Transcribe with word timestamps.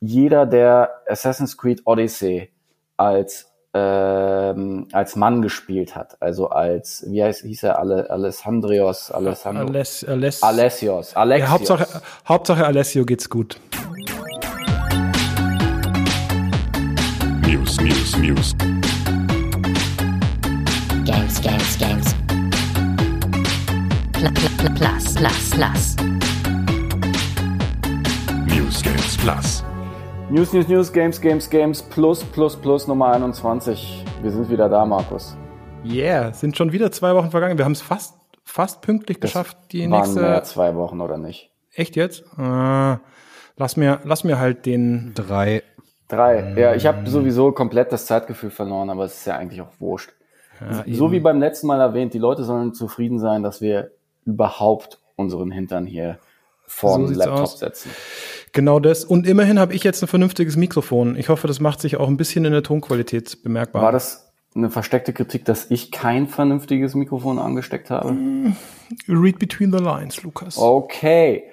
jeder, 0.00 0.46
der 0.46 0.90
Assassin's 1.08 1.56
Creed 1.56 1.82
Odyssey 1.84 2.50
als 2.96 3.46
ähm, 3.74 4.88
als 4.92 5.14
Mann 5.14 5.42
gespielt 5.42 5.94
hat, 5.94 6.16
also 6.20 6.48
als 6.48 7.04
wie 7.06 7.22
heißt 7.22 7.42
hieß 7.42 7.64
er 7.64 7.78
alle 7.78 8.08
Alessandrios 8.08 9.10
Alessandro 9.10 9.66
Aless, 9.66 10.04
Aless, 10.04 10.42
Alessios 10.42 11.14
Alexios. 11.14 11.48
Ja, 11.48 11.52
Hauptsache, 11.52 12.02
Hauptsache 12.26 12.66
Alessio 12.66 13.04
geht's 13.04 13.28
gut. 13.28 13.60
News, 17.46 17.78
News, 17.80 18.16
News. 18.16 18.56
Games, 21.04 21.40
Games, 21.42 21.78
Games. 21.78 22.14
Pl 24.12 24.32
pl 24.32 24.48
pl 24.56 24.70
plus, 24.74 25.14
plus, 25.14 25.50
plus. 25.50 25.96
News 28.46 28.82
Games 28.82 29.16
Plus. 29.18 29.67
News 30.30 30.52
News 30.52 30.68
News 30.68 30.92
Games 30.92 31.18
Games 31.18 31.48
Games 31.48 31.82
Plus 31.82 32.22
Plus 32.22 32.54
Plus 32.54 32.86
Nummer 32.86 33.12
21. 33.12 34.04
Wir 34.20 34.30
sind 34.30 34.50
wieder 34.50 34.68
da, 34.68 34.84
Markus. 34.84 35.34
Yeah, 35.82 36.34
sind 36.34 36.54
schon 36.54 36.70
wieder 36.70 36.92
zwei 36.92 37.14
Wochen 37.14 37.30
vergangen. 37.30 37.56
Wir 37.56 37.64
haben 37.64 37.72
es 37.72 37.80
fast, 37.80 38.14
fast 38.44 38.82
pünktlich 38.82 39.20
geschafft, 39.20 39.56
die 39.72 39.90
Waren 39.90 40.02
nächste. 40.02 40.20
mehr 40.20 40.42
zwei 40.42 40.74
Wochen 40.74 41.00
oder 41.00 41.16
nicht? 41.16 41.50
Echt 41.72 41.96
jetzt? 41.96 42.24
Äh, 42.38 42.96
lass 43.56 43.76
mir, 43.78 44.00
lass 44.04 44.22
mir 44.22 44.38
halt 44.38 44.66
den. 44.66 45.12
Drei. 45.14 45.62
Drei. 46.08 46.54
Ja, 46.58 46.74
ich 46.74 46.86
habe 46.86 47.08
sowieso 47.08 47.52
komplett 47.52 47.90
das 47.90 48.04
Zeitgefühl 48.04 48.50
verloren, 48.50 48.90
aber 48.90 49.04
es 49.04 49.14
ist 49.14 49.26
ja 49.26 49.36
eigentlich 49.38 49.62
auch 49.62 49.72
wurscht. 49.78 50.10
so 50.86 51.10
wie 51.10 51.20
beim 51.20 51.40
letzten 51.40 51.68
Mal 51.68 51.80
erwähnt, 51.80 52.12
die 52.12 52.18
Leute 52.18 52.44
sollen 52.44 52.74
zufrieden 52.74 53.18
sein, 53.18 53.42
dass 53.42 53.62
wir 53.62 53.92
überhaupt 54.26 54.98
unseren 55.16 55.50
Hintern 55.50 55.86
hier 55.86 56.18
vor 56.68 56.94
So 57.08 57.12
Laptop 57.12 57.40
aus. 57.40 57.58
setzen. 57.58 57.90
Genau 58.52 58.78
das. 58.78 59.04
Und 59.04 59.26
immerhin 59.26 59.58
habe 59.58 59.74
ich 59.74 59.82
jetzt 59.82 60.02
ein 60.02 60.06
vernünftiges 60.08 60.56
Mikrofon. 60.56 61.16
Ich 61.16 61.28
hoffe, 61.28 61.48
das 61.48 61.58
macht 61.60 61.80
sich 61.80 61.96
auch 61.96 62.08
ein 62.08 62.16
bisschen 62.16 62.44
in 62.44 62.52
der 62.52 62.62
Tonqualität 62.62 63.42
bemerkbar. 63.42 63.82
War 63.82 63.92
das 63.92 64.32
eine 64.54 64.70
versteckte 64.70 65.12
Kritik, 65.12 65.44
dass 65.44 65.70
ich 65.70 65.90
kein 65.90 66.26
vernünftiges 66.28 66.94
Mikrofon 66.94 67.38
angesteckt 67.38 67.90
habe? 67.90 68.16
Read 69.08 69.38
between 69.38 69.72
the 69.72 69.82
lines, 69.82 70.22
Lukas. 70.22 70.56
Okay. 70.58 71.44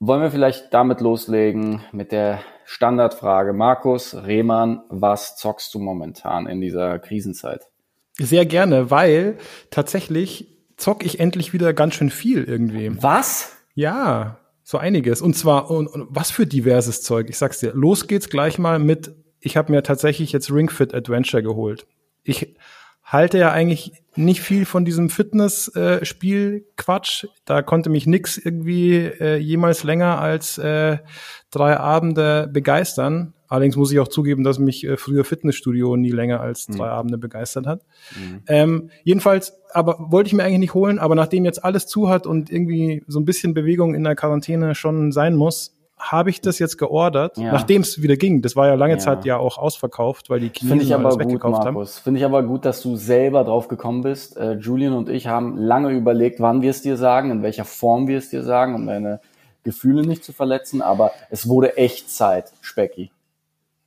Wollen 0.00 0.22
wir 0.22 0.30
vielleicht 0.30 0.74
damit 0.74 1.00
loslegen 1.00 1.80
mit 1.92 2.12
der 2.12 2.40
Standardfrage. 2.64 3.52
Markus 3.52 4.14
Rehmann, 4.14 4.82
was 4.88 5.36
zockst 5.36 5.72
du 5.74 5.78
momentan 5.78 6.46
in 6.46 6.60
dieser 6.60 6.98
Krisenzeit? 6.98 7.62
Sehr 8.18 8.46
gerne, 8.46 8.90
weil 8.90 9.38
tatsächlich 9.70 10.48
zock 10.76 11.04
ich 11.04 11.20
endlich 11.20 11.52
wieder 11.52 11.72
ganz 11.72 11.94
schön 11.94 12.10
viel 12.10 12.44
irgendwie. 12.44 12.90
Was? 13.02 13.56
Ja, 13.74 14.38
so 14.64 14.78
einiges. 14.78 15.22
Und 15.22 15.36
zwar, 15.36 15.70
und, 15.70 15.86
und 15.86 16.08
was 16.10 16.32
für 16.32 16.46
diverses 16.46 17.02
Zeug. 17.02 17.28
Ich 17.28 17.36
sag's 17.38 17.60
dir. 17.60 17.72
Los 17.74 18.08
geht's 18.08 18.30
gleich 18.30 18.58
mal 18.58 18.80
mit, 18.80 19.14
ich 19.38 19.56
habe 19.56 19.70
mir 19.70 19.82
tatsächlich 19.82 20.32
jetzt 20.32 20.50
Ring 20.50 20.70
Fit 20.70 20.94
Adventure 20.94 21.42
geholt. 21.42 21.86
Ich 22.22 22.56
halte 23.04 23.38
ja 23.38 23.52
eigentlich 23.52 23.92
nicht 24.16 24.40
viel 24.40 24.64
von 24.64 24.86
diesem 24.86 25.10
Fitness-Spiel-Quatsch. 25.10 27.26
da 27.44 27.62
konnte 27.62 27.90
mich 27.90 28.06
nix 28.06 28.38
irgendwie 28.38 28.94
äh, 28.94 29.36
jemals 29.36 29.84
länger 29.84 30.18
als 30.18 30.56
äh, 30.56 30.96
drei 31.50 31.76
Abende 31.76 32.48
begeistern. 32.50 33.34
Allerdings 33.54 33.76
muss 33.76 33.92
ich 33.92 34.00
auch 34.00 34.08
zugeben, 34.08 34.42
dass 34.42 34.58
mich 34.58 34.84
äh, 34.84 34.96
früher 34.96 35.24
Fitnessstudio 35.24 35.96
nie 35.96 36.10
länger 36.10 36.40
als 36.40 36.66
drei 36.66 36.88
Abende 36.88 37.18
begeistert 37.18 37.66
hat. 37.66 37.82
Ähm, 38.48 38.90
jedenfalls, 39.04 39.54
aber 39.72 39.96
wollte 40.10 40.26
ich 40.26 40.34
mir 40.34 40.42
eigentlich 40.42 40.58
nicht 40.58 40.74
holen, 40.74 40.98
aber 40.98 41.14
nachdem 41.14 41.44
jetzt 41.44 41.64
alles 41.64 41.86
zu 41.86 42.08
hat 42.08 42.26
und 42.26 42.50
irgendwie 42.50 43.04
so 43.06 43.20
ein 43.20 43.24
bisschen 43.24 43.54
Bewegung 43.54 43.94
in 43.94 44.02
der 44.04 44.16
Quarantäne 44.16 44.74
schon 44.74 45.12
sein 45.12 45.36
muss, 45.36 45.76
habe 45.96 46.28
ich 46.30 46.40
das 46.40 46.58
jetzt 46.58 46.76
geordert, 46.76 47.38
Ja. 47.38 47.52
nachdem 47.52 47.82
es 47.82 48.02
wieder 48.02 48.16
ging. 48.16 48.42
Das 48.42 48.56
war 48.56 48.66
ja 48.66 48.74
lange 48.74 48.94
Ja. 48.94 48.98
Zeit 48.98 49.24
ja 49.24 49.36
auch 49.38 49.56
ausverkauft, 49.56 50.28
weil 50.28 50.40
die 50.40 50.48
Chinesen 50.48 50.68
Finde 50.68 50.84
ich 50.84 50.94
aber 50.94 51.10
gut, 51.10 51.20
weggekauft 51.20 51.60
haben. 51.64 51.74
Markus. 51.74 51.98
Finde 52.00 52.18
ich 52.18 52.26
aber 52.26 52.42
gut, 52.42 52.64
dass 52.64 52.82
du 52.82 52.96
selber 52.96 53.44
drauf 53.44 53.68
gekommen 53.68 54.02
bist. 54.02 54.36
Äh, 54.36 54.54
Julian 54.54 54.92
und 54.94 55.08
ich 55.08 55.28
haben 55.28 55.56
lange 55.56 55.90
überlegt, 55.92 56.40
wann 56.40 56.60
wir 56.62 56.70
es 56.70 56.82
dir 56.82 56.96
sagen, 56.96 57.30
in 57.30 57.42
welcher 57.44 57.64
Form 57.64 58.08
wir 58.08 58.18
es 58.18 58.28
dir 58.30 58.42
sagen, 58.42 58.74
um 58.74 58.86
deine 58.86 59.20
Gefühle 59.62 60.02
nicht 60.06 60.24
zu 60.24 60.32
verletzen. 60.32 60.82
Aber 60.82 61.12
es 61.30 61.48
wurde 61.48 61.76
echt 61.76 62.10
Zeit, 62.10 62.52
Specki. 62.60 63.12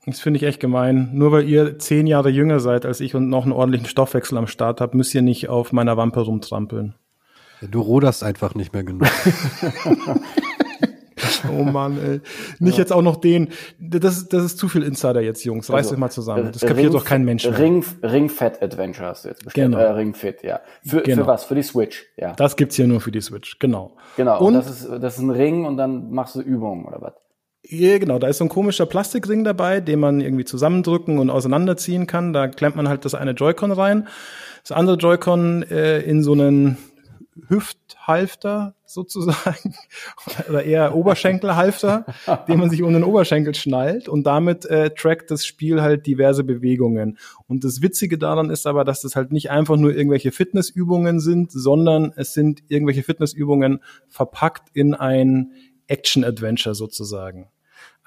Das 0.08 0.20
finde 0.22 0.38
ich 0.38 0.44
echt 0.44 0.60
gemein. 0.60 1.10
Nur 1.14 1.32
weil 1.34 1.48
ihr 1.48 1.78
zehn 1.80 2.08
Jahre 2.08 2.30
jünger 2.30 2.60
seid 2.62 2.86
als 2.86 3.02
ich 3.02 3.14
und 3.14 3.28
noch 3.30 3.44
einen 3.44 3.52
ordentlichen 3.52 3.88
Stoffwechsel 3.88 4.38
am 4.38 4.48
Start 4.48 4.80
habt, 4.82 4.96
müsst 4.96 5.14
ihr 5.14 5.22
nicht 5.22 5.50
auf 5.50 5.72
meiner 5.74 5.98
Wampe 5.98 6.22
rumtrampeln. 6.22 6.96
Du 7.62 7.82
ruderst 7.82 8.24
einfach 8.24 8.56
nicht 8.56 8.74
mehr 8.74 8.84
genug. 8.84 9.08
Oh 11.50 11.64
Mann, 11.64 11.98
ey. 12.04 12.22
Nicht 12.60 12.78
jetzt 12.78 12.92
auch 12.94 13.02
noch 13.02 13.16
den. 13.18 13.50
Das, 13.80 14.18
ist- 14.18 14.34
das 14.34 14.44
ist 14.44 14.58
zu 14.60 14.68
viel 14.70 14.84
Insider 14.84 15.22
jetzt, 15.22 15.44
Jungs. 15.44 15.70
Reißt 15.70 15.76
Also, 15.88 15.94
euch 15.96 16.00
mal 16.00 16.10
zusammen. 16.10 16.52
Das 16.52 16.62
äh, 16.62 16.68
kapiert 16.68 16.88
Ring- 16.88 16.94
doch 16.94 17.06
kein 17.06 17.26
Mensch 17.26 17.46
mehr. 17.46 17.58
Ring, 17.58 17.84
Ring 18.04 18.30
Fat 18.30 18.62
Adventure 18.62 19.08
hast 19.08 19.26
du 19.26 19.30
jetzt 19.30 19.44
bestellt. 19.44 19.72
Genau. 19.72 19.78
Äh, 19.82 19.92
Ring 19.92 20.14
Fit, 20.14 20.44
ja. 20.44 20.60
Für, 20.86 21.02
Genau. 21.02 21.24
für 21.24 21.28
was? 21.28 21.46
Für 21.46 21.56
die 21.56 21.64
Switch, 21.64 22.06
ja. 22.18 22.34
Das 22.34 22.56
gibt's 22.56 22.76
hier 22.76 22.88
nur 22.88 23.02
für 23.02 23.12
die 23.12 23.22
Switch, 23.22 23.58
genau. 23.60 23.96
genau. 24.16 24.40
Und, 24.40 24.48
Und 24.48 24.54
das 24.56 24.70
ist, 24.70 24.90
das 25.02 25.16
ist 25.18 25.24
ein 25.24 25.30
Ring 25.32 25.66
und 25.66 25.78
dann 25.78 26.12
machst 26.12 26.36
du 26.36 26.42
Übungen 26.42 26.86
oder 26.86 27.02
was? 27.02 27.14
Ja, 27.70 27.98
genau, 27.98 28.20
da 28.20 28.28
ist 28.28 28.38
so 28.38 28.46
ein 28.46 28.50
komischer 28.50 28.86
Plastikring 28.86 29.44
dabei, 29.44 29.82
den 29.82 30.00
man 30.00 30.22
irgendwie 30.22 30.46
zusammendrücken 30.46 31.20
und 31.20 31.30
auseinanderziehen 31.30 32.08
kann. 32.08 32.34
Da 32.34 32.48
klemmt 32.48 32.76
man 32.76 32.88
halt 32.88 33.04
das 33.04 33.16
eine 33.16 33.32
Joy-Con 33.32 33.72
rein, 33.72 34.08
das 34.64 34.72
andere 34.72 34.98
Joy-Con 34.98 35.64
äh, 35.64 36.00
in 36.02 36.24
so 36.24 36.34
einen 36.34 36.78
Hüfthalfter 37.50 38.76
sozusagen 38.86 39.76
oder 40.50 40.64
eher 40.64 40.96
Oberschenkelhalfter, 40.96 42.06
den 42.48 42.60
man 42.60 42.70
sich 42.70 42.84
um 42.84 42.94
den 42.94 43.04
Oberschenkel 43.04 43.54
schnallt 43.54 44.08
und 44.08 44.24
damit 44.24 44.66
äh, 44.66 44.92
trackt 44.92 45.30
das 45.30 45.46
Spiel 45.46 45.82
halt 45.82 46.08
diverse 46.08 46.44
Bewegungen. 46.44 47.18
Und 47.48 47.64
das 47.64 47.82
Witzige 47.82 48.18
daran 48.18 48.50
ist 48.50 48.66
aber, 48.66 48.86
dass 48.86 49.02
das 49.02 49.16
halt 49.16 49.32
nicht 49.32 49.52
einfach 49.52 49.76
nur 49.76 49.94
irgendwelche 49.94 50.32
Fitnessübungen 50.32 51.20
sind, 51.20 51.52
sondern 51.52 52.14
es 52.16 52.34
sind 52.34 52.64
irgendwelche 52.70 53.04
Fitnessübungen 53.04 53.82
verpackt 54.08 54.70
in 54.74 54.94
ein 54.94 55.52
Action-Adventure 55.88 56.76
sozusagen. 56.76 57.50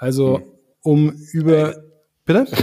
Also 0.00 0.40
um 0.82 1.10
über 1.32 1.74
Bitte? 2.24 2.46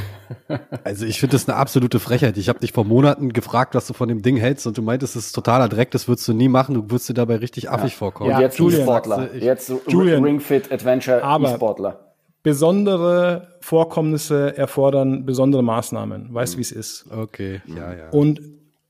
Also 0.84 1.06
ich 1.06 1.20
finde 1.20 1.34
das 1.36 1.48
eine 1.48 1.58
absolute 1.58 2.00
Frechheit. 2.00 2.38
Ich 2.38 2.48
habe 2.50 2.59
dich 2.59 2.72
vor 2.74 2.84
Monaten 2.86 3.31
gefragt, 3.34 3.75
was 3.75 3.88
du 3.88 3.94
von 3.94 4.08
dem 4.09 4.22
Ding 4.22 4.36
hältst 4.38 4.68
und 4.68 4.78
du 4.78 4.81
meintest, 4.81 5.16
es 5.16 5.28
ist 5.28 5.31
totaler 5.34 5.70
Dreck, 5.70 5.92
das 5.92 6.08
würdest 6.08 6.28
du 6.28 6.34
nie 6.34 6.48
machen, 6.50 6.75
du 6.75 6.84
würdest 6.84 7.09
dir 7.09 7.14
dabei 7.14 7.38
richtig 7.38 7.70
affig 7.70 7.96
vorkommen. 7.96 8.30
Und 8.30 8.36
Ja, 8.36 8.42
jetzt 8.42 8.58
Julian, 8.59 8.86
du, 9.03 9.30
ich- 9.34 9.44
Jetzt 9.44 9.68
so 9.68 9.81
Julian. 9.88 10.24
Ring 10.24 10.40
Fit 10.42 10.72
Adventure 10.72 11.24
Aber- 11.24 11.52
E-Sportler. 11.53 12.14
Besondere 12.44 13.56
Vorkommnisse 13.59 14.58
erfordern 14.58 15.25
besondere 15.25 15.64
Maßnahmen. 15.64 16.34
Weißt 16.34 16.58
wie 16.58 16.62
es 16.62 16.72
ist. 16.72 17.06
Okay, 17.12 17.62
ja, 17.68 17.94
ja. 17.94 18.09
Und 18.12 18.42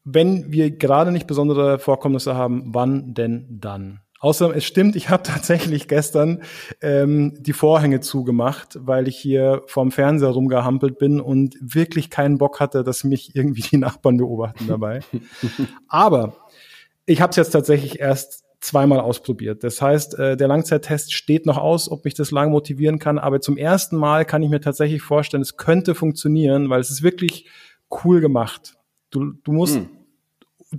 wenn 0.04 0.52
wir 0.52 0.72
gerade 0.72 1.12
nicht 1.12 1.28
besondere 1.28 1.80
Vorkommnisse 1.80 2.36
haben, 2.36 2.64
wann 2.68 3.14
denn 3.14 3.46
dann? 3.60 4.00
Außerdem, 4.20 4.58
es 4.58 4.66
stimmt, 4.66 4.96
ich 4.96 5.10
habe 5.10 5.24
tatsächlich 5.24 5.88
gestern 5.88 6.42
ähm, 6.82 7.36
die 7.40 7.54
Vorhänge 7.54 8.00
zugemacht, 8.00 8.78
weil 8.82 9.08
ich 9.08 9.18
hier 9.18 9.64
vorm 9.68 9.92
Fernseher 9.92 10.30
rumgehampelt 10.30 10.98
bin 10.98 11.20
und 11.22 11.56
wirklich 11.62 12.10
keinen 12.10 12.38
Bock 12.38 12.60
hatte, 12.60 12.84
dass 12.84 13.04
mich 13.04 13.36
irgendwie 13.36 13.62
die 13.72 13.78
Nachbarn 13.78 14.18
beobachten 14.18 14.68
dabei. 14.68 15.02
Aber 15.88 16.36
ich 17.06 17.22
habe 17.22 17.30
es 17.32 17.36
jetzt 17.36 17.52
tatsächlich 17.52 18.00
erst 18.00 18.44
zweimal 18.60 19.00
ausprobiert. 19.00 19.64
Das 19.64 19.82
heißt, 19.82 20.18
äh, 20.18 20.36
der 20.36 20.48
Langzeittest 20.48 21.14
steht 21.14 21.46
noch 21.46 21.58
aus, 21.58 21.90
ob 21.92 22.06
mich 22.06 22.16
das 22.16 22.32
lang 22.32 22.52
motivieren 22.52 22.98
kann. 23.00 23.20
Aber 23.20 23.40
zum 23.40 23.56
ersten 23.56 23.96
Mal 23.98 24.26
kann 24.26 24.42
ich 24.42 24.50
mir 24.50 24.60
tatsächlich 24.60 25.02
vorstellen, 25.04 25.42
es 25.44 25.58
könnte 25.58 25.94
funktionieren, 25.96 26.70
weil 26.70 26.80
es 26.80 26.90
ist 26.90 27.04
wirklich 27.04 27.48
cool 28.04 28.20
gemacht. 28.20 28.76
Du, 29.12 29.34
du 29.44 29.52
musst, 29.52 29.76
Hm. 29.76 29.90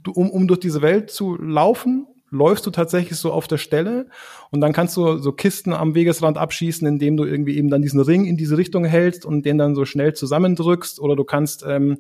du, 0.03 0.10
um, 0.10 0.28
um 0.28 0.49
durch 0.49 0.60
diese 0.60 0.82
Welt 0.82 1.10
zu 1.10 1.37
laufen, 1.37 2.06
läufst 2.31 2.66
du 2.66 2.71
tatsächlich 2.71 3.19
so 3.19 3.33
auf 3.33 3.49
der 3.49 3.59
Stelle 3.59 4.06
und 4.50 4.61
dann 4.61 4.72
kannst 4.72 4.97
du 4.97 5.19
so 5.19 5.33
Kisten 5.33 5.72
am 5.72 5.94
Wegesrand 5.94 6.39
abschießen, 6.39 6.87
indem 6.87 7.16
du 7.16 7.25
irgendwie 7.25 7.56
eben 7.56 7.71
dann 7.71 7.83
diesen 7.83 8.00
Ring 8.00 8.25
in 8.25 8.37
diese 8.37 8.56
Richtung 8.56 8.84
hältst 8.84 9.25
und 9.25 9.44
den 9.47 9.58
dann 9.58 9.75
so 9.75 9.85
schnell 9.85 10.14
zusammendrückst 10.14 11.00
oder 11.00 11.17
du 11.17 11.25
kannst 11.25 11.64
ähm, 11.67 11.99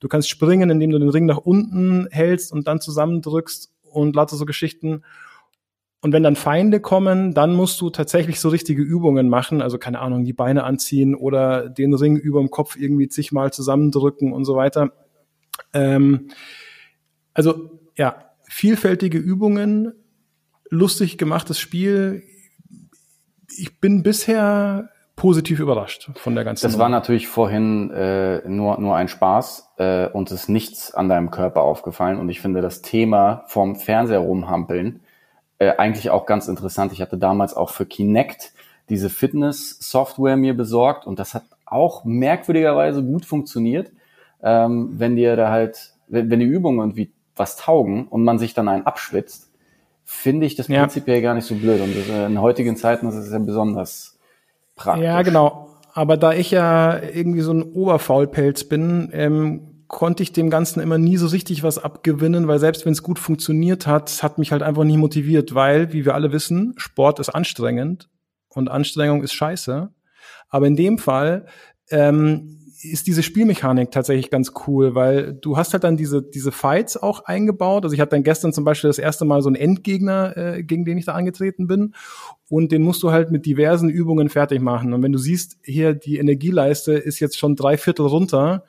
du 0.00 0.08
kannst 0.08 0.28
springen, 0.28 0.70
indem 0.70 0.90
du 0.90 0.98
den 0.98 1.08
Ring 1.08 1.26
nach 1.26 1.38
unten 1.38 2.06
hältst 2.10 2.52
und 2.52 2.68
dann 2.68 2.80
zusammendrückst 2.80 3.72
und 3.82 4.14
lauter 4.16 4.36
so 4.36 4.44
Geschichten. 4.44 5.02
Und 6.00 6.12
wenn 6.12 6.22
dann 6.22 6.36
Feinde 6.36 6.80
kommen, 6.80 7.32
dann 7.32 7.54
musst 7.54 7.80
du 7.80 7.88
tatsächlich 7.88 8.38
so 8.38 8.50
richtige 8.50 8.82
Übungen 8.82 9.30
machen, 9.30 9.62
also 9.62 9.78
keine 9.78 10.00
Ahnung, 10.00 10.24
die 10.24 10.34
Beine 10.34 10.64
anziehen 10.64 11.14
oder 11.14 11.70
den 11.70 11.94
Ring 11.94 12.16
über 12.16 12.40
dem 12.40 12.50
Kopf 12.50 12.76
irgendwie 12.76 13.08
zigmal 13.08 13.54
zusammendrücken 13.54 14.34
und 14.34 14.44
so 14.44 14.54
weiter. 14.54 14.92
Ähm, 15.72 16.28
also 17.32 17.80
ja, 17.96 18.33
vielfältige 18.48 19.18
Übungen, 19.18 19.92
lustig 20.70 21.18
gemachtes 21.18 21.58
Spiel. 21.58 22.22
Ich 23.56 23.80
bin 23.80 24.02
bisher 24.02 24.90
positiv 25.16 25.60
überrascht 25.60 26.10
von 26.16 26.34
der 26.34 26.44
ganzen 26.44 26.66
Das 26.66 26.78
war 26.78 26.88
natürlich 26.88 27.28
vorhin 27.28 27.90
äh, 27.90 28.46
nur, 28.48 28.80
nur 28.80 28.96
ein 28.96 29.08
Spaß 29.08 29.70
äh, 29.78 30.08
und 30.08 30.30
es 30.30 30.42
ist 30.42 30.48
nichts 30.48 30.92
an 30.92 31.08
deinem 31.08 31.30
Körper 31.30 31.62
aufgefallen. 31.62 32.18
Und 32.18 32.28
ich 32.28 32.40
finde 32.40 32.60
das 32.60 32.82
Thema 32.82 33.44
vom 33.46 33.76
Fernseher 33.76 34.18
rumhampeln 34.18 35.00
äh, 35.58 35.76
eigentlich 35.76 36.10
auch 36.10 36.26
ganz 36.26 36.48
interessant. 36.48 36.92
Ich 36.92 37.00
hatte 37.00 37.16
damals 37.16 37.54
auch 37.54 37.70
für 37.70 37.86
Kinect 37.86 38.52
diese 38.88 39.08
Fitness-Software 39.08 40.36
mir 40.36 40.54
besorgt 40.54 41.06
und 41.06 41.18
das 41.18 41.34
hat 41.34 41.44
auch 41.64 42.04
merkwürdigerweise 42.04 43.02
gut 43.02 43.24
funktioniert, 43.24 43.92
ähm, 44.42 44.94
wenn 44.98 45.16
dir 45.16 45.36
da 45.36 45.50
halt, 45.50 45.94
wenn, 46.08 46.28
wenn 46.30 46.40
die 46.40 46.46
Übungen 46.46 46.80
irgendwie 46.80 47.12
was 47.36 47.56
taugen 47.56 48.06
und 48.08 48.24
man 48.24 48.38
sich 48.38 48.54
dann 48.54 48.68
einen 48.68 48.86
abschwitzt, 48.86 49.50
finde 50.04 50.46
ich 50.46 50.54
das 50.54 50.68
Ja. 50.68 50.80
prinzipiell 50.80 51.22
gar 51.22 51.34
nicht 51.34 51.46
so 51.46 51.54
blöd. 51.54 51.80
Und 51.80 51.96
das, 51.96 52.08
äh, 52.08 52.26
in 52.26 52.40
heutigen 52.40 52.76
Zeiten 52.76 53.08
ist 53.08 53.14
es 53.16 53.32
ja 53.32 53.38
besonders 53.38 54.18
praktisch. 54.76 55.04
Ja, 55.04 55.22
genau. 55.22 55.68
Aber 55.92 56.16
da 56.16 56.32
ich 56.32 56.50
ja 56.50 56.98
irgendwie 57.00 57.40
so 57.40 57.52
ein 57.52 57.62
Oberfaulpelz 57.62 58.64
bin, 58.64 59.10
ähm, 59.12 59.84
konnte 59.86 60.22
ich 60.24 60.32
dem 60.32 60.50
Ganzen 60.50 60.80
immer 60.80 60.98
nie 60.98 61.16
so 61.16 61.28
richtig 61.28 61.62
was 61.62 61.78
abgewinnen, 61.78 62.48
weil 62.48 62.58
selbst 62.58 62.84
wenn 62.84 62.92
es 62.92 63.02
gut 63.02 63.18
funktioniert 63.18 63.86
hat, 63.86 64.22
hat 64.22 64.38
mich 64.38 64.50
halt 64.50 64.62
einfach 64.62 64.82
nie 64.82 64.96
motiviert, 64.96 65.54
weil, 65.54 65.92
wie 65.92 66.04
wir 66.04 66.14
alle 66.14 66.32
wissen, 66.32 66.74
Sport 66.76 67.20
ist 67.20 67.28
anstrengend 67.28 68.08
und 68.48 68.68
Anstrengung 68.70 69.22
ist 69.22 69.34
scheiße. 69.34 69.90
Aber 70.48 70.66
in 70.66 70.74
dem 70.74 70.98
Fall 70.98 71.46
ähm, 71.90 72.58
ist 72.84 73.06
diese 73.06 73.22
Spielmechanik 73.22 73.90
tatsächlich 73.90 74.30
ganz 74.30 74.52
cool, 74.66 74.94
weil 74.94 75.34
du 75.34 75.56
hast 75.56 75.72
halt 75.72 75.84
dann 75.84 75.96
diese, 75.96 76.22
diese 76.22 76.52
Fights 76.52 76.96
auch 76.96 77.24
eingebaut. 77.24 77.84
Also 77.84 77.94
ich 77.94 78.00
hatte 78.00 78.10
dann 78.10 78.22
gestern 78.22 78.52
zum 78.52 78.64
Beispiel 78.64 78.88
das 78.88 78.98
erste 78.98 79.24
Mal 79.24 79.42
so 79.42 79.48
einen 79.48 79.56
Endgegner, 79.56 80.36
äh, 80.36 80.62
gegen 80.62 80.84
den 80.84 80.98
ich 80.98 81.06
da 81.06 81.14
angetreten 81.14 81.66
bin. 81.66 81.94
Und 82.48 82.72
den 82.72 82.82
musst 82.82 83.02
du 83.02 83.10
halt 83.10 83.30
mit 83.30 83.46
diversen 83.46 83.88
Übungen 83.88 84.28
fertig 84.28 84.60
machen. 84.60 84.92
Und 84.92 85.02
wenn 85.02 85.12
du 85.12 85.18
siehst, 85.18 85.58
hier 85.62 85.94
die 85.94 86.18
Energieleiste 86.18 86.92
ist 86.92 87.20
jetzt 87.20 87.38
schon 87.38 87.56
drei 87.56 87.76
Viertel 87.76 88.06
runter, 88.06 88.64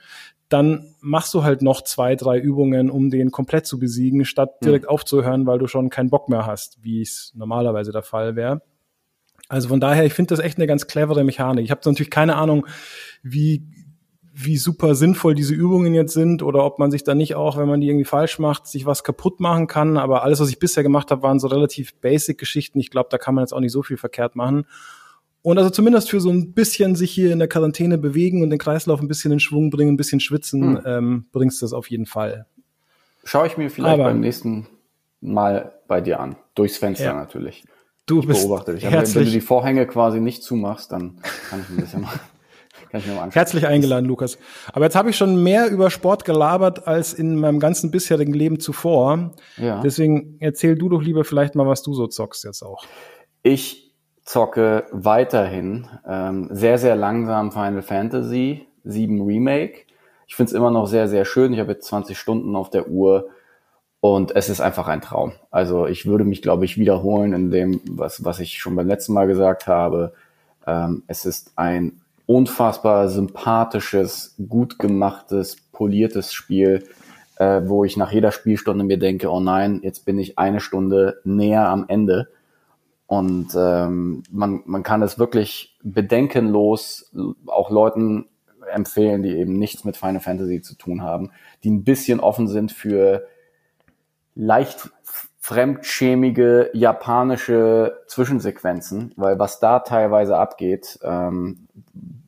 dann 0.50 0.95
machst 1.01 1.33
du 1.33 1.44
halt 1.44 1.62
noch 1.62 1.81
zwei, 1.83 2.15
drei 2.15 2.39
Übungen, 2.39 2.89
um 2.89 3.09
den 3.09 3.31
komplett 3.31 3.65
zu 3.65 3.79
besiegen, 3.79 4.25
statt 4.25 4.63
direkt 4.63 4.88
aufzuhören, 4.88 5.45
weil 5.47 5.59
du 5.59 5.67
schon 5.67 5.89
keinen 5.89 6.09
Bock 6.09 6.29
mehr 6.29 6.45
hast, 6.45 6.83
wie 6.83 7.01
es 7.01 7.33
normalerweise 7.35 7.91
der 7.91 8.03
Fall 8.03 8.35
wäre. 8.35 8.62
Also 9.47 9.67
von 9.67 9.79
daher, 9.79 10.06
ich 10.06 10.13
finde 10.13 10.35
das 10.35 10.44
echt 10.44 10.57
eine 10.57 10.67
ganz 10.67 10.88
clevere 10.88 11.23
Mechanik. 11.23 11.65
Ich 11.65 11.71
habe 11.71 11.81
natürlich 11.85 12.09
keine 12.09 12.35
Ahnung, 12.35 12.65
wie, 13.21 13.63
wie 14.37 14.57
super 14.57 14.95
sinnvoll 14.95 15.33
diese 15.33 15.53
Übungen 15.53 15.93
jetzt 15.93 16.13
sind 16.13 16.43
oder 16.43 16.65
ob 16.65 16.77
man 16.77 16.91
sich 16.91 17.05
da 17.05 17.15
nicht 17.15 17.35
auch, 17.35 17.57
wenn 17.57 17.69
man 17.69 17.79
die 17.79 17.87
irgendwie 17.87 18.03
falsch 18.05 18.37
macht, 18.37 18.67
sich 18.67 18.85
was 18.85 19.03
kaputt 19.05 19.39
machen 19.39 19.67
kann. 19.67 19.95
Aber 19.97 20.23
alles, 20.23 20.41
was 20.41 20.49
ich 20.49 20.59
bisher 20.59 20.83
gemacht 20.83 21.09
habe, 21.09 21.23
waren 21.23 21.39
so 21.39 21.47
relativ 21.47 21.95
basic 22.01 22.37
Geschichten. 22.37 22.79
Ich 22.79 22.89
glaube, 22.91 23.07
da 23.09 23.17
kann 23.17 23.33
man 23.33 23.43
jetzt 23.43 23.53
auch 23.53 23.61
nicht 23.61 23.71
so 23.71 23.81
viel 23.81 23.95
verkehrt 23.97 24.35
machen. 24.35 24.65
Und 25.41 25.57
also 25.57 25.69
zumindest 25.69 26.09
für 26.09 26.19
so 26.19 26.29
ein 26.31 26.51
bisschen 26.53 26.95
sich 26.95 27.11
hier 27.11 27.31
in 27.31 27.39
der 27.39 27.47
Quarantäne 27.47 27.97
bewegen 27.97 28.43
und 28.43 28.49
den 28.49 28.59
Kreislauf 28.59 28.99
ein 28.99 29.07
bisschen 29.07 29.31
in 29.31 29.39
Schwung 29.39 29.69
bringen, 29.69 29.93
ein 29.93 29.97
bisschen 29.97 30.19
schwitzen, 30.19 30.81
ähm, 30.85 31.25
bringst 31.31 31.61
du 31.61 31.65
das 31.65 31.71
auf 31.73 31.89
jeden 31.89 32.05
Fall. 32.07 32.45
Schaue 33.23 33.47
ich 33.47 33.55
mir 33.57 33.69
vielleicht 33.69 33.93
Aber- 33.93 34.03
beim 34.05 34.19
nächsten 34.19 34.67
Mal 35.21 35.71
bei 35.88 36.01
dir 36.01 36.19
an. 36.19 36.35
Durchs 36.55 36.77
Fenster 36.77 37.05
Ja. 37.05 37.13
natürlich. 37.13 37.63
Du 38.05 38.19
Ich 38.19 38.27
bist 38.27 38.41
beobachte 38.41 38.73
dich. 38.75 38.85
Aber 38.85 38.97
wenn, 39.01 39.15
wenn 39.15 39.25
du 39.25 39.31
die 39.31 39.41
Vorhänge 39.41 39.88
quasi 39.88 40.19
nicht 40.19 40.43
zumachst, 40.43 40.91
dann 40.91 41.17
kann 41.49 41.61
ich 41.61 41.69
ein 41.69 41.77
bisschen 41.77 42.01
mal, 42.03 42.19
kann 42.95 43.01
ich 43.01 43.07
mir 43.07 43.15
mal 43.15 43.24
anschauen. 43.24 43.39
herzlich 43.39 43.68
eingeladen, 43.68 44.06
Lukas. 44.06 44.38
Aber 44.71 44.86
jetzt 44.86 44.95
habe 44.95 45.09
ich 45.09 45.18
schon 45.18 45.44
mehr 45.44 45.69
über 45.69 45.89
Sport 45.89 46.24
gelabert 46.24 46.88
als 46.88 47.13
in 47.13 47.36
meinem 47.36 47.59
ganzen 47.59 47.92
bisherigen 47.92 48.33
Leben 48.33 48.59
zuvor. 48.59 49.31
Ja. 49.57 49.81
Deswegen 49.81 50.38
erzähl 50.39 50.77
du 50.77 50.88
doch 50.88 51.01
lieber 51.01 51.25
vielleicht 51.25 51.56
mal, 51.56 51.68
was 51.68 51.83
du 51.83 51.94
so 51.94 52.07
zockst 52.07 52.45
jetzt 52.45 52.63
auch. 52.63 52.86
Ich 53.44 53.94
zocke 54.24 54.86
weiterhin 54.92 55.88
ähm, 56.07 56.47
sehr, 56.51 56.77
sehr 56.77 56.95
langsam 56.95 57.51
Final 57.51 57.81
Fantasy 57.81 58.65
7 58.86 59.21
Remake. 59.21 59.81
Ich 60.27 60.36
finde 60.36 60.51
es 60.51 60.56
immer 60.56 60.71
noch 60.71 60.88
sehr, 60.88 61.09
sehr 61.09 61.25
schön. 61.25 61.53
Ich 61.53 61.59
habe 61.59 61.74
jetzt 61.74 61.88
20 61.88 62.18
Stunden 62.18 62.56
auf 62.56 62.69
der 62.69 62.88
Uhr 62.88 63.27
und 64.00 64.36
es 64.36 64.48
ist 64.48 64.62
einfach 64.62 64.88
ein 64.88 65.01
Traum. 65.01 65.33
Also 65.51 65.86
ich 65.86 66.06
würde 66.06 66.24
mich, 66.24 66.41
glaube 66.41 66.63
ich, 66.63 66.77
wiederholen 66.77 67.33
in 67.33 67.51
dem, 67.51 67.81
was, 67.89 68.24
was 68.24 68.39
ich 68.39 68.57
schon 68.57 68.75
beim 68.75 68.88
letzten 68.88 69.13
Mal 69.13 69.27
gesagt 69.27 69.68
habe. 69.68 70.13
Ähm, 70.65 71.03
es 71.07 71.25
ist 71.25 71.51
ein 71.57 72.01
unfassbar 72.25 73.10
sympathisches, 73.10 74.36
gut 74.50 74.80
gemachtes, 74.80 75.57
poliertes 75.72 76.33
Spiel, 76.33 76.88
äh, 77.38 77.62
wo 77.66 77.83
ich 77.83 77.98
nach 77.98 78.12
jeder 78.12 78.31
Spielstunde 78.31 78.83
mir 78.83 78.98
denke, 78.98 79.30
oh 79.30 79.39
nein, 79.39 79.80
jetzt 79.83 80.06
bin 80.06 80.18
ich 80.19 80.39
eine 80.39 80.60
Stunde 80.60 81.22
näher 81.24 81.69
am 81.69 81.86
Ende. 81.88 82.30
Und 83.07 83.50
ähm, 83.56 84.24
man, 84.31 84.63
man 84.66 84.83
kann 84.83 85.04
es 85.04 85.19
wirklich 85.19 85.77
bedenkenlos 85.83 87.12
auch 87.45 87.69
Leuten 87.69 88.25
empfehlen, 88.72 89.22
die 89.22 89.38
eben 89.38 89.60
nichts 89.60 89.83
mit 89.83 89.95
Final 89.95 90.22
Fantasy 90.22 90.62
zu 90.62 90.75
tun 90.75 91.04
haben, 91.04 91.31
die 91.63 91.69
ein 91.69 91.83
bisschen 91.83 92.19
offen 92.19 92.48
sind 92.48 92.72
für 92.72 93.27
leicht 94.33 94.89
fremdschämige 95.45 96.71
japanische 96.74 98.01
Zwischensequenzen, 98.07 99.13
weil 99.15 99.38
was 99.38 99.59
da 99.59 99.77
teilweise 99.77 100.38
abgeht, 100.38 100.97
ähm, 101.03 101.68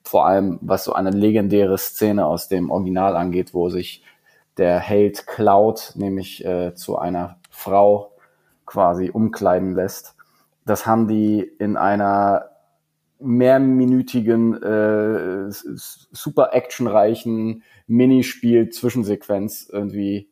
vor 0.03 0.27
allem 0.27 0.59
was 0.61 0.83
so 0.83 0.93
eine 0.93 1.09
legendäre 1.09 1.79
Szene 1.79 2.27
aus 2.27 2.47
dem 2.47 2.69
Original 2.69 3.15
angeht, 3.15 3.55
wo 3.55 3.69
sich 3.69 4.03
der 4.57 4.77
Held 4.77 5.25
Cloud 5.25 5.93
nämlich 5.95 6.45
äh, 6.45 6.75
zu 6.75 6.99
einer 6.99 7.39
Frau 7.49 8.11
quasi 8.67 9.09
umkleiden 9.09 9.73
lässt. 9.73 10.13
Das 10.67 10.85
haben 10.85 11.07
die 11.07 11.39
in 11.39 11.75
einer 11.75 12.51
mehrminütigen, 13.17 14.61
äh, 14.61 15.49
super 15.49 16.53
actionreichen 16.53 17.63
Minispiel-Zwischensequenz 17.87 19.69
irgendwie 19.73 20.29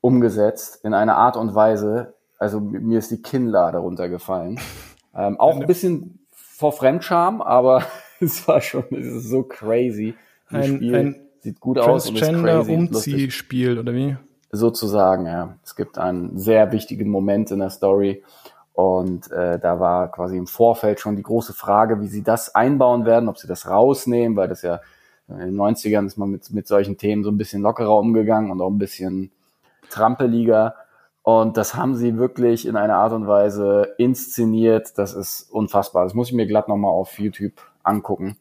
umgesetzt 0.00 0.84
in 0.84 0.94
einer 0.94 1.16
Art 1.16 1.36
und 1.36 1.56
Weise. 1.56 2.14
Also 2.38 2.60
mir 2.60 2.98
ist 2.98 3.10
die 3.10 3.20
Kinnlade 3.22 3.78
runtergefallen. 3.78 4.58
Ähm, 5.14 5.40
auch 5.40 5.58
ein 5.58 5.66
bisschen 5.66 6.20
vor 6.30 6.70
Fremdscham, 6.70 7.40
aber 7.40 7.82
es 8.20 8.46
war 8.46 8.60
schon 8.60 8.84
es 8.90 9.06
ist 9.06 9.30
so 9.30 9.42
crazy. 9.42 10.14
Ein- 10.48 10.76
Spiel 10.76 10.94
ein 10.94 11.16
sieht 11.40 11.58
gut 11.58 11.78
aus 11.78 12.08
und 12.08 12.16
ist 12.16 12.22
crazy. 12.22 12.34
Transgender-Umziehspiel, 12.34 13.78
oder 13.80 13.94
wie? 13.94 14.16
Sozusagen, 14.52 15.26
ja. 15.26 15.56
Es 15.64 15.74
gibt 15.74 15.98
einen 15.98 16.38
sehr 16.38 16.70
wichtigen 16.72 17.10
Moment 17.10 17.50
in 17.50 17.58
der 17.58 17.70
Story. 17.70 18.22
Und 18.74 19.32
äh, 19.32 19.58
da 19.58 19.80
war 19.80 20.12
quasi 20.12 20.36
im 20.36 20.46
Vorfeld 20.46 21.00
schon 21.00 21.16
die 21.16 21.22
große 21.22 21.52
Frage, 21.52 22.00
wie 22.00 22.06
sie 22.06 22.22
das 22.22 22.54
einbauen 22.54 23.04
werden, 23.06 23.28
ob 23.28 23.38
sie 23.38 23.48
das 23.48 23.68
rausnehmen, 23.68 24.36
weil 24.36 24.46
das 24.46 24.62
ja 24.62 24.80
in 25.26 25.38
den 25.38 25.56
90ern 25.56 26.06
ist 26.06 26.16
man 26.16 26.30
mit, 26.30 26.50
mit 26.52 26.68
solchen 26.68 26.96
Themen 26.96 27.24
so 27.24 27.30
ein 27.30 27.38
bisschen 27.38 27.62
lockerer 27.62 27.98
umgegangen 27.98 28.52
und 28.52 28.60
auch 28.60 28.70
ein 28.70 28.78
bisschen 28.78 29.32
trampeliger. 29.90 30.74
Und 31.22 31.56
das 31.56 31.74
haben 31.74 31.94
sie 31.94 32.16
wirklich 32.16 32.66
in 32.66 32.76
einer 32.76 32.96
Art 32.96 33.12
und 33.12 33.26
Weise 33.26 33.94
inszeniert. 33.98 34.96
Das 34.96 35.14
ist 35.14 35.50
unfassbar. 35.50 36.04
Das 36.04 36.14
muss 36.14 36.28
ich 36.28 36.34
mir 36.34 36.46
glatt 36.46 36.68
nochmal 36.68 36.90
auf 36.90 37.18
YouTube 37.18 37.52
angucken. 37.82 38.36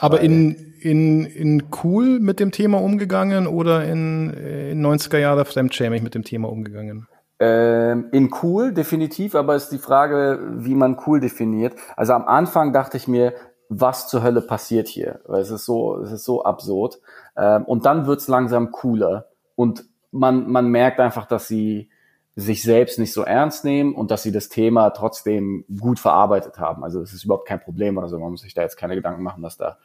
Aber 0.00 0.20
in, 0.20 0.74
in, 0.80 1.24
in 1.24 1.64
cool 1.82 2.20
mit 2.20 2.40
dem 2.40 2.52
Thema 2.52 2.80
umgegangen 2.80 3.46
oder 3.46 3.84
in, 3.84 4.32
äh, 4.34 4.72
in 4.72 4.84
90er 4.84 5.18
Jahre 5.18 5.44
fremdschämig 5.44 6.02
mit 6.02 6.14
dem 6.14 6.24
Thema 6.24 6.48
umgegangen? 6.48 7.08
Ähm, 7.40 8.08
in 8.10 8.30
cool, 8.42 8.72
definitiv, 8.72 9.34
aber 9.34 9.54
ist 9.54 9.70
die 9.70 9.78
Frage, 9.78 10.40
wie 10.56 10.74
man 10.74 10.98
cool 11.06 11.20
definiert. 11.20 11.74
Also 11.96 12.12
am 12.12 12.26
Anfang 12.26 12.72
dachte 12.72 12.96
ich 12.96 13.06
mir, 13.06 13.34
was 13.68 14.08
zur 14.08 14.22
Hölle 14.22 14.40
passiert 14.40 14.88
hier? 14.88 15.20
Weil 15.26 15.42
es 15.42 15.50
ist 15.50 15.64
so, 15.64 16.00
es 16.00 16.10
ist 16.10 16.24
so 16.24 16.42
absurd. 16.42 17.00
Ähm, 17.36 17.64
und 17.64 17.86
dann 17.86 18.06
wird's 18.06 18.28
langsam 18.28 18.70
cooler. 18.72 19.26
Und 19.54 19.84
man, 20.10 20.50
man 20.50 20.68
merkt 20.68 21.00
einfach, 21.00 21.26
dass 21.26 21.48
sie 21.48 21.90
sich 22.40 22.62
selbst 22.62 23.00
nicht 23.00 23.12
so 23.12 23.22
ernst 23.22 23.64
nehmen 23.64 23.96
und 23.96 24.12
dass 24.12 24.22
sie 24.22 24.30
das 24.30 24.48
Thema 24.48 24.90
trotzdem 24.90 25.64
gut 25.76 25.98
verarbeitet 25.98 26.60
haben. 26.60 26.84
Also 26.84 27.02
es 27.02 27.12
ist 27.12 27.24
überhaupt 27.24 27.48
kein 27.48 27.58
Problem 27.58 27.98
oder 27.98 28.08
so. 28.08 28.16
Man 28.16 28.30
muss 28.30 28.42
sich 28.42 28.54
da 28.54 28.62
jetzt 28.62 28.76
keine 28.76 28.94
Gedanken 28.94 29.24
machen, 29.24 29.42
dass 29.42 29.56
da 29.56 29.78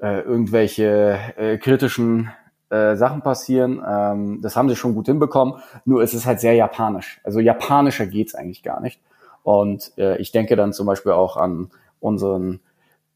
äh, 0.00 0.20
irgendwelche 0.20 1.18
äh, 1.36 1.58
kritischen 1.58 2.30
äh, 2.70 2.94
Sachen 2.94 3.22
passieren. 3.22 3.82
Ähm, 3.84 4.40
das 4.42 4.54
haben 4.54 4.68
sie 4.68 4.76
schon 4.76 4.94
gut 4.94 5.06
hinbekommen. 5.06 5.54
Nur 5.84 6.02
es 6.02 6.14
ist 6.14 6.24
halt 6.24 6.38
sehr 6.38 6.54
japanisch. 6.54 7.20
Also 7.24 7.40
japanischer 7.40 8.06
geht's 8.06 8.36
eigentlich 8.36 8.62
gar 8.62 8.80
nicht. 8.80 9.00
Und 9.42 9.90
äh, 9.98 10.18
ich 10.18 10.30
denke 10.30 10.54
dann 10.54 10.72
zum 10.72 10.86
Beispiel 10.86 11.12
auch 11.12 11.36
an 11.36 11.70
unseren 11.98 12.60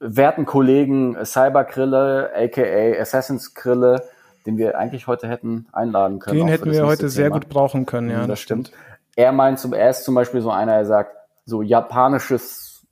werten 0.01 0.45
Kollegen 0.45 1.25
Cyberkrille, 1.25 2.33
aka 2.35 3.01
Assassins 3.01 3.55
Krille, 3.55 4.03
den 4.47 4.57
wir 4.59 4.79
eigentlich 4.79 5.07
heute 5.07 5.29
hätten 5.29 5.67
einladen 5.73 6.19
können. 6.19 6.39
Den 6.39 6.49
hätten 6.49 6.67
das 6.69 6.75
wir 6.77 6.87
heute 6.87 7.09
sehr 7.09 7.27
Thema. 7.27 7.41
gut 7.41 7.49
brauchen 7.49 7.87
können, 7.87 8.11
ja, 8.11 8.21
Ja, 8.23 8.27
das 8.27 8.41
stimmt. 8.41 8.73
Er 9.17 9.33
meint 9.33 9.59
zum, 9.59 9.73
er 9.73 9.91
ist 9.91 10.05
zum 10.05 10.15
Beispiel 10.15 10.41
so 10.41 10.51
einer, 10.51 10.73
der 10.77 10.87
sagt, 10.87 11.17
so 11.45 11.63
japanisches 11.63 12.87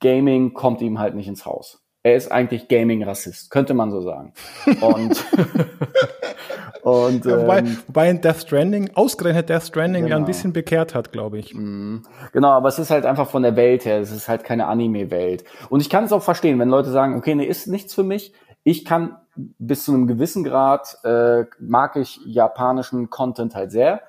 Gaming 0.00 0.54
kommt 0.54 0.80
ihm 0.82 0.98
halt 0.98 1.14
nicht 1.14 1.28
ins 1.28 1.44
Haus. 1.46 1.80
Er 2.04 2.16
ist 2.16 2.32
eigentlich 2.32 2.66
Gaming-Rassist, 2.68 3.50
könnte 3.50 3.74
man 3.74 3.90
so 3.92 4.00
sagen. 4.02 4.32
Und, 4.80 5.24
und 6.82 7.24
Ja, 7.24 7.42
wobei, 7.42 7.58
ähm, 7.58 7.78
wobei 7.86 8.10
in 8.10 8.20
Death 8.20 8.40
Stranding, 8.42 8.90
ausgerechnet 8.94 9.48
Death 9.48 9.62
Stranding, 9.64 10.06
ja 10.08 10.16
ein 10.16 10.22
Genau. 10.22 10.26
bisschen 10.26 10.52
bekehrt 10.52 10.94
hat, 10.96 11.12
glaube 11.12 11.38
ich. 11.38 11.50
Genau, 11.52 12.02
aber 12.48 12.68
es 12.68 12.78
ist 12.80 12.90
halt 12.90 13.06
einfach 13.06 13.30
von 13.30 13.42
der 13.44 13.54
Welt 13.56 13.84
her, 13.84 14.00
es 14.00 14.10
ist 14.10 14.28
halt 14.28 14.42
keine 14.44 14.66
Anime-Welt. 14.66 15.44
Und 15.68 15.80
ich 15.80 15.90
kann 15.90 16.04
es 16.04 16.12
auch 16.12 16.22
verstehen, 16.22 16.58
wenn 16.58 16.68
Leute 16.68 16.90
sagen, 16.90 17.16
okay, 17.16 17.34
nee, 17.36 17.44
ist 17.46 17.68
nichts 17.68 17.94
für 17.94 18.02
mich. 18.02 18.32
Ich 18.64 18.84
kann 18.84 19.16
bis 19.36 19.84
zu 19.84 19.92
einem 19.92 20.06
gewissen 20.06 20.44
Grad, 20.44 20.98
äh, 21.04 21.44
mag 21.58 21.96
ich 21.96 22.20
japanischen 22.24 23.10
Content 23.10 23.54
halt 23.54 23.72
sehr, 23.72 24.02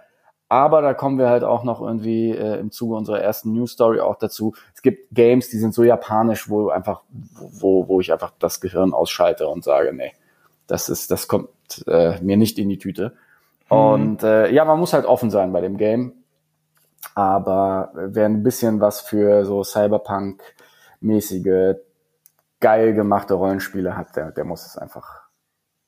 Aber 0.53 0.83
da 0.83 0.93
kommen 0.93 1.17
wir 1.17 1.29
halt 1.29 1.43
auch 1.43 1.63
noch 1.63 1.81
irgendwie 1.81 2.29
äh, 2.29 2.59
im 2.59 2.69
Zuge 2.69 2.95
unserer 2.95 3.19
ersten 3.19 3.53
News 3.53 3.71
Story 3.71 4.01
auch 4.01 4.17
dazu. 4.17 4.53
Es 4.75 4.83
gibt 4.83 5.07
Games, 5.11 5.49
die 5.49 5.57
sind 5.57 5.73
so 5.73 5.83
japanisch, 5.83 6.47
wo 6.47 6.69
einfach, 6.69 7.01
wo, 7.09 7.87
wo 7.87 7.99
ich 7.99 8.13
einfach 8.13 8.33
das 8.37 8.61
Gehirn 8.61 8.93
ausschalte 8.93 9.47
und 9.47 9.63
sage, 9.63 9.93
nee, 9.93 10.11
das 10.67 10.89
ist, 10.89 11.09
das 11.09 11.27
kommt 11.27 11.49
äh, 11.87 12.21
mir 12.21 12.37
nicht 12.37 12.59
in 12.59 12.69
die 12.69 12.77
Tüte. 12.77 13.13
Und 13.67 14.21
äh, 14.21 14.51
ja, 14.51 14.63
man 14.63 14.79
muss 14.79 14.93
halt 14.93 15.07
offen 15.07 15.31
sein 15.31 15.51
bei 15.53 15.61
dem 15.61 15.77
Game. 15.77 16.13
Aber 17.15 17.91
wer 17.95 18.27
ein 18.27 18.43
bisschen 18.43 18.79
was 18.79 19.01
für 19.01 19.45
so 19.45 19.63
Cyberpunk-mäßige, 19.63 21.77
geil 22.63 22.93
gemachte 22.93 23.33
Rollenspiele 23.35 23.95
hat, 23.97 24.15
der, 24.15 24.31
der 24.31 24.45
muss 24.45 24.65
es 24.65 24.77
einfach, 24.77 25.07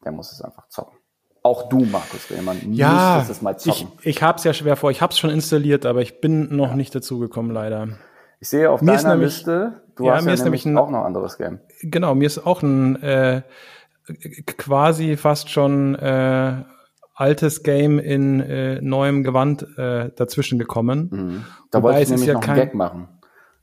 der 0.03 0.11
muss 0.11 0.31
es 0.31 0.41
einfach 0.41 0.67
zocken. 0.67 0.97
Auch 1.41 1.69
du, 1.69 1.85
Markus 1.85 2.29
Rehmann, 2.29 2.57
Ja, 2.73 3.15
müsstest 3.17 3.37
es 3.37 3.41
mal 3.41 3.51
ich, 3.57 3.57
zocken. 3.63 3.91
ich 4.03 4.21
habe 4.21 4.37
es 4.37 4.43
ja 4.43 4.53
schwer 4.53 4.75
vor. 4.75 4.91
Ich 4.91 5.01
habe 5.01 5.11
es 5.11 5.19
schon 5.19 5.29
installiert, 5.29 5.85
aber 5.85 6.01
ich 6.01 6.19
bin 6.21 6.55
noch 6.55 6.73
nicht 6.75 6.93
dazu 6.93 7.17
gekommen, 7.19 7.51
leider. 7.51 7.87
Ich 8.39 8.49
sehe 8.49 8.69
auf 8.69 8.81
Mir 8.81 8.93
ist 8.95 9.03
deiner 9.03 9.15
nämlich- 9.15 9.35
Liste, 9.37 9.81
du 9.95 10.05
ja, 10.05 10.15
hast 10.15 10.23
mir 10.25 10.31
ja 10.31 10.33
ist 10.35 10.43
nämlich 10.43 10.65
ein- 10.65 10.77
auch 10.77 10.89
noch 10.89 10.99
ein 10.99 11.05
anderes 11.05 11.37
Game. 11.37 11.59
Genau, 11.81 12.13
mir 12.15 12.25
ist 12.27 12.45
auch 12.45 12.61
ein 12.63 13.01
äh, 13.01 13.41
quasi 14.57 15.17
fast 15.17 15.49
schon 15.49 15.95
äh, 15.95 16.63
altes 17.13 17.63
Game 17.63 17.99
in 17.99 18.41
äh, 18.41 18.81
neuem 18.81 19.23
Gewand 19.23 19.65
äh, 19.77 20.09
dazwischen 20.15 20.59
gekommen. 20.59 21.45
Da 21.71 21.79
Wobei 21.79 21.89
wollte 21.89 22.01
ich 22.03 22.09
nämlich 22.09 22.27
ja 22.27 22.33
noch 22.33 22.41
einen 22.41 22.47
kein- 22.55 22.65
Gag 22.67 22.73
machen. 22.75 23.07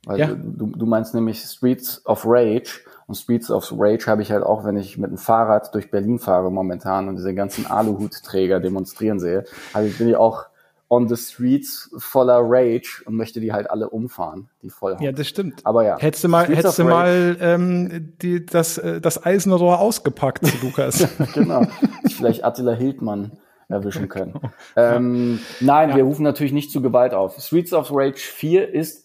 Weil 0.05 0.19
Ja. 0.19 0.27
du, 0.29 0.67
du 0.67 0.87
meinst 0.87 1.15
nämlich 1.15 1.41
Streets 1.43 2.05
of 2.07 2.23
Rage. 2.27 2.81
Und 3.13 3.17
Streets 3.17 3.51
of 3.51 3.71
Rage 3.77 4.07
habe 4.07 4.23
ich 4.23 4.33
halt 4.33 4.43
auch, 4.43 4.65
wenn 4.65 4.79
ich 4.79 4.97
mit 4.97 5.11
dem 5.11 5.19
Fahrrad 5.19 5.75
durch 5.75 5.91
Berlin 5.91 6.19
fahre 6.19 6.51
momentan 6.51 7.09
und 7.09 7.17
diese 7.17 7.35
ganzen 7.35 7.67
Aluhutträger 7.67 8.59
demonstrieren 8.59 9.21
sehe, 9.21 9.45
also 9.75 9.95
bin 9.99 10.09
ich 10.09 10.17
auch 10.17 10.47
on 10.89 11.11
the 11.11 11.17
streets 11.17 11.91
voller 11.99 12.41
Rage 12.43 13.03
und 13.05 13.17
möchte 13.17 13.39
die 13.41 13.53
halt 13.53 13.71
alle 13.71 13.91
umfahren, 13.91 14.49
die 14.63 14.71
voll 14.71 14.97
Ja, 15.01 15.13
das 15.13 15.29
stimmt. 15.29 15.61
Aber 15.67 15.85
ja. 15.85 15.99
Hättest 15.99 16.25
du 16.25 16.29
mal, 16.29 16.45
Streets 16.45 16.59
hättest 16.59 16.79
du 16.79 16.85
mal 16.85 17.37
ähm, 17.39 18.15
die, 18.23 18.47
das, 18.47 18.79
äh, 18.79 19.03
das 19.03 19.23
Eisenrohr 19.23 19.79
ausgepackt, 19.79 20.41
Lukas. 20.63 21.07
genau. 21.35 21.67
Ich 22.05 22.17
vielleicht 22.17 22.47
Attila 22.47 22.73
Hildmann 22.73 23.33
erwischen 23.69 24.09
können. 24.09 24.41
Ähm, 24.75 25.39
nein, 25.61 25.95
wir 25.95 26.05
rufen 26.05 26.23
natürlich 26.23 26.55
nicht 26.55 26.71
zu 26.71 26.81
Gewalt 26.81 27.13
auf. 27.13 27.39
Streets 27.39 27.75
of 27.75 27.91
Rage 27.93 28.21
4 28.21 28.73
ist, 28.73 29.02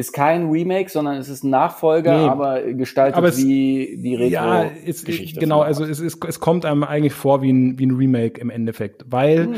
ist 0.00 0.12
kein 0.12 0.50
Remake, 0.50 0.90
sondern 0.90 1.16
es 1.18 1.28
ist 1.28 1.44
ein 1.44 1.50
Nachfolger, 1.50 2.18
Nee. 2.18 2.28
aber 2.28 2.62
gestaltet 2.72 3.16
Aber 3.16 3.28
es- 3.28 3.38
wie 3.38 3.96
die 4.02 4.14
ja, 4.30 4.64
es, 4.64 5.02
Retro-Geschichte. 5.02 5.40
genau, 5.40 5.58
von 5.58 5.66
also 5.66 5.84
es, 5.84 6.00
ist, 6.00 6.24
es 6.24 6.40
kommt 6.40 6.64
einem 6.64 6.82
eigentlich 6.84 7.12
vor 7.12 7.42
wie 7.42 7.52
ein, 7.52 7.78
wie 7.78 7.86
ein 7.86 7.92
Remake 7.96 8.40
im 8.40 8.50
Endeffekt, 8.50 9.04
weil 9.08 9.44
Hm. 9.46 9.54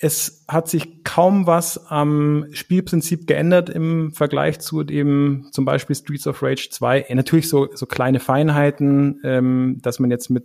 es 0.00 0.44
hat 0.46 0.68
sich 0.68 1.02
kaum 1.02 1.46
was 1.46 1.86
am 1.90 2.46
Spielprinzip 2.52 3.26
geändert 3.26 3.68
im 3.68 4.12
Vergleich 4.12 4.60
zu 4.60 4.84
dem 4.84 5.48
zum 5.50 5.64
Beispiel 5.64 5.96
Streets 5.96 6.26
of 6.28 6.42
Rage 6.42 6.68
2. 6.70 7.00
Äh, 7.00 7.14
Natürlich 7.16 7.48
so, 7.48 7.68
so 7.74 7.86
kleine 7.86 8.20
Feinheiten, 8.20 9.20
ähm, 9.24 9.78
dass 9.82 9.98
man 9.98 10.10
jetzt 10.10 10.28
mit, 10.30 10.44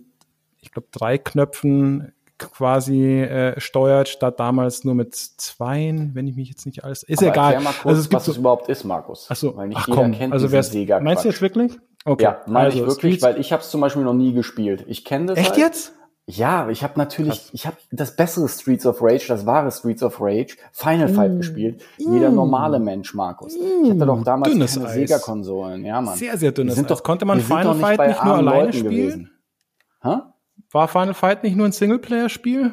ich 0.60 0.72
glaube, 0.72 0.88
drei 0.90 1.18
Knöpfen 1.18 2.12
quasi 2.52 3.20
äh, 3.22 3.58
steuert, 3.60 4.08
statt 4.08 4.38
damals 4.40 4.84
nur 4.84 4.94
mit 4.94 5.14
zweien, 5.14 6.14
wenn 6.14 6.26
ich 6.26 6.36
mich 6.36 6.48
jetzt 6.48 6.66
nicht 6.66 6.84
alles. 6.84 7.02
Ist 7.02 7.22
Aber 7.22 7.32
egal. 7.32 7.52
Erklär 7.54 7.60
mal 7.60 7.72
kurz, 7.74 7.86
also 7.86 8.00
es 8.00 8.08
gibt 8.08 8.14
was 8.14 8.28
es 8.28 8.34
so, 8.34 8.40
überhaupt 8.40 8.68
ist, 8.68 8.84
Markus. 8.84 9.26
ach 9.30 9.36
so, 9.36 9.56
Weil 9.56 9.68
nicht 9.68 9.78
ach 9.78 9.88
jeder 9.88 10.00
komm, 10.02 10.12
kennt 10.12 10.32
also 10.32 10.46
diesen 10.48 11.02
meinst 11.02 11.24
du 11.24 11.28
jetzt 11.28 11.42
wirklich? 11.42 11.72
Okay. 12.04 12.24
Ja, 12.24 12.40
meine 12.46 12.66
also 12.66 12.80
ich 12.80 12.86
wirklich, 12.86 13.22
weil 13.22 13.38
ich 13.40 13.52
habe 13.52 13.62
es 13.62 13.70
zum 13.70 13.80
Beispiel 13.80 14.02
noch 14.02 14.12
nie 14.14 14.32
gespielt. 14.34 14.84
Ich 14.88 15.04
kenne 15.04 15.26
das 15.26 15.38
Echt 15.38 15.50
halt. 15.52 15.58
jetzt? 15.58 15.92
Ja, 16.26 16.70
ich 16.70 16.82
habe 16.82 16.94
natürlich, 16.96 17.50
ich 17.52 17.66
habe 17.66 17.76
das 17.90 18.16
bessere 18.16 18.48
Streets 18.48 18.86
of 18.86 19.02
Rage, 19.02 19.26
das 19.28 19.44
wahre 19.44 19.70
Streets 19.70 20.02
of 20.02 20.20
Rage, 20.22 20.56
Final 20.72 21.08
Mm. 21.10 21.14
Fight 21.14 21.36
gespielt. 21.36 21.82
Jeder 21.98 22.30
normale 22.30 22.78
Mensch, 22.78 23.12
Markus. 23.12 23.54
Ich 23.54 23.90
hatte 23.90 24.06
doch 24.06 24.22
damals 24.24 24.50
Dünnes 24.50 24.74
keine. 24.74 24.88
Sega-Konsolen. 24.88 25.84
Ja, 25.84 26.00
Mann. 26.00 26.16
Sehr, 26.16 26.38
sehr 26.38 26.52
dünnes 26.52 26.72
Wir 26.72 26.76
sind 26.76 26.90
Eis. 26.90 26.98
doch, 26.98 27.04
Konnte 27.04 27.26
man 27.26 27.40
Final 27.40 27.74
nicht 27.74 27.80
Fight 27.82 27.98
bei 27.98 28.06
nicht 28.08 28.24
nur 28.24 28.34
alleine 28.36 28.58
Leuten 28.60 28.72
spielen? 28.72 28.90
gewesen. 28.90 29.30
Hä? 30.02 30.16
War 30.74 30.88
Final 30.88 31.14
Fight 31.14 31.44
nicht 31.44 31.56
nur 31.56 31.66
ein 31.66 31.72
Singleplayer-Spiel? 31.72 32.72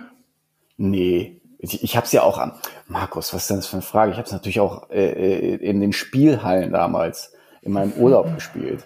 Nee, 0.77 1.39
ich, 1.59 1.83
ich 1.83 1.95
habe 1.95 2.05
es 2.07 2.11
ja 2.11 2.23
auch 2.23 2.39
an. 2.39 2.53
Markus, 2.87 3.31
was 3.31 3.43
ist 3.43 3.49
denn 3.51 3.57
das 3.57 3.67
für 3.67 3.73
eine 3.73 3.83
Frage? 3.83 4.11
Ich 4.11 4.17
habe 4.17 4.25
es 4.25 4.31
natürlich 4.31 4.59
auch 4.59 4.89
äh, 4.89 5.11
äh, 5.11 5.55
in 5.57 5.79
den 5.79 5.93
Spielhallen 5.93 6.71
damals 6.71 7.33
in 7.61 7.71
meinem 7.73 7.93
Urlaub 7.93 8.33
gespielt. 8.35 8.83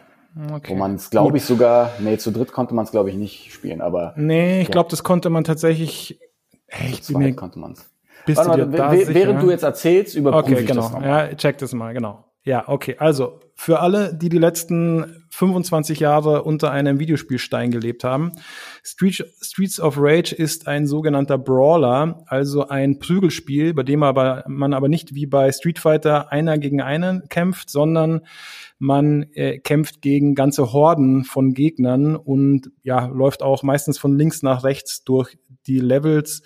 Okay. 0.53 0.73
Wo 0.73 0.75
man 0.75 0.95
es, 0.95 1.09
glaube 1.09 1.37
ich, 1.37 1.45
sogar, 1.45 1.91
nee, 1.99 2.17
zu 2.17 2.29
dritt 2.31 2.51
konnte 2.51 2.73
man 2.75 2.83
es, 2.83 2.91
glaube 2.91 3.09
ich, 3.09 3.15
nicht 3.15 3.53
spielen, 3.53 3.79
aber 3.79 4.13
Nee, 4.17 4.59
ich 4.63 4.67
Ja. 4.67 4.73
glaube, 4.73 4.89
das 4.89 5.01
konnte 5.05 5.29
man 5.29 5.45
tatsächlich. 5.45 6.19
Hey, 6.67 6.91
ich 6.91 7.03
zu 7.03 7.13
bin 7.13 7.21
mir, 7.21 7.33
konnte 7.37 7.57
man 7.57 7.71
es. 7.71 7.89
bist 8.25 8.39
Warte 8.45 8.63
du 8.65 8.67
mal, 8.67 8.77
da 8.77 8.91
wäh- 8.91 8.97
sicher? 9.05 9.13
während 9.13 9.41
du 9.41 9.49
jetzt 9.49 9.63
erzählst, 9.63 10.13
überprüfe 10.13 10.51
Okay, 10.55 10.61
ich 10.63 10.67
genau. 10.67 10.81
das 10.81 10.91
nochmal. 10.91 11.29
Ja, 11.29 11.35
check 11.35 11.57
das 11.59 11.71
mal, 11.73 11.93
genau. 11.93 12.24
Ja, 12.45 12.69
okay. 12.69 12.95
Also, 12.99 13.39
für 13.55 13.79
alle, 13.79 14.13
die 14.13 14.29
die 14.29 14.37
letzten 14.37 15.25
25 15.31 15.99
Jahre 15.99 16.43
unter 16.43 16.71
einem 16.71 16.99
Videospielstein 16.99 17.71
gelebt 17.71 18.03
haben, 18.03 18.33
Street, 18.83 19.25
Streets 19.41 19.79
of 19.79 19.95
Rage 19.97 20.35
ist 20.35 20.67
ein 20.67 20.85
sogenannter 20.85 21.39
Brawler, 21.39 22.23
also 22.27 22.67
ein 22.67 22.99
Prügelspiel, 22.99 23.73
bei 23.73 23.81
dem 23.81 24.03
aber, 24.03 24.43
man 24.47 24.73
aber 24.73 24.89
nicht 24.89 25.15
wie 25.15 25.25
bei 25.25 25.51
Street 25.51 25.79
Fighter 25.79 26.31
einer 26.31 26.59
gegen 26.59 26.81
einen 26.81 27.27
kämpft, 27.29 27.71
sondern 27.71 28.21
man 28.77 29.23
äh, 29.33 29.57
kämpft 29.57 30.03
gegen 30.03 30.35
ganze 30.35 30.71
Horden 30.71 31.23
von 31.23 31.53
Gegnern 31.55 32.15
und 32.15 32.69
ja, 32.83 33.07
läuft 33.07 33.41
auch 33.41 33.63
meistens 33.63 33.97
von 33.97 34.15
links 34.15 34.43
nach 34.43 34.63
rechts 34.63 35.03
durch 35.03 35.39
die 35.65 35.79
Levels 35.79 36.43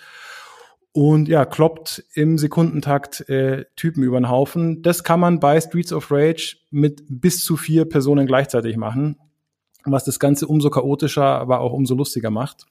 und 0.91 1.27
ja, 1.27 1.45
kloppt 1.45 2.03
im 2.13 2.37
Sekundentakt 2.37 3.29
äh, 3.29 3.65
Typen 3.75 4.03
über 4.03 4.19
den 4.19 4.29
Haufen. 4.29 4.81
Das 4.81 5.03
kann 5.03 5.19
man 5.19 5.39
bei 5.39 5.61
Streets 5.61 5.93
of 5.93 6.11
Rage 6.11 6.57
mit 6.71 7.03
bis 7.07 7.43
zu 7.43 7.57
vier 7.57 7.85
Personen 7.85 8.25
gleichzeitig 8.25 8.75
machen, 8.75 9.17
was 9.85 10.03
das 10.03 10.19
Ganze 10.19 10.47
umso 10.47 10.69
chaotischer, 10.69 11.23
aber 11.23 11.59
auch 11.59 11.73
umso 11.73 11.95
lustiger 11.95 12.31
macht. 12.31 12.65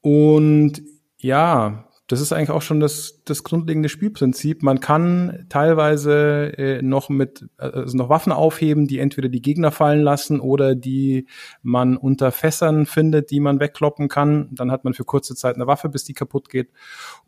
Und 0.00 0.82
ja, 1.18 1.89
das 2.10 2.20
ist 2.20 2.32
eigentlich 2.32 2.50
auch 2.50 2.62
schon 2.62 2.80
das, 2.80 3.22
das 3.24 3.44
grundlegende 3.44 3.88
Spielprinzip. 3.88 4.64
Man 4.64 4.80
kann 4.80 5.46
teilweise 5.48 6.52
äh, 6.58 6.82
noch 6.82 7.08
mit 7.08 7.48
also 7.56 7.96
noch 7.96 8.08
Waffen 8.08 8.32
aufheben, 8.32 8.88
die 8.88 8.98
entweder 8.98 9.28
die 9.28 9.40
Gegner 9.40 9.70
fallen 9.70 10.02
lassen 10.02 10.40
oder 10.40 10.74
die 10.74 11.28
man 11.62 11.96
unter 11.96 12.32
Fässern 12.32 12.86
findet, 12.86 13.30
die 13.30 13.38
man 13.38 13.60
wegkloppen 13.60 14.08
kann. 14.08 14.48
Dann 14.50 14.72
hat 14.72 14.82
man 14.82 14.92
für 14.92 15.04
kurze 15.04 15.36
Zeit 15.36 15.54
eine 15.54 15.68
Waffe, 15.68 15.88
bis 15.88 16.02
die 16.02 16.14
kaputt 16.14 16.48
geht. 16.48 16.72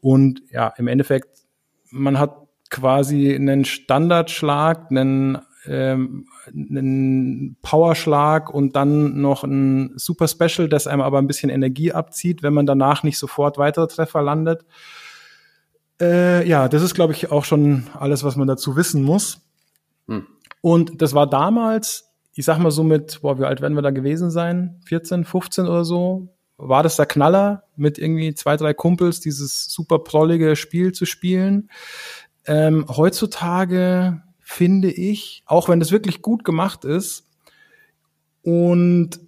Und 0.01 0.43
ja, 0.51 0.75
im 0.77 0.89
Endeffekt, 0.89 1.45
man 1.91 2.19
hat 2.19 2.35
quasi 2.69 3.33
einen 3.33 3.65
Standardschlag, 3.65 4.91
einen 4.91 5.39
ähm, 5.67 6.27
einen 6.47 7.57
Powerschlag 7.63 8.53
und 8.53 8.77
dann 8.77 9.21
noch 9.21 9.45
ein 9.45 9.93
Super 9.97 10.29
Special, 10.29 10.69
das 10.69 10.87
einem 10.87 11.03
aber 11.03 11.19
ein 11.19 11.27
bisschen 11.27 11.51
Energie 11.51 11.93
abzieht, 11.93 12.43
wenn 12.43 12.55
man 12.55 12.67
danach 12.67 13.03
nicht 13.03 13.19
sofort 13.19 13.59
weitere 13.59 13.87
Treffer 13.87 14.23
landet. 14.23 14.65
Äh, 16.01 16.49
ja, 16.49 16.69
das 16.69 16.83
ist, 16.83 16.95
glaube 16.95 17.13
ich, 17.13 17.31
auch 17.31 17.45
schon 17.45 17.85
alles, 17.99 18.25
was 18.25 18.37
man 18.37 18.49
dazu 18.49 18.77
wissen 18.77 19.03
muss. 19.03 19.43
Hm. 20.09 20.27
Und 20.61 21.01
das 21.01 21.15
war 21.15 21.29
damals, 21.29 22.13
ich 22.35 22.45
sag 22.45 22.59
mal 22.59 22.71
so 22.71 22.83
mit, 22.83 23.21
boah, 23.23 23.39
wie 23.39 23.45
alt 23.45 23.61
werden 23.61 23.75
wir 23.75 23.83
da 23.83 23.91
gewesen 23.91 24.31
sein? 24.31 24.81
14, 24.87 25.25
15 25.25 25.67
oder 25.67 25.85
so? 25.85 26.29
War 26.57 26.83
das 26.83 26.97
der 26.97 27.07
Knaller, 27.07 27.65
mit 27.77 27.99
irgendwie 27.99 28.35
zwei, 28.35 28.57
drei 28.57 28.75
Kumpels 28.75 29.21
dieses 29.21 29.67
super 29.67 30.01
prollige 30.01 30.57
Spiel 30.57 30.93
zu 30.93 31.07
spielen? 31.07 31.71
Ähm, 32.47 32.87
heutzutage 32.89 34.23
finde 34.53 34.91
ich, 34.91 35.43
auch 35.47 35.69
wenn 35.69 35.81
das 35.81 35.93
wirklich 35.93 36.21
gut 36.21 36.45
gemacht 36.45 36.85
ist 36.85 37.27
und 38.43 39.19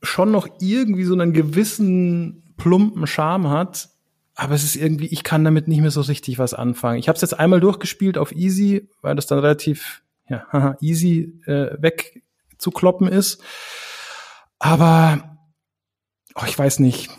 schon 0.00 0.30
noch 0.30 0.48
irgendwie 0.60 1.04
so 1.04 1.14
einen 1.14 1.32
gewissen 1.32 2.54
plumpen 2.56 3.06
Charme 3.06 3.50
hat, 3.50 3.88
aber 4.36 4.54
es 4.54 4.62
ist 4.62 4.76
irgendwie, 4.76 5.08
ich 5.08 5.24
kann 5.24 5.44
damit 5.44 5.66
nicht 5.66 5.80
mehr 5.80 5.90
so 5.90 6.00
richtig 6.02 6.38
was 6.38 6.54
anfangen. 6.54 6.98
Ich 7.00 7.08
habe 7.08 7.16
es 7.16 7.20
jetzt 7.20 7.38
einmal 7.38 7.60
durchgespielt 7.60 8.16
auf 8.16 8.32
Easy, 8.32 8.88
weil 9.02 9.16
das 9.16 9.26
dann 9.26 9.40
relativ 9.40 10.02
ja, 10.28 10.76
easy 10.80 11.40
äh, 11.46 11.76
wegzukloppen 11.78 13.08
ist. 13.08 13.42
Aber 14.60 15.36
oh, 16.36 16.44
ich 16.46 16.56
weiß 16.56 16.78
nicht. 16.78 17.10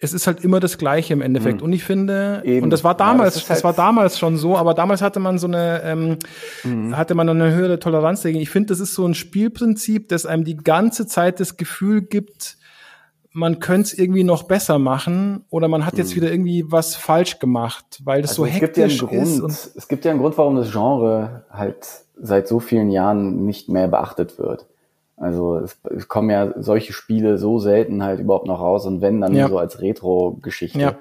Es 0.00 0.12
ist 0.12 0.26
halt 0.28 0.44
immer 0.44 0.60
das 0.60 0.78
Gleiche 0.78 1.12
im 1.12 1.20
Endeffekt. 1.22 1.60
Hm. 1.60 1.64
Und 1.66 1.72
ich 1.72 1.82
finde, 1.82 2.42
Eben. 2.44 2.62
und 2.62 2.70
das 2.70 2.84
war 2.84 2.92
Ja, 2.92 2.98
damals, 2.98 3.34
das 3.34 3.42
ist 3.42 3.50
das, 3.50 3.56
halt- 3.56 3.64
war 3.64 3.72
damals 3.72 4.16
schon 4.18 4.36
so, 4.36 4.56
aber 4.56 4.74
damals 4.74 5.02
hatte 5.02 5.18
man 5.18 5.38
so 5.38 5.48
eine, 5.48 5.82
ähm, 5.84 6.16
Mhm. 6.62 6.96
hatte 6.96 7.14
man 7.16 7.28
eine 7.28 7.52
höhere 7.52 7.80
Toleranz 7.80 8.22
dagegen. 8.22 8.40
Ich 8.40 8.50
finde, 8.50 8.68
das 8.68 8.78
ist 8.80 8.94
so 8.94 9.04
ein 9.04 9.14
Spielprinzip, 9.14 10.08
das 10.08 10.24
einem 10.24 10.44
die 10.44 10.56
ganze 10.56 11.06
Zeit 11.08 11.40
das 11.40 11.56
Gefühl 11.56 12.02
gibt, 12.02 12.58
man 13.32 13.58
könnte 13.60 13.88
es 13.92 13.98
irgendwie 13.98 14.24
noch 14.24 14.44
besser 14.44 14.78
machen 14.78 15.44
oder 15.50 15.68
man 15.68 15.84
hat 15.84 15.98
jetzt 15.98 16.16
wieder 16.16 16.30
irgendwie 16.30 16.64
was 16.68 16.94
falsch 16.96 17.38
gemacht, 17.40 17.84
weil 18.04 18.22
das 18.22 18.38
Mhm. 18.38 18.44
Also 18.44 18.52
so 18.52 18.54
es 18.54 18.60
gibt 18.60 18.76
ja 18.76 18.84
einen 18.84 18.92
hektisch 18.92 19.42
ist. 19.66 19.76
Es 19.76 19.88
gibt 19.88 20.04
ja 20.04 20.10
einen 20.12 20.20
Grund, 20.20 20.38
warum 20.38 20.56
das 20.56 20.70
Genre 20.72 21.44
halt 21.50 21.86
seit 22.20 22.48
so 22.48 22.58
vielen 22.60 22.90
Jahren 22.90 23.44
nicht 23.44 23.68
mehr 23.68 23.86
beachtet 23.88 24.38
wird. 24.38 24.66
Also 25.20 25.56
es, 25.58 25.78
es 25.96 26.06
kommen 26.08 26.30
ja 26.30 26.52
solche 26.56 26.92
Spiele 26.92 27.38
so 27.38 27.58
selten 27.58 28.02
halt 28.04 28.20
überhaupt 28.20 28.46
noch 28.46 28.60
raus 28.60 28.86
und 28.86 29.00
wenn 29.00 29.20
dann 29.20 29.34
Ja. 29.34 29.48
so 29.48 29.58
als 29.58 29.80
Retro-Geschichte. 29.80 30.78
Ja. 30.80 30.94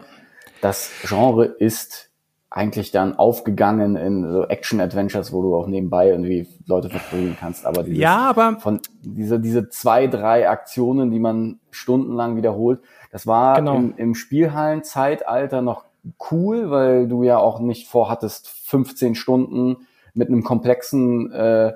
Das 0.62 0.90
Genre 1.04 1.46
ist 1.46 2.06
eigentlich 2.50 2.92
dann 2.92 3.16
aufgegangen 3.18 3.96
in 3.96 4.32
so 4.32 4.48
Action-Adventures, 4.48 5.32
wo 5.34 5.42
du 5.44 5.56
auch 5.56 5.68
nebenbei 5.68 6.10
irgendwie 6.10 6.48
Leute 6.66 6.90
verprügeln 6.90 7.38
kannst. 7.40 7.66
Aber 7.66 7.84
dieses, 7.84 8.00
Ja, 8.00 8.18
aber 8.30 8.58
von 8.60 8.80
diese, 9.02 9.40
diese 9.40 9.70
zwei, 9.70 10.08
drei 10.08 10.50
Aktionen, 10.50 11.12
die 11.12 11.20
man 11.20 11.60
stundenlang 11.70 12.38
wiederholt, 12.38 12.80
das 13.12 13.28
war 13.28 13.58
Genau. 13.58 13.76
im, 13.76 13.94
im 13.98 14.16
Spielhallen-Zeitalter 14.16 15.62
noch 15.62 15.86
cool, 16.32 16.70
weil 16.72 17.08
du 17.08 17.24
ja 17.24 17.38
auch 17.38 17.60
nicht 17.60 17.88
vorhattest, 17.88 18.48
15 18.66 19.16
Stunden 19.16 19.78
mit 20.14 20.30
einem 20.30 20.44
komplexen 20.44 21.32
äh, 21.32 21.74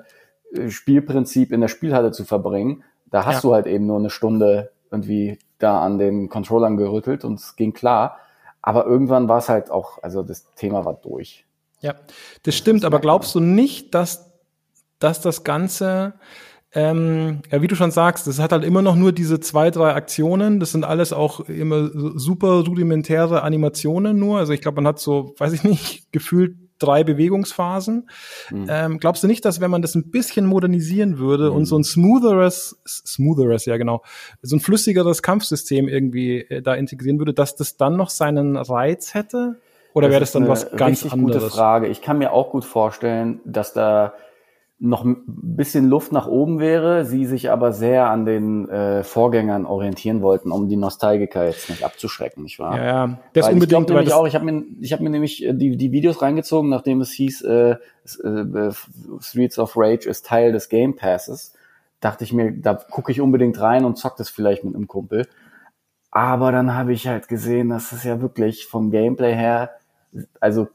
Spielprinzip 0.68 1.52
in 1.52 1.60
der 1.60 1.68
Spielhalle 1.68 2.12
zu 2.12 2.24
verbringen. 2.24 2.84
Da 3.10 3.24
hast 3.26 3.36
Ja. 3.36 3.40
du 3.42 3.54
halt 3.54 3.66
eben 3.66 3.86
nur 3.86 3.98
eine 3.98 4.10
Stunde 4.10 4.70
irgendwie 4.90 5.38
da 5.58 5.80
an 5.80 5.98
den 5.98 6.28
Controllern 6.28 6.76
gerüttelt 6.76 7.24
und 7.24 7.34
es 7.38 7.56
ging 7.56 7.72
klar. 7.72 8.18
Aber 8.60 8.86
irgendwann 8.86 9.28
war 9.28 9.38
es 9.38 9.48
halt 9.48 9.70
auch, 9.70 10.02
also 10.02 10.22
das 10.22 10.52
Thema 10.54 10.84
war 10.84 10.94
durch. 10.94 11.44
Ja, 11.80 11.94
das 12.44 12.54
stimmt, 12.56 12.84
aber 12.84 13.00
glaubst 13.00 13.34
du 13.34 13.40
nicht, 13.40 13.92
dass, 13.94 14.30
dass 15.00 15.20
das 15.20 15.42
Ganze, 15.42 16.14
ähm, 16.74 17.40
ja, 17.50 17.60
wie 17.60 17.66
du 17.66 17.74
schon 17.74 17.90
sagst, 17.90 18.26
das 18.28 18.38
hat 18.38 18.52
halt 18.52 18.64
immer 18.64 18.82
noch 18.82 18.94
nur 18.94 19.12
diese 19.12 19.40
zwei, 19.40 19.70
drei 19.70 19.94
Aktionen. 19.94 20.60
Das 20.60 20.70
sind 20.72 20.84
alles 20.84 21.12
auch 21.12 21.40
immer 21.40 21.90
super 22.18 22.64
rudimentäre 22.64 23.42
Animationen 23.42 24.18
nur. 24.18 24.38
Also 24.38 24.52
ich 24.52 24.60
glaube, 24.60 24.76
man 24.76 24.86
hat 24.86 25.00
so, 25.00 25.34
weiß 25.38 25.52
ich 25.54 25.64
nicht, 25.64 26.06
gefühlt 26.12 26.56
drei 26.82 27.04
Bewegungsphasen. 27.04 28.08
Ähm, 28.68 28.98
glaubst 28.98 29.22
du 29.22 29.26
nicht, 29.26 29.44
dass 29.44 29.60
wenn 29.60 29.70
man 29.70 29.82
das 29.82 29.94
ein 29.94 30.10
bisschen 30.10 30.46
modernisieren 30.46 31.18
würde 31.18 31.50
und 31.52 31.64
so 31.66 31.78
ein 31.78 31.84
smootheres, 31.84 32.80
smootheres, 32.86 33.66
ja 33.66 33.76
genau, 33.76 34.02
so 34.42 34.56
ein 34.56 34.60
flüssigeres 34.60 35.22
Kampfsystem 35.22 35.88
irgendwie 35.88 36.40
äh, 36.40 36.62
da 36.62 36.74
integrieren 36.74 37.18
würde, 37.18 37.34
dass 37.34 37.56
das 37.56 37.76
dann 37.76 37.96
noch 37.96 38.10
seinen 38.10 38.56
Reiz 38.56 39.14
hätte? 39.14 39.60
Oder 39.94 40.10
wäre 40.10 40.20
das 40.20 40.32
dann 40.32 40.48
was 40.48 40.70
ganz 40.70 41.04
anderes? 41.04 41.42
gute 41.42 41.50
Frage. 41.50 41.88
Ich 41.88 42.00
kann 42.00 42.18
mir 42.18 42.32
auch 42.32 42.50
gut 42.50 42.64
vorstellen, 42.64 43.40
dass 43.44 43.72
da 43.72 44.14
noch 44.84 45.04
ein 45.04 45.22
bisschen 45.26 45.86
Luft 45.86 46.10
nach 46.10 46.26
oben 46.26 46.58
wäre, 46.58 47.04
sie 47.04 47.24
sich 47.24 47.52
aber 47.52 47.72
sehr 47.72 48.10
an 48.10 48.26
den 48.26 48.68
äh, 48.68 49.04
Vorgängern 49.04 49.64
orientieren 49.64 50.22
wollten, 50.22 50.50
um 50.50 50.68
die 50.68 50.76
Nostalgiker 50.76 51.46
jetzt 51.46 51.70
nicht 51.70 51.84
abzuschrecken, 51.84 52.42
nicht 52.42 52.58
wahr? 52.58 52.76
Ja, 52.76 52.84
ja. 52.84 53.18
Das 53.32 53.46
weil 53.46 53.54
unbedingt, 53.54 53.88
ich 53.88 53.94
nämlich 53.94 54.12
auch, 54.12 54.26
ich 54.26 54.34
habe 54.34 54.44
mir, 54.44 54.64
ich 54.80 54.92
hab 54.92 54.98
mir 54.98 55.10
nämlich 55.10 55.44
äh, 55.44 55.54
die, 55.54 55.76
die 55.76 55.92
Videos 55.92 56.20
reingezogen, 56.20 56.68
nachdem 56.68 57.00
es 57.00 57.12
hieß, 57.12 57.42
äh, 57.42 57.76
äh, 58.24 58.28
äh, 58.28 58.72
Streets 59.20 59.60
of 59.60 59.76
Rage 59.76 60.08
ist 60.08 60.26
Teil 60.26 60.50
des 60.50 60.68
Game 60.68 60.96
Passes, 60.96 61.54
dachte 62.00 62.24
ich 62.24 62.32
mir, 62.32 62.50
da 62.50 62.74
gucke 62.74 63.12
ich 63.12 63.20
unbedingt 63.20 63.60
rein 63.60 63.84
und 63.84 63.98
zock 63.98 64.16
das 64.16 64.30
vielleicht 64.30 64.64
mit 64.64 64.74
einem 64.74 64.88
Kumpel. 64.88 65.28
Aber 66.10 66.50
dann 66.50 66.74
habe 66.74 66.92
ich 66.92 67.06
halt 67.06 67.28
gesehen, 67.28 67.68
dass 67.68 67.92
es 67.92 68.02
ja 68.02 68.20
wirklich 68.20 68.66
vom 68.66 68.90
Gameplay 68.90 69.32
her, 69.32 69.70
also 70.40 70.66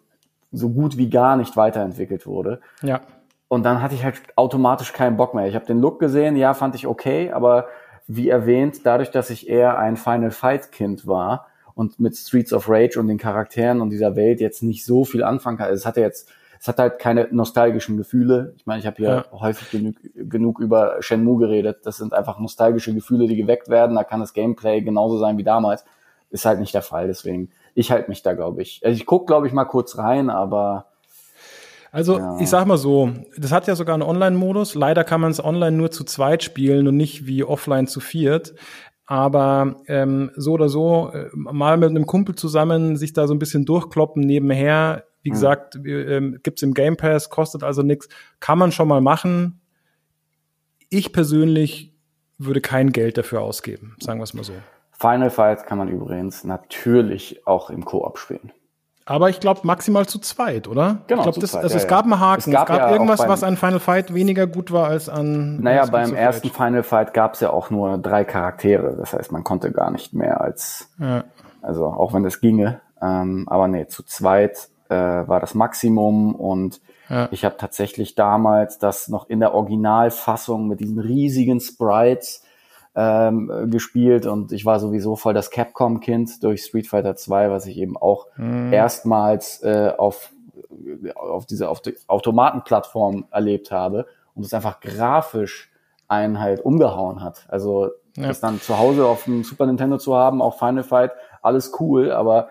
so 0.53 0.69
gut 0.69 0.95
wie 0.97 1.09
gar 1.09 1.35
nicht 1.35 1.57
weiterentwickelt 1.57 2.25
wurde. 2.25 2.61
ja. 2.81 3.01
Und 3.47 3.63
dann 3.63 3.81
hatte 3.81 3.95
ich 3.95 4.03
halt 4.03 4.21
automatisch 4.35 4.93
keinen 4.93 5.17
Bock 5.17 5.33
mehr. 5.33 5.47
Ich 5.47 5.55
habe 5.55 5.65
den 5.65 5.79
Look 5.79 5.99
gesehen, 5.99 6.35
ja, 6.35 6.53
fand 6.53 6.75
ich 6.75 6.85
okay, 6.85 7.31
aber 7.31 7.67
wie 8.07 8.29
erwähnt, 8.29 8.85
dadurch, 8.85 9.11
dass 9.11 9.29
ich 9.29 9.49
eher 9.49 9.77
ein 9.77 9.97
Final 9.97 10.31
Fight 10.31 10.71
Kind 10.71 11.07
war 11.07 11.47
und 11.73 11.99
mit 11.99 12.15
Streets 12.15 12.53
of 12.53 12.69
Rage 12.69 12.99
und 12.99 13.07
den 13.07 13.17
Charakteren 13.17 13.81
und 13.81 13.89
dieser 13.89 14.15
Welt 14.15 14.41
jetzt 14.41 14.63
nicht 14.63 14.85
so 14.85 15.05
viel 15.05 15.23
anfangen 15.23 15.57
kann. 15.57 15.67
Also 15.67 15.81
es 15.81 15.85
hatte 15.85 16.01
jetzt, 16.01 16.29
es 16.59 16.67
hat 16.67 16.79
halt 16.79 16.99
keine 16.99 17.27
nostalgischen 17.31 17.97
Gefühle. 17.97 18.53
Ich 18.57 18.65
meine, 18.65 18.79
ich 18.79 18.87
habe 18.87 18.97
hier 18.97 19.25
häufig 19.31 19.69
genug, 19.69 19.95
genug 20.15 20.59
über 20.59 21.01
Shenmue 21.01 21.37
geredet. 21.37 21.79
Das 21.83 21.97
sind 21.97 22.13
einfach 22.13 22.39
nostalgische 22.39 22.93
Gefühle, 22.93 23.27
die 23.27 23.35
geweckt 23.35 23.69
werden. 23.69 23.95
Da 23.95 24.03
kann 24.03 24.21
das 24.21 24.33
Gameplay 24.33 24.81
genauso 24.81 25.19
sein 25.19 25.37
wie 25.37 25.43
damals. 25.43 25.85
Ist 26.29 26.45
halt 26.45 26.59
nicht 26.59 26.73
der 26.73 26.81
Fall. 26.81 27.07
Deswegen, 27.07 27.51
ich 27.75 27.91
halte 27.91 28.09
mich 28.09 28.23
da, 28.23 28.33
glaube 28.33 28.61
ich. 28.61 28.81
Also 28.83 28.95
ich 28.95 29.05
guck, 29.05 29.27
glaube 29.27 29.47
ich, 29.47 29.53
mal 29.53 29.65
kurz 29.65 29.97
rein, 29.97 30.29
aber 30.29 30.87
Also 31.97 32.19
Ja. 32.19 32.37
ich 32.39 32.47
sag 32.47 32.67
mal 32.67 32.77
so, 32.77 33.09
das 33.37 33.51
hat 33.51 33.65
ja 33.65 33.75
sogar 33.75 33.95
einen 33.95 34.03
Online-Modus. 34.03 34.75
Leider 34.75 35.03
kann 35.03 35.19
man 35.19 35.31
es 35.31 35.43
online 35.43 35.75
nur 35.75 35.89
zu 35.89 36.03
zweit 36.03 36.43
spielen 36.43 36.87
und 36.87 36.95
nicht 36.95 37.25
wie 37.25 37.43
offline 37.43 37.87
zu 37.87 38.01
viert. 38.01 38.53
Aber 39.07 39.77
ähm, 39.87 40.29
so 40.35 40.51
oder 40.51 40.69
so, 40.69 41.09
äh, 41.11 41.29
mal 41.33 41.75
mit 41.77 41.89
einem 41.89 42.05
Kumpel 42.05 42.35
zusammen 42.35 42.97
sich 42.97 43.13
da 43.13 43.25
so 43.25 43.33
ein 43.33 43.39
bisschen 43.39 43.65
durchkloppen 43.65 44.21
nebenher. 44.21 45.05
Wie 45.23 45.31
gesagt, 45.31 45.75
ähm, 45.87 46.37
gibt's 46.43 46.61
im 46.61 46.75
Game 46.75 46.97
Pass, 46.97 47.31
kostet 47.31 47.63
also 47.63 47.81
nichts. 47.81 48.09
Kann 48.39 48.59
man 48.59 48.71
schon 48.71 48.87
mal 48.87 49.01
machen. 49.01 49.59
Ich 50.89 51.11
persönlich 51.11 51.95
würde 52.37 52.61
kein 52.61 52.91
Geld 52.91 53.17
dafür 53.17 53.41
ausgeben, 53.41 53.95
sagen 53.99 54.19
wir 54.19 54.23
es 54.25 54.35
mal 54.35 54.43
so. 54.43 54.53
Final 54.91 55.31
Fight 55.31 55.65
kann 55.65 55.79
man 55.79 55.87
übrigens 55.87 56.43
natürlich 56.43 57.47
auch 57.47 57.71
im 57.71 57.85
Koop 57.85 58.19
spielen. 58.19 58.51
Aber 59.09 59.29
ich 59.29 59.39
glaube 59.39 59.61
maximal 59.63 60.05
zu 60.05 60.19
zweit, 60.19 60.67
oder? 60.67 60.97
Genau, 61.07 61.21
ich 61.21 61.23
glaub, 61.23 61.33
zu 61.35 61.39
das, 61.39 61.51
zweit, 61.51 61.63
also 61.63 61.75
ja, 61.77 61.81
es 61.81 61.87
gab 61.87 62.03
einen 62.03 62.19
Haken. 62.19 62.39
Es 62.41 62.47
Es 62.47 62.53
gab 62.53 62.67
gab, 62.67 62.77
ja 62.77 62.91
irgendwas, 62.91 63.19
beim- 63.21 63.29
was 63.29 63.41
an 63.43 63.55
Final 63.57 63.79
Fight 63.79 64.13
weniger 64.13 64.47
gut 64.47 64.71
war 64.71 64.87
als 64.87 65.07
an. 65.07 65.61
Naja, 65.61 65.81
als 65.81 65.91
beim 65.91 66.13
ersten 66.13 66.47
Rage. 66.49 66.57
Final 66.63 66.83
Fight 66.83 67.13
gab 67.13 67.33
es 67.35 67.39
ja 67.39 67.49
auch 67.51 67.69
nur 67.69 67.97
drei 67.97 68.25
Charaktere. 68.25 68.95
Das 68.97 69.13
heißt, 69.13 69.31
man 69.31 69.43
konnte 69.45 69.71
gar 69.71 69.91
nicht 69.91 70.13
mehr 70.13 70.41
als, 70.41 70.89
Ja. 70.99 71.23
also 71.61 71.85
auch 71.85 72.13
wenn 72.13 72.25
es 72.25 72.41
ginge. 72.41 72.81
Ähm, 73.01 73.45
aber 73.49 73.67
nee, 73.69 73.87
zu 73.87 74.03
zweit 74.03 74.67
äh, 74.89 74.95
war 74.95 75.39
das 75.39 75.53
Maximum 75.55 76.35
und 76.35 76.81
Ja. 77.09 77.29
ich 77.31 77.45
habe 77.45 77.55
tatsächlich 77.57 78.15
damals 78.15 78.77
das 78.77 79.07
noch 79.07 79.29
in 79.29 79.39
der 79.39 79.53
Originalfassung 79.53 80.67
mit 80.67 80.79
diesen 80.81 80.99
riesigen 80.99 81.59
Sprites 81.61 82.43
ähm, 82.99 83.51
äh, 83.51 83.67
gespielt 83.67 84.25
und 84.25 84.51
ich 84.51 84.65
war 84.65 84.79
sowieso 84.79 85.15
voll 85.15 85.35
das 85.35 85.51
Capcom-Kind 85.51 86.41
durch 86.43 86.63
Street 86.63 86.87
Fighter 86.87 87.15
2, 87.15 87.51
was 87.51 87.67
ich 87.67 87.77
eben 87.77 87.95
auch 87.95 88.25
erstmals 88.71 89.61
äh, 89.61 89.93
auf, 89.95 90.31
auf 91.15 91.45
diese 91.45 91.69
auf 91.69 91.81
die 91.81 91.95
Automatenplattform 92.07 93.25
erlebt 93.29 93.71
habe 93.71 94.07
und 94.33 94.43
es 94.43 94.53
einfach 94.53 94.79
grafisch 94.79 95.71
einen 96.07 96.39
halt 96.39 96.61
umgehauen 96.61 97.23
hat. 97.23 97.45
Also 97.49 97.91
Ja. 98.15 98.29
das 98.29 98.39
dann 98.39 98.59
zu 98.59 98.79
Hause 98.79 99.05
auf 99.05 99.25
dem 99.25 99.43
Super 99.43 99.67
Nintendo 99.67 99.97
zu 99.99 100.15
haben, 100.15 100.41
auch 100.41 100.57
Final 100.57 100.83
Fight, 100.83 101.11
alles 101.43 101.71
cool, 101.79 102.11
aber 102.11 102.47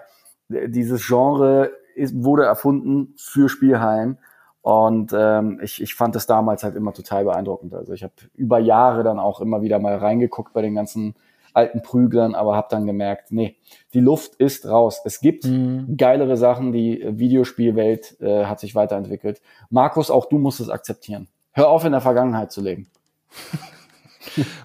dieses 0.48 1.04
Genre 1.04 1.72
ist, 1.96 2.22
wurde 2.22 2.44
erfunden 2.44 3.14
für 3.16 3.48
Spielhallen 3.48 4.18
und 4.66 5.14
ähm, 5.16 5.60
ich, 5.62 5.80
ich 5.80 5.94
fand 5.94 6.16
es 6.16 6.26
damals 6.26 6.64
halt 6.64 6.74
immer 6.74 6.92
total 6.92 7.22
beeindruckend. 7.22 7.72
Also 7.72 7.92
ich 7.92 8.02
habe 8.02 8.14
über 8.34 8.58
Jahre 8.58 9.04
dann 9.04 9.20
auch 9.20 9.40
immer 9.40 9.62
wieder 9.62 9.78
mal 9.78 9.94
reingeguckt 9.94 10.52
bei 10.54 10.60
den 10.60 10.74
ganzen 10.74 11.14
alten 11.54 11.82
Prüglern, 11.82 12.34
aber 12.34 12.56
habe 12.56 12.66
dann 12.68 12.84
gemerkt, 12.84 13.30
nee, 13.30 13.54
die 13.94 14.00
Luft 14.00 14.34
ist 14.34 14.66
raus. 14.66 15.02
Es 15.04 15.20
gibt 15.20 15.48
geilere 15.96 16.36
Sachen, 16.36 16.72
die 16.72 17.00
äh, 17.00 17.16
Videospielwelt 17.16 18.20
äh, 18.20 18.46
hat 18.46 18.58
sich 18.58 18.74
weiterentwickelt. 18.74 19.40
Markus, 19.70 20.10
auch 20.10 20.26
du 20.26 20.36
musst 20.36 20.58
es 20.58 20.68
akzeptieren. 20.68 21.28
Hör 21.52 21.68
auf, 21.68 21.84
in 21.84 21.92
der 21.92 22.00
Vergangenheit 22.00 22.50
zu 22.50 22.60
leben. 22.60 22.88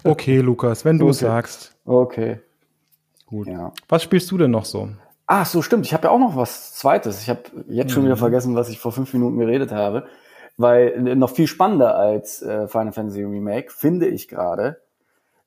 Okay, 0.02 0.40
Lukas, 0.40 0.84
wenn 0.84 0.98
du 0.98 1.08
es 1.10 1.18
Okay. 1.18 1.26
sagst. 1.26 1.76
Okay. 1.84 2.40
Gut. 3.26 3.46
Ja. 3.46 3.72
Was 3.88 4.02
spielst 4.02 4.28
du 4.32 4.36
denn 4.36 4.50
noch 4.50 4.64
so? 4.64 4.88
Ah, 5.26 5.44
so 5.44 5.62
stimmt. 5.62 5.86
Ich 5.86 5.94
habe 5.94 6.04
ja 6.04 6.10
auch 6.10 6.18
noch 6.18 6.36
was 6.36 6.74
Zweites. 6.74 7.22
Ich 7.22 7.30
habe 7.30 7.42
jetzt 7.68 7.92
schon 7.92 8.04
wieder 8.04 8.16
vergessen, 8.16 8.56
was 8.56 8.68
ich 8.68 8.78
vor 8.78 8.92
fünf 8.92 9.12
Minuten 9.12 9.38
geredet 9.38 9.72
habe. 9.72 10.06
Weil 10.56 11.08
äh, 11.08 11.14
noch 11.14 11.30
viel 11.30 11.46
spannender 11.46 11.96
als 11.96 12.42
äh, 12.42 12.68
Final 12.68 12.92
Fantasy 12.92 13.22
Remake 13.22 13.70
finde 13.70 14.06
ich 14.08 14.28
gerade 14.28 14.80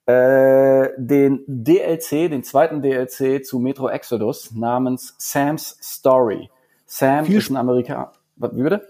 äh, 0.05 0.89
den 0.97 1.43
DLC, 1.47 2.29
den 2.29 2.43
zweiten 2.43 2.81
DLC 2.81 3.45
zu 3.45 3.59
Metro 3.59 3.89
Exodus 3.89 4.51
namens 4.53 5.15
Sam's 5.17 5.77
Story. 5.81 6.49
Sam 6.85 7.25
Viel 7.25 7.37
ist 7.37 7.49
ein 7.49 7.57
Amerikaner. 7.57 8.11
Wie 8.35 8.63
bitte? 8.63 8.87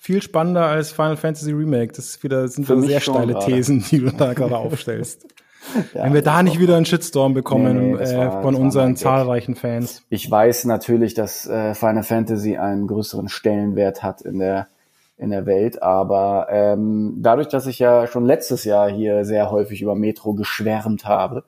Viel 0.00 0.22
spannender 0.22 0.66
als 0.66 0.92
Final 0.92 1.16
Fantasy 1.16 1.52
Remake. 1.52 1.92
Das 1.92 2.06
ist 2.06 2.22
wieder, 2.22 2.46
sind 2.48 2.68
wieder 2.68 2.82
sehr 2.82 3.00
steile 3.00 3.32
gerade. 3.32 3.46
Thesen, 3.46 3.84
die 3.90 4.00
du 4.00 4.12
da 4.12 4.34
gerade 4.34 4.56
aufstellst. 4.56 5.26
Ja, 5.94 6.04
Wenn 6.04 6.14
wir 6.14 6.22
da 6.22 6.42
nicht 6.42 6.58
wieder 6.60 6.76
einen 6.76 6.86
Shitstorm 6.86 7.34
bekommen 7.34 7.92
Nee, 7.92 8.02
äh, 8.02 8.16
war- 8.18 8.42
von 8.42 8.54
unseren 8.54 8.90
Gag. 8.90 8.98
zahlreichen 8.98 9.54
Fans. 9.56 10.02
Ich 10.08 10.30
weiß 10.30 10.64
natürlich, 10.66 11.14
dass 11.14 11.46
äh, 11.46 11.74
Final 11.74 12.02
Fantasy 12.02 12.56
einen 12.56 12.86
größeren 12.86 13.28
Stellenwert 13.28 14.02
hat 14.02 14.22
in 14.22 14.38
der 14.38 14.68
in 15.18 15.30
der 15.30 15.46
Welt, 15.46 15.82
aber 15.82 16.48
ähm, 16.50 17.14
dadurch, 17.22 17.48
dass 17.48 17.66
ich 17.66 17.78
ja 17.78 18.06
schon 18.06 18.26
letztes 18.26 18.64
Jahr 18.64 18.90
hier 18.90 19.24
sehr 19.24 19.50
häufig 19.50 19.80
über 19.80 19.94
Metro 19.94 20.34
geschwärmt 20.34 21.06
habe, 21.06 21.42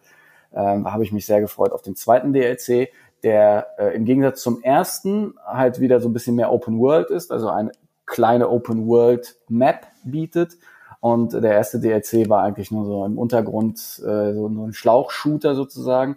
ähm, 0.55 0.91
habe 0.91 1.05
ich 1.05 1.13
mich 1.13 1.27
sehr 1.27 1.43
gefreut 1.43 1.73
auf 1.73 1.83
den 1.83 1.95
zweiten 1.95 2.33
DLC, 2.33 2.89
der 3.23 3.67
äh, 3.79 3.95
im 3.95 4.07
Gegensatz 4.07 4.41
zum 4.41 4.63
ersten 4.63 5.35
halt 5.45 5.81
wieder 5.81 6.01
so 6.01 6.09
ein 6.09 6.15
bisschen 6.15 6.35
mehr 6.35 6.51
Open 6.51 6.79
World 6.79 7.11
ist, 7.11 7.31
also 7.31 7.51
eine 7.51 7.73
kleine 8.07 8.49
Open 8.49 8.87
World 8.87 9.37
Map 9.51 9.87
bietet. 10.03 10.55
Und 11.01 11.33
der 11.33 11.53
erste 11.53 11.79
DLC 11.79 12.29
war 12.29 12.43
eigentlich 12.43 12.71
nur 12.71 12.85
so 12.85 13.05
im 13.05 13.19
Untergrund 13.19 13.79
äh, 13.79 14.35
so, 14.35 14.49
so 14.53 14.67
ein 14.67 14.73
Schlauchshooter 14.73 15.55
sozusagen. 15.55 16.17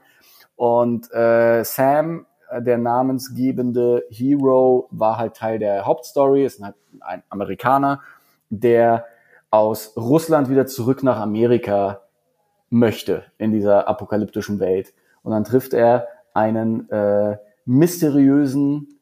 Und 0.56 1.12
äh, 1.14 1.64
Sam, 1.64 2.26
der 2.60 2.78
namensgebende 2.78 4.06
Hero, 4.10 4.88
war 4.92 5.18
halt 5.18 5.36
Teil 5.36 5.60
der 5.60 5.86
Hauptstory, 5.86 6.46
ist 6.46 6.62
halt 6.64 6.76
ein 7.00 7.24
Amerikaner, 7.30 8.02
der 8.50 9.06
aus 9.52 9.96
Russland 9.96 10.50
wieder 10.50 10.66
zurück 10.66 11.04
nach 11.04 11.20
Amerika 11.20 12.02
möchte 12.70 13.26
in 13.38 13.52
dieser 13.52 13.88
apokalyptischen 13.88 14.60
Welt. 14.60 14.94
Und 15.24 15.32
dann 15.32 15.44
trifft 15.44 15.74
er 15.74 16.08
einen 16.34 16.90
äh, 16.90 17.38
mysteriösen, 17.66 19.00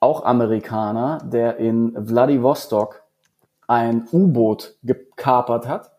auch 0.00 0.24
Amerikaner, 0.24 1.18
der 1.24 1.56
in 1.56 1.96
Vladivostok 2.06 3.02
ein 3.68 4.08
U-Boot 4.10 4.76
gekapert 4.82 5.68
hat 5.68 5.92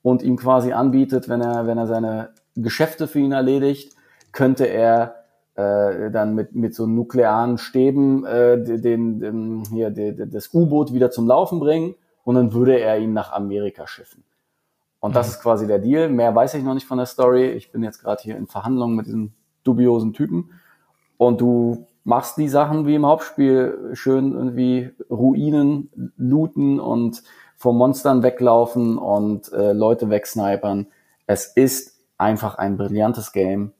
und 0.00 0.22
ihm 0.22 0.36
quasi 0.36 0.72
anbietet, 0.72 1.28
wenn 1.28 1.42
er, 1.42 1.66
wenn 1.66 1.76
er 1.76 1.86
seine 1.86 2.30
Geschäfte 2.54 3.06
für 3.06 3.18
ihn 3.18 3.32
erledigt, 3.32 3.94
könnte 4.32 4.66
er 4.66 5.16
äh, 5.56 6.10
dann 6.10 6.34
mit, 6.34 6.54
mit 6.54 6.74
so 6.74 6.86
nuklearen 6.86 7.58
Stäben 7.58 8.24
äh, 8.24 8.62
den, 8.62 9.20
den, 9.20 9.64
hier, 9.70 9.90
den, 9.90 10.30
das 10.30 10.54
U-Boot 10.54 10.94
wieder 10.94 11.10
zum 11.10 11.26
Laufen 11.26 11.60
bringen 11.60 11.94
und 12.24 12.36
dann 12.36 12.52
würde 12.52 12.78
er 12.78 12.98
ihn 12.98 13.12
nach 13.12 13.32
Amerika 13.32 13.86
schiffen. 13.86 14.22
Und 15.00 15.14
das 15.14 15.28
ist 15.28 15.42
quasi 15.42 15.66
der 15.66 15.78
Deal. 15.78 16.08
Mehr 16.08 16.34
weiß 16.34 16.54
ich 16.54 16.64
noch 16.64 16.74
nicht 16.74 16.86
von 16.86 16.98
der 16.98 17.06
Story. 17.06 17.50
Ich 17.50 17.70
bin 17.70 17.82
jetzt 17.82 18.00
gerade 18.00 18.22
hier 18.22 18.36
in 18.36 18.46
Verhandlungen 18.46 18.96
mit 18.96 19.06
diesem 19.06 19.32
dubiosen 19.62 20.12
Typen. 20.12 20.50
Und 21.16 21.40
du 21.40 21.86
machst 22.06 22.36
die 22.36 22.48
Sachen 22.48 22.86
wie 22.86 22.94
im 22.94 23.04
Hauptspiel 23.04 23.90
schön 23.94 24.32
irgendwie 24.32 24.92
Ruinen 25.10 26.12
looten 26.16 26.78
und 26.78 27.24
vor 27.56 27.74
Monstern 27.74 28.22
weglaufen 28.22 28.96
und 28.96 29.52
äh, 29.52 29.72
Leute 29.72 30.08
wegsnipern. 30.08 30.86
Es 31.26 31.46
ist 31.46 31.98
einfach 32.16 32.58
ein 32.58 32.76
brillantes 32.76 33.32
Game 33.32 33.72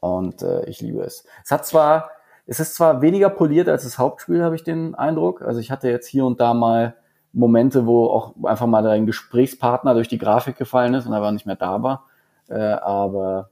und 0.00 0.42
äh, 0.42 0.64
ich 0.64 0.80
liebe 0.80 1.02
es. 1.02 1.26
Es 1.44 1.50
hat 1.50 1.66
zwar, 1.66 2.10
es 2.46 2.58
ist 2.58 2.74
zwar 2.74 3.02
weniger 3.02 3.28
poliert 3.28 3.68
als 3.68 3.84
das 3.84 3.98
Hauptspiel, 3.98 4.42
habe 4.42 4.54
ich 4.54 4.64
den 4.64 4.94
Eindruck. 4.94 5.42
Also 5.42 5.60
ich 5.60 5.70
hatte 5.70 5.90
jetzt 5.90 6.06
hier 6.06 6.24
und 6.24 6.40
da 6.40 6.54
mal 6.54 6.94
Momente, 7.34 7.84
wo 7.84 8.06
auch 8.06 8.32
einfach 8.44 8.66
mal 8.66 8.82
dein 8.82 9.04
Gesprächspartner 9.04 9.92
durch 9.92 10.08
die 10.08 10.18
Grafik 10.18 10.56
gefallen 10.56 10.94
ist 10.94 11.06
und 11.06 11.12
aber 11.12 11.30
nicht 11.32 11.44
mehr 11.44 11.56
da 11.56 11.82
war. 11.82 12.06
Äh, 12.48 12.60
aber 12.60 13.50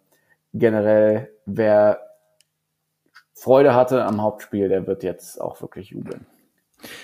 generell, 0.54 1.28
wer 1.44 2.11
Freude 3.42 3.74
hatte 3.74 4.04
am 4.04 4.22
Hauptspiel, 4.22 4.68
der 4.68 4.86
wird 4.86 5.02
jetzt 5.02 5.40
auch 5.40 5.60
wirklich 5.60 5.90
jubeln. 5.90 6.26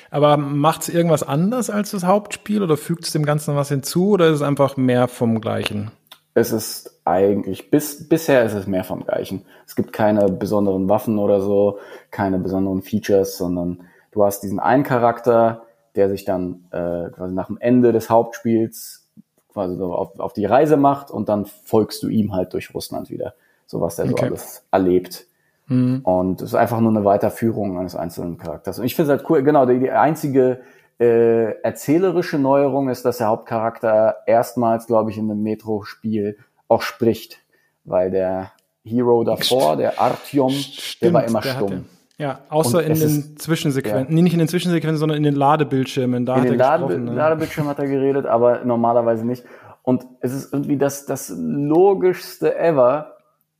Aber 0.09 0.37
macht 0.37 0.83
es 0.83 0.89
irgendwas 0.89 1.25
anders 1.25 1.69
als 1.69 1.91
das 1.91 2.05
Hauptspiel 2.05 2.63
oder 2.63 2.77
fügt 2.77 3.05
es 3.05 3.11
dem 3.11 3.25
Ganzen 3.25 3.57
was 3.57 3.71
hinzu 3.71 4.11
oder 4.11 4.29
ist 4.29 4.37
es 4.37 4.43
einfach 4.43 4.77
mehr 4.77 5.09
vom 5.09 5.41
Gleichen? 5.41 5.91
Es 6.35 6.53
ist 6.53 7.01
eigentlich, 7.05 7.73
bis, 7.73 8.09
bisher 8.09 8.45
ist 8.45 8.55
es 8.55 8.69
mehr 8.69 8.85
vom 8.85 9.05
Gleichen. 9.05 9.47
Es 9.67 9.75
gibt 9.75 9.93
keine 9.93 10.31
besonderen 10.31 10.89
Waffen 10.89 11.19
oder 11.19 11.41
so, 11.41 11.81
keine 12.13 12.39
besonderen 12.39 12.83
Features, 12.83 13.37
sondern 13.37 13.81
du 14.13 14.25
hast 14.25 14.45
diesen 14.45 14.61
einen 14.61 14.85
Charakter, 14.85 15.63
der 15.97 16.09
sich 16.09 16.25
dann 16.25 16.69
äh, 16.71 17.11
quasi 17.11 17.35
nach 17.35 17.49
dem 17.49 17.59
Ende 17.59 17.91
des 17.91 18.11
Hauptspiels 18.11 19.09
quasi 19.53 19.75
so 19.75 19.93
auf, 19.93 20.21
auf 20.21 20.35
die 20.35 20.45
Reise 20.45 20.77
macht 20.77 21.11
und 21.11 21.29
dann 21.29 21.47
folgst 21.47 22.01
du 22.05 22.09
ihm 22.09 22.33
halt 22.33 22.53
durch 22.53 22.73
Russland 22.73 23.11
wieder, 23.11 23.35
so 23.67 23.81
was 23.81 23.97
der 23.97 24.05
okay. 24.05 24.15
so 24.21 24.27
alles 24.27 24.63
erlebt. 24.71 25.29
Mhm. 25.69 26.01
Und 26.03 26.43
es 26.43 26.51
ist 26.51 26.55
einfach 26.55 26.81
nur 26.81 26.91
eine 26.91 27.05
Weiterführung 27.05 27.79
eines 27.79 27.95
einzelnen 27.95 28.39
Charakters. 28.39 28.79
Und 28.79 28.85
ich 28.85 28.97
finde 28.97 29.13
es 29.13 29.19
halt 29.19 29.31
cool, 29.31 29.43
genau, 29.43 29.67
die, 29.67 29.79
die 29.79 29.91
einzige 29.91 30.61
äh, 30.99 31.53
erzählerische 31.63 32.39
Neuerung 32.39 32.89
ist, 32.89 33.05
dass 33.05 33.19
der 33.19 33.29
Hauptcharakter 33.29 34.17
erstmals, 34.27 34.87
glaube 34.87 35.11
ich, 35.11 35.19
in 35.19 35.31
einem 35.31 35.43
Metro-Spiel 35.43 36.39
auch 36.67 36.83
spricht, 36.83 37.39
weil 37.85 38.11
der 38.11 38.53
Hero 38.85 39.23
davor, 39.25 39.77
der 39.77 40.01
Artyom, 40.01 40.51
Stimmt, 40.51 41.03
der 41.03 41.13
war 41.13 41.25
immer 41.25 41.41
der 41.41 41.51
stumm. 41.51 41.85
Ja, 42.19 42.41
außer 42.49 42.83
in 42.83 42.99
den 42.99 43.39
Zwischensequenzen. 43.39 44.09
Ja. 44.09 44.15
Nee, 44.15 44.23
nicht 44.23 44.33
in 44.33 44.41
den 44.41 44.49
Zwischensequenzen, 44.49 44.99
sondern 44.99 45.17
in 45.17 45.23
den 45.23 45.37
Ladebildschirmen. 45.37 46.27
Da 46.27 46.37
in 46.37 46.45
den 46.45 46.59
Lade 46.59 46.99
ne? 46.99 47.15
Ladebildschirmen 47.15 47.71
hat 47.71 47.79
er 47.79 47.87
geredet, 47.87 48.27
aber 48.27 48.65
normalerweise 48.65 49.25
nicht. 49.25 49.45
Und 49.83 50.05
es 50.21 50.35
ist 50.35 50.53
irgendwie 50.53 50.77
das, 50.77 51.07
das 51.07 51.33
logischste 51.37 52.59
ever, 52.59 53.18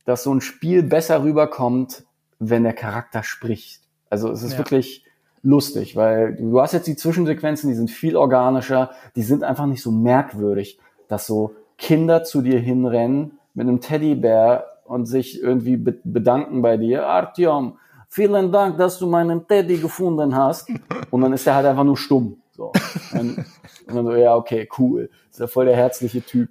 dass 0.09 0.23
so 0.23 0.33
ein 0.33 0.41
Spiel 0.41 0.83
besser 0.83 1.23
rüberkommt, 1.23 2.03
wenn 2.39 2.63
der 2.63 2.73
Charakter 2.73 3.23
spricht. 3.23 3.81
Also 4.09 4.31
es 4.31 4.43
ist 4.43 4.53
ja. 4.53 4.57
wirklich 4.57 5.05
lustig, 5.41 5.95
weil 5.95 6.35
du 6.35 6.59
hast 6.59 6.73
jetzt 6.73 6.87
die 6.87 6.95
Zwischensequenzen, 6.95 7.69
die 7.69 7.75
sind 7.75 7.91
viel 7.91 8.17
organischer, 8.17 8.91
die 9.15 9.21
sind 9.21 9.43
einfach 9.43 9.65
nicht 9.65 9.81
so 9.81 9.91
merkwürdig, 9.91 10.79
dass 11.07 11.27
so 11.27 11.55
Kinder 11.77 12.23
zu 12.23 12.41
dir 12.41 12.59
hinrennen 12.59 13.39
mit 13.53 13.67
einem 13.67 13.81
Teddybär 13.81 14.65
und 14.85 15.05
sich 15.05 15.41
irgendwie 15.41 15.77
bedanken 15.77 16.61
bei 16.61 16.77
dir. 16.77 17.07
Artyom, 17.07 17.77
vielen 18.07 18.51
Dank, 18.51 18.77
dass 18.77 18.97
du 18.97 19.07
meinen 19.07 19.47
Teddy 19.47 19.77
gefunden 19.77 20.35
hast. 20.35 20.69
Und 21.11 21.21
dann 21.21 21.33
ist 21.33 21.45
er 21.45 21.55
halt 21.55 21.67
einfach 21.67 21.83
nur 21.83 21.97
stumm. 21.97 22.41
So. 22.51 22.71
Und, 23.13 23.45
dann 23.87 24.05
so, 24.05 24.15
ja, 24.15 24.35
okay, 24.35 24.67
cool. 24.77 25.09
ist 25.31 25.39
ja 25.39 25.47
voll 25.47 25.65
der 25.65 25.75
herzliche 25.75 26.21
Typ. 26.21 26.49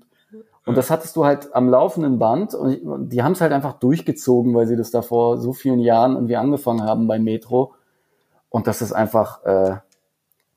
Und 0.69 0.77
das 0.77 0.91
hattest 0.91 1.17
du 1.17 1.25
halt 1.25 1.55
am 1.55 1.69
laufenden 1.71 2.19
Band 2.19 2.55
und 2.55 3.09
die 3.09 3.23
haben 3.23 3.33
es 3.33 3.41
halt 3.41 3.53
einfach 3.53 3.75
durchgezogen, 3.79 4.55
weil 4.55 4.67
sie 4.67 4.77
das 4.77 4.91
da 4.91 5.01
vor 5.01 5.39
so 5.39 5.55
vielen 5.55 5.81
Jahren 5.81 6.15
irgendwie 6.15 6.37
angefangen 6.37 6.83
haben 6.83 7.07
bei 7.07 7.19
Metro. 7.19 7.75
Und 8.51 8.67
das 8.67 8.83
ist 8.83 8.93
einfach 8.93 9.43
äh, 9.45 9.77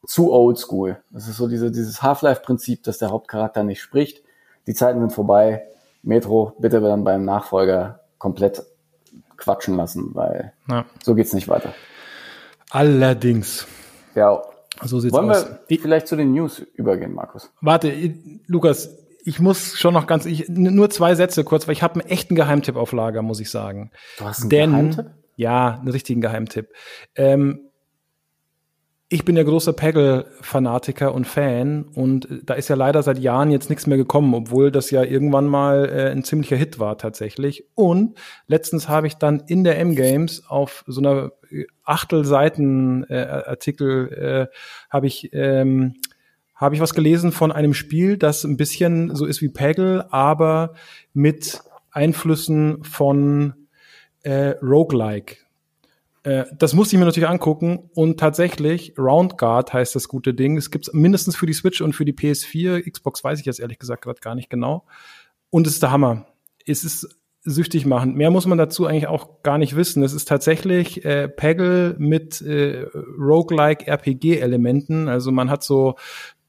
zu 0.06 0.34
oldschool. 0.34 1.02
Das 1.12 1.30
ist 1.30 1.38
so 1.38 1.48
diese, 1.48 1.72
dieses 1.72 2.04
Half-Life-Prinzip, 2.04 2.84
dass 2.84 2.98
der 2.98 3.12
Hauptcharakter 3.12 3.64
nicht 3.64 3.82
spricht. 3.82 4.22
Die 4.68 4.74
Zeiten 4.74 5.00
sind 5.00 5.14
vorbei. 5.14 5.64
Metro 6.04 6.56
bitte 6.60 6.82
dann 6.82 7.06
beim 7.06 7.24
Nachfolger 7.24 8.02
komplett 8.18 8.64
quatschen 9.38 9.78
lassen, 9.78 10.12
weil 10.14 10.54
ja. 10.70 10.86
so 11.04 11.16
geht's 11.16 11.34
nicht 11.34 11.48
weiter. 11.48 11.74
Allerdings. 12.70 13.66
Ja. 14.16 14.42
So 14.84 15.00
sieht's 15.00 15.14
Wollen 15.14 15.32
aus. 15.32 15.48
wir 15.68 15.80
vielleicht 15.80 16.08
zu 16.08 16.16
den 16.16 16.34
News 16.34 16.60
übergehen, 16.60 17.14
Markus? 17.14 17.52
Warte, 17.62 17.94
Lukas, 18.48 18.90
ich 19.24 19.40
muss 19.40 19.78
schon 19.78 19.94
noch 19.94 20.08
ganz, 20.08 20.26
ich, 20.26 20.50
nur 20.50 20.90
zwei 20.90 21.16
Sätze 21.16 21.44
kurz, 21.44 21.68
weil 21.68 21.74
ich 21.74 21.84
habe 21.84 22.00
einen 22.00 22.10
echten 22.10 22.36
Geheimtipp 22.36 22.76
auf 22.76 22.92
Lager, 22.92 23.22
muss 23.22 23.40
ich 23.40 23.50
sagen. 23.50 23.92
Du 24.18 24.26
hast 24.26 24.42
einen 24.42 24.50
Denn, 24.50 24.72
Geheimtipp? 24.72 25.06
Ja, 25.36 25.80
einen 25.80 25.88
richtigen 25.90 26.22
Geheimtipp. 26.22 26.70
Ähm, 27.16 27.72
ich 29.14 29.26
bin 29.26 29.36
ja 29.36 29.44
großer 29.44 29.74
Peggle-Fanatiker 29.74 31.14
und 31.14 31.28
Fan 31.28 31.84
und 31.84 32.30
da 32.46 32.54
ist 32.54 32.70
ja 32.70 32.78
leider 32.78 33.04
seit 33.04 33.20
Jahren 33.20 33.52
jetzt 33.52 33.70
nichts 33.70 33.86
mehr 33.86 33.98
gekommen, 33.98 34.34
obwohl 34.34 34.72
das 34.72 34.90
ja 34.90 35.04
irgendwann 35.04 35.48
mal 35.48 35.90
äh, 35.90 36.12
ein 36.12 36.24
ziemlicher 36.24 36.56
Hit 36.56 36.80
war 36.80 36.98
tatsächlich. 36.98 37.66
Und 37.76 38.18
letztens 38.48 38.88
habe 38.88 39.08
ich 39.08 39.16
dann 39.16 39.44
in 39.48 39.66
der 39.66 39.78
M-Games 39.80 40.46
auf 40.48 40.86
so 40.88 41.02
einer 41.02 41.34
äh, 41.50 41.66
Achtelseiten 41.84 43.04
äh, 43.10 43.44
Artikel 43.48 44.48
äh, 44.50 44.56
habe 44.90 45.08
ich 45.08 45.30
ähm, 45.34 45.96
habe 46.62 46.76
ich 46.76 46.82
was 46.82 46.94
gelesen 46.94 47.32
von 47.32 47.52
einem 47.52 47.74
Spiel, 47.74 48.18
das 48.18 48.44
ein 48.44 48.56
bisschen 48.56 49.16
so 49.16 49.26
ist 49.26 49.42
wie 49.42 49.50
Peggle, 49.50 50.14
aber 50.14 50.76
mit 51.12 51.62
Einflüssen 51.90 52.84
von 52.84 53.54
äh, 54.22 54.54
Roguelike. 54.62 55.38
Äh, 56.24 56.46
das 56.58 56.74
musste 56.74 56.96
ich 56.96 57.00
mir 57.00 57.06
natürlich 57.06 57.28
angucken 57.28 57.90
und 57.96 58.20
tatsächlich, 58.20 58.94
Round 58.98 59.40
Guard 59.40 59.74
heißt 59.74 59.96
das 59.96 60.08
gute 60.08 60.36
Ding. 60.36 60.56
Es 60.56 60.70
gibt 60.70 60.94
mindestens 60.94 61.36
für 61.36 61.48
die 61.48 61.54
Switch 61.54 61.82
und 61.82 61.94
für 61.94 62.06
die 62.06 62.14
PS4. 62.14 62.90
Xbox 62.90 63.24
weiß 63.24 63.40
ich 63.40 63.46
jetzt 63.46 63.60
ehrlich 63.60 63.80
gesagt 63.80 64.04
gerade 64.04 64.22
gar 64.22 64.36
nicht 64.36 64.52
genau. 64.52 64.86
Und 65.50 65.66
es 65.66 65.74
ist 65.74 65.84
der 65.84 65.92
Hammer. 65.92 66.28
Es 66.66 66.84
ist 66.84 67.10
süchtig 67.44 67.88
machen. 67.88 68.14
Mehr 68.14 68.30
muss 68.30 68.46
man 68.46 68.60
dazu 68.60 68.86
eigentlich 68.86 69.08
auch 69.08 69.42
gar 69.42 69.58
nicht 69.58 69.76
wissen. 69.76 70.04
Es 70.04 70.14
ist 70.14 70.28
tatsächlich 70.28 71.04
äh, 71.06 71.28
Peggle 71.28 71.96
mit 71.98 72.40
äh, 72.42 72.86
Roguelike 73.18 73.88
RPG-Elementen. 73.88 75.08
Also 75.08 75.32
man 75.32 75.50
hat 75.50 75.64
so 75.64 75.96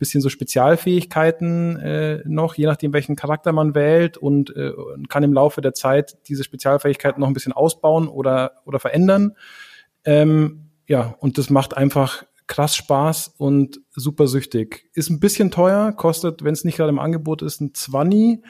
bisschen 0.03 0.21
so 0.21 0.29
Spezialfähigkeiten 0.29 1.77
äh, 1.77 2.23
noch, 2.25 2.57
je 2.57 2.67
nachdem, 2.67 2.93
welchen 2.93 3.15
Charakter 3.15 3.53
man 3.53 3.77
wählt 3.77 4.19
und 4.19 4.55
äh, 4.57 4.73
kann 5.09 5.23
im 5.23 5.33
Laufe 5.33 5.61
der 5.61 5.75
Zeit 5.75 6.17
diese 6.27 6.43
Spezialfähigkeiten 6.43 7.21
noch 7.21 7.29
ein 7.29 7.35
bisschen 7.35 7.53
ausbauen 7.53 8.09
oder, 8.09 8.63
oder 8.65 8.81
verändern. 8.81 9.37
Ähm, 10.05 10.71
ja, 10.89 11.15
und 11.21 11.39
das 11.39 11.51
macht 11.51 11.77
einfach 11.77 12.25
krass 12.49 12.75
Spaß 12.75 13.35
und 13.39 13.81
super 13.93 14.27
süchtig. 14.27 14.91
Ist 14.93 15.09
ein 15.09 15.21
bisschen 15.21 15.53
teuer, 15.53 15.93
kostet, 15.93 16.43
wenn 16.43 16.53
es 16.53 16.65
nicht 16.65 16.79
gerade 16.79 16.91
im 16.91 16.99
Angebot 16.99 17.41
ist, 17.41 17.61
ein 17.61 17.73
20 17.73 18.43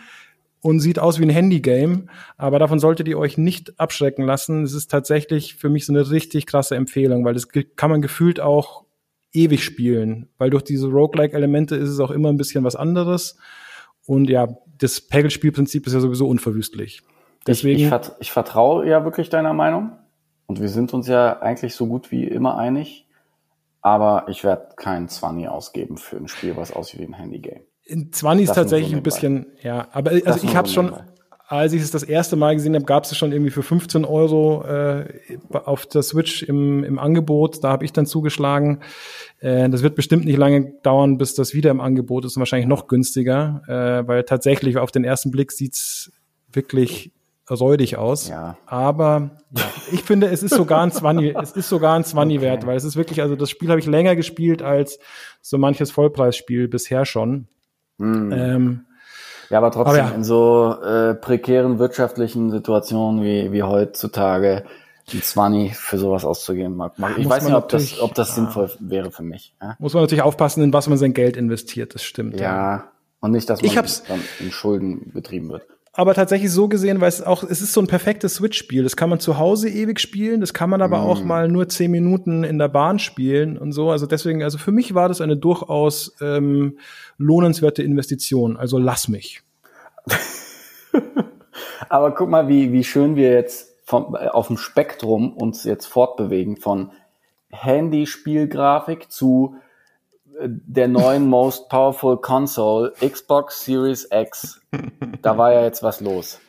und 0.63 0.81
sieht 0.81 0.99
aus 0.99 1.19
wie 1.19 1.25
ein 1.25 1.31
Handygame, 1.31 2.07
aber 2.39 2.59
davon 2.59 2.79
solltet 2.79 3.09
ihr 3.09 3.19
euch 3.19 3.37
nicht 3.37 3.79
abschrecken 3.79 4.25
lassen. 4.25 4.63
Es 4.63 4.73
ist 4.73 4.91
tatsächlich 4.91 5.57
für 5.57 5.69
mich 5.69 5.85
so 5.85 5.93
eine 5.93 6.11
richtig 6.11 6.47
krasse 6.47 6.77
Empfehlung, 6.77 7.27
weil 7.27 7.35
das 7.35 7.49
kann 7.77 7.91
man 7.91 8.01
gefühlt 8.01 8.41
auch 8.41 8.82
ewig 9.33 9.65
spielen, 9.65 10.29
weil 10.39 10.51
durch 10.51 10.63
diese 10.63 10.89
Roguelike-Elemente 10.89 11.77
ist 11.77 11.89
es 11.89 12.01
auch 12.01 12.11
immer 12.11 12.29
ein 12.29 12.37
bisschen 12.37 12.65
was 12.65 12.77
anderes. 12.77 13.37
Und 14.07 14.29
ja, 14.29 14.49
das 14.79 15.01
Peggle-Spielprinzip 15.01 15.87
ist 15.87 15.93
ja 15.93 16.01
sowieso 16.01 16.29
unverwüstlich. 16.29 17.03
Deswegen. 17.47 17.79
Ich, 17.79 17.85
ich, 17.85 17.89
vert, 17.89 18.17
ich 18.21 18.31
vertraue 18.31 18.87
ja 18.89 19.05
wirklich 19.05 19.29
deiner 19.29 19.53
Meinung. 19.53 19.93
Und 20.47 20.61
wir 20.61 20.69
sind 20.69 20.93
uns 20.93 21.09
ja 21.09 21.41
eigentlich 21.41 21.75
so 21.75 21.87
gut 21.87 22.11
wie 22.11 22.25
immer 22.25 22.59
einig. 22.59 23.09
Aber 23.81 24.27
ich 24.29 24.45
werde 24.45 24.75
keinen 24.77 25.09
20 25.09 25.49
ausgeben 25.49 25.97
für 25.97 26.17
ein 26.17 26.29
Spiel, 26.29 26.57
was 26.57 26.73
aussieht 26.73 27.01
wie 27.01 27.05
ein 27.05 27.15
Handygame. 27.15 27.63
In 27.85 28.13
20 28.13 28.49
ist 28.49 28.55
tatsächlich 28.55 28.91
so 28.93 28.97
ein 28.97 29.03
bisschen, 29.03 29.47
ja, 29.61 29.89
aber 29.91 30.13
also 30.25 30.47
ich 30.47 30.55
habe 30.55 30.69
schon, 30.69 30.95
als 31.53 31.75
ich 31.75 31.83
es 31.83 31.91
das 31.91 32.03
erste 32.03 32.35
Mal 32.35 32.55
gesehen 32.55 32.75
habe, 32.75 32.87
gab 32.87 33.05
es 33.05 33.15
schon 33.15 33.31
irgendwie 33.31 33.51
für 33.51 33.63
15 33.63 34.07
Euro 34.07 34.65
äh, 34.65 35.05
auf 35.53 35.85
der 35.85 36.03
Switch 36.03 36.43
im, 36.43 36.83
im 36.83 36.99
Angebot. 36.99 37.63
Da 37.63 37.69
habe 37.69 37.85
ich 37.85 37.93
dann 37.93 38.07
zugeschlagen. 38.07 38.81
Äh, 39.41 39.69
das 39.69 39.83
wird 39.83 39.95
bestimmt 39.95 40.25
nicht 40.25 40.39
lange 40.39 40.73
dauern, 40.83 41.19
bis 41.19 41.35
das 41.35 41.53
wieder 41.53 41.71
im 41.71 41.83
Angebot 41.83 42.25
ist 42.25 42.37
und 42.37 42.41
wahrscheinlich 42.41 42.69
noch 42.69 42.87
günstiger, 42.89 43.61
äh, 43.69 44.09
weil 44.09 44.25
tatsächlich 44.25 44.79
auf 44.79 44.93
den 44.93 45.05
ersten 45.05 45.31
Blick 45.31 45.53
sieht's 45.53 46.11
wirklich 46.51 47.13
räudig 47.51 47.99
aus. 47.99 48.29
Ja. 48.29 48.57
Aber 48.65 49.33
ja, 49.55 49.65
ich 49.93 50.05
finde, 50.05 50.29
es 50.29 50.43
ist 50.43 50.55
sogar 50.55 50.81
ein 50.81 50.91
20, 50.91 51.37
es 51.43 51.53
ist 51.53 51.69
sogar 51.69 51.97
ein 51.97 52.05
20 52.05 52.39
Okay. 52.39 52.47
wert, 52.47 52.67
weil 52.67 52.79
es 52.79 52.85
ist 52.85 52.97
wirklich, 52.97 53.21
also 53.21 53.37
das 53.37 53.51
Spiel 53.51 53.69
habe 53.69 53.79
ich 53.79 53.87
länger 53.87 54.17
gespielt 54.17 54.63
als 54.63 54.99
so 55.43 55.59
manches 55.59 55.91
Vollpreisspiel 55.91 56.69
bisher 56.69 57.05
schon. 57.05 57.47
Hm. 57.99 58.33
Ähm, 58.33 58.87
Ja, 59.53 59.59
aber 59.59 59.71
trotzdem 59.71 60.01
Aber 60.01 60.11
ja. 60.11 60.15
in 60.17 60.25
so 60.25 60.75
äh, 60.83 61.15
prekären 61.15 61.79
wirtschaftlichen 61.79 62.51
Situationen 62.51 63.23
wie, 63.23 63.53
wie 63.53 63.63
heutzutage 63.63 64.65
ein 65.13 65.21
20 65.23 65.77
für 65.77 65.99
sowas 65.99 66.25
auszugeben. 66.25 66.75
Mag, 66.75 66.99
mag. 66.99 67.13
Ich 67.19 67.25
muss 67.25 67.35
weiß 67.37 67.45
nicht, 67.45 67.55
ob 67.55 67.69
das, 67.69 68.01
ob 68.01 68.15
das 68.15 68.31
ja. 68.31 68.35
sinnvoll 68.37 68.71
wäre 68.81 69.11
für 69.11 69.23
mich. 69.23 69.55
Ja, 69.61 69.77
muss 69.79 69.93
man 69.93 70.05
natürlich 70.05 70.23
aufpassen, 70.23 70.63
in 70.63 70.73
was 70.73 70.89
man 70.89 70.97
sein 70.97 71.13
Geld 71.13 71.37
investiert, 71.37 71.95
das 71.95 72.03
stimmt. 72.03 72.41
ja. 72.41 72.85
und 73.21 73.33
nicht, 73.33 73.51
dass 73.51 73.61
man 73.61 73.71
Ich 73.71 73.77
hab's- 73.77 74.03
dann 74.09 74.21
in 74.41 74.51
Schulden 74.51 75.13
getrieben 75.13 75.51
wird. 75.51 75.67
Aber 75.95 76.15
tatsächlich 76.15 76.51
so 76.51 76.69
gesehen, 76.69 77.01
weil 77.03 77.09
es 77.09 77.23
auch, 77.23 77.45
es 77.45 77.61
ist 77.61 77.75
so 77.75 77.81
ein 77.81 77.87
perfektes 77.87 78.37
Switch-Spiel. 78.37 78.83
Das 78.83 78.97
kann 78.97 79.11
man 79.11 79.21
zu 79.21 79.37
Hause 79.39 79.69
ewig 79.69 80.01
spielen, 80.01 80.41
das 80.41 80.55
kann 80.55 80.71
man 80.71 80.81
aber 80.81 81.01
Mm. 81.01 81.07
auch 81.07 81.23
mal 81.23 81.49
nur 81.49 81.69
zehn 81.69 81.91
Minuten 81.91 82.45
in 82.45 82.59
der 82.59 82.69
Bahn 82.69 82.99
spielen 82.99 83.59
und 83.59 83.73
so. 83.73 83.91
Also 83.91 84.07
deswegen, 84.07 84.43
also 84.43 84.57
für 84.57 84.73
mich 84.73 84.95
war 84.95 85.09
das 85.09 85.21
eine 85.21 85.37
durchaus 85.37 86.17
ähm, 86.23 86.79
lohnenswerte 87.19 87.83
Investition. 87.83 88.57
Also 88.57 88.79
lass 88.79 89.09
mich. 89.09 89.43
Aber 91.89 92.13
guck 92.15 92.31
mal, 92.31 92.49
wie, 92.49 92.73
wie 92.73 92.85
schön 92.85 93.17
wir 93.17 93.33
jetzt 93.33 93.77
vom, 93.85 94.15
äh, 94.15 94.29
auf 94.29 94.47
dem 94.47 94.57
Spektrum 94.57 95.37
uns 95.37 95.65
jetzt 95.65 95.87
fortbewegen 95.87 96.57
von 96.57 96.93
Handyspielgrafik 97.51 99.11
zu 99.11 99.57
der 100.41 100.89
neuen 100.89 101.29
Most 101.29 101.69
Powerful 101.69 102.17
Console, 102.19 102.93
Xbox 103.01 103.65
Series 103.65 104.09
X. 104.11 104.61
Da 105.21 105.37
war 105.39 105.53
ja 105.53 105.63
jetzt 105.63 105.83
was 105.83 106.01
los. 106.01 106.41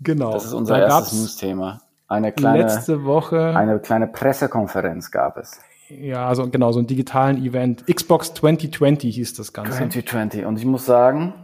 Genau. 0.00 0.32
Das 0.32 0.44
ist 0.44 0.52
unser 0.52 0.78
Da 0.78 0.86
erstes 0.86 1.18
News-Thema. 1.18 1.80
Eine 2.06 2.32
kleine, 2.32 2.62
letzte 2.62 3.04
Woche, 3.04 3.54
eine 3.56 3.78
kleine 3.80 4.06
Pressekonferenz 4.06 5.10
gab 5.10 5.36
es. 5.36 5.60
ja, 5.88 6.26
also 6.26 6.48
genau, 6.48 6.72
so 6.72 6.78
einen 6.78 6.86
digitalen 6.86 7.44
Event. 7.44 7.84
Xbox 7.86 8.32
2020 8.34 9.14
hieß 9.14 9.34
das 9.34 9.52
Ganze. 9.52 9.72
2020. 9.72 10.46
Und 10.46 10.58
ich 10.58 10.64
muss 10.64 10.86
sagen, 10.86 11.34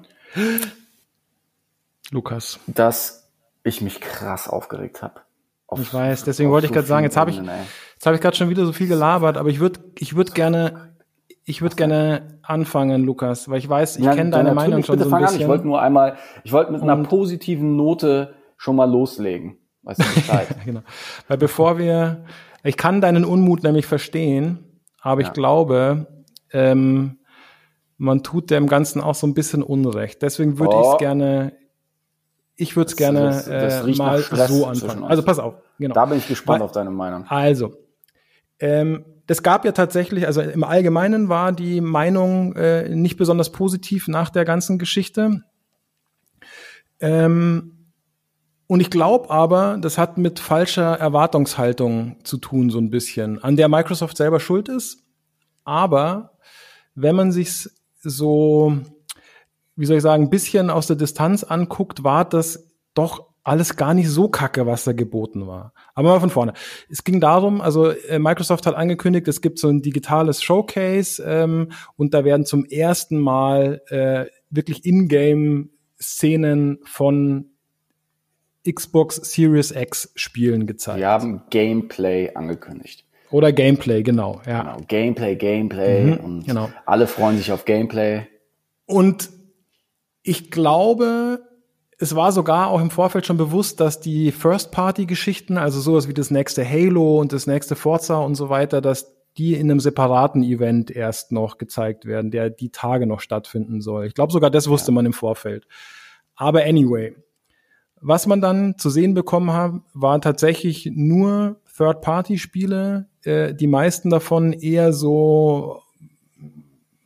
Lukas. 2.11 2.61
dass 2.67 3.29
ich 3.63 3.81
mich 3.81 4.01
krass 4.01 4.49
aufgeregt 4.49 5.03
habe. 5.03 5.21
Ich 5.77 5.93
weiß, 5.93 6.25
deswegen 6.25 6.51
wollte 6.51 6.67
ich 6.67 6.73
gerade 6.73 6.87
sagen, 6.87 7.05
jetzt 7.05 7.17
habe 7.17 7.31
ich, 7.31 7.37
jetzt 7.39 8.07
habe 8.07 8.15
ich 8.15 8.23
gerade 8.23 8.37
schon 8.37 8.49
wieder 8.49 8.65
so 8.65 8.73
viel 8.73 8.87
gelabert, 8.87 9.37
aber 9.37 9.49
ich 9.49 9.59
würde, 9.61 9.81
ich 9.99 10.15
würde 10.15 10.33
gerne, 10.33 10.94
ich 11.45 11.61
würde 11.63 11.77
gerne 11.77 12.39
anfangen, 12.43 13.05
Lukas, 13.05 13.49
weil 13.49 13.59
ich 13.59 13.69
weiß, 13.69 13.97
ich 13.99 14.05
kenne 14.05 14.31
deine 14.31 14.55
Meinung 14.55 14.83
schon 14.83 14.97
bitte 14.97 15.09
so 15.09 15.15
ein 15.15 15.21
fang 15.21 15.25
an. 15.25 15.27
Ich 15.27 15.33
bisschen. 15.39 15.49
wollte 15.49 15.67
nur 15.67 15.81
einmal, 15.83 16.17
ich 16.43 16.53
wollte 16.53 16.73
mit 16.73 16.83
einer 16.83 16.97
Und- 16.97 17.09
positiven 17.09 17.77
Note 17.77 18.35
schon 18.57 18.77
mal 18.77 18.91
loslegen. 18.91 19.59
Weißt 19.83 20.01
du 20.01 20.15
Bescheid? 20.15 20.47
genau. 20.65 20.81
Weil 21.29 21.37
bevor 21.37 21.77
wir, 21.79 22.25
ich 22.63 22.77
kann 22.79 23.01
deinen 23.03 23.25
Unmut 23.27 23.63
nämlich 23.63 23.85
verstehen, 23.87 24.81
aber 25.03 25.21
ich 25.21 25.27
Ja. 25.29 25.33
glaube, 25.35 26.07
ähm, 26.53 27.19
man 27.99 28.23
tut 28.23 28.51
dem 28.51 28.67
Ganzen 28.67 29.03
auch 29.03 29.15
so 29.15 29.27
ein 29.27 29.35
bisschen 29.35 29.63
Unrecht. 29.63 30.23
Deswegen 30.23 30.59
würde 30.59 30.73
ich 30.73 30.81
Oh. 30.83 30.93
es 30.93 30.99
gerne, 30.99 31.53
ich 32.57 32.75
würde 32.77 32.89
es 32.89 32.97
gerne 32.97 33.21
das- 33.21 33.45
das 33.45 33.87
äh, 33.87 33.93
mal 33.97 34.19
so 34.23 34.65
anfangen. 34.67 35.05
Also 35.05 35.23
pass 35.23 35.39
auf, 35.39 35.55
genau. 35.79 35.95
da 35.95 36.07
bin 36.07 36.17
ich 36.19 36.27
gespannt 36.27 36.61
Weil- 36.61 36.65
auf 36.65 36.73
deine 36.73 36.91
Meinung. 36.91 37.25
Also, 37.29 37.75
ähm, 38.59 39.05
das 39.27 39.43
gab 39.43 39.65
ja 39.65 39.73
tatsächlich, 39.73 40.27
also 40.27 40.41
im 40.43 40.65
Allgemeinen 40.65 41.29
war 41.29 41.53
die 41.53 41.81
Meinung 41.81 42.55
äh, 42.57 42.89
nicht 42.89 43.17
besonders 43.17 43.53
positiv 43.53 44.09
nach 44.09 44.31
der 44.31 44.45
ganzen 44.45 44.79
Geschichte. 44.79 45.43
Ähm, 47.01 47.75
und 48.67 48.81
ich 48.81 48.91
glaube 48.91 49.31
aber, 49.31 49.79
das 49.81 49.99
hat 49.99 50.19
mit 50.19 50.41
falscher 50.41 50.99
Erwartungshaltung 50.99 52.17
zu 52.25 52.39
tun, 52.39 52.71
so 52.71 52.79
ein 52.79 52.91
bisschen, 52.91 53.43
an 53.43 53.57
der 53.57 53.69
Microsoft 53.69 54.17
selber 54.17 54.41
schuld 54.41 54.69
ist. 54.69 55.05
Aber 55.65 56.39
wenn 56.95 57.17
man 57.17 57.33
sich 57.33 57.69
so, 58.01 58.77
wie 59.77 59.87
soll 59.87 59.97
ich 59.97 60.03
sagen, 60.03 60.25
ein 60.25 60.31
bisschen 60.31 60.71
aus 60.71 60.87
der 60.87 60.97
Distanz 60.97 61.45
anguckt, 61.45 62.05
war 62.05 62.25
das 62.25 62.71
doch 62.95 63.34
alles 63.45 63.77
gar 63.77 63.95
nicht 63.95 64.09
so 64.09 64.29
kacke, 64.29 64.67
was 64.67 64.85
da 64.85 64.93
geboten 64.93 65.47
war. 65.47 65.75
Aber 65.95 66.09
mal 66.09 66.21
von 66.21 66.31
vorne. 66.31 66.55
Es 66.89 67.05
ging 67.05 67.21
darum, 67.21 67.61
also 67.61 67.91
äh, 67.91 68.19
Microsoft 68.19 68.67
hat 68.67 68.75
angekündigt, 68.75 69.29
es 69.29 69.43
gibt 69.43 69.59
so 69.59 69.69
ein 69.69 69.83
digitales 69.83 70.43
Showcase 70.43 71.23
ähm, 71.23 71.71
und 71.97 72.15
da 72.15 72.25
werden 72.25 72.47
zum 72.47 72.65
ersten 72.65 73.19
Mal 73.19 73.83
äh, 73.89 74.25
wirklich 74.51 74.85
Ingame-Szenen 74.87 76.79
von 76.85 77.51
Xbox 78.69 79.17
Series 79.17 79.73
X 79.73 80.11
Spielen 80.15 80.67
gezeigt. 80.67 80.99
Wir 80.99 81.09
haben 81.09 81.43
Gameplay 81.51 82.31
angekündigt. 82.35 83.05
Oder 83.31 83.53
Gameplay, 83.53 84.03
genau. 84.03 84.41
Ja. 84.47 84.63
Genau. 84.63 84.77
Gameplay, 84.89 85.37
Gameplay. 85.37 86.05
Mhm, 86.05 86.17
und 86.19 86.47
genau. 86.47 86.71
alle 86.87 87.07
freuen 87.07 87.37
sich 87.37 87.53
auf 87.53 87.67
Gameplay. 87.67 88.27
Und 88.87 89.29
ich 90.23 90.51
glaube, 90.51 91.41
es 91.99 92.15
war 92.15 92.33
sogar 92.33 92.69
auch 92.69 92.81
im 92.81 92.91
Vorfeld 92.91 93.27
schon 93.27 93.37
bewusst, 93.37 93.81
dass 93.81 94.01
die 94.01 94.33
First-Party-Geschichten, 94.33 95.59
also 95.59 95.81
sowas 95.81 96.09
wie 96.09 96.15
das 96.15 96.31
nächste 96.31 96.69
Halo 96.69 97.21
und 97.21 97.33
das 97.33 97.47
nächste 97.47 97.77
Forza 97.77 98.19
und 98.19 98.35
so 98.35 98.49
weiter, 98.49 98.81
dass 98.81 99.15
die 99.37 99.55
in 99.55 99.71
einem 99.71 99.81
separaten 99.81 100.43
Event 100.43 100.91
erst 100.91 101.33
noch 101.33 101.59
gezeigt 101.59 102.05
werden, 102.05 102.31
der 102.31 102.51
die 102.51 102.71
Tage 102.71 103.07
noch 103.07 103.21
stattfinden 103.21 103.81
soll. 103.81 104.07
Ich 104.07 104.15
glaube 104.15 104.33
sogar, 104.33 104.51
das 104.51 104.69
wusste 104.69 104.93
man 104.93 105.07
im 105.07 105.13
Vorfeld. 105.13 105.67
Aber 106.37 106.65
anyway, 106.65 107.15
was 108.01 108.27
man 108.27 108.41
dann 108.41 108.79
zu 108.79 108.91
sehen 108.91 109.15
bekommen 109.15 109.53
hat, 109.53 109.73
waren 109.93 110.21
tatsächlich 110.21 110.91
nur 110.95 111.61
Third-Party-Spiele, 111.77 113.09
äh, 113.25 113.55
die 113.55 113.67
meisten 113.67 114.11
davon 114.11 114.53
eher 114.53 114.93
so 114.93 115.81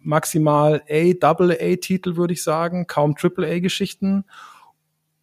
maximal 0.03 0.83
A, 0.91 1.13
Double 1.13 1.53
A-Titel, 1.53 2.17
würde 2.17 2.33
ich 2.33 2.43
sagen, 2.43 2.87
kaum 2.87 3.15
Triple 3.15 3.47
A-Geschichten. 3.47 4.25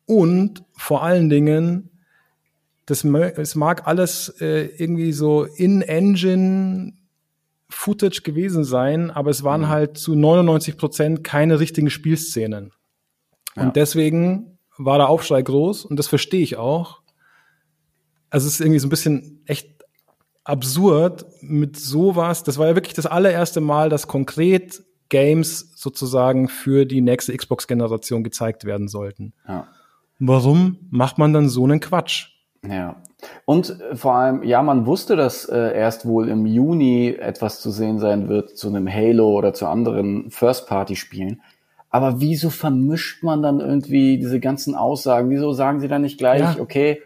Und 0.06 0.63
vor 0.74 1.04
allen 1.04 1.30
Dingen, 1.30 1.89
das, 2.86 3.04
es 3.04 3.56
mag 3.56 3.88
alles 3.88 4.30
äh, 4.39 4.65
irgendwie 4.78 5.12
so 5.12 5.44
in-Engine 5.44 6.94
Footage 7.70 8.22
gewesen 8.22 8.63
sein, 8.63 9.10
aber 9.12 9.32
es 9.32 9.44
waren 9.44 9.68
halt 9.68 9.98
zu 9.98 10.15
99 10.15 10.78
Prozent 10.78 11.24
keine 11.24 11.60
richtigen 11.60 11.89
Spielszenen. 11.89 12.72
Ja. 13.56 13.63
Und 13.63 13.76
deswegen 13.76 14.60
war 14.78 14.98
der 14.98 15.10
Aufschrei 15.10 15.41
groß 15.41 15.86
und 15.86 15.98
das 15.98 16.08
verstehe 16.08 16.44
ich 16.44 16.58
auch. 16.58 17.02
Also 18.30 18.48
es 18.48 18.56
ist 18.56 18.62
irgendwie 18.62 18.80
so 18.80 18.88
ein 18.88 18.91
bisschen 18.91 19.41
echt 19.46 19.84
absurd 20.44 21.26
mit 21.41 21.78
sowas. 21.78 22.44
Das 22.44 22.58
war 22.58 22.68
ja 22.68 22.76
wirklich 22.76 22.94
das 22.94 23.06
allererste 23.06 23.62
Mal, 23.62 23.89
dass 23.89 24.08
konkret 24.08 24.84
Games 25.10 25.72
sozusagen 25.76 26.50
für 26.50 26.86
die 26.86 27.02
nächste 27.02 27.36
Xbox-Generation 27.36 28.24
gezeigt 28.24 28.65
werden 28.65 28.88
sollten. 28.88 29.34
Ja. 29.48 29.68
Warum 30.19 30.78
macht 30.89 31.17
man 31.17 31.34
dann 31.34 31.49
so 31.49 31.63
einen 31.63 31.80
Quatsch? 31.80 32.30
Ja. 32.67 32.95
Und 33.45 33.80
äh, 33.80 33.95
vor 33.95 34.15
allem, 34.15 34.43
ja, 34.43 34.62
man 34.62 34.86
wusste, 34.86 35.15
dass 35.15 35.45
äh, 35.45 35.75
erst 35.75 36.06
wohl 36.06 36.30
im 36.30 36.45
Juni 36.45 37.10
etwas 37.19 37.62
zu 37.62 37.71
sehen 37.71 37.99
sein 37.99 38.28
wird 38.30 38.58
zu 38.58 38.67
einem 38.67 38.91
Halo 38.91 39.30
oder 39.30 39.54
zu 39.54 39.67
anderen 39.67 40.30
First-Party-Spielen. 40.32 41.41
Aber 41.89 42.19
wieso 42.19 42.49
vermischt 42.49 43.23
man 43.23 43.41
dann 43.41 43.60
irgendwie 43.60 44.17
diese 44.17 44.39
ganzen 44.39 44.75
Aussagen? 44.75 45.30
Wieso 45.30 45.54
sagen 45.54 45.80
sie 45.80 45.88
dann 45.88 46.01
nicht 46.01 46.17
gleich, 46.17 46.41
Ja. 46.41 46.56
okay, 46.60 47.01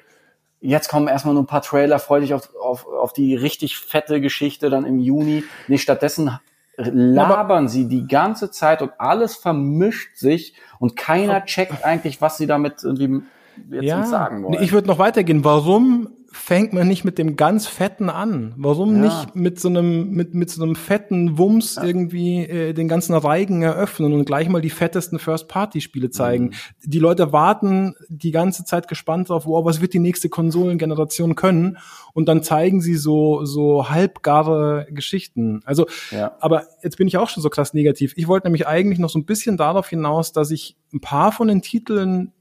jetzt 0.62 0.90
kommen 0.90 1.08
erstmal 1.08 1.36
nur 1.36 1.44
ein 1.44 1.48
paar 1.48 1.62
Trailer, 1.62 2.00
freu 2.00 2.22
dich 2.22 2.34
auf, 2.34 2.50
auf, 2.56 2.88
auf 2.88 3.14
die 3.14 3.36
richtig 3.36 3.78
fette 3.78 4.20
Geschichte 4.20 4.70
dann 4.70 4.86
im 4.86 5.00
Juni. 5.00 5.44
Nee, 5.68 5.78
stattdessen 5.78 6.40
labern 6.80 7.68
sie 7.68 7.88
die 7.88 8.08
ganze 8.08 8.52
Zeit 8.52 8.82
und 8.82 8.92
alles 8.98 9.36
vermischt 9.36 10.18
sich 10.18 10.54
und 10.80 10.96
keiner 10.96 11.46
checkt 11.46 11.84
eigentlich, 11.84 12.22
was 12.22 12.38
sie 12.38 12.48
damit 12.48 12.84
irgendwie 12.84 13.24
jetzt 13.70 13.94
uns 13.94 14.10
sagen 14.10 14.44
wollen. 14.44 14.62
ich 14.62 14.72
würde 14.72 14.88
noch 14.88 15.00
weitergehen. 15.00 15.44
Warum 15.44 16.10
fängt 16.32 16.74
man 16.74 16.88
nicht 16.88 17.04
mit 17.06 17.18
dem 17.18 17.36
ganz 17.36 17.66
fetten 17.68 18.10
an? 18.10 18.54
Warum 18.58 18.96
Ja. 18.98 19.02
nicht 19.06 19.36
mit 19.36 19.60
so 19.60 19.68
einem 19.68 20.12
mit 20.12 20.34
mit 20.34 20.50
so 20.50 20.64
einem 20.64 20.76
fetten 20.76 21.38
Wumms 21.38 21.78
irgendwie 21.82 22.42
äh, 22.46 22.74
den 22.74 22.88
ganzen 22.88 23.16
Reigen 23.16 23.62
eröffnen 23.62 24.14
und 24.14 24.26
gleich 24.26 24.48
mal 24.50 24.62
die 24.62 24.70
fettesten 24.70 25.18
First-Party-Spiele 25.20 26.10
zeigen? 26.12 26.46
Mhm. 26.46 26.52
Die 26.86 27.00
Leute 27.00 27.32
warten 27.34 27.96
die 28.10 28.32
ganze 28.32 28.64
Zeit 28.64 28.88
gespannt 28.88 29.30
drauf, 29.30 29.46
wow, 29.46 29.66
was 29.66 29.82
wird 29.82 29.94
die 29.94 30.00
nächste 30.00 30.30
Konsolengeneration 30.30 31.36
können? 31.36 31.78
Und 32.14 32.28
dann 32.28 32.44
zeigen 32.44 32.82
sie 32.82 32.96
so 32.96 33.46
so 33.46 33.90
halbgare 33.90 34.88
Geschichten. 34.92 35.62
Also, 35.66 35.88
Ja. 36.12 36.34
aber 36.40 36.64
jetzt 36.84 36.98
bin 36.98 37.08
ich 37.08 37.18
auch 37.18 37.30
schon 37.30 37.42
so 37.44 37.50
krass 37.50 37.74
negativ. 37.74 38.14
Ich 38.18 38.28
wollte 38.28 38.48
nämlich 38.48 38.68
eigentlich 38.68 39.00
noch 39.00 39.10
so 39.10 39.20
ein 39.20 39.26
bisschen 39.26 39.58
darauf 39.58 39.90
hinaus, 39.90 40.32
dass 40.32 40.52
ich 40.52 40.76
ein 40.94 41.00
paar 41.02 41.32
von 41.32 41.48
den 41.48 41.62
Titeln 41.62 42.34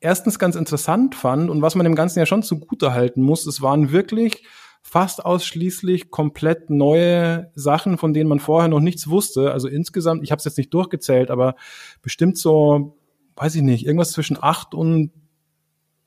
erstens 0.00 0.38
ganz 0.38 0.56
interessant 0.56 1.14
fand 1.14 1.50
und 1.50 1.62
was 1.62 1.74
man 1.74 1.84
dem 1.84 1.94
Ganzen 1.94 2.18
ja 2.18 2.26
schon 2.26 2.42
zugute 2.42 2.92
halten 2.92 3.22
muss, 3.22 3.46
es 3.46 3.62
waren 3.62 3.92
wirklich 3.92 4.44
fast 4.82 5.24
ausschließlich 5.24 6.10
komplett 6.10 6.70
neue 6.70 7.50
Sachen, 7.54 7.98
von 7.98 8.14
denen 8.14 8.28
man 8.28 8.38
vorher 8.38 8.68
noch 8.68 8.80
nichts 8.80 9.08
wusste. 9.08 9.50
Also 9.52 9.66
insgesamt, 9.66 10.22
ich 10.22 10.30
habe 10.30 10.38
es 10.38 10.44
jetzt 10.44 10.58
nicht 10.58 10.72
durchgezählt, 10.72 11.30
aber 11.30 11.56
bestimmt 12.02 12.38
so, 12.38 12.96
weiß 13.34 13.56
ich 13.56 13.62
nicht, 13.62 13.84
irgendwas 13.84 14.12
zwischen 14.12 14.38
acht 14.40 14.74
und 14.74 15.10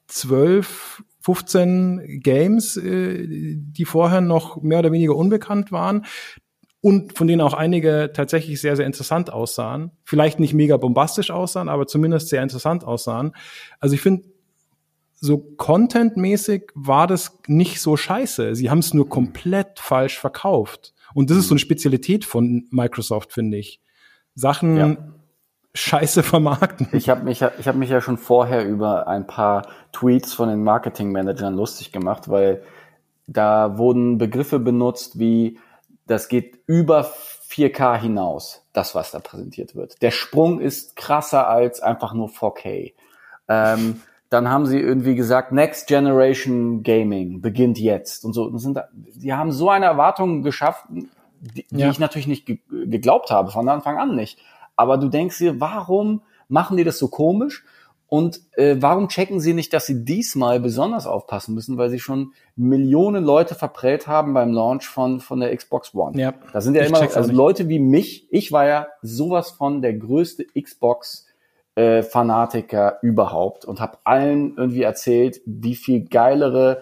zwölf, 0.08 1.04
15 1.22 2.22
Games, 2.24 2.78
äh, 2.78 3.26
die 3.28 3.86
vorher 3.86 4.22
noch 4.22 4.62
mehr 4.62 4.80
oder 4.80 4.94
weniger 4.94 5.16
unbekannt 5.16 5.72
waren 5.72 6.06
und 6.82 7.18
von 7.18 7.28
denen 7.28 7.42
auch 7.42 7.54
einige 7.54 8.12
tatsächlich 8.14 8.62
sehr, 8.62 8.76
sehr 8.76 8.86
interessant 8.86 9.32
aussahen. 9.34 9.92
Vielleicht 10.04 10.40
nicht 10.40 10.54
mega 10.54 10.78
bombastisch 10.78 11.30
aussahen, 11.32 11.68
aber 11.70 11.88
zumindest 11.88 12.30
sehr 12.30 12.42
interessant 12.44 12.84
aussahen. 12.86 13.34
Also 13.80 13.96
ich 13.96 14.02
finde, 14.02 14.28
so 15.16 15.38
contentmäßig 15.38 16.72
war 16.76 17.06
das 17.08 17.40
nicht 17.48 17.82
so 17.82 17.98
scheiße. 17.98 18.56
Sie 18.56 18.70
haben 18.70 18.80
es 18.80 18.94
nur 18.94 19.10
komplett 19.10 19.80
falsch 19.80 20.18
verkauft. 20.18 20.94
Und 21.14 21.30
das 21.30 21.38
ist 21.38 21.48
so 21.50 21.54
eine 21.56 21.60
Spezialität 21.60 22.24
von 22.24 22.68
Microsoft, 22.72 23.34
finde 23.34 23.58
ich. 23.58 23.82
Sachen 24.36 24.78
Ja. 24.78 24.96
scheiße 25.74 26.24
vermarkten. 26.24 26.88
Ich 26.94 27.10
habe 27.10 27.24
mich, 27.26 27.42
ja- 27.42 27.52
ich 27.60 27.68
hab 27.68 27.76
mich 27.76 27.90
ja 27.90 28.00
schon 28.00 28.18
vorher 28.18 28.66
über 28.66 29.08
ein 29.08 29.28
paar 29.28 29.68
Tweets 29.92 30.34
von 30.34 30.48
den 30.48 30.64
Marketingmanagern 30.64 31.54
lustig 31.56 31.92
gemacht, 31.92 32.30
weil 32.30 32.64
da 33.28 33.78
wurden 33.78 34.18
Begriffe 34.18 34.60
benutzt 34.60 35.20
wie, 35.20 35.60
das 36.10 36.28
geht 36.28 36.60
über 36.66 37.12
4K 37.50 38.00
hinaus, 38.00 38.64
das, 38.74 38.96
was 38.96 39.12
da 39.12 39.20
präsentiert 39.20 39.76
wird. 39.76 40.02
Der 40.02 40.12
Sprung 40.12 40.60
ist 40.60 40.96
krasser 40.96 41.48
als 41.48 41.82
einfach 41.82 42.14
nur 42.14 42.30
4K. 42.30 42.94
Ähm, 43.48 44.02
dann 44.30 44.50
haben 44.50 44.66
sie 44.68 44.80
irgendwie 44.80 45.16
gesagt, 45.16 45.52
Next 45.52 45.88
Generation 45.88 46.84
Gaming 46.84 47.42
beginnt 47.42 47.80
jetzt 47.80 48.24
und 48.26 48.34
so. 48.34 48.44
Und 48.44 48.60
sind 48.60 48.76
da, 48.78 48.90
die 48.94 49.34
haben 49.34 49.52
so 49.52 49.70
eine 49.70 49.86
Erwartung 49.86 50.44
geschaffen, 50.44 51.10
die, 51.42 51.66
die 51.70 51.80
Ja. 51.80 51.90
ich 51.90 52.00
natürlich 52.00 52.28
nicht 52.28 52.46
ge 52.46 52.60
geglaubt 52.70 53.32
habe, 53.32 53.50
von 53.52 53.68
Anfang 53.70 53.98
an 53.98 54.16
nicht. 54.16 54.40
Aber 54.76 54.98
du 54.98 55.10
denkst 55.10 55.38
dir, 55.40 55.60
warum 55.60 56.22
machen 56.48 56.78
die 56.78 56.84
das 56.84 57.00
so 57.00 57.08
komisch? 57.08 57.64
Und 58.10 58.42
äh, 58.54 58.78
warum 58.80 59.08
checken 59.08 59.40
sie 59.40 59.54
nicht, 59.54 59.72
dass 59.72 59.86
sie 59.86 60.04
diesmal 60.04 60.60
besonders 60.60 61.06
aufpassen 61.06 61.54
müssen, 61.54 61.78
weil 61.78 61.92
sie 61.92 62.00
schon 62.00 62.34
Millionen 62.56 63.24
Leute 63.24 63.54
verprellt 63.54 64.08
haben 64.08 64.34
beim 64.34 64.52
Launch 64.52 64.88
von, 64.88 65.20
von 65.20 65.40
der 65.40 65.56
Xbox 65.56 65.94
One? 65.94 66.20
Ja, 66.20 66.34
Da 66.52 66.60
sind 66.60 66.76
ja 66.76 66.84
immer 66.84 67.02
also. 67.02 67.32
Leute 67.32 67.70
wie 67.70 67.78
mich. 67.78 68.28
Ich 68.32 68.52
war 68.52 68.66
ja 68.66 68.88
sowas 69.04 69.52
von 69.52 69.84
der 69.84 69.94
größte 69.94 70.46
Xbox 70.60 71.28
äh, 71.76 72.02
Fanatiker 72.02 72.98
überhaupt 73.04 73.64
und 73.66 73.80
habe 73.80 74.00
allen 74.06 74.58
irgendwie 74.58 74.82
erzählt, 74.82 75.40
wie 75.46 75.76
viel 75.76 76.06
geilere 76.10 76.82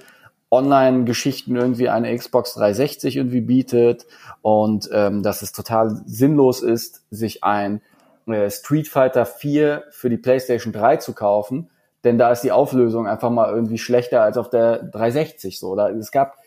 Online-Geschichten 0.49 1.57
irgendwie 1.57 1.89
eine 1.89 2.15
Xbox 2.15 2.53
360 2.53 3.17
irgendwie 3.17 3.41
bietet 3.41 4.07
und 4.41 4.89
ähm, 4.93 5.23
dass 5.23 5.41
es 5.41 5.51
total 5.51 6.01
sinnlos 6.05 6.63
ist, 6.63 7.03
sich 7.11 7.43
ein 7.43 7.81
äh, 8.27 8.49
Street 8.49 8.87
Fighter 8.87 9.25
4 9.25 9.85
für 9.91 10.09
die 10.09 10.17
PlayStation 10.17 10.73
3 10.73 10.97
zu 10.97 11.13
kaufen, 11.13 11.69
denn 12.03 12.17
da 12.17 12.31
ist 12.31 12.41
die 12.41 12.51
Auflösung 12.51 13.07
einfach 13.07 13.29
mal 13.29 13.49
irgendwie 13.49 13.77
schlechter 13.77 14.21
als 14.21 14.37
auf 14.37 14.49
der 14.49 14.83
360 14.83 15.59
so. 15.59 15.69
Oder 15.69 15.89
es 15.89 16.11
gab 16.11 16.37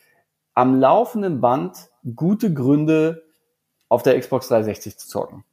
am 0.54 0.78
laufenden 0.80 1.40
Band 1.40 1.90
gute 2.14 2.52
Gründe, 2.52 3.22
auf 3.88 4.02
der 4.02 4.18
Xbox 4.18 4.48
360 4.48 4.98
zu 4.98 5.08
zocken. 5.08 5.44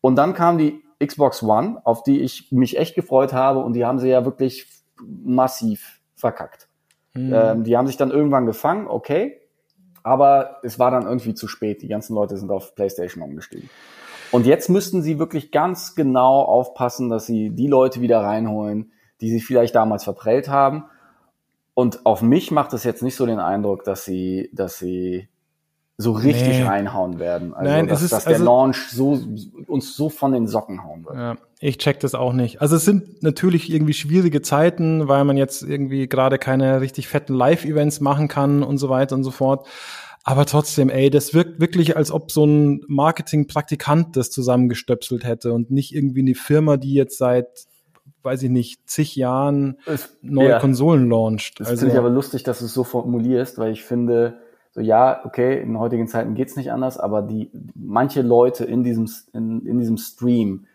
Und 0.00 0.16
dann 0.16 0.34
kam 0.34 0.58
die 0.58 0.82
Xbox 1.04 1.42
One, 1.42 1.80
auf 1.84 2.02
die 2.02 2.20
ich 2.20 2.50
mich 2.50 2.78
echt 2.78 2.94
gefreut 2.94 3.32
habe 3.32 3.60
und 3.60 3.74
die 3.74 3.84
haben 3.84 3.98
sie 3.98 4.08
ja 4.08 4.24
wirklich 4.24 4.66
massiv 5.00 6.00
verkackt. 6.16 6.68
Mhm. 7.14 7.32
Ähm, 7.32 7.64
die 7.64 7.76
haben 7.76 7.86
sich 7.86 7.96
dann 7.96 8.10
irgendwann 8.10 8.46
gefangen, 8.46 8.88
okay, 8.88 9.40
aber 10.02 10.60
es 10.62 10.78
war 10.78 10.90
dann 10.90 11.04
irgendwie 11.04 11.34
zu 11.34 11.48
spät. 11.48 11.82
Die 11.82 11.88
ganzen 11.88 12.14
Leute 12.14 12.36
sind 12.36 12.50
auf 12.50 12.74
PlayStation 12.74 13.22
umgestiegen. 13.22 13.68
Und 14.36 14.44
jetzt 14.44 14.68
müssten 14.68 15.00
sie 15.02 15.18
wirklich 15.18 15.50
ganz 15.50 15.94
genau 15.94 16.42
aufpassen, 16.42 17.08
dass 17.08 17.24
sie 17.24 17.48
die 17.48 17.68
Leute 17.68 18.02
wieder 18.02 18.20
reinholen, 18.20 18.92
die 19.22 19.30
sie 19.30 19.40
vielleicht 19.40 19.74
damals 19.74 20.04
verprellt 20.04 20.48
haben. 20.50 20.84
Und 21.72 22.04
auf 22.04 22.20
mich 22.20 22.50
macht 22.50 22.74
es 22.74 22.84
jetzt 22.84 23.02
nicht 23.02 23.16
so 23.16 23.24
den 23.24 23.38
Eindruck, 23.40 23.84
dass 23.84 24.04
sie, 24.04 24.50
dass 24.52 24.78
sie 24.78 25.28
so 25.96 26.12
richtig 26.12 26.58
Nee. 26.58 26.62
reinhauen 26.64 27.18
werden. 27.18 27.54
Also, 27.54 27.70
Nein, 27.70 27.86
dass, 27.88 28.00
es 28.00 28.04
ist- 28.04 28.12
dass 28.12 28.24
der 28.24 28.34
also- 28.34 28.44
Launch 28.44 28.88
so, 28.90 29.18
uns 29.66 29.96
so 29.96 30.10
von 30.10 30.32
den 30.32 30.46
Socken 30.46 30.84
hauen 30.84 31.06
wird. 31.06 31.16
Ja, 31.16 31.36
ich 31.60 31.78
check 31.78 32.00
das 32.00 32.14
auch 32.14 32.34
nicht. 32.34 32.60
Also 32.60 32.76
es 32.76 32.84
sind 32.84 33.22
natürlich 33.22 33.72
irgendwie 33.72 33.94
schwierige 33.94 34.42
Zeiten, 34.42 35.08
weil 35.08 35.24
man 35.24 35.38
jetzt 35.38 35.62
irgendwie 35.62 36.06
gerade 36.08 36.36
keine 36.36 36.82
richtig 36.82 37.08
fetten 37.08 37.32
Live-Events 37.32 38.00
machen 38.00 38.28
kann 38.28 38.62
und 38.62 38.76
so 38.76 38.90
weiter 38.90 39.16
und 39.16 39.24
so 39.24 39.30
fort. 39.30 39.66
Aber 40.28 40.44
trotzdem, 40.44 40.90
ey, 40.90 41.08
das 41.08 41.34
wirkt 41.34 41.60
wirklich, 41.60 41.96
als 41.96 42.10
ob 42.10 42.32
so 42.32 42.44
ein 42.44 42.80
Marketing-Praktikant 42.88 44.16
das 44.16 44.28
zusammengestöpselt 44.32 45.24
hätte 45.24 45.52
und 45.52 45.70
nicht 45.70 45.94
irgendwie 45.94 46.22
eine 46.22 46.34
Firma, 46.34 46.78
die 46.78 46.94
jetzt 46.94 47.16
seit, 47.16 47.68
weiß 48.24 48.42
ich 48.42 48.50
nicht, 48.50 48.90
zig 48.90 49.14
Jahren 49.14 49.78
neue 50.22 50.48
ja. 50.48 50.58
Konsolen 50.58 51.08
launcht. 51.08 51.60
Das 51.60 51.68
Also, 51.68 51.80
finde 51.82 51.94
ich 51.94 51.98
aber 52.00 52.10
lustig, 52.10 52.42
dass 52.42 52.58
du 52.58 52.64
es 52.64 52.74
so 52.74 52.82
formulierst, 52.82 53.58
weil 53.58 53.70
ich 53.70 53.84
finde, 53.84 54.40
so 54.72 54.80
ja, 54.80 55.24
okay, 55.24 55.62
in 55.62 55.78
heutigen 55.78 56.08
Zeiten 56.08 56.34
geht's 56.34 56.56
nicht 56.56 56.72
anders, 56.72 56.98
aber 56.98 57.22
die 57.22 57.52
manche 57.76 58.22
Leute 58.22 58.64
in 58.64 58.82
diesem 58.82 59.08
in, 59.32 59.64
in 59.64 59.78
diesem 59.78 59.96
Stream, 59.96 60.66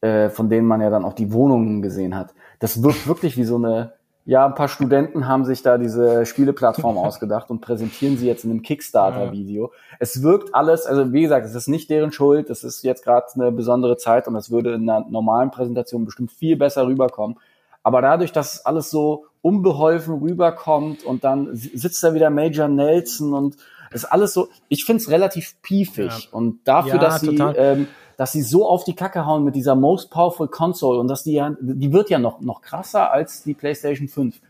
äh, 0.00 0.30
von 0.30 0.48
denen 0.48 0.66
man 0.66 0.80
ja 0.80 0.88
dann 0.88 1.04
auch 1.04 1.12
die 1.12 1.30
Wohnungen 1.30 1.82
gesehen 1.82 2.16
hat, 2.16 2.32
das 2.58 2.82
wirkt 2.82 3.06
wirklich 3.06 3.36
wie 3.36 3.44
so 3.44 3.56
eine 3.56 3.92
ja, 4.26 4.46
ein 4.46 4.54
paar 4.54 4.68
Studenten 4.68 5.28
haben 5.28 5.44
sich 5.44 5.62
da 5.62 5.76
diese 5.76 6.24
Spieleplattform 6.24 6.96
ausgedacht 7.06 7.50
und 7.50 7.60
präsentieren 7.60 8.16
sie 8.16 8.26
jetzt 8.26 8.44
in 8.44 8.50
einem 8.50 8.62
Kickstarter-Video. 8.62 9.72
Es 9.98 10.22
wirkt 10.22 10.54
alles, 10.54 10.86
also 10.86 11.12
wie 11.12 11.22
gesagt, 11.22 11.44
es 11.46 11.54
ist 11.54 11.68
nicht 11.68 11.90
deren 11.90 12.10
Schuld, 12.12 12.48
es 12.50 12.64
ist 12.64 12.82
jetzt 12.84 13.04
gerade 13.04 13.26
eine 13.34 13.52
besondere 13.52 13.96
Zeit 13.96 14.26
und 14.26 14.34
das 14.34 14.50
würde 14.50 14.74
in 14.74 14.88
einer 14.88 15.06
normalen 15.08 15.50
Präsentation 15.50 16.04
bestimmt 16.04 16.32
viel 16.32 16.56
besser 16.56 16.86
rüberkommen. 16.86 17.36
Aber 17.82 18.00
dadurch, 18.00 18.32
dass 18.32 18.64
alles 18.64 18.90
so 18.90 19.26
unbeholfen 19.42 20.14
rüberkommt 20.20 21.04
und 21.04 21.22
dann 21.22 21.54
si- 21.54 21.76
sitzt 21.76 22.02
da 22.02 22.14
wieder 22.14 22.30
Major 22.30 22.66
Nelson 22.66 23.34
und 23.34 23.56
ist 23.92 24.06
alles 24.06 24.32
so, 24.32 24.48
ich 24.68 24.86
find's 24.86 25.10
relativ 25.10 25.60
piefig. 25.60 26.30
Und 26.32 26.60
dafür, 26.64 26.94
Ja, 26.94 26.98
dass 26.98 27.20
sie, 27.20 27.36
total. 27.36 27.54
ähm, 27.58 27.86
dass 28.16 28.32
sie 28.32 28.42
so 28.42 28.68
auf 28.68 28.84
die 28.84 28.94
Kacke 28.94 29.26
hauen 29.26 29.44
mit 29.44 29.54
dieser 29.54 29.74
Most 29.74 30.10
Powerful 30.10 30.48
Console 30.48 30.98
und 31.00 31.08
dass 31.08 31.22
die 31.22 31.34
ja, 31.34 31.54
die 31.60 31.92
wird 31.92 32.10
ja 32.10 32.18
noch, 32.18 32.40
noch 32.40 32.60
krasser 32.62 33.12
als 33.12 33.42
die 33.42 33.54
PlayStation 33.54 34.08
5. 34.08 34.40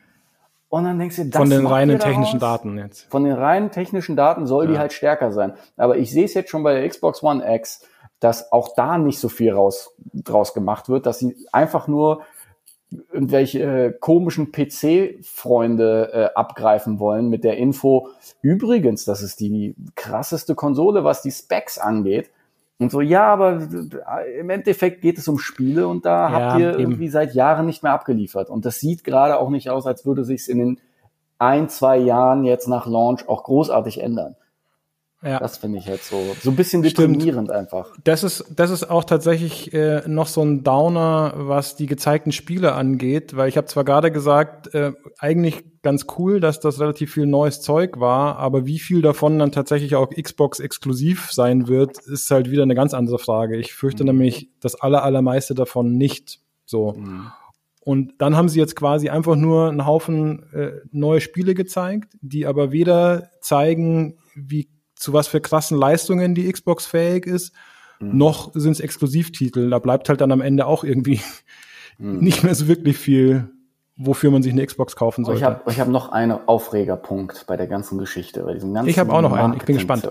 Und 0.69 0.85
dann 0.85 0.99
denkst 0.99 1.17
du, 1.17 1.27
das 1.27 1.39
von 1.39 1.51
den 1.51 1.67
reinen 1.67 1.99
technischen 2.01 2.41
Daten 2.41 2.79
jetzt. 2.79 3.09
Von 3.11 3.23
den 3.25 3.35
reinen 3.35 3.71
technischen 3.71 4.17
Daten 4.17 4.47
soll 4.47 4.67
die 4.67 4.75
Ja. 4.75 4.81
halt 4.81 4.93
stärker 4.93 5.31
sein. 5.31 5.53
Aber 5.77 5.99
ich 5.99 6.11
sehe 6.11 6.25
es 6.25 6.35
jetzt 6.35 6.51
schon 6.51 6.65
bei 6.65 6.75
der 6.75 6.89
Xbox 6.89 7.23
One 7.23 7.45
X, 7.57 7.87
dass 8.19 8.51
auch 8.51 8.75
da 8.75 8.99
nicht 8.99 9.21
so 9.21 9.29
viel 9.29 9.53
raus, 9.53 9.95
draus 10.13 10.53
gemacht 10.53 10.89
wird, 10.89 11.07
dass 11.07 11.21
sie 11.21 11.37
einfach 11.53 11.87
nur 11.87 12.23
irgendwelche 13.13 13.63
äh, 13.63 13.93
komischen 13.93 14.53
PC-Freunde 14.53 16.11
äh, 16.13 16.35
abgreifen 16.35 16.99
wollen 16.99 17.29
mit 17.29 17.45
der 17.45 17.57
Info. 17.57 18.09
Übrigens, 18.43 19.05
das 19.05 19.23
ist 19.23 19.41
die 19.41 19.75
krasseste 19.95 20.55
Konsole, 20.55 21.05
was 21.05 21.23
die 21.23 21.31
Specs 21.31 21.79
angeht. 21.79 22.31
Und 22.79 22.91
so, 22.91 23.01
ja, 23.01 23.25
aber 23.27 23.69
im 24.39 24.51
Endeffekt 24.51 25.01
geht 25.01 25.19
es 25.19 25.29
um 25.29 25.39
Spiele 25.39 25.87
und 25.87 26.05
da 26.05 26.29
Ja, 26.29 26.31
habt 26.33 26.61
ihr 26.61 26.71
eben. 26.71 26.81
irgendwie 26.81 27.09
seit 27.09 27.35
Jahren 27.35 27.67
nicht 27.67 27.83
mehr 27.83 27.93
abgeliefert. 27.93 28.51
Und 28.51 28.65
das 28.67 28.81
sieht 28.81 29.05
gerade 29.05 29.39
auch 29.39 29.49
nicht 29.51 29.71
aus, 29.71 29.87
als 29.87 30.05
würde 30.05 30.25
sich's 30.25 30.49
in 30.49 30.59
den 30.59 30.81
ein, 31.39 31.69
zwei 31.69 31.97
Jahren 31.99 32.45
jetzt 32.45 32.69
nach 32.69 32.87
Launch 32.87 33.29
auch 33.29 33.45
großartig 33.45 34.01
ändern. 34.01 34.37
Ja. 35.25 35.39
Das 35.39 35.57
finde 35.57 35.79
ich 35.79 35.87
jetzt 35.87 36.11
so, 36.11 36.19
so 36.43 36.51
ein 36.51 36.57
bisschen 36.57 36.85
Stimmt. 36.85 37.17
deprimierend 37.17 37.51
einfach. 37.51 37.93
Das 38.05 38.23
ist, 38.23 38.45
das 38.55 38.71
ist 38.71 38.91
auch 38.91 39.05
tatsächlich 39.05 39.73
äh, 39.73 40.03
noch 40.07 40.27
so 40.27 40.43
ein 40.43 40.63
Downer, 40.63 41.33
was 41.37 41.77
die 41.77 41.87
gezeigten 41.87 42.31
Spiele 42.31 42.75
angeht, 42.75 43.35
weil 43.35 43.49
ich 43.49 43.57
habe 43.57 43.67
zwar 43.67 43.85
gerade 43.85 44.13
gesagt, 44.13 44.75
äh, 44.75 44.93
eigentlich 45.19 45.65
ganz 45.83 46.07
cool, 46.19 46.41
dass 46.41 46.61
das 46.61 46.79
relativ 46.79 47.15
viel 47.15 47.27
neues 47.27 47.63
Zeug 47.63 48.01
war, 48.01 48.37
aber 48.37 48.67
wie 48.67 48.79
viel 48.79 49.01
davon 49.01 49.39
dann 49.39 49.51
tatsächlich 49.51 49.97
auch 49.97 50.11
Xbox 50.11 50.61
exklusiv 50.61 51.33
sein 51.33 51.69
wird, 51.69 51.99
ist 51.99 52.31
halt 52.31 52.51
wieder 52.51 52.63
eine 52.63 52.75
ganz 52.75 52.93
andere 52.93 53.19
Frage. 53.19 53.57
Ich 53.57 53.73
fürchte 53.73 54.05
nämlich 54.05 54.51
das 54.61 54.75
aller, 54.75 55.05
allermeiste 55.05 55.55
davon 55.55 55.97
nicht 55.97 56.41
so. 56.67 56.97
Und 57.81 58.15
dann 58.19 58.37
haben 58.37 58.49
sie 58.49 58.59
jetzt 58.59 58.77
quasi 58.77 59.11
einfach 59.11 59.37
nur 59.37 59.69
einen 59.69 59.87
Haufen 59.87 60.51
äh, 60.53 60.81
neue 60.91 61.21
Spiele 61.21 61.55
gezeigt, 61.55 62.17
die 62.23 62.47
aber 62.47 62.73
weder 62.73 63.31
zeigen, 63.41 64.17
wie 64.35 64.69
zu 65.05 65.13
was 65.13 65.29
für 65.29 65.41
krassen 65.41 65.79
Leistungen 65.79 66.35
die 66.35 66.51
Xbox 66.53 66.87
fähig 66.87 67.27
ist, 67.27 67.53
noch 68.01 68.51
sind 68.55 68.73
es 68.73 68.81
Exklusivtitel. 68.81 69.71
Da 69.71 69.79
bleibt 69.79 70.09
halt 70.09 70.21
dann 70.21 70.33
am 70.33 70.41
Ende 70.41 70.67
auch 70.67 70.83
irgendwie 70.85 71.21
nicht 71.99 72.43
mehr 72.43 72.55
so 72.55 72.67
wirklich 72.67 72.99
viel, 72.99 73.49
wofür 73.97 74.31
man 74.33 74.43
sich 74.43 74.53
eine 74.53 74.67
Xbox 74.67 74.97
kaufen 74.97 75.25
sollte. 75.25 75.39
Ich 75.39 75.45
habe 75.45 75.71
ich 75.71 75.79
hab 75.81 75.89
noch 75.89 76.11
einen 76.11 76.37
Aufregerpunkt 76.47 77.47
bei 77.47 77.57
der 77.57 77.69
ganzen 77.69 77.99
Geschichte, 77.99 78.43
bei 78.43 78.55
diesem 78.55 78.75
ganzen 78.75 78.89
Ich 78.91 78.99
hab 78.99 79.11
auch 79.11 79.23
noch 79.23 79.33
einen. 79.33 79.55
Ich 79.55 79.63
bin 79.65 79.77
gespannt. 79.77 80.09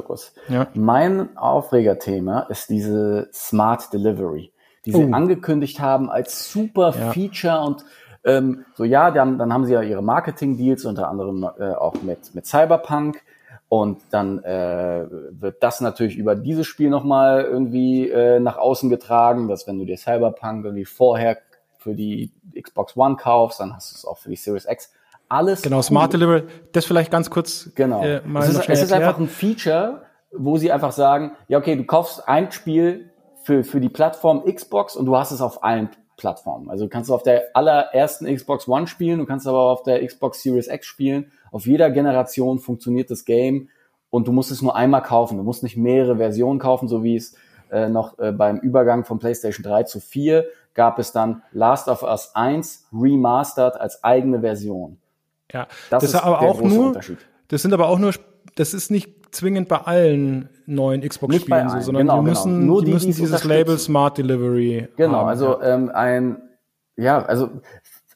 Ja. 0.47 0.67
Mein 0.73 1.35
Aufregerthema 1.37 2.41
ist 2.49 2.69
diese 2.69 3.29
Smart 3.33 3.91
Delivery, 3.91 4.51
die 4.85 4.91
sie 4.93 5.03
Oh. 5.05 5.11
angekündigt 5.13 5.79
haben 5.79 6.09
als 6.09 6.51
super 6.51 6.95
Ja. 6.97 7.11
Feature 7.11 7.59
und 7.61 7.83
Ähm, 8.25 8.63
so 8.75 8.85
ja, 8.85 9.11
dann, 9.11 9.37
dann 9.37 9.51
haben 9.51 9.65
sie 9.65 9.73
ja 9.73 9.81
ihre 9.81 10.01
Marketing-Deals, 10.01 10.85
unter 10.85 11.09
anderem 11.09 11.45
äh, 11.59 11.71
auch 11.73 11.95
mit, 12.03 12.33
mit 12.33 12.45
Cyberpunk. 12.45 13.21
Und 13.73 14.01
dann 14.11 14.43
äh, 14.43 15.07
wird 15.31 15.63
das 15.63 15.81
natürlich 15.81 16.15
über 16.15 16.35
dieses 16.35 16.67
Spiel 16.67 16.91
nochmal 16.91 17.41
irgendwie 17.41 18.07
äh, 18.07 18.39
nach 18.39 18.57
außen 18.57 18.87
getragen, 18.87 19.47
dass 19.47 19.65
wenn 19.65 19.79
du 19.79 19.85
dir 19.85 19.97
Cyberpunk 19.97 20.63
irgendwie 20.63 20.85
vorher 20.85 21.39
für 21.79 21.95
die 21.95 22.31
Xbox 22.55 22.95
One 22.95 23.15
kaufst, 23.15 23.59
dann 23.59 23.73
hast 23.73 23.91
du 23.91 23.95
es 23.95 24.05
auch 24.05 24.19
für 24.19 24.29
die 24.29 24.35
Series 24.35 24.67
X. 24.69 24.93
Alles 25.27 25.63
Genau. 25.63 25.81
Smart 25.81 26.13
Delivery, 26.13 26.43
das 26.71 26.85
vielleicht 26.85 27.09
ganz 27.09 27.31
kurz 27.31 27.71
Genau. 27.73 28.03
äh, 28.03 28.21
mal 28.23 28.43
es 28.43 28.49
ist, 28.49 28.69
es 28.69 28.83
ist 28.83 28.93
einfach 28.93 29.17
ein 29.17 29.27
Feature, 29.27 30.03
wo 30.31 30.57
sie 30.57 30.71
einfach 30.71 30.91
sagen, 30.91 31.31
ja, 31.47 31.57
okay, 31.57 31.75
du 31.75 31.83
kaufst 31.83 32.29
ein 32.29 32.51
Spiel 32.51 33.09
für, 33.41 33.63
für 33.63 33.81
die 33.81 33.89
Plattform 33.89 34.43
Xbox 34.45 34.95
und 34.95 35.07
du 35.07 35.17
hast 35.17 35.31
es 35.31 35.41
auf 35.41 35.63
allen 35.63 35.89
Plattformen. 36.15 36.69
Also 36.69 36.85
du 36.85 36.91
kannst 36.91 37.09
es 37.09 37.11
auf 37.11 37.23
der 37.23 37.45
allerersten 37.55 38.31
Xbox 38.31 38.67
One 38.67 38.85
spielen, 38.85 39.17
du 39.17 39.25
kannst 39.25 39.47
aber 39.47 39.57
auch 39.57 39.71
auf 39.71 39.83
der 39.83 40.05
Xbox 40.05 40.43
Series 40.43 40.67
X 40.67 40.85
spielen. 40.85 41.31
Auf 41.53 41.65
jeder 41.67 41.89
Generation 41.91 42.59
funktioniert 42.59 43.09
das 43.09 43.23
Game 43.25 43.69
und 44.09 44.27
du 44.27 44.31
musst 44.33 44.51
es 44.51 44.61
nur 44.61 44.75
einmal 44.75 45.01
kaufen. 45.03 45.37
Du 45.37 45.43
musst 45.43 45.63
nicht 45.63 45.77
mehrere 45.77 46.17
Versionen 46.17 46.59
kaufen, 46.59 46.87
so 46.89 47.03
wie 47.03 47.15
es 47.15 47.35
äh, 47.71 47.87
noch 47.87 48.19
äh, 48.19 48.31
beim 48.33 48.57
Übergang 48.57 49.05
von 49.05 49.19
PlayStation 49.19 49.63
3 49.63 49.83
zu 49.83 49.99
4 50.01 50.45
gab 50.73 50.99
es 50.99 51.11
dann 51.11 51.43
Last 51.51 51.87
of 51.87 52.03
Us 52.03 52.31
1 52.35 52.87
remastered 52.91 53.79
als 53.79 54.03
eigene 54.03 54.41
Version. 54.41 54.97
ja. 55.51 55.67
Das, 55.89 56.01
Das, 56.01 56.13
ist 56.15 56.15
aber 56.15 56.39
der 56.39 56.49
auch 56.49 56.59
große 56.59 56.75
nur, 56.75 56.87
Unterschied. 56.87 57.19
das 57.49 57.61
sind 57.61 57.73
aber 57.73 57.87
auch 57.87 57.99
nur, 57.99 58.11
das 58.55 58.73
ist 58.73 58.89
nicht 58.91 59.33
zwingend 59.35 59.67
bei 59.67 59.77
allen 59.77 60.49
neuen 60.65 61.01
Xbox-Spielen 61.07 61.69
so, 61.69 61.79
sondern 61.79 62.03
genau, 62.07 62.19
die 62.21 62.25
genau. 62.25 62.29
müssen, 62.29 62.65
Nur 62.65 62.81
die 62.81 62.85
die, 62.87 62.93
müssen 62.93 63.05
die 63.05 63.11
es 63.11 63.17
dieses. 63.17 63.43
Label 63.43 63.77
Smart 63.77 64.17
Delivery 64.17 64.87
Genau, 64.95 65.19
haben. 65.19 65.27
also 65.29 65.61
ähm, 65.61 65.89
ein, 65.93 66.37
ja, 66.95 67.23
also 67.25 67.49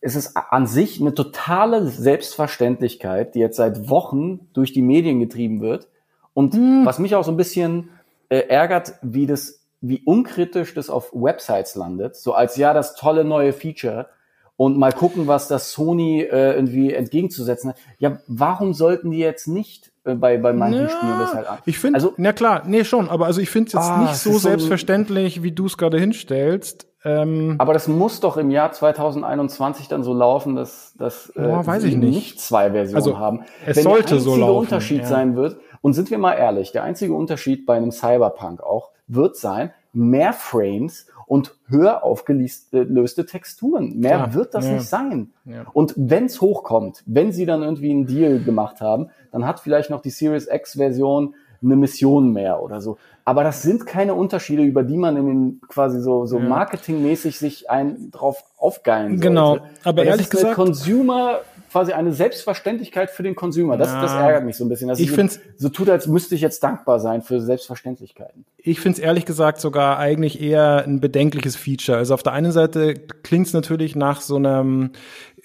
es 0.08 0.16
ist 0.16 0.38
an 0.38 0.66
sich 0.68 1.02
eine 1.02 1.14
totale 1.14 1.86
Selbstverständlichkeit, 1.86 3.36
die 3.36 3.40
jetzt 3.40 3.58
seit 3.58 3.90
Wochen 3.90 4.40
durch 4.54 4.72
die 4.72 4.82
Medien 4.82 5.20
getrieben 5.20 5.60
wird. 5.62 5.88
Und 6.34 6.54
Hm. 6.54 6.86
was 6.86 6.98
mich 7.00 7.16
auch 7.16 7.24
so 7.26 7.32
ein 7.32 7.38
bisschen 7.38 7.90
äh, 8.30 8.40
ärgert, 8.48 8.94
wie 9.02 9.26
das, 9.28 9.66
wie 9.82 10.02
unkritisch 10.06 10.74
das 10.74 10.90
auf 10.90 11.12
Websites 11.14 11.76
landet, 11.76 12.16
so 12.16 12.34
als 12.34 12.56
ja 12.58 12.74
das 12.74 12.96
tolle 12.96 13.24
neue 13.26 13.52
Feature 13.54 14.08
und 14.56 14.78
mal 14.78 14.92
gucken, 14.94 15.28
was 15.28 15.48
das 15.48 15.72
Sony 15.72 16.22
äh, 16.22 16.54
irgendwie 16.54 16.94
entgegenzusetzen 16.94 17.72
hat. 17.72 17.78
Ja, 18.00 18.20
warum 18.28 18.74
sollten 18.74 19.12
die 19.12 19.20
jetzt 19.20 19.48
nicht 19.48 19.92
äh, 20.06 20.16
bei, 20.16 20.38
bei 20.38 20.54
manchen 20.54 20.84
Ja, 20.84 20.90
Spielen 20.90 21.20
das 21.20 21.34
halt 21.34 21.48
an? 21.48 21.58
Ich 21.66 21.78
finde, 21.80 21.96
also, 21.96 22.14
na 22.18 22.34
klar, 22.34 22.64
nee, 22.66 22.84
schon, 22.86 23.10
aber 23.10 23.26
also 23.26 23.42
ich 23.42 23.50
finde 23.50 23.68
es 23.68 23.74
jetzt 23.74 23.84
Ah, 23.84 24.02
nicht 24.02 24.16
so 24.16 24.32
so 24.34 24.40
selbstverständlich, 24.40 25.44
wie 25.44 25.52
du 25.52 25.66
es 25.66 25.78
gerade 25.78 26.00
hinstellst. 26.00 26.88
Ähm, 27.08 27.56
Aber 27.58 27.74
das 27.74 27.88
muss 27.88 28.20
doch 28.20 28.36
im 28.38 28.52
Jahr 28.52 28.72
2021 28.72 29.88
dann 29.88 30.04
so 30.04 30.14
laufen, 30.14 30.56
dass, 30.56 30.94
dass 30.98 31.30
äh, 31.36 31.42
Boah, 31.42 31.66
weiß 31.66 31.84
sie 31.84 31.96
nicht. 31.96 32.16
nicht 32.16 32.42
zwei 32.42 32.72
Versionen 32.72 32.96
Also, 32.98 33.18
haben. 33.18 33.44
es 33.66 33.78
Wenn 33.78 33.84
sollte 33.84 34.16
der 34.16 34.20
so 34.20 34.32
einzige 34.32 34.46
laufen, 34.46 34.60
Unterschied 34.60 35.02
ja. 35.02 35.08
sein 35.08 35.36
wird, 35.36 35.58
und 35.82 35.94
sind 35.94 36.12
wir 36.12 36.18
mal 36.18 36.34
ehrlich, 36.34 36.72
der 36.72 36.84
einzige 36.84 37.14
Unterschied 37.14 37.66
bei 37.66 37.78
einem 37.78 37.92
Cyberpunk 37.92 38.62
auch 38.62 38.90
wird 39.08 39.38
sein, 39.38 39.72
mehr 39.94 40.34
Frames 40.34 41.08
und 41.28 41.56
höher 41.68 42.04
aufgelöste 42.04 43.26
Texturen. 43.26 43.98
Mehr 43.98 44.16
Klar, 44.16 44.34
wird 44.34 44.54
das 44.54 44.66
ja. 44.66 44.74
nicht 44.74 44.88
sein. 44.88 45.32
Ja. 45.46 45.66
Und 45.74 45.94
wenn's 45.98 46.42
hochkommt, 46.42 47.04
wenn 47.06 47.32
sie 47.32 47.46
dann 47.46 47.64
irgendwie 47.64 47.92
einen 47.92 48.06
Deal 48.06 48.40
gemacht 48.40 48.82
haben, 48.82 49.10
dann 49.32 49.46
hat 49.46 49.60
vielleicht 49.60 49.90
noch 49.90 50.02
die 50.02 50.10
Series 50.10 50.48
X-Version 50.52 51.36
eine 51.64 51.76
Mission 51.76 52.32
mehr 52.34 52.62
oder 52.62 52.82
so. 52.82 52.98
Aber 53.26 53.44
das 53.44 53.62
sind 53.62 53.86
keine 53.86 54.14
Unterschiede, 54.14 54.64
über 54.64 54.84
die 54.84 54.96
man 54.98 55.18
in 55.18 55.26
den 55.28 55.62
quasi 55.68 56.00
so, 56.00 56.26
so 56.26 56.40
marketingmäßig 56.40 57.38
sich 57.40 57.70
ein 57.70 58.10
drauf 58.12 58.44
aufgeilen 58.58 59.10
sollte. 59.18 59.22
Genau, 59.28 59.58
aber 59.84 59.98
Weil 59.98 60.06
das 60.06 60.14
ehrlich 60.16 60.30
gesagt- 60.30 60.56
Consumer 60.56 61.40
quasi 61.70 61.92
eine 61.92 62.14
Selbstverständlichkeit 62.14 63.10
für 63.10 63.24
den 63.24 63.36
Consumer. 63.36 63.76
Das, 63.76 63.92
das 63.92 64.14
Ja. 64.14 64.22
ärgert 64.28 64.46
mich 64.46 64.56
so 64.56 64.64
ein 64.64 64.70
bisschen. 64.70 64.88
Dass 64.88 65.00
Ich 65.00 65.12
find's- 65.12 65.42
so 65.58 65.68
tut, 65.68 65.90
als 65.90 66.08
müsste 66.08 66.34
ich 66.36 66.40
jetzt 66.42 66.64
dankbar 66.64 67.02
sein 67.02 67.22
für 67.22 67.42
Selbstverständlichkeiten. 67.42 68.46
Ich 68.58 68.80
finde 68.80 68.98
es 68.98 69.04
ehrlich 69.04 69.26
gesagt 69.26 69.60
sogar 69.60 70.00
eigentlich 70.00 70.42
eher 70.42 70.86
ein 70.86 71.02
bedenkliches 71.02 71.58
Feature. 71.58 71.98
Also 71.98 72.14
auf 72.14 72.24
der 72.24 72.32
einen 72.32 72.54
Seite 72.54 72.94
klingt 72.94 73.48
es 73.48 73.54
natürlich 73.54 73.98
nach 73.98 74.22
so 74.22 74.38
einem 74.38 74.92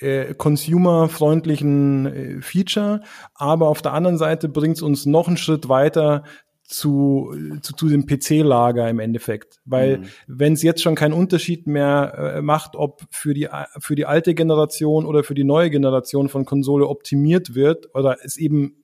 äh, 0.02 0.34
consumerfreundlichen 0.34 2.06
äh, 2.06 2.40
Feature, 2.40 3.02
aber 3.34 3.68
auf 3.68 3.82
der 3.82 3.92
anderen 3.92 4.18
Seite 4.18 4.48
bringt 4.48 4.76
es 4.76 4.82
uns 4.82 5.06
noch 5.06 5.28
einen 5.28 5.36
Schritt 5.36 5.68
weiter 5.68 6.24
zu, 6.64 7.34
zu, 7.60 7.74
zu 7.74 7.88
dem 7.88 8.06
PC-Lager 8.06 8.88
im 8.88 8.98
Endeffekt. 8.98 9.60
Weil 9.64 10.02
wenn 10.26 10.54
es 10.54 10.62
jetzt 10.62 10.82
schon 10.82 10.94
keinen 10.94 11.12
Unterschied 11.12 11.66
mehr 11.66 12.34
äh, 12.36 12.42
macht, 12.42 12.76
ob 12.76 13.02
für 13.10 13.34
die, 13.34 13.48
für 13.78 13.94
die 13.94 14.06
alte 14.06 14.34
Generation 14.34 15.04
oder 15.04 15.22
für 15.22 15.34
die 15.34 15.44
neue 15.44 15.70
Generation 15.70 16.28
von 16.28 16.44
Konsole 16.44 16.88
optimiert 16.88 17.54
wird 17.54 17.94
oder 17.94 18.18
es 18.22 18.38
eben 18.38 18.82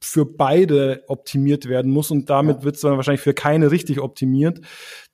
für 0.00 0.26
beide 0.26 1.04
optimiert 1.08 1.68
werden 1.68 1.90
muss 1.90 2.10
und 2.10 2.28
damit 2.28 2.64
wird 2.64 2.76
es 2.76 2.82
dann 2.82 2.96
wahrscheinlich 2.96 3.22
für 3.22 3.34
keine 3.34 3.70
richtig 3.70 4.00
optimiert, 4.00 4.60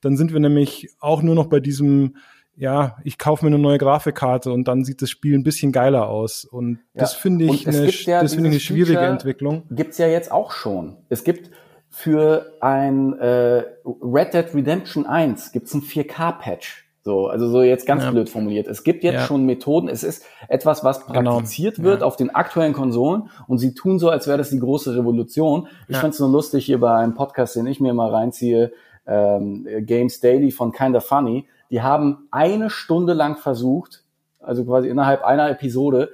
dann 0.00 0.16
sind 0.16 0.32
wir 0.32 0.40
nämlich 0.40 0.90
auch 0.98 1.22
nur 1.22 1.34
noch 1.34 1.46
bei 1.46 1.60
diesem, 1.60 2.16
ja, 2.56 2.96
ich 3.04 3.18
kaufe 3.18 3.44
mir 3.44 3.50
eine 3.54 3.58
neue 3.62 3.78
Grafikkarte 3.78 4.52
und 4.52 4.68
dann 4.68 4.84
sieht 4.84 5.02
das 5.02 5.10
Spiel 5.10 5.34
ein 5.38 5.42
bisschen 5.42 5.72
geiler 5.72 6.08
aus. 6.08 6.44
Und 6.44 6.80
das 6.94 7.14
Ja. 7.14 7.18
finde 7.20 7.44
ich, 7.46 7.66
eine, 7.66 7.88
ja 7.90 8.20
das 8.22 8.34
finde 8.34 8.48
ich 8.50 8.54
eine 8.54 8.60
schwierige 8.60 8.98
Feature- 8.98 9.06
Entwicklung. 9.12 9.62
Gibt's 9.70 9.98
ja 9.98 10.06
jetzt 10.06 10.30
auch 10.30 10.52
schon. 10.52 10.96
Es 11.08 11.24
gibt 11.24 11.50
für 11.88 12.52
ein 12.60 13.18
äh, 13.18 13.64
Red 13.84 14.34
Dead 14.34 14.46
Redemption 14.54 15.06
1 15.06 15.52
gibt's 15.52 15.74
ein 15.74 15.82
4K-Patch. 15.82 16.88
So, 17.04 17.26
also 17.26 17.48
so 17.48 17.62
jetzt 17.62 17.84
ganz 17.86 18.04
Ja. 18.04 18.12
blöd 18.12 18.28
formuliert. 18.28 18.68
Es 18.68 18.84
gibt 18.84 19.02
jetzt 19.02 19.14
Ja. 19.14 19.20
schon 19.26 19.44
Methoden. 19.44 19.88
Es 19.88 20.04
ist 20.04 20.24
etwas, 20.48 20.84
was 20.84 21.04
Genau. 21.06 21.32
praktiziert 21.34 21.82
wird 21.82 22.00
Ja. 22.00 22.06
auf 22.06 22.14
den 22.16 22.30
aktuellen 22.30 22.72
Konsolen 22.74 23.28
und 23.48 23.58
sie 23.58 23.74
tun 23.74 23.98
so, 23.98 24.08
als 24.08 24.28
wäre 24.28 24.38
das 24.38 24.50
die 24.50 24.60
große 24.60 24.94
Revolution. 24.96 25.66
Ich 25.88 25.96
Ja. 25.96 26.00
find's 26.00 26.20
nur 26.20 26.28
lustig 26.30 26.64
hier 26.64 26.78
bei 26.78 26.94
einem 26.94 27.14
Podcast, 27.14 27.56
den 27.56 27.66
ich 27.66 27.80
mir 27.80 27.92
mal 27.92 28.08
reinziehe, 28.10 28.72
ähm, 29.06 29.66
Games 29.80 30.20
Daily 30.20 30.52
von 30.52 30.70
Kinda 30.70 31.00
Funny. 31.00 31.46
Die 31.72 31.82
haben 31.82 32.28
eine 32.30 32.70
Stunde 32.70 33.12
lang 33.14 33.36
versucht, 33.36 34.04
also 34.38 34.64
quasi 34.64 34.88
innerhalb 34.88 35.24
einer 35.24 35.50
Episode, 35.50 36.10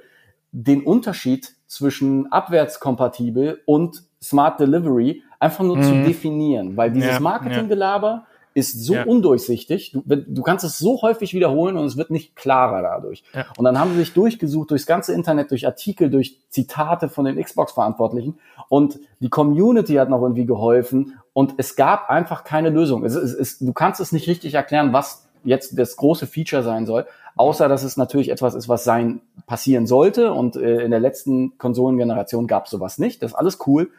den 0.51 0.83
Unterschied 0.83 1.53
zwischen 1.67 2.31
abwärtskompatibel 2.31 3.61
und 3.65 4.03
Smart 4.21 4.59
Delivery 4.59 5.21
einfach 5.39 5.63
nur 5.63 5.81
zu 5.81 5.93
definieren, 6.03 6.75
weil 6.75 6.91
dieses 6.91 7.09
Mhm. 7.09 7.13
Ja, 7.15 7.19
Marketinggelaber 7.19 8.25
ist 8.55 8.83
so 8.83 8.95
Ja. 8.95 9.03
undurchsichtig. 9.03 9.91
Du, 9.91 10.01
du 10.05 10.41
kannst 10.41 10.65
es 10.65 10.79
so 10.79 11.01
häufig 11.03 11.33
wiederholen 11.33 11.77
und 11.77 11.85
es 11.85 11.95
wird 11.97 12.09
nicht 12.09 12.35
klarer 12.35 12.81
dadurch. 12.81 13.23
Ja. 13.33 13.45
Und 13.57 13.63
dann 13.63 13.79
haben 13.79 13.91
sie 13.91 13.97
sich 13.99 14.13
durchgesucht 14.13 14.71
durchs 14.71 14.87
ganze 14.87 15.13
Internet, 15.13 15.51
durch 15.51 15.65
Artikel, 15.67 16.09
durch 16.09 16.39
Zitate 16.49 17.07
von 17.09 17.25
den 17.25 17.41
Xbox-Verantwortlichen 17.41 18.39
und 18.67 18.99
die 19.19 19.29
Community 19.29 19.93
hat 19.93 20.09
noch 20.09 20.21
irgendwie 20.21 20.45
geholfen 20.47 21.19
und 21.31 21.53
es 21.57 21.75
gab 21.75 22.09
einfach 22.09 22.43
keine 22.43 22.69
Lösung. 22.71 23.05
Es, 23.05 23.13
es, 23.15 23.33
es, 23.33 23.59
du 23.59 23.71
kannst 23.71 24.01
es 24.01 24.11
nicht 24.11 24.27
richtig 24.27 24.55
erklären, 24.55 24.91
was 24.93 25.28
jetzt 25.43 25.77
das 25.77 25.95
große 25.95 26.27
Feature 26.27 26.63
sein 26.63 26.85
soll, 26.85 27.05
außer 27.35 27.67
dass 27.67 27.83
es 27.83 27.97
natürlich 27.97 28.29
etwas 28.29 28.55
ist, 28.55 28.67
was 28.67 28.83
sein 28.83 29.21
passieren 29.47 29.87
sollte 29.87 30.33
und 30.33 30.55
äh, 30.55 30.81
in 30.83 30.91
der 30.91 30.99
letzten 30.99 31.57
Konsolengeneration 31.57 32.47
gab 32.47 32.65
es 32.65 32.71
sowas 32.71 32.97
nicht. 32.97 33.23
Das 33.23 33.31
ist 33.31 33.35
alles 33.37 33.59
cool, 33.67 33.91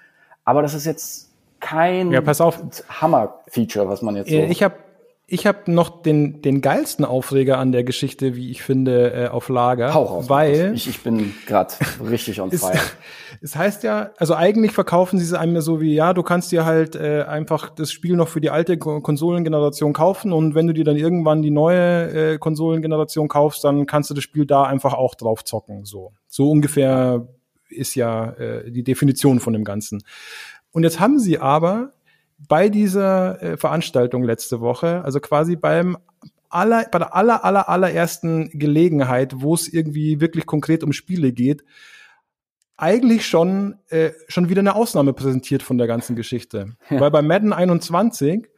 aber 0.44 0.62
das 0.62 0.74
ist 0.74 0.86
jetzt 0.86 1.30
kein 1.60 2.10
Ja, 2.10 2.20
pass 2.20 2.40
auf. 2.40 2.62
Hammer-Feature, 2.88 3.88
was 3.88 4.02
man 4.02 4.16
jetzt 4.16 4.30
so. 4.30 4.36
Äh, 4.36 4.46
Ich 4.50 4.62
habe 4.62 4.74
ich 5.32 5.46
hab 5.46 5.68
noch 5.68 6.02
den, 6.02 6.42
den 6.42 6.60
geilsten 6.60 7.04
Aufreger 7.04 7.58
an 7.58 7.70
der 7.70 7.84
Geschichte, 7.84 8.34
wie 8.34 8.50
ich 8.50 8.62
finde, 8.62 9.12
äh, 9.12 9.28
auf 9.28 9.48
Lager. 9.48 9.94
Hau 9.94 10.02
raus, 10.02 10.28
weil 10.28 10.72
ich, 10.74 10.88
ich 10.88 11.02
bin 11.02 11.32
gerade 11.46 11.72
richtig 12.08 12.40
on 12.40 12.50
fire. 12.50 12.72
es 13.40 13.54
heißt 13.54 13.84
ja, 13.84 14.10
also 14.16 14.34
eigentlich 14.34 14.72
verkaufen 14.72 15.20
sie 15.20 15.24
es 15.24 15.32
einem 15.32 15.54
ja 15.54 15.60
so 15.60 15.80
wie, 15.80 15.94
ja, 15.94 16.14
du 16.14 16.24
kannst 16.24 16.50
dir 16.50 16.64
halt 16.64 16.96
äh, 16.96 17.22
einfach 17.22 17.70
das 17.70 17.92
Spiel 17.92 18.16
noch 18.16 18.26
für 18.26 18.40
die 18.40 18.50
alte 18.50 18.76
Ko- 18.76 19.00
Konsolengeneration 19.00 19.92
kaufen 19.92 20.32
und 20.32 20.56
wenn 20.56 20.66
du 20.66 20.74
dir 20.74 20.84
dann 20.84 20.96
irgendwann 20.96 21.42
die 21.42 21.52
neue 21.52 22.32
äh, 22.34 22.38
Konsolengeneration 22.38 23.28
kaufst, 23.28 23.62
dann 23.62 23.86
kannst 23.86 24.10
du 24.10 24.14
das 24.14 24.24
Spiel 24.24 24.46
da 24.46 24.64
einfach 24.64 24.94
auch 24.94 25.14
drauf 25.14 25.44
zocken. 25.44 25.84
So, 25.84 26.12
so 26.26 26.50
ungefähr 26.50 27.28
ist 27.68 27.94
ja 27.94 28.30
äh, 28.32 28.68
die 28.68 28.82
Definition 28.82 29.38
von 29.38 29.52
dem 29.52 29.62
Ganzen. 29.62 30.02
Und 30.72 30.82
jetzt 30.82 30.98
haben 30.98 31.20
sie 31.20 31.38
aber 31.38 31.92
bei 32.48 32.68
dieser 32.68 33.42
äh, 33.42 33.56
Veranstaltung 33.56 34.24
letzte 34.24 34.60
Woche, 34.60 35.02
also 35.04 35.20
quasi 35.20 35.56
beim 35.56 35.96
aller, 36.48 36.86
bei 36.90 36.98
der 36.98 37.14
aller, 37.14 37.44
aller, 37.44 37.68
allerersten 37.68 38.50
Gelegenheit, 38.50 39.34
wo 39.36 39.54
es 39.54 39.68
irgendwie 39.68 40.20
wirklich 40.20 40.46
konkret 40.46 40.82
um 40.82 40.92
Spiele 40.92 41.32
geht, 41.32 41.64
eigentlich 42.76 43.26
schon, 43.26 43.76
äh, 43.88 44.10
schon 44.28 44.48
wieder 44.48 44.60
eine 44.60 44.74
Ausnahme 44.74 45.12
präsentiert 45.12 45.62
von 45.62 45.78
der 45.78 45.86
ganzen 45.86 46.16
Geschichte. 46.16 46.76
Weil 46.88 47.10
bei 47.10 47.22
Madden 47.22 47.52
21 47.52 48.48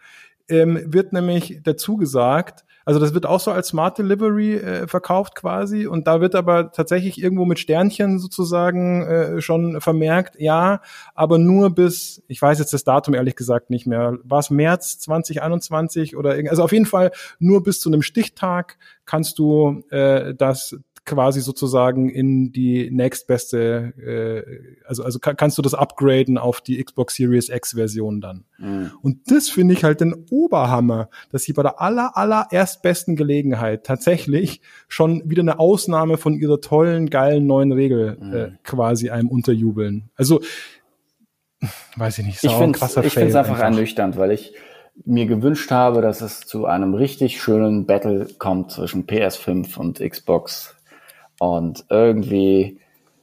ähm, 0.48 0.80
wird 0.86 1.12
nämlich 1.12 1.60
dazu 1.62 1.96
gesagt, 1.96 2.64
also 2.84 3.00
das 3.00 3.14
wird 3.14 3.26
auch 3.26 3.40
so 3.40 3.50
als 3.50 3.68
Smart 3.68 3.98
Delivery 3.98 4.56
äh, 4.56 4.86
verkauft 4.86 5.34
quasi. 5.34 5.86
Und 5.86 6.06
da 6.06 6.20
wird 6.20 6.34
aber 6.34 6.72
tatsächlich 6.72 7.22
irgendwo 7.22 7.44
mit 7.44 7.58
Sternchen 7.58 8.18
sozusagen 8.18 9.02
äh, 9.02 9.40
schon 9.40 9.80
vermerkt, 9.80 10.36
ja, 10.38 10.80
aber 11.14 11.38
nur 11.38 11.70
bis, 11.74 12.22
ich 12.28 12.40
weiß 12.40 12.58
jetzt 12.58 12.72
das 12.72 12.84
Datum 12.84 13.14
ehrlich 13.14 13.36
gesagt 13.36 13.70
nicht 13.70 13.86
mehr, 13.86 14.18
war 14.24 14.38
es 14.40 14.50
März 14.50 14.98
2021 14.98 16.16
oder 16.16 16.36
irgend, 16.36 16.50
also 16.50 16.62
auf 16.62 16.72
jeden 16.72 16.86
Fall 16.86 17.12
nur 17.38 17.62
bis 17.62 17.80
zu 17.80 17.88
einem 17.88 18.02
Stichtag 18.02 18.78
kannst 19.04 19.38
du 19.38 19.82
äh, 19.90 20.34
das 20.34 20.76
quasi 21.04 21.40
sozusagen 21.40 22.08
in 22.08 22.52
die 22.52 22.90
nächstbeste, 22.90 23.92
äh, 23.98 24.86
also, 24.86 25.02
also 25.02 25.18
kann, 25.18 25.36
kannst 25.36 25.58
du 25.58 25.62
das 25.62 25.74
upgraden 25.74 26.38
auf 26.38 26.60
die 26.60 26.82
Xbox 26.82 27.16
Series 27.16 27.48
X 27.48 27.74
Version 27.74 28.20
dann. 28.20 28.44
Mhm. 28.58 28.92
Und 29.02 29.30
das 29.30 29.48
finde 29.48 29.74
ich 29.74 29.82
halt 29.82 30.00
den 30.00 30.26
Oberhammer, 30.30 31.08
dass 31.30 31.42
sie 31.42 31.52
bei 31.52 31.62
der 31.62 31.80
aller, 31.80 32.16
aller 32.16 32.46
erstbesten 32.50 33.16
Gelegenheit 33.16 33.84
tatsächlich 33.84 34.60
schon 34.86 35.28
wieder 35.28 35.42
eine 35.42 35.58
Ausnahme 35.58 36.18
von 36.18 36.34
ihrer 36.34 36.60
tollen, 36.60 37.10
geilen 37.10 37.46
neuen 37.46 37.72
Regel 37.72 38.18
äh, 38.32 38.58
quasi 38.62 39.10
einem 39.10 39.28
unterjubeln. 39.28 40.10
Also, 40.14 40.40
weiß 41.96 42.18
ich 42.18 42.26
nicht, 42.26 42.36
ist 42.36 42.44
Ich 42.44 42.52
finde 42.52 42.78
Fail 43.10 43.36
einfach 43.36 43.58
ernüchternd, 43.58 44.16
weil 44.16 44.30
ich 44.30 44.54
mir 45.04 45.26
gewünscht 45.26 45.70
habe, 45.70 46.02
dass 46.02 46.20
es 46.20 46.40
zu 46.40 46.66
einem 46.66 46.94
richtig 46.94 47.40
schönen 47.40 47.86
Battle 47.86 48.26
kommt 48.38 48.72
zwischen 48.72 49.06
PS5 49.06 49.78
und 49.78 50.00
Xbox. 50.00 50.76
Und 51.42 51.84
irgendwie 51.90 52.78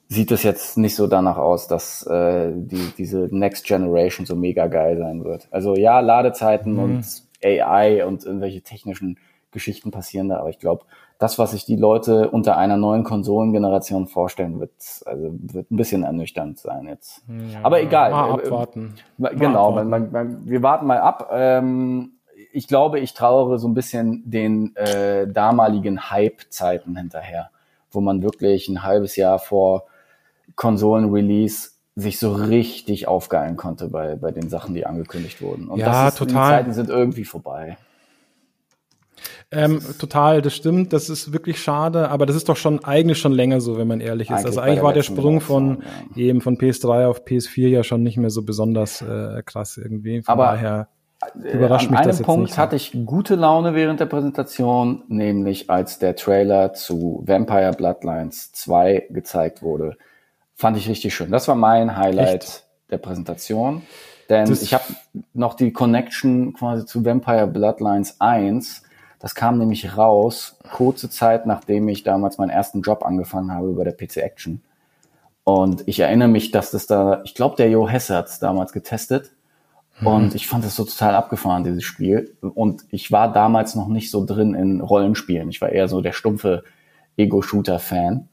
sieht 0.09 0.31
es 0.31 0.43
jetzt 0.43 0.77
nicht 0.77 0.95
so 0.95 1.07
danach 1.07 1.37
aus, 1.37 1.67
dass 1.67 2.05
äh, 2.05 2.51
die, 2.53 2.91
diese 2.97 3.29
Next 3.31 3.65
Generation 3.65 4.25
so 4.25 4.35
mega 4.35 4.67
geil 4.67 4.97
sein 4.97 5.23
wird. 5.23 5.47
Also 5.51 5.75
ja, 5.75 6.01
Ladezeiten 6.01 6.73
Mhm. 6.73 6.79
und 6.79 7.05
AI 7.43 8.05
und 8.05 8.25
irgendwelche 8.25 8.61
technischen 8.61 9.17
Geschichten 9.51 9.91
passieren 9.91 10.27
da, 10.29 10.39
aber 10.39 10.49
ich 10.49 10.59
glaube, 10.59 10.83
das, 11.17 11.39
was 11.39 11.51
sich 11.51 11.63
die 11.65 11.77
Leute 11.77 12.29
unter 12.29 12.57
einer 12.57 12.75
neuen 12.77 13.03
Konsolengeneration 13.05 14.07
vorstellen, 14.07 14.59
wird, 14.59 14.71
also 15.05 15.29
wird 15.31 15.71
ein 15.71 15.77
bisschen 15.77 16.03
ernüchternd 16.03 16.59
sein 16.59 16.87
jetzt. 16.87 17.23
aber 17.63 17.81
egal. 17.81 18.11
Mal 18.11 18.29
Äh, 18.29 18.33
abwarten. 18.47 18.93
Ma- 19.17 19.29
Genau, 19.29 19.69
abwarten. 19.69 19.89
man, 19.89 20.11
man, 20.11 20.11
man, 20.33 20.45
wir 20.49 20.61
warten 20.61 20.87
mal 20.87 20.99
ab. 20.99 21.29
Ähm, 21.31 22.13
ich 22.51 22.67
glaube, 22.67 22.99
ich 22.99 23.13
trauere 23.13 23.59
so 23.59 23.67
ein 23.69 23.73
bisschen 23.73 24.23
den 24.29 24.75
äh, 24.75 25.25
damaligen 25.27 26.09
Hype-Zeiten 26.11 26.95
hinterher, 26.97 27.49
wo 27.91 28.01
man 28.01 28.21
wirklich 28.23 28.67
ein 28.67 28.83
halbes 28.83 29.15
Jahr 29.15 29.39
vor 29.39 29.85
Konsolen-Release 30.55 31.71
sich 31.95 32.19
so 32.19 32.31
richtig 32.33 33.07
aufgeilen 33.07 33.57
konnte 33.57 33.89
bei, 33.89 34.15
bei 34.15 34.31
den 34.31 34.49
Sachen, 34.49 34.73
die 34.73 34.85
angekündigt 34.85 35.41
wurden. 35.41 35.67
Und 35.67 35.79
Ja, 35.79 36.07
ist, 36.07 36.19
Die 36.19 36.25
total. 36.25 36.59
Zeiten 36.59 36.73
sind 36.73 36.89
irgendwie 36.89 37.25
vorbei. 37.25 37.77
Ähm, 39.51 39.81
total, 39.99 40.41
das 40.43 40.55
stimmt, 40.55 40.93
das 40.93 41.09
ist 41.09 41.33
wirklich 41.33 41.59
schade, 41.59 42.09
aber 42.09 42.27
das 42.27 42.35
ist 42.35 42.49
doch 42.49 42.55
schon 42.55 42.83
eigentlich 42.83 43.17
schon 43.17 43.31
länger 43.31 43.61
so, 43.61 43.77
wenn 43.77 43.87
man 43.87 43.99
ehrlich 43.99 44.29
ist. 44.29 44.35
Eigentlich 44.35 44.45
also 44.45 44.59
eigentlich 44.59 44.83
war 44.83 44.93
der 44.93 45.01
Sprung 45.01 45.41
von 45.41 45.79
Generation, 45.79 46.13
eben 46.15 46.41
von 46.41 46.57
PS3 46.57 47.07
auf 47.07 47.25
PS4 47.25 47.67
ja 47.67 47.83
schon 47.83 48.03
nicht 48.03 48.17
mehr 48.17 48.29
so 48.29 48.43
besonders 48.43 49.01
äh, 49.01 49.41
krass 49.43 49.77
irgendwie. 49.77 50.21
Von 50.21 50.31
Aber 50.31 50.45
daher 50.51 50.89
überrascht 51.35 51.87
An 51.87 51.91
mich 51.91 51.99
einem 51.99 52.19
Punkt 52.23 52.57
hatte 52.57 52.75
ich 52.75 52.93
gute 53.05 53.35
Laune 53.35 53.75
während 53.75 53.99
der 53.99 54.05
Präsentation, 54.05 55.03
nämlich 55.07 55.69
als 55.69 55.99
der 55.99 56.15
Trailer 56.15 56.73
zu 56.73 57.23
Vampire 57.25 57.71
Bloodlines 57.73 58.51
2 58.53 59.07
gezeigt 59.09 59.61
wurde. 59.61 59.97
Fand 60.55 60.77
ich 60.77 60.87
richtig 60.87 61.13
schön. 61.13 61.31
Das 61.31 61.47
war 61.47 61.55
mein 61.55 61.97
Highlight 61.97 62.43
Echt? 62.43 62.65
der 62.89 62.97
Präsentation. 62.97 63.81
Denn 64.29 64.47
Das- 64.49 64.61
ich 64.61 64.73
habe 64.73 64.83
noch 65.33 65.55
die 65.55 65.73
Connection 65.73 66.53
quasi 66.53 66.85
zu 66.85 67.03
Vampire 67.03 67.47
Bloodlines 67.47 68.19
1. 68.19 68.83
Das 69.19 69.35
kam 69.35 69.57
nämlich 69.57 69.97
raus, 69.97 70.57
kurze 70.71 71.09
Zeit 71.09 71.45
nachdem 71.45 71.89
ich 71.89 72.03
damals 72.03 72.37
meinen 72.37 72.51
ersten 72.51 72.81
Job 72.81 73.03
angefangen 73.05 73.51
habe 73.51 73.73
bei 73.73 73.83
der 73.83 73.91
PC 73.91 74.17
Action. 74.17 74.61
Und 75.43 75.85
ich 75.87 75.99
erinnere 75.99 76.27
mich, 76.27 76.51
dass 76.51 76.71
das 76.71 76.85
da, 76.87 77.21
ich 77.25 77.33
glaube, 77.35 77.55
der 77.57 77.69
Jo 77.69 77.89
Hesse 77.89 78.15
hat 78.15 78.27
es 78.27 78.39
damals 78.39 78.71
getestet. 78.71 79.31
Und 80.01 80.35
ich 80.35 80.47
fand 80.47 80.63
das 80.63 80.75
so 80.75 80.85
total 80.85 81.15
abgefahren, 81.15 81.63
dieses 81.63 81.83
Spiel. 81.83 82.35
Und 82.41 82.83
ich 82.89 83.11
war 83.11 83.31
damals 83.31 83.75
noch 83.75 83.87
nicht 83.87 84.11
so 84.11 84.25
drin 84.25 84.53
in 84.53 84.81
Rollenspielen. 84.81 85.49
Ich 85.49 85.59
war 85.61 85.69
eher 85.69 85.87
so 85.87 86.01
der 86.01 86.13
stumpfe 86.13 86.63
Ego-Shooter-Fan. 87.17 88.29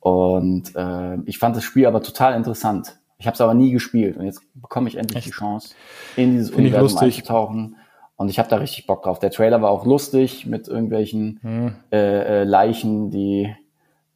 Und 0.00 0.74
äh, 0.74 1.16
ich 1.26 1.38
fand 1.38 1.56
das 1.56 1.64
Spiel 1.64 1.86
aber 1.86 2.02
total 2.02 2.34
interessant. 2.34 2.98
Ich 3.18 3.26
habe 3.26 3.34
es 3.34 3.40
aber 3.40 3.54
nie 3.54 3.70
gespielt. 3.70 4.16
Und 4.16 4.26
jetzt 4.26 4.42
bekomme 4.54 4.88
ich 4.88 4.96
endlich 4.96 5.24
die 5.24 5.30
Chance, 5.30 5.74
in 6.16 6.32
dieses 6.32 6.48
Find 6.50 6.60
Universum 6.60 6.98
einzutauchen. 6.98 7.76
Und 8.16 8.28
ich 8.28 8.38
habe 8.38 8.48
da 8.48 8.56
richtig 8.56 8.86
Bock 8.86 9.02
drauf. 9.02 9.18
Der 9.18 9.30
Trailer 9.30 9.62
war 9.62 9.70
auch 9.70 9.86
lustig 9.86 10.46
mit 10.46 10.68
irgendwelchen 10.68 11.38
Hm. 11.42 11.74
äh, 11.92 12.42
äh, 12.42 12.44
Leichen, 12.44 13.10
die 13.10 13.54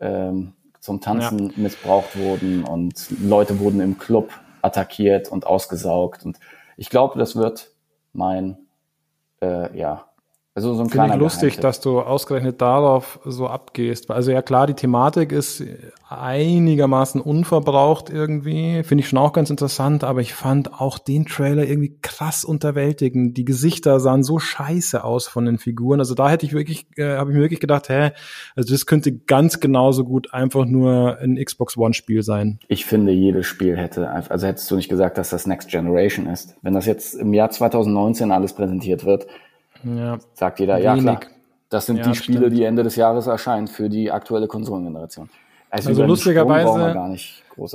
ähm, 0.01 0.53
zum 0.80 1.01
Tanzen 1.01 1.53
missbraucht 1.57 2.16
wurden 2.18 2.64
und 2.64 3.07
Leute 3.22 3.59
wurden 3.59 3.80
im 3.80 3.99
Club 3.99 4.30
attackiert 4.62 5.28
und 5.28 5.46
ausgesaugt. 5.46 6.24
Und 6.24 6.38
ich 6.79 6.89
glaube, 6.91 7.18
das 7.18 7.37
wird 7.37 7.72
mein, 8.12 8.57
äh, 9.43 9.76
ja, 9.76 10.07
also 10.59 10.74
so 10.74 10.82
ein 10.82 10.88
Finde 10.88 11.11
ich 11.11 11.14
lustig, 11.14 11.40
Geheimtipp. 11.40 11.62
dass 11.62 11.80
du 11.80 12.00
ausgerechnet 12.00 12.61
darauf 12.61 13.20
so 13.24 13.46
abgehst. 13.46 14.11
Also 14.11 14.32
ja 14.32 14.42
klar, 14.42 14.66
die 14.66 14.74
Thematik 14.74 15.30
ist 15.30 15.62
einigermaßen 16.09 17.20
unverbraucht 17.20 18.11
irgendwie. 18.11 18.82
Finde 18.82 19.02
ich 19.02 19.09
schon 19.09 19.20
auch 19.20 19.32
ganz 19.32 19.50
interessant, 19.50 20.02
aber 20.02 20.20
ich 20.20 20.34
fand 20.34 20.80
auch 20.80 20.98
den 20.98 21.26
Trailer 21.26 21.64
irgendwie 21.64 21.96
krass 22.02 22.44
unterwältigend. 22.44 23.36
Die 23.36 23.44
Gesichter 23.44 24.00
sahen 24.00 24.24
so 24.24 24.40
scheiße 24.40 25.04
aus 25.04 25.28
von 25.28 25.44
den 25.44 25.59
Figuren. 25.59 26.00
Also 26.00 26.16
da 26.16 26.28
hätte 26.28 26.44
ich 26.44 26.54
wirklich, 26.54 26.86
äh, 26.96 27.18
habe 27.18 27.30
ich 27.30 27.36
mir 27.36 27.42
wirklich 27.42 27.61
gedacht, 27.61 27.88
hä, 27.88 28.11
also 28.56 28.74
das 28.74 28.86
könnte 28.86 29.12
ganz 29.12 29.61
genauso 29.61 30.02
gut 30.02 30.34
einfach 30.34 30.64
nur 30.64 31.18
ein 31.18 31.36
Xbox 31.36 31.76
One 31.76 31.94
Spiel 31.94 32.24
sein. 32.24 32.59
Ich 32.66 32.84
finde, 32.84 33.12
jedes 33.12 33.46
Spiel 33.46 33.76
hätte 33.76 34.11
also 34.11 34.44
hättest 34.44 34.68
du 34.72 34.74
nicht 34.74 34.88
gesagt, 34.88 35.18
dass 35.18 35.30
das 35.30 35.46
Next 35.46 35.68
Generation 35.68 36.26
ist. 36.26 36.56
Wenn 36.62 36.74
das 36.74 36.86
jetzt 36.86 37.14
im 37.14 37.32
Jahr 37.32 37.50
2019 37.50 38.32
alles 38.32 38.54
präsentiert 38.54 39.04
wird, 39.04 39.28
Ja. 39.85 40.18
sagt 40.35 40.61
jeder, 40.61 40.79
ja 40.79 40.93
Wenig. 40.93 41.05
klar, 41.05 41.20
das 41.68 41.87
sind 41.87 41.99
Ja, 41.99 42.05
die 42.05 42.14
Spiele, 42.14 42.39
stimmt. 42.39 42.57
die 42.57 42.64
Ende 42.64 42.83
des 42.83 42.97
Jahres 42.97 43.26
erscheinen 43.26 43.66
für 43.68 43.89
die 43.89 44.11
aktuelle 44.11 44.47
Konsolengeneration. 44.49 45.29
Also 45.71 45.93
den 45.95 46.07
lustigerweise- 46.09 47.19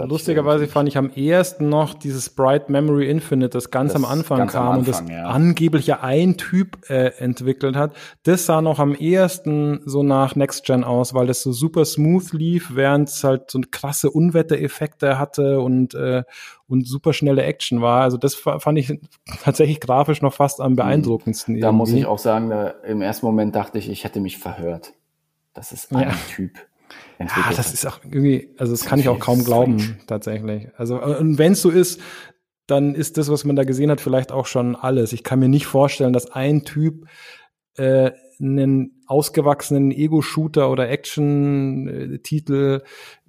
Lustigerweise 0.07 0.67
fand 0.67 0.87
ich 0.87 0.97
am 0.97 1.11
ehesten 1.13 1.67
noch 1.67 1.93
dieses 1.93 2.29
Bright 2.29 2.69
Memory 2.69 3.09
Infinite, 3.09 3.49
das 3.49 3.69
ganz 3.69 3.91
Das 3.91 4.01
am 4.01 4.09
Anfang 4.09 4.37
ganz 4.37 4.55
am 4.55 4.63
kam 4.67 4.77
und 4.79 4.87
das 4.87 4.99
Anfang, 4.99 5.13
ja. 5.15 5.25
angeblich 5.27 5.87
ja 5.87 5.99
ein 6.01 6.37
Typ 6.37 6.89
äh, 6.89 7.09
entwickelt 7.17 7.75
hat. 7.75 7.91
Das 8.23 8.45
sah 8.45 8.61
noch 8.61 8.79
am 8.79 8.95
ehesten 8.95 9.81
so 9.85 10.01
nach 10.01 10.37
Next 10.37 10.63
Gen 10.65 10.85
aus, 10.85 11.13
weil 11.13 11.27
das 11.27 11.41
so 11.41 11.51
super 11.51 11.83
smooth 11.83 12.31
lief, 12.31 12.71
während 12.75 13.09
es 13.09 13.25
halt 13.25 13.51
so 13.51 13.59
krasse 13.71 14.09
Unwettereffekte 14.09 15.19
hatte 15.19 15.59
und 15.59 15.95
äh, 15.95 16.23
und 16.69 16.87
super 16.87 17.11
schnelle 17.11 17.43
Action 17.43 17.81
war. 17.81 18.03
Also 18.03 18.15
das 18.17 18.35
fa- 18.35 18.59
fand 18.59 18.77
ich 18.79 18.97
tatsächlich 19.43 19.81
grafisch 19.81 20.21
noch 20.21 20.33
fast 20.33 20.61
am 20.61 20.77
beeindruckendsten. 20.77 21.55
Mhm. 21.57 21.59
Da 21.61 21.73
muss 21.73 21.89
irgendwie. 21.89 22.01
ich 22.03 22.05
auch 22.07 22.19
sagen, 22.19 22.49
da, 22.49 22.69
im 22.87 23.01
ersten 23.01 23.25
Moment 23.25 23.53
dachte 23.53 23.77
ich, 23.79 23.89
ich 23.89 24.05
hätte 24.05 24.21
mich 24.21 24.37
verhört. 24.37 24.93
Das 25.53 25.73
ist 25.73 25.91
ein 25.93 26.03
Ja. 26.03 26.15
Typ. 26.33 26.51
Ja, 27.19 27.25
entwickelt 27.25 27.57
das 27.57 27.73
ist 27.73 27.85
auch 27.85 27.99
irgendwie, 28.03 28.49
also 28.57 28.73
das 28.73 28.85
kann 28.85 28.99
ich 28.99 29.07
auch 29.09 29.19
kaum 29.19 29.41
Strange. 29.41 29.75
glauben, 29.77 29.97
tatsächlich. 30.07 30.67
Also, 30.77 30.99
äh, 30.99 31.17
und 31.17 31.37
wenn 31.37 31.53
es 31.53 31.61
so 31.61 31.69
ist, 31.69 31.99
dann 32.67 32.95
ist 32.95 33.17
das, 33.17 33.29
was 33.29 33.43
man 33.43 33.55
da 33.55 33.63
gesehen 33.65 33.91
hat, 33.91 33.99
vielleicht 34.01 34.31
auch 34.31 34.45
schon 34.45 34.75
alles. 34.75 35.11
Ich 35.13 35.23
kann 35.23 35.39
mir 35.39 35.49
nicht 35.49 35.65
vorstellen, 35.65 36.13
dass 36.13 36.31
ein 36.31 36.63
Typ 36.63 37.05
äh, 37.77 38.11
einen 38.41 39.03
ausgewachsenen 39.07 39.91
Ego-Shooter 39.91 40.69
oder 40.71 40.89
Action-Titel 40.89 42.81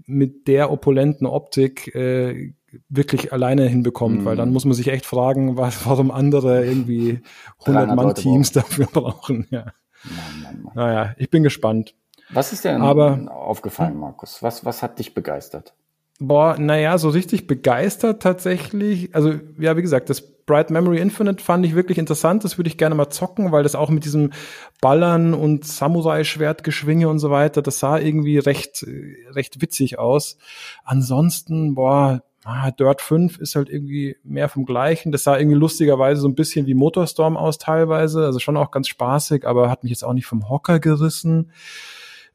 mit 0.06 0.48
der 0.48 0.70
opulenten 0.70 1.26
Optik 1.26 1.94
äh, 1.94 2.52
wirklich 2.88 3.32
alleine 3.32 3.66
hinbekommt, 3.68 4.20
Mhm. 4.20 4.24
weil 4.24 4.36
dann 4.36 4.52
muss 4.52 4.64
man 4.64 4.74
sich 4.74 4.88
echt 4.88 5.06
fragen, 5.06 5.56
was, 5.56 5.86
warum 5.86 6.10
andere 6.10 6.64
irgendwie 6.64 7.20
300 7.64 7.90
100-Mann-Teams 7.90 8.52
dafür 8.52 8.86
brauchen. 8.92 9.46
Ja. 9.50 9.66
Mann, 10.04 10.42
Mann, 10.42 10.62
Mann. 10.62 10.72
Naja, 10.74 11.14
ich 11.18 11.30
bin 11.30 11.42
gespannt. 11.42 11.94
Was 12.34 12.52
ist 12.52 12.64
denn 12.64 12.82
Aber- 12.82 13.18
aufgefallen, 13.30 13.98
Markus? 13.98 14.42
Was, 14.42 14.64
was 14.64 14.82
hat 14.82 14.98
dich 14.98 15.14
begeistert? 15.14 15.74
Boah, 16.20 16.56
naja, 16.58 16.96
so 16.98 17.08
richtig 17.08 17.46
begeistert 17.46 18.22
tatsächlich. 18.22 19.14
Also, 19.14 19.34
ja, 19.58 19.76
wie 19.76 19.82
gesagt, 19.82 20.10
das 20.10 20.20
Bright 20.46 20.70
Memory 20.70 20.98
Infinite 20.98 21.42
fand 21.42 21.66
ich 21.66 21.74
wirklich 21.74 21.98
interessant. 21.98 22.44
Das 22.44 22.56
würde 22.58 22.68
ich 22.68 22.78
gerne 22.78 22.94
mal 22.94 23.08
zocken, 23.10 23.50
weil 23.50 23.62
das 23.62 23.74
auch 23.74 23.88
mit 23.90 24.04
diesem 24.04 24.32
Ballern 24.80 25.34
und 25.34 25.64
Samurai-Schwertgeschwinge 25.64 27.08
und 27.08 27.18
so 27.18 27.30
weiter, 27.30 27.62
das 27.62 27.78
sah 27.78 27.98
irgendwie 27.98 28.38
recht, 28.38 28.86
recht 29.30 29.60
witzig 29.60 29.98
aus. 29.98 30.36
Ansonsten, 30.84 31.74
boah, 31.74 32.22
ah, 32.44 32.70
Dirt 32.70 33.00
5 33.00 33.38
ist 33.38 33.56
halt 33.56 33.68
irgendwie 33.68 34.16
mehr 34.22 34.48
vom 34.48 34.66
Gleichen. 34.66 35.10
Das 35.12 35.24
sah 35.24 35.36
irgendwie 35.36 35.56
lustigerweise 35.58 36.20
so 36.20 36.28
ein 36.28 36.34
bisschen 36.34 36.66
wie 36.66 36.74
Motorstorm 36.74 37.36
aus 37.36 37.58
teilweise. 37.58 38.24
Also 38.24 38.38
schon 38.38 38.56
auch 38.56 38.70
ganz 38.70 38.86
spaßig, 38.88 39.46
aber 39.46 39.70
hat 39.70 39.82
mich 39.82 39.90
jetzt 39.90 40.04
auch 40.04 40.12
nicht 40.12 40.26
vom 40.26 40.48
Hocker 40.48 40.78
gerissen. 40.78 41.50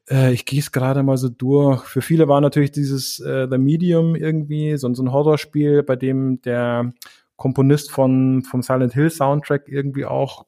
Äh, 0.10 0.34
ich 0.34 0.46
gehe 0.46 0.60
es 0.60 0.72
gerade 0.72 1.04
mal 1.04 1.18
so 1.18 1.30
durch. 1.30 1.84
Für 1.86 2.02
viele 2.02 2.28
war 2.28 2.42
natürlich 2.42 2.72
dieses 2.72 3.20
äh, 3.20 3.48
The 3.50 3.58
Medium 3.58 4.16
irgendwie 4.16 4.78
so, 4.78 4.94
so 4.94 5.04
ein 5.04 5.12
Horrorspiel, 5.12 5.84
bei 5.84 5.96
dem 5.96 6.42
der 6.42 6.94
Komponist 7.36 7.92
von 7.92 8.44
vom 8.44 8.62
Silent 8.62 8.94
Hill 8.94 9.10
Soundtrack 9.10 9.68
irgendwie 9.68 10.06
auch 10.06 10.46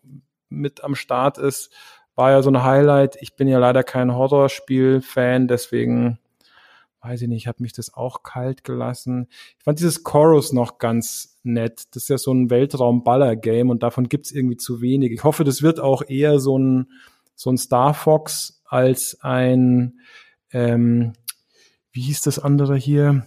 mit 0.50 0.84
am 0.84 0.96
Start 0.96 1.38
ist. 1.38 1.72
War 2.16 2.32
ja 2.32 2.42
so 2.42 2.52
ein 2.52 2.64
Highlight. 2.64 3.18
Ich 3.22 3.36
bin 3.36 3.48
ja 3.48 3.60
leider 3.60 3.84
kein 3.84 4.14
Horrorspiel-Fan, 4.14 5.48
deswegen 5.48 6.20
weiß 7.02 7.24
ich 7.24 7.28
nicht, 7.30 7.48
hat 7.48 7.60
mich 7.60 7.74
das 7.74 7.94
auch 7.94 8.22
kalt 8.22 8.64
gelassen. 8.64 9.28
Ich 9.58 9.64
fand 9.64 9.80
dieses 9.80 10.04
Chorus 10.04 10.54
noch 10.54 10.78
ganz 10.78 11.40
nett. 11.42 11.84
Das 11.96 12.04
ist 12.04 12.10
ja 12.10 12.18
so 12.18 12.32
ein 12.32 12.50
Weltraum-Baller-Game 12.50 13.70
und 13.70 13.82
davon 13.82 14.08
gibt's 14.08 14.32
irgendwie 14.32 14.58
zu 14.58 14.82
wenig. 14.82 15.12
Ich 15.12 15.24
hoffe, 15.24 15.44
das 15.44 15.64
wird 15.64 15.80
auch 15.80 16.04
eher 16.08 16.40
so 16.40 16.60
ein, 16.60 16.92
so 17.34 17.50
ein 17.50 17.58
Star 17.58 17.94
Fox 17.94 18.61
als 18.72 19.18
ein 19.22 20.00
ähm, 20.52 21.14
wie 21.92 22.02
hieß 22.02 22.22
das 22.22 22.40
andere 22.40 22.76
hier? 22.76 23.26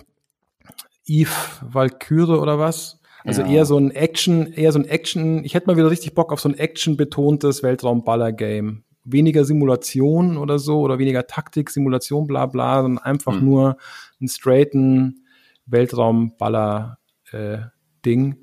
Eve 1.07 1.31
Valkyrie 1.63 2.33
oder 2.39 2.59
was? 2.59 3.01
Also 3.25 3.43
Ja. 3.43 3.49
eher 3.49 3.65
so 3.67 3.79
ein 3.79 3.91
Action, 3.91 4.53
eher 4.53 4.73
so 4.73 4.79
ein 4.79 4.85
Action, 4.87 5.45
ich 5.45 5.55
hätte 5.55 5.67
mal 5.67 5.77
wieder 5.77 5.91
richtig 5.91 6.15
Bock 6.15 6.33
auf 6.33 6.41
so 6.41 6.49
ein 6.49 6.59
Action-betontes 6.59 7.63
Weltraumballer-Game. 7.63 8.85
Weniger 9.05 9.45
Simulation 9.45 10.39
oder 10.39 10.59
so 10.59 10.81
oder 10.81 10.99
weniger 10.99 11.27
Taktik, 11.27 11.69
Simulation, 11.71 12.27
bla 12.27 12.47
bla, 12.47 12.83
sondern 12.83 13.05
einfach 13.05 13.35
Hm. 13.35 13.45
nur 13.45 13.77
ein 14.21 14.29
straighten 14.29 15.27
Weltraumballer-Ding. 15.67 18.37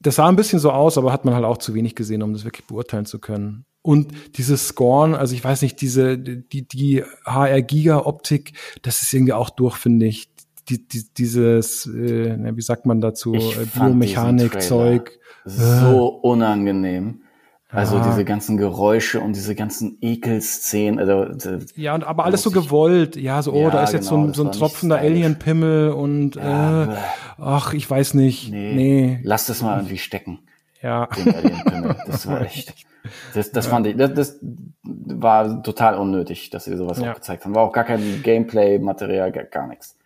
das 0.00 0.16
sah 0.16 0.28
ein 0.28 0.36
bisschen 0.36 0.58
so 0.58 0.70
aus, 0.70 0.98
aber 0.98 1.12
hat 1.12 1.24
man 1.24 1.32
halt 1.34 1.44
auch 1.46 1.56
zu 1.56 1.72
wenig 1.74 1.94
gesehen, 1.94 2.22
um 2.22 2.32
das 2.34 2.44
wirklich 2.44 2.66
beurteilen 2.66 3.06
zu 3.06 3.18
können. 3.18 3.64
Und 3.86 4.12
dieses 4.38 4.68
Scorn, 4.68 5.14
also 5.14 5.34
ich 5.34 5.44
weiß 5.44 5.60
nicht, 5.60 5.78
diese, 5.82 6.16
die, 6.18 6.66
die 6.66 7.04
HR-Giga-Optik, 7.26 8.54
das 8.80 9.02
ist 9.02 9.12
irgendwie 9.12 9.34
auch 9.34 9.50
durch, 9.50 9.76
finde 9.76 10.06
ich. 10.06 10.28
Die, 10.70 10.88
die, 10.88 11.04
dieses, 11.18 11.84
äh, 11.86 12.38
wie 12.56 12.62
sagt 12.62 12.86
man 12.86 13.02
dazu, 13.02 13.34
äh, 13.34 13.66
Biomechanik-Zeug. 13.74 15.18
so 15.44 16.06
unangenehm. 16.08 17.20
Also 17.68 17.96
Ja. 17.96 18.08
diese 18.08 18.24
ganzen 18.24 18.56
Geräusche 18.56 19.20
und 19.20 19.34
diese 19.36 19.54
ganzen 19.54 19.98
Ekelszenen. 20.00 20.98
Also, 20.98 21.24
d- 21.34 21.66
Ja, 21.76 21.94
und 21.94 22.04
aber 22.04 22.24
alles 22.24 22.40
so 22.42 22.50
gewollt. 22.50 23.16
Ja, 23.16 23.42
so, 23.42 23.52
oh, 23.52 23.62
Ja, 23.64 23.70
da 23.70 23.82
ist 23.84 23.92
jetzt 23.92 24.08
genau, 24.08 24.20
so 24.22 24.24
ein, 24.24 24.28
das 24.28 24.36
so 24.38 24.44
ein 24.44 24.52
tropfender. 24.52 24.96
Alien-Pimmel 24.98 25.90
und 25.90 26.36
Ja, 26.36 26.84
äh, 26.94 26.96
ach, 27.36 27.74
ich 27.74 27.90
weiß 27.90 28.14
nicht. 28.14 28.50
nee, 28.50 28.72
Nee, 28.74 29.20
lass 29.24 29.44
das 29.46 29.60
mal 29.60 29.76
irgendwie 29.76 29.98
stecken. 29.98 30.38
ja. 30.80 31.06
Den 31.08 31.34
Alien-Pimmel. 31.34 31.96
Das 32.06 32.26
war 32.26 32.40
echt. 32.40 32.72
Das, 33.34 33.50
das 33.52 33.66
fand 33.66 33.86
ich, 33.86 33.96
das, 33.96 34.14
das 34.14 34.38
war 34.82 35.62
total 35.62 35.98
unnötig, 35.98 36.50
dass 36.50 36.64
sie 36.64 36.76
sowas 36.76 36.98
Ja. 37.00 37.10
auch 37.10 37.14
gezeigt 37.16 37.44
haben. 37.44 37.54
War 37.54 37.62
auch 37.62 37.72
gar 37.72 37.84
kein 37.84 38.22
Gameplay-Material, 38.22 39.30
gar, 39.32 39.44
gar 39.44 39.66
nichts. 39.66 39.96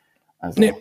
Also, 0.40 0.60
Nee. 0.60 0.72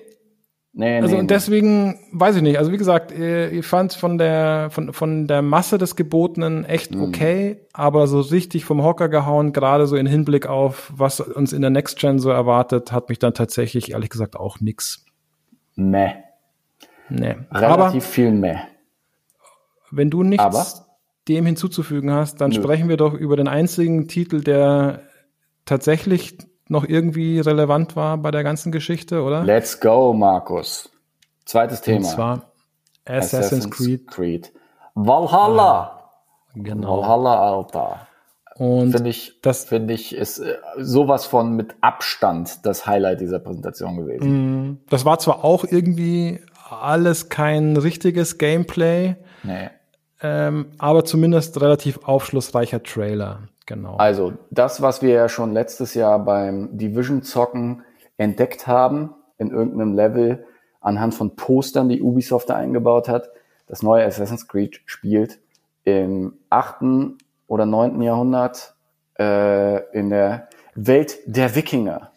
nee, 0.74 0.97
Also 0.99 1.15
nee, 1.15 1.20
und 1.22 1.30
deswegen 1.32 1.99
weiß 2.11 2.36
ich 2.38 2.41
nicht. 2.41 2.57
Also 2.57 2.72
wie 2.72 2.78
gesagt, 2.78 3.11
ich 3.11 3.65
fand 3.65 3.93
von 3.93 4.18
der 4.18 4.70
von 4.72 4.93
von 4.93 5.28
der 5.28 5.41
Masse 5.41 5.78
des 5.78 5.95
Gebotenen 5.95 6.65
echt 6.65 6.93
Mhm. 6.95 7.03
okay, 7.03 7.57
aber 7.74 8.07
so 8.07 8.20
richtig 8.22 8.65
vom 8.65 8.84
Hocker 8.84 9.09
gehauen, 9.09 9.53
gerade 9.53 9.86
so 9.88 9.95
in 9.95 10.05
Hinblick 10.07 10.47
auf 10.47 10.91
was 10.95 11.20
uns 11.20 11.53
in 11.53 11.61
der 11.61 11.70
Next 11.72 11.99
Gen 11.99 12.20
so 12.20 12.30
erwartet, 12.30 12.91
hat 12.91 13.09
mich 13.09 13.20
dann 13.20 13.34
tatsächlich 13.34 13.91
ehrlich 13.91 14.09
gesagt 14.09 14.36
auch 14.36 14.59
nix. 14.59 15.05
meh. 15.76 16.13
Nee. 17.09 17.36
Relativ 17.51 17.63
Aber 17.63 18.01
viel 18.01 18.32
meh. 18.32 18.57
wenn 19.91 20.09
du 20.09 20.24
nichts 20.24 20.43
Aber? 20.43 20.65
Dem 21.28 21.45
hinzuzufügen 21.45 22.11
hast, 22.11 22.41
dann 22.41 22.51
Nö. 22.51 22.55
sprechen 22.55 22.89
wir 22.89 22.97
doch 22.97 23.13
über 23.13 23.36
den 23.36 23.47
einzigen 23.47 24.07
Titel, 24.07 24.41
der 24.41 25.01
tatsächlich 25.65 26.38
noch 26.69 26.84
irgendwie 26.88 27.39
relevant 27.39 27.95
war 27.95 28.17
bei 28.17 28.32
der 28.32 28.43
ganzen 28.43 28.71
Geschichte, 28.71 29.23
oder? 29.23 29.43
Let's 29.43 29.80
go, 29.80 30.13
Markus. 30.13 30.89
Zweites 31.45 31.82
Thema. 31.82 31.97
Und 31.97 32.03
zwar 32.05 32.51
Assassin's, 33.05 33.69
Creed. 33.69 34.07
Creed. 34.07 34.51
Valhalla. 34.95 36.09
Genau. 36.55 37.01
Valhalla, 37.01 37.51
Alter. 37.55 38.07
Und 38.55 38.91
Finde 38.91 39.09
ich, 39.09 39.39
das- 39.41 39.65
finde 39.65 39.93
ich, 39.93 40.15
ist 40.15 40.39
äh, 40.39 40.55
sowas 40.78 41.25
von 41.25 41.55
mit 41.55 41.75
Abstand 41.82 42.65
das 42.65 42.88
Highlight 42.88 43.21
dieser 43.21 43.39
Präsentation 43.39 43.97
gewesen. 43.97 44.82
Das 44.89 45.05
war 45.05 45.19
zwar 45.19 45.43
auch 45.45 45.63
irgendwie 45.63 46.41
alles 46.69 47.30
kein 47.30 47.78
richtiges 47.78 48.38
Gameplay, 48.39 49.15
Nee. 49.43 49.69
Ähm, 50.22 50.68
aber 50.78 51.05
zumindest 51.05 51.59
relativ 51.61 51.99
aufschlussreicher 52.03 52.84
Trailer. 52.84 53.43
Genau. 53.65 53.97
Also, 53.97 54.34
das, 54.49 54.82
was 54.82 55.01
wir 55.01 55.09
ja 55.09 55.30
schon 55.30 55.51
letztes 55.53 55.93
Jahr 55.93 56.20
beim 56.20 56.78
Division-Zocken 56.78 57.84
entdeckt 58.18 58.65
haben, 58.65 59.13
in 59.38 59.51
irgendeinem 59.51 59.93
Level, 59.93 60.45
anhand 60.80 61.13
von 61.13 61.36
Postern, 61.36 61.89
die 61.89 62.01
Ubisoft 62.01 62.49
da 62.49 62.55
eingebaut 62.55 63.09
hat, 63.09 63.30
das 63.68 63.84
neue 63.84 64.05
Assassin's 64.05 64.47
Creed 64.47 64.82
spielt 64.86 65.39
im 65.84 66.34
achten 66.49 67.18
oder 67.47 67.65
neunten 67.65 68.01
Jahrhundert 68.01 68.76
äh, 69.20 69.84
in 69.91 70.09
der 70.09 70.47
Welt 70.76 71.18
der 71.26 71.55
Wikinger. 71.55 72.11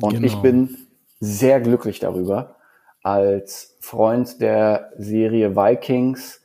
Und 0.00 0.14
Genau. 0.14 0.26
ich 0.26 0.36
bin 0.36 0.76
sehr 1.20 1.60
glücklich 1.60 1.98
darüber, 1.98 2.56
als 3.02 3.76
Freund 3.80 4.40
der 4.40 4.90
Serie 4.96 5.56
Vikings 5.56 6.41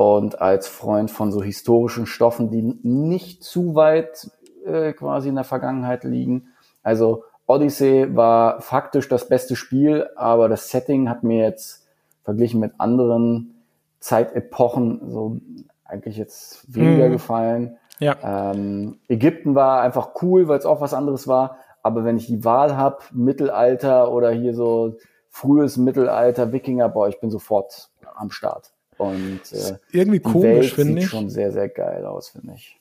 und 0.00 0.40
als 0.40 0.66
Freund 0.66 1.10
von 1.10 1.30
so 1.30 1.42
historischen 1.42 2.06
Stoffen, 2.06 2.50
die 2.50 2.62
nicht 2.82 3.44
zu 3.44 3.74
weit 3.74 4.30
äh, 4.64 4.94
quasi 4.94 5.28
in 5.28 5.34
der 5.34 5.44
Vergangenheit 5.44 6.04
liegen. 6.04 6.48
Also 6.82 7.24
Odyssey 7.46 8.16
war 8.16 8.62
faktisch 8.62 9.10
das 9.10 9.28
beste 9.28 9.56
Spiel, 9.56 10.08
aber 10.16 10.48
das 10.48 10.70
Setting 10.70 11.10
hat 11.10 11.22
mir 11.22 11.44
jetzt 11.44 11.86
verglichen 12.24 12.60
mit 12.60 12.72
anderen 12.78 13.62
Zeitepochen 13.98 15.10
so 15.10 15.36
eigentlich 15.84 16.16
jetzt 16.16 16.74
weniger 16.74 17.08
Mhm. 17.08 17.12
gefallen. 17.12 17.76
ja. 17.98 18.16
Ähm, 18.22 19.00
Ägypten 19.06 19.54
war 19.54 19.82
einfach 19.82 20.12
cool, 20.22 20.48
weil 20.48 20.58
es 20.58 20.64
auch 20.64 20.80
was 20.80 20.94
anderes 20.94 21.28
war. 21.28 21.58
Aber 21.82 22.06
wenn 22.06 22.16
ich 22.16 22.26
die 22.26 22.42
Wahl 22.42 22.74
habe, 22.74 23.00
Mittelalter 23.12 24.10
oder 24.10 24.30
hier 24.30 24.54
so 24.54 24.96
frühes 25.28 25.76
Mittelalter, 25.76 26.52
Wikinger, 26.52 26.88
boah, 26.88 27.08
ich 27.08 27.20
bin 27.20 27.30
sofort 27.30 27.90
am 28.16 28.30
Start. 28.30 28.72
Und 29.00 29.40
äh, 29.52 29.78
irgendwie 29.92 30.20
komisch, 30.20 30.74
finde 30.74 30.92
sieht 30.92 31.04
ich. 31.04 31.08
schon 31.10 31.30
sehr, 31.30 31.52
sehr 31.52 31.70
geil 31.70 32.04
aus, 32.04 32.28
finde 32.28 32.52
ich. 32.54 32.76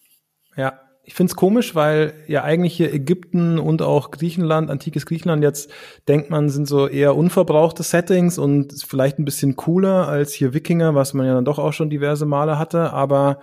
Ja, 0.57 0.81
ich 1.05 1.13
find's 1.13 1.37
komisch, 1.37 1.75
weil 1.75 2.13
ja 2.27 2.43
eigentlich 2.43 2.75
hier 2.75 2.93
Ägypten 2.93 3.57
und 3.57 3.81
auch 3.81 4.11
Griechenland, 4.11 4.69
antikes 4.69 5.05
Griechenland, 5.05 5.43
jetzt 5.43 5.71
denkt 6.09 6.29
man, 6.29 6.49
sind 6.49 6.67
so 6.67 6.87
eher 6.89 7.15
unverbrauchte 7.15 7.83
Settings 7.83 8.37
und 8.37 8.83
vielleicht 8.85 9.17
ein 9.17 9.23
bisschen 9.23 9.55
cooler 9.55 10.09
als 10.09 10.33
hier 10.33 10.53
Wikinger, 10.53 10.93
was 10.93 11.13
man 11.13 11.25
ja 11.25 11.35
dann 11.35 11.45
doch 11.45 11.57
auch 11.57 11.71
schon 11.71 11.89
diverse 11.89 12.25
Male 12.25 12.59
hatte. 12.59 12.91
Aber 12.91 13.39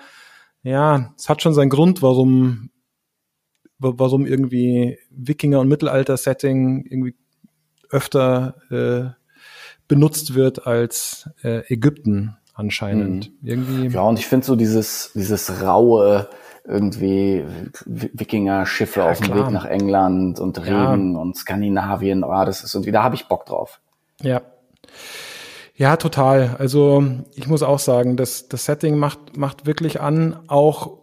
ja, 0.63 1.15
es 1.17 1.31
hat 1.31 1.41
schon 1.41 1.55
seinen 1.55 1.71
Grund, 1.71 2.03
warum, 2.03 2.69
wa- 3.79 3.95
warum 3.97 4.27
irgendwie 4.27 4.99
Wikinger 5.11 5.61
und 5.61 5.69
Mittelalter-Setting 5.69 6.85
irgendwie 6.91 7.15
öfter 7.89 8.55
äh, 8.71 9.17
benutzt 9.89 10.35
wird 10.35 10.67
als 10.67 11.31
äh, 11.43 11.63
Ägypten 11.73 12.37
anscheinend. 12.57 13.31
Irgendwie. 13.43 13.87
Ja, 13.89 14.03
und 14.03 14.19
ich 14.19 14.27
finde 14.27 14.45
so 14.45 14.57
dieses, 14.57 15.13
dieses 15.15 15.63
raue, 15.63 16.29
irgendwie 16.65 17.45
Wikinger-Schiffe 17.85 19.01
Ja, 19.01 19.11
auf 19.11 19.21
dem. 19.21 19.35
Weg 19.35 19.51
nach 19.51 19.67
England 19.67 20.41
und 20.41 20.59
Ja. 20.59 20.91
Regen 20.91 21.15
und 21.17 21.37
Skandinavien, 21.37 22.25
ah, 22.25 22.45
das 22.45 22.65
ist 22.65 22.75
irgendwie, 22.75 22.91
da 22.93 23.05
habe 23.05 23.15
ich 23.15 23.29
Bock 23.29 23.47
drauf. 23.47 23.81
Ja. 24.21 24.43
Ja, 25.77 25.97
total. 25.97 26.57
Also 26.59 27.05
ich 27.35 27.47
muss 27.47 27.63
auch 27.63 27.79
sagen, 27.79 28.17
das, 28.17 28.49
das 28.49 28.65
Setting 28.65 28.97
macht, 28.97 29.37
macht 29.37 29.67
wirklich 29.67 30.01
an, 30.01 30.39
auch 30.49 30.99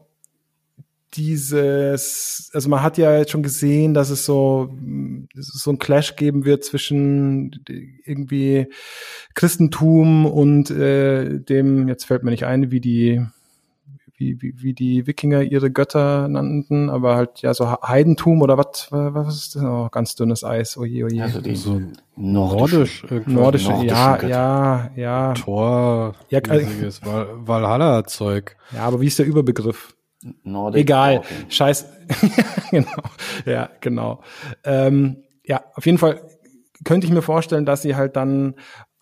dieses, 1.16 2.50
also 2.54 2.70
man 2.70 2.82
hat 2.82 2.98
ja 2.98 3.18
jetzt 3.18 3.32
schon 3.32 3.44
gesehen, 3.44 3.94
dass 3.94 4.10
es 4.10 4.26
so, 4.26 4.76
so 5.36 5.72
ein 5.72 5.80
Clash 5.80 6.16
geben 6.16 6.46
wird 6.46 6.64
zwischen 6.64 7.64
irgendwie 8.06 8.68
Christentum 9.36 10.26
und 10.26 10.72
äh, 10.72 11.40
dem, 11.40 11.88
jetzt 11.88 12.06
fällt 12.06 12.24
mir 12.24 12.32
nicht 12.32 12.46
ein, 12.46 12.72
wie 12.72 12.82
die, 12.82 13.26
wie, 14.16 14.42
wie, 14.42 14.54
wie 14.58 14.74
die 14.74 15.08
Wikinger 15.08 15.42
ihre 15.42 15.72
Götter 15.72 16.28
nannten, 16.28 16.90
aber 16.90 17.16
halt 17.16 17.42
ja 17.42 17.54
so 17.54 17.70
Heidentum 17.82 18.42
oder 18.42 18.58
was, 18.58 18.88
was 18.92 19.36
ist 19.36 19.56
das? 19.56 19.64
Oh, 19.64 19.90
ganz 19.92 20.16
dünnes 20.16 20.44
Eis, 20.44 20.78
oje, 20.78 21.06
oje. 21.06 21.24
Also 21.24 21.42
die 21.42 21.56
So 21.56 21.82
nordisch, 22.16 23.04
irgendwas. 23.04 23.34
Nordische, 23.34 23.72
ja, 23.86 24.16
Götter. 24.16 24.28
ja, 24.30 24.92
ja. 24.96 25.34
Tor, 25.34 26.16
Ja, 26.30 26.42
ja, 26.46 26.90
Val 27.02 27.28
Valhalla-Zeug. 27.46 28.56
Ja, 28.72 28.82
aber 28.82 29.02
wie 29.02 29.08
ist 29.08 29.20
der 29.20 29.26
Überbegriff? 29.26 29.96
Nordic 30.44 30.82
Egal. 30.82 31.18
Walking. 31.18 31.50
Scheiß. 31.50 31.86
genau. 32.72 33.04
Ja, 33.46 33.70
genau. 33.82 34.22
Ähm, 34.64 35.24
ja, 35.44 35.64
auf 35.76 35.86
jeden 35.86 35.98
Fall 35.98 36.22
könnte 36.84 37.08
ich 37.08 37.14
mir 37.14 37.22
vorstellen, 37.22 37.66
dass 37.66 37.82
sie 37.82 37.96
halt 37.96 38.16
dann 38.16 38.56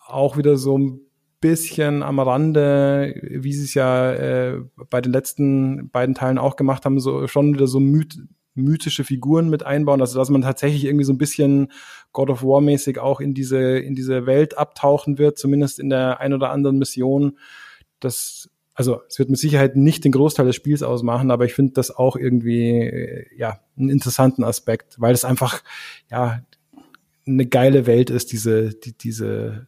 auch 0.05 0.37
wieder 0.37 0.57
so 0.57 0.77
ein 0.77 1.01
bisschen 1.39 2.03
am 2.03 2.19
Rande, 2.19 3.15
wie 3.23 3.53
sie 3.53 3.63
es 3.63 3.73
ja 3.73 4.13
äh, 4.13 4.61
bei 4.89 5.01
den 5.01 5.11
letzten 5.11 5.89
beiden 5.89 6.15
Teilen 6.15 6.37
auch 6.37 6.55
gemacht 6.55 6.85
haben, 6.85 6.99
so 6.99 7.27
schon 7.27 7.53
wieder 7.53 7.67
so 7.67 7.79
myth 7.79 8.17
mythische 8.53 9.05
Figuren 9.05 9.49
mit 9.49 9.65
einbauen, 9.65 10.01
also 10.01 10.19
dass 10.19 10.29
man 10.29 10.41
tatsächlich 10.41 10.83
irgendwie 10.83 11.05
so 11.05 11.13
ein 11.13 11.17
bisschen 11.17 11.71
God 12.11 12.29
of 12.29 12.43
War 12.43 12.59
mäßig 12.59 12.99
auch 12.99 13.21
in 13.21 13.33
diese 13.33 13.79
in 13.79 13.95
diese 13.95 14.25
Welt 14.25 14.57
abtauchen 14.57 15.17
wird, 15.17 15.37
zumindest 15.39 15.79
in 15.79 15.89
der 15.89 16.19
ein 16.19 16.33
oder 16.33 16.51
anderen 16.51 16.77
Mission. 16.77 17.37
Das 18.01 18.49
also 18.81 19.01
es 19.07 19.19
wird 19.19 19.29
mit 19.29 19.37
Sicherheit 19.39 19.75
nicht 19.75 20.03
den 20.03 20.11
Großteil 20.11 20.47
des 20.47 20.55
Spiels 20.55 20.81
ausmachen, 20.81 21.29
aber 21.29 21.45
ich 21.45 21.53
finde 21.53 21.73
das 21.73 21.95
auch 21.95 22.15
irgendwie 22.15 22.79
äh, 22.79 23.25
ja 23.37 23.59
einen 23.77 23.89
interessanten 23.89 24.43
Aspekt, 24.43 24.99
weil 24.99 25.13
es 25.13 25.23
einfach 25.23 25.61
ja 26.09 26.41
eine 27.27 27.45
geile 27.45 27.85
Welt 27.85 28.09
ist, 28.09 28.31
diese 28.31 28.73
die, 28.73 28.97
diese 28.97 29.67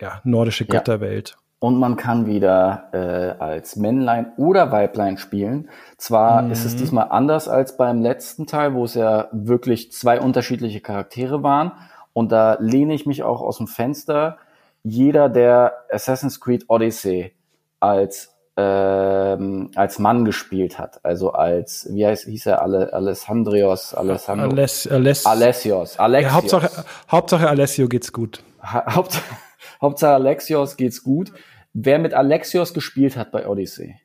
ja 0.00 0.20
nordische 0.24 0.64
Ja. 0.64 0.70
Götterwelt. 0.78 1.36
und 1.58 1.78
man 1.78 1.96
kann 1.96 2.26
wieder 2.26 2.90
äh, 2.92 3.42
als 3.42 3.76
Männlein 3.76 4.32
oder 4.36 4.70
Weiblein 4.70 5.16
spielen. 5.16 5.68
Zwar 5.96 6.42
Mhm. 6.42 6.50
ist 6.52 6.64
es 6.64 6.76
diesmal 6.76 7.08
anders 7.10 7.48
als 7.48 7.76
beim 7.76 8.02
letzten 8.02 8.46
Teil, 8.46 8.74
wo 8.74 8.84
es 8.84 8.94
ja 8.94 9.28
wirklich 9.32 9.90
zwei 9.92 10.20
unterschiedliche 10.20 10.80
Charaktere 10.80 11.42
waren. 11.42 11.72
Und 12.12 12.30
da 12.32 12.56
lehne 12.60 12.94
ich 12.94 13.06
mich 13.06 13.22
auch 13.22 13.40
aus 13.40 13.56
dem 13.58 13.66
Fenster. 13.66 14.36
Jeder, 14.82 15.28
der 15.30 15.72
Assassin's 15.90 16.38
Creed 16.40 16.66
Odyssey 16.68 17.32
als 17.80 18.33
ähm, 18.56 19.70
als 19.74 19.98
Mann 19.98 20.24
gespielt 20.24 20.78
hat, 20.78 21.04
also 21.04 21.32
als 21.32 21.88
wie 21.90 22.06
heißt 22.06 22.24
hieß 22.26 22.46
er 22.46 22.62
alle 22.62 22.92
Alessandrios 22.92 23.94
Alessandro 23.94 24.50
Aless, 24.50 24.86
Aless, 24.86 25.26
Alessios 25.26 25.98
Alexios 25.98 26.32
ja, 26.32 26.36
Hauptsache, 26.60 26.84
Hauptsache 27.10 27.48
Alessio 27.48 27.88
geht's 27.88 28.12
gut. 28.12 28.42
Ha- 28.62 28.94
Haupt, 28.94 29.20
Hauptsache 29.82 30.14
Alexios 30.14 30.76
geht's 30.76 31.02
gut. 31.02 31.32
Wer 31.72 31.98
mit 31.98 32.14
Alexios 32.14 32.72
gespielt 32.74 33.16
hat 33.16 33.32
bei 33.32 33.48
Odyssey, 33.48 33.96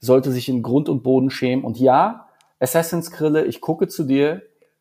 sollte 0.00 0.32
sich 0.32 0.48
in 0.48 0.62
Grund 0.62 0.88
und 0.88 1.02
Boden 1.02 1.28
schämen. 1.28 1.62
Und 1.62 1.78
ja, 1.78 2.28
Assassin's 2.60 3.10
Krille, 3.10 3.44
ich 3.44 3.60
gucke 3.60 3.88
zu 3.88 4.04
dir 4.04 4.40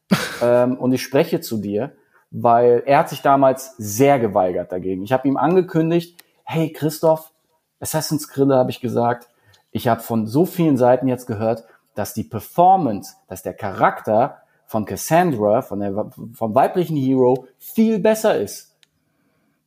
ähm, 0.42 0.78
und 0.78 0.94
ich 0.94 1.02
spreche 1.02 1.42
zu 1.42 1.58
dir, 1.58 1.92
weil 2.32 2.84
er 2.86 3.00
hat 3.00 3.10
sich 3.10 3.22
damals 3.22 3.76
sehr 3.78 4.20
geweigert 4.20 4.72
dagegen. 4.72 5.04
Ich 5.04 5.12
habe 5.12 5.28
ihm 5.28 5.36
angekündigt, 5.36 6.18
hey 6.44 6.72
Christoph, 6.72 7.34
Assassin's 7.82 8.28
Krille 8.28 8.56
habe 8.56 8.72
ich 8.72 8.80
gesagt, 8.80 9.28
ich 9.72 9.88
habe 9.88 10.02
von 10.02 10.28
so 10.28 10.46
vielen 10.46 10.78
Seiten 10.78 11.08
jetzt 11.08 11.26
gehört, 11.26 11.66
dass 11.96 12.14
die 12.14 12.24
Performance, 12.24 13.16
dass 13.28 13.44
der 13.44 13.54
Charakter 13.54 14.38
von 14.66 14.86
Cassandra, 14.86 15.62
von 15.62 15.80
der, 15.80 16.12
vom 16.34 16.56
weiblichen 16.56 16.96
Hero, 16.96 17.48
viel 17.58 18.00
besser 18.00 18.38
ist. 18.38 18.78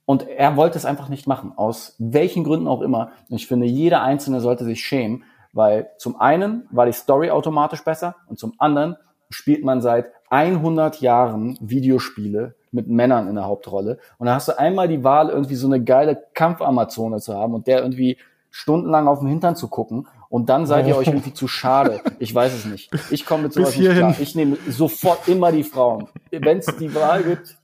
Und 0.06 0.28
er 0.28 0.56
wollte 0.56 0.78
es 0.78 0.84
einfach 0.84 1.08
nicht 1.08 1.26
machen, 1.26 1.52
aus 1.56 1.96
welchen 1.98 2.44
Gründen 2.44 2.68
auch 2.68 2.82
immer. 2.82 3.12
Und 3.28 3.36
ich 3.36 3.46
finde, 3.46 3.66
jeder 3.66 4.02
Einzelne 4.02 4.40
sollte 4.40 4.64
sich 4.64 4.84
schämen, 4.84 5.24
weil 5.52 5.90
zum 5.98 6.20
einen 6.20 6.66
war 6.70 6.86
die 6.86 6.92
Story 6.92 7.30
automatisch 7.30 7.84
besser 7.84 8.16
und 8.26 8.38
zum 8.38 8.54
anderen 8.58 8.96
spielt 9.30 9.64
man 9.64 9.80
seit 9.80 10.12
100 10.30 11.00
Jahren 11.00 11.58
Videospiele 11.60 12.54
mit 12.74 12.88
Männern 12.88 13.28
in 13.28 13.36
der 13.36 13.46
Hauptrolle. 13.46 13.98
Und 14.18 14.26
da 14.26 14.34
hast 14.34 14.48
du 14.48 14.58
einmal 14.58 14.88
die 14.88 15.04
Wahl, 15.04 15.30
irgendwie 15.30 15.54
so 15.54 15.66
eine 15.66 15.82
geile 15.82 16.22
Kampfamazone 16.34 17.20
zu 17.20 17.34
haben 17.34 17.54
und 17.54 17.66
der 17.66 17.80
irgendwie 17.82 18.18
stundenlang 18.50 19.08
auf 19.08 19.20
den 19.20 19.28
Hintern 19.28 19.56
zu 19.56 19.68
gucken. 19.68 20.08
Und 20.28 20.48
dann 20.48 20.66
seid 20.66 20.86
ihr 20.88 20.96
euch 20.96 21.06
irgendwie 21.06 21.32
zu 21.32 21.46
schade. 21.46 22.00
Ich 22.18 22.34
weiß 22.34 22.52
es 22.52 22.64
nicht. 22.64 22.90
Ich 23.10 23.24
komme 23.24 23.44
mit 23.44 23.52
sowas 23.52 23.76
nicht 23.76 23.90
klar. 23.90 24.14
Ich 24.18 24.34
nehme 24.34 24.56
sofort 24.68 25.28
immer 25.28 25.52
die 25.52 25.62
Frauen. 25.62 26.08
Wenn 26.30 26.58
es 26.58 26.66
die 26.76 26.94
Wahl 26.94 27.22
gibt, 27.22 27.56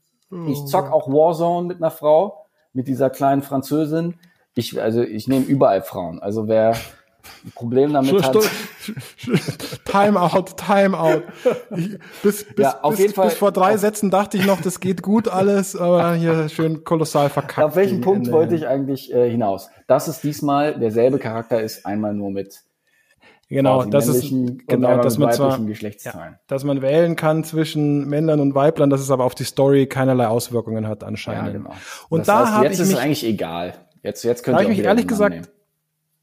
ich 0.46 0.64
zock 0.66 0.92
auch 0.92 1.08
Warzone 1.08 1.66
mit 1.66 1.78
einer 1.78 1.90
Frau, 1.90 2.46
mit 2.72 2.86
dieser 2.86 3.10
kleinen 3.10 3.42
Französin. 3.42 4.14
Ich, 4.54 4.80
also 4.80 5.02
ich 5.02 5.26
nehme 5.26 5.44
überall 5.44 5.82
Frauen. 5.82 6.20
Also 6.20 6.46
wer 6.46 6.76
Problem 7.54 7.92
damit 7.92 8.22
hat, 8.22 8.36
Timeout, 9.84 10.44
Timeout. 10.56 11.22
Ich, 11.76 11.98
bis, 12.22 12.44
bis, 12.44 12.64
Ja, 12.64 12.80
auf 12.82 12.92
bis, 12.92 13.00
jeden 13.00 13.14
Fall- 13.14 13.28
bis 13.28 13.38
vor 13.38 13.52
drei 13.52 13.76
Sätzen 13.76 14.10
dachte 14.10 14.36
ich 14.36 14.46
noch, 14.46 14.60
das 14.60 14.80
geht 14.80 15.02
gut 15.02 15.28
alles, 15.28 15.76
aber 15.76 16.14
hier 16.14 16.48
schön 16.48 16.84
kolossal 16.84 17.28
verkackt. 17.30 17.64
auf 17.66 17.76
welchen 17.76 18.00
Punkt 18.00 18.26
Ende. 18.26 18.32
wollte 18.32 18.54
ich 18.54 18.66
eigentlich 18.66 19.12
äh, 19.12 19.30
hinaus? 19.30 19.68
Dass 19.86 20.08
es 20.08 20.20
diesmal 20.20 20.78
derselbe 20.78 21.18
Charakter 21.18 21.60
ist, 21.62 21.86
einmal 21.86 22.14
nur 22.14 22.30
mit 22.30 22.60
Genau, 23.52 23.84
das 23.84 24.06
ist 24.06 24.30
genau, 24.68 24.98
dass 25.02 25.18
man 25.18 25.32
zwar 25.32 25.58
Geschlechtsteilen. 25.58 26.38
dass 26.46 26.62
man 26.62 26.82
wählen 26.82 27.16
kann 27.16 27.42
zwischen 27.42 28.06
Männlein 28.08 28.38
und 28.38 28.54
Weiblein, 28.54 28.90
dass 28.90 29.00
es 29.00 29.10
aber 29.10 29.24
auf 29.24 29.34
die 29.34 29.42
Story 29.42 29.88
keinerlei 29.88 30.28
Auswirkungen 30.28 30.86
hat 30.86 31.02
Ja, 31.02 31.08
anscheinend. 31.08 31.54
genau. 31.54 31.74
Und 32.08 32.20
das 32.20 32.26
da 32.28 32.52
habe 32.52 32.66
jetzt 32.66 32.74
ich 32.74 32.80
ist 32.82 32.88
mich 32.90 32.96
es 32.98 33.02
eigentlich 33.02 33.24
egal. 33.26 33.74
Jetzt, 34.04 34.22
jetzt 34.22 34.44
könnt 34.44 34.56
Da 34.56 34.60
ihr 34.60 34.64
hab 34.64 34.68
auch 34.68 34.70
ich 34.72 34.78
mich 34.78 34.86
ehrlich 34.86 35.08
gesagt- 35.08 35.34
nehmen. 35.34 35.46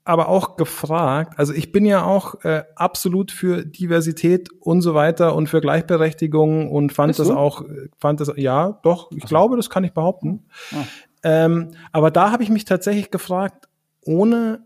Aber 0.07 0.29
auch 0.29 0.55
gefragt, 0.55 1.37
also 1.37 1.53
ich 1.53 1.71
bin 1.71 1.85
ja 1.85 2.03
auch 2.03 2.43
äh, 2.45 2.63
absolut 2.75 3.31
für 3.31 3.65
Diversität 3.65 4.49
und 4.61 4.81
so 4.81 4.93
weiter 4.93 5.35
und 5.35 5.47
für 5.47 5.59
Gleichberechtigung 5.59 6.71
und 6.71 6.93
fand 6.93 7.09
Bist 7.09 7.19
das 7.19 7.27
du? 7.27 7.35
auch, 7.35 7.61
äh, 7.63 7.89
fand 7.99 8.21
das, 8.21 8.31
ja, 8.37 8.79
doch, 8.83 9.11
ich 9.11 9.25
glaube, 9.25 9.57
das 9.57 9.69
kann 9.69 9.83
ich 9.83 9.91
behaupten. 9.91 10.45
Ah. 10.71 10.83
Ähm, 11.23 11.71
aber 11.91 12.09
da 12.09 12.31
habe 12.31 12.41
ich 12.41 12.49
mich 12.49 12.63
tatsächlich 12.63 13.11
gefragt, 13.11 13.67
ohne 14.01 14.65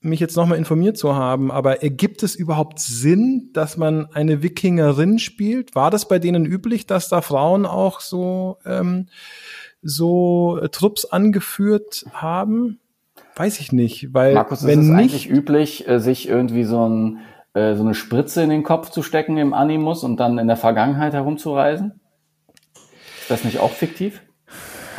mich 0.00 0.18
jetzt 0.18 0.36
nochmal 0.36 0.58
informiert 0.58 0.98
zu 0.98 1.14
haben, 1.14 1.52
aber 1.52 1.82
ergibt 1.82 2.24
es 2.24 2.34
überhaupt 2.34 2.80
Sinn, 2.80 3.50
dass 3.52 3.76
man 3.76 4.06
eine 4.12 4.42
Wikingerin 4.42 5.20
spielt? 5.20 5.76
War 5.76 5.90
das 5.92 6.08
bei 6.08 6.18
denen 6.18 6.44
üblich, 6.44 6.86
dass 6.86 7.08
da 7.08 7.22
Frauen 7.22 7.66
auch 7.66 8.00
so, 8.00 8.58
ähm, 8.64 9.08
so 9.80 10.58
Trupps 10.72 11.04
angeführt 11.04 12.04
haben? 12.12 12.80
Weiß 13.36 13.60
ich 13.60 13.70
nicht, 13.70 14.14
weil 14.14 14.32
Markus, 14.32 14.62
ist 14.62 14.66
wenn 14.66 14.80
es 14.80 14.86
nicht, 14.86 14.98
eigentlich 14.98 15.30
üblich, 15.30 15.86
äh, 15.86 16.00
sich 16.00 16.26
irgendwie 16.26 16.64
so, 16.64 16.88
ein, 16.88 17.18
äh, 17.52 17.74
so 17.74 17.84
eine 17.84 17.94
Spritze 17.94 18.42
in 18.42 18.48
den 18.48 18.62
Kopf 18.62 18.88
zu 18.88 19.02
stecken 19.02 19.36
im 19.36 19.52
Animus 19.52 20.04
und 20.04 20.18
dann 20.18 20.38
in 20.38 20.46
der 20.48 20.56
Vergangenheit 20.56 21.12
herumzureisen? 21.12 22.00
Ist 23.20 23.30
das 23.30 23.44
nicht 23.44 23.60
auch 23.60 23.72
fiktiv? 23.72 24.22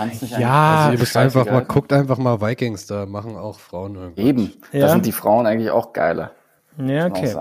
Nicht 0.06 0.38
Ja, 0.38 0.76
Also 0.78 0.92
ihr 0.94 1.00
müsst 1.00 1.18
einfach 1.18 1.46
mal, 1.46 1.66
guckt 1.66 1.92
einfach 1.92 2.20
mal 2.20 2.40
Vikings, 2.40 2.86
da 2.86 3.08
machen 3.08 3.36
auch 3.36 3.60
Frauen 3.60 3.96
irgendwas. 3.96 4.24
Eben, 4.24 4.54
Ja. 4.72 4.82
da 4.82 4.90
sind 4.90 5.08
die 5.08 5.12
Frauen 5.12 5.48
eigentlich 5.48 5.72
auch 5.72 5.92
geiler, 5.92 6.32
ja, 6.78 7.08
okay. 7.08 7.34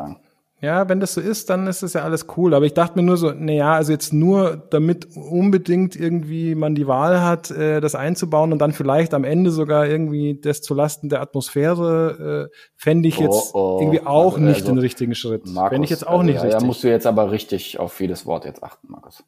Ja, 0.63 0.89
wenn 0.89 1.01
das 1.01 1.13
so 1.13 1.21
ist, 1.21 1.51
dann 1.51 1.67
ist 1.67 1.83
das 1.83 1.93
ja 1.93 2.03
alles 2.03 2.27
cool. 2.37 2.55
Aber 2.55 2.65
ich 2.65 2.73
dachte 2.73 2.99
mir 2.99 3.05
nur 3.05 3.19
so, 3.19 3.31
na 3.31 3.53
ja, 3.53 3.75
also 3.75 3.93
jetzt 3.93 4.15
nur, 4.15 4.57
damit 4.71 5.07
unbedingt 5.15 5.95
irgendwie 5.97 6.55
man 6.55 6.75
die 6.75 6.87
Wahl 6.87 7.21
hat, 7.21 7.51
äh, 7.51 7.81
das 7.81 7.95
einzubauen 7.95 8.53
und 8.53 8.59
dann 8.59 8.73
vielleicht 8.73 9.13
am 9.13 9.25
Ende 9.25 9.51
sogar 9.51 9.87
irgendwie 9.87 10.41
das 10.41 10.63
zulasten 10.63 11.11
der 11.11 11.21
Atmosphäre, 11.21 12.49
äh, 12.51 12.57
fände 12.75 13.07
ich 13.07 13.19
jetzt 13.19 13.55
Oh, 13.55 13.77
oh. 13.77 13.81
irgendwie 13.83 14.01
auch 14.07 14.35
Also, 14.35 14.47
nicht 14.47 14.61
also, 14.63 14.73
den 14.73 14.79
richtigen 14.79 15.15
Schritt. 15.15 15.47
Markus, 15.47 15.71
Fände 15.75 15.85
ich 15.85 15.91
jetzt 15.91 16.07
auch 16.07 16.13
also, 16.13 16.23
nicht 16.23 16.37
ja, 16.37 16.43
richtig. 16.43 16.61
Da 16.61 16.67
musst 16.67 16.85
du 16.85 16.89
jetzt 16.89 17.07
aber 17.07 17.31
richtig 17.31 17.79
auf 17.79 18.01
jedes 18.01 18.25
Wort 18.25 18.47
jetzt 18.47 18.63
achten, 18.63 18.91
Markus. 18.91 19.23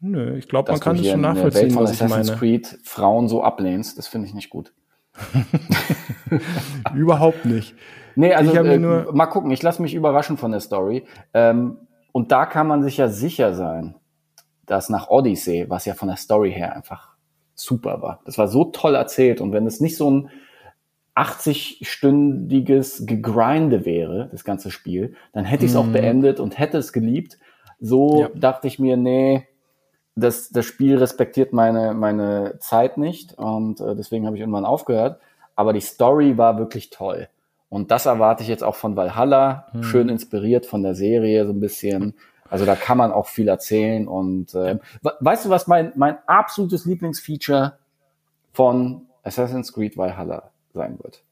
Nö, 0.00 0.36
ich 0.36 0.46
glaube, 0.46 0.70
man 0.70 0.80
kann 0.80 0.98
das 0.98 1.06
schon 1.06 1.22
der 1.22 1.30
Welt 1.30 1.36
nachvollziehen, 1.36 1.70
von 1.70 1.84
was 1.84 1.92
ich 1.92 2.02
Assassin's 2.02 2.28
meine. 2.28 2.38
Creed 2.38 2.78
Frauen 2.84 3.28
so 3.28 3.42
ablehnst, 3.42 3.96
das 3.96 4.08
finde 4.08 4.28
ich 4.28 4.34
nicht 4.34 4.50
gut. 4.50 4.74
Überhaupt 6.94 7.46
nicht. 7.46 7.74
Nee, 8.16 8.32
also 8.34 8.52
äh, 8.54 8.78
nur- 8.78 9.12
mal 9.14 9.26
gucken, 9.26 9.50
ich 9.50 9.62
lasse 9.62 9.82
mich 9.82 9.94
überraschen 9.94 10.36
von 10.36 10.50
der 10.52 10.60
Story. 10.60 11.04
Ähm, 11.32 11.78
und 12.12 12.30
da 12.32 12.46
kann 12.46 12.66
man 12.68 12.82
sich 12.82 12.96
ja 12.96 13.08
sicher 13.08 13.54
sein, 13.54 13.96
dass 14.66 14.88
nach 14.88 15.08
Odyssey, 15.08 15.66
was 15.68 15.84
ja 15.84 15.94
von 15.94 16.08
der 16.08 16.16
Story 16.16 16.52
her 16.52 16.74
einfach 16.76 17.14
super 17.54 18.00
war, 18.02 18.20
das 18.24 18.38
war 18.38 18.48
so 18.48 18.64
toll 18.66 18.94
erzählt 18.94 19.40
und 19.40 19.52
wenn 19.52 19.66
es 19.66 19.80
nicht 19.80 19.96
so 19.96 20.10
ein 20.10 20.30
80-stündiges 21.16 23.06
Gegrinde 23.06 23.84
wäre, 23.84 24.28
das 24.32 24.44
ganze 24.44 24.70
Spiel, 24.70 25.14
dann 25.32 25.44
hätte 25.44 25.64
ich 25.64 25.70
es 25.72 25.76
auch 25.76 25.86
beendet 25.86 26.40
und 26.40 26.58
hätte 26.58 26.78
es 26.78 26.92
geliebt. 26.92 27.38
So 27.80 28.14
Mhm. 28.14 28.20
Ja. 28.20 28.28
dachte 28.34 28.66
ich 28.68 28.78
mir, 28.78 28.96
nee, 28.96 29.46
das, 30.16 30.50
das 30.50 30.64
Spiel 30.64 30.96
respektiert 30.96 31.52
meine, 31.52 31.92
meine 31.94 32.56
Zeit 32.60 32.98
nicht 32.98 33.34
und 33.36 33.80
äh, 33.80 33.96
deswegen 33.96 34.26
habe 34.26 34.36
ich 34.36 34.40
irgendwann 34.40 34.64
aufgehört. 34.64 35.20
Aber 35.56 35.72
die 35.72 35.80
Story 35.80 36.36
war 36.38 36.58
wirklich 36.58 36.90
toll. 36.90 37.28
Und 37.74 37.90
das 37.90 38.06
erwarte 38.06 38.42
ich 38.42 38.48
jetzt 38.48 38.62
auch 38.64 38.76
von 38.76 38.94
Valhalla, 38.96 39.66
schön 39.80 40.08
inspiriert 40.08 40.64
von 40.66 40.82
der 40.82 40.94
Serie 40.94 41.44
so 41.46 41.52
ein 41.52 41.60
bisschen. 41.60 42.14
Also 42.48 42.64
da 42.66 42.76
kann 42.76 42.96
man 42.98 43.10
auch 43.10 43.26
viel 43.26 43.48
erzählen. 43.48 44.06
Und 44.06 44.54
äh, 44.54 44.78
we- 45.02 45.14
weißt 45.20 45.46
du, 45.46 45.50
was 45.50 45.66
mein, 45.66 45.92
mein 45.96 46.18
absolutes 46.26 46.84
Lieblingsfeature 46.86 47.78
von 48.52 49.02
Assassin's 49.22 49.72
Creed 49.72 49.96
Valhalla 49.96 50.50
sein 50.72 50.98
wird? 51.02 51.22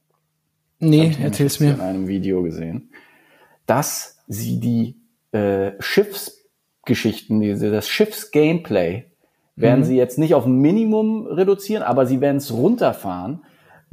Nee, 0.80 1.16
erzähl's 1.22 1.61
mir. 1.61 1.74
in 1.74 1.80
einem 1.80 2.09
Video 2.09 2.43
gesehen, 2.43 2.90
dass 3.66 4.18
sie 4.26 4.59
die 4.59 4.97
äh, 5.36 5.72
Schiffsgeschichten, 5.80 7.40
diese, 7.40 7.70
das 7.70 7.88
Schiffsgameplay, 7.88 9.05
werden 9.55 9.80
Mhm. 9.80 9.84
sie 9.84 9.97
jetzt 9.97 10.18
nicht 10.18 10.34
auf 10.34 10.47
Minimum 10.47 11.26
reduzieren, 11.26 11.82
aber 11.82 12.07
sie 12.07 12.20
werden 12.20 12.38
es 12.38 12.53
runterfahren, 12.53 13.45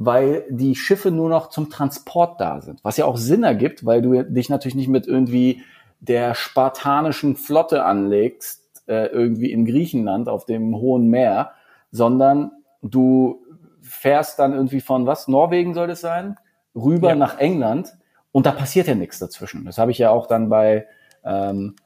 weil 0.02 0.46
die 0.48 0.76
Schiffe 0.76 1.10
nur 1.10 1.28
noch 1.28 1.50
zum 1.50 1.68
Transport 1.68 2.40
da 2.40 2.62
sind. 2.62 2.82
Was 2.82 2.96
ja 2.96 3.04
auch 3.04 3.18
Sinn 3.18 3.42
ergibt, 3.42 3.84
weil 3.84 4.00
du 4.00 4.22
dich 4.24 4.48
natürlich 4.48 4.74
nicht 4.74 4.88
mit 4.88 5.06
irgendwie 5.06 5.62
der 6.00 6.34
spartanischen 6.34 7.36
Flotte 7.36 7.84
anlegst, 7.84 8.82
äh, 8.86 9.08
irgendwie 9.08 9.52
in 9.52 9.66
Griechenland 9.66 10.30
auf 10.30 10.46
dem 10.46 10.74
hohen 10.74 11.08
Meer, 11.10 11.50
sondern 11.92 12.50
du 12.80 13.42
fährst 13.82 14.38
dann 14.38 14.54
irgendwie 14.54 14.80
von 14.80 15.04
was? 15.06 15.28
Norwegen 15.28 15.74
soll 15.74 15.88
das 15.88 16.00
sein? 16.00 16.36
Rüber 16.74 17.10
Ja. 17.10 17.16
nach 17.16 17.36
England 17.36 17.92
und 18.32 18.46
da 18.46 18.52
passiert 18.52 18.86
ja 18.86 18.94
nichts 18.94 19.18
dazwischen. 19.18 19.66
Das 19.66 19.76
habe 19.76 19.90
ich 19.90 19.98
ja 19.98 20.08
auch 20.08 20.26
dann 20.26 20.48
bei, 20.48 20.86
ähm, 21.24 21.76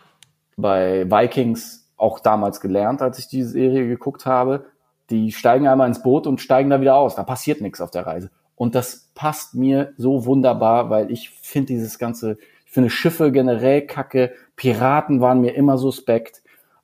bei 0.57 1.11
Vikings 1.11 1.91
auch 1.97 2.21
damals 2.21 2.61
gelernt, 2.61 3.03
als 3.03 3.19
ich 3.19 3.27
diese 3.27 3.49
Serie 3.49 3.89
geguckt 3.89 4.25
habe. 4.25 4.67
Die 5.11 5.33
steigen 5.33 5.67
einmal 5.67 5.89
ins 5.89 6.03
Boot 6.03 6.27
und 6.27 6.41
steigen 6.41 6.71
da 6.71 6.81
wieder 6.81 6.97
aus. 6.97 7.15
Da 7.15 7.23
passiert 7.23 7.61
nichts 7.61 7.81
auf 7.81 7.91
der 7.91 8.07
Reise. 8.07 8.31
Und 8.57 8.75
das 8.75 9.11
passt 9.15 9.55
mir 9.55 9.93
so 9.97 10.25
wunderbar, 10.25 10.91
weil 10.91 11.11
ich 11.11 11.31
finde 11.31 11.69
dieses 11.69 11.99
ganze, 11.99 12.39
ich 12.65 12.73
finde 12.73 12.91
Schiffe 12.91 13.33
generell 13.33 13.83
kacke, 13.83 14.33
Piraten 14.57 15.21
waren 15.21 15.41
mir 15.41 15.55
immer 15.55 15.79
suspekt. 15.79 16.43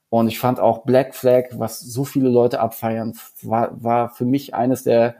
Und 0.08 0.28
ich 0.28 0.38
fand 0.40 0.58
auch 0.58 0.84
Black 0.84 1.14
Flag, 1.14 1.44
was 1.52 1.80
so 1.80 2.04
viele 2.04 2.28
Leute 2.28 2.60
abfeiern, 2.60 3.16
war, 3.42 3.70
war 3.82 4.08
für 4.10 4.24
mich 4.24 4.54
eines 4.54 4.82
der 4.82 5.14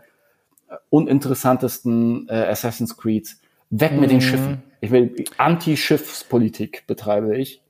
uninteressantesten 0.90 2.28
äh, 2.28 2.46
Assassin's 2.48 2.96
Creed. 2.96 3.36
Weg 3.70 3.92
mit 3.92 4.10
den 4.10 4.20
Schiffen. 4.20 4.62
Ich 4.80 4.90
will 4.90 5.24
Anti-Schiffspolitik 5.36 6.86
betreibe 6.86 7.36
ich. 7.36 7.62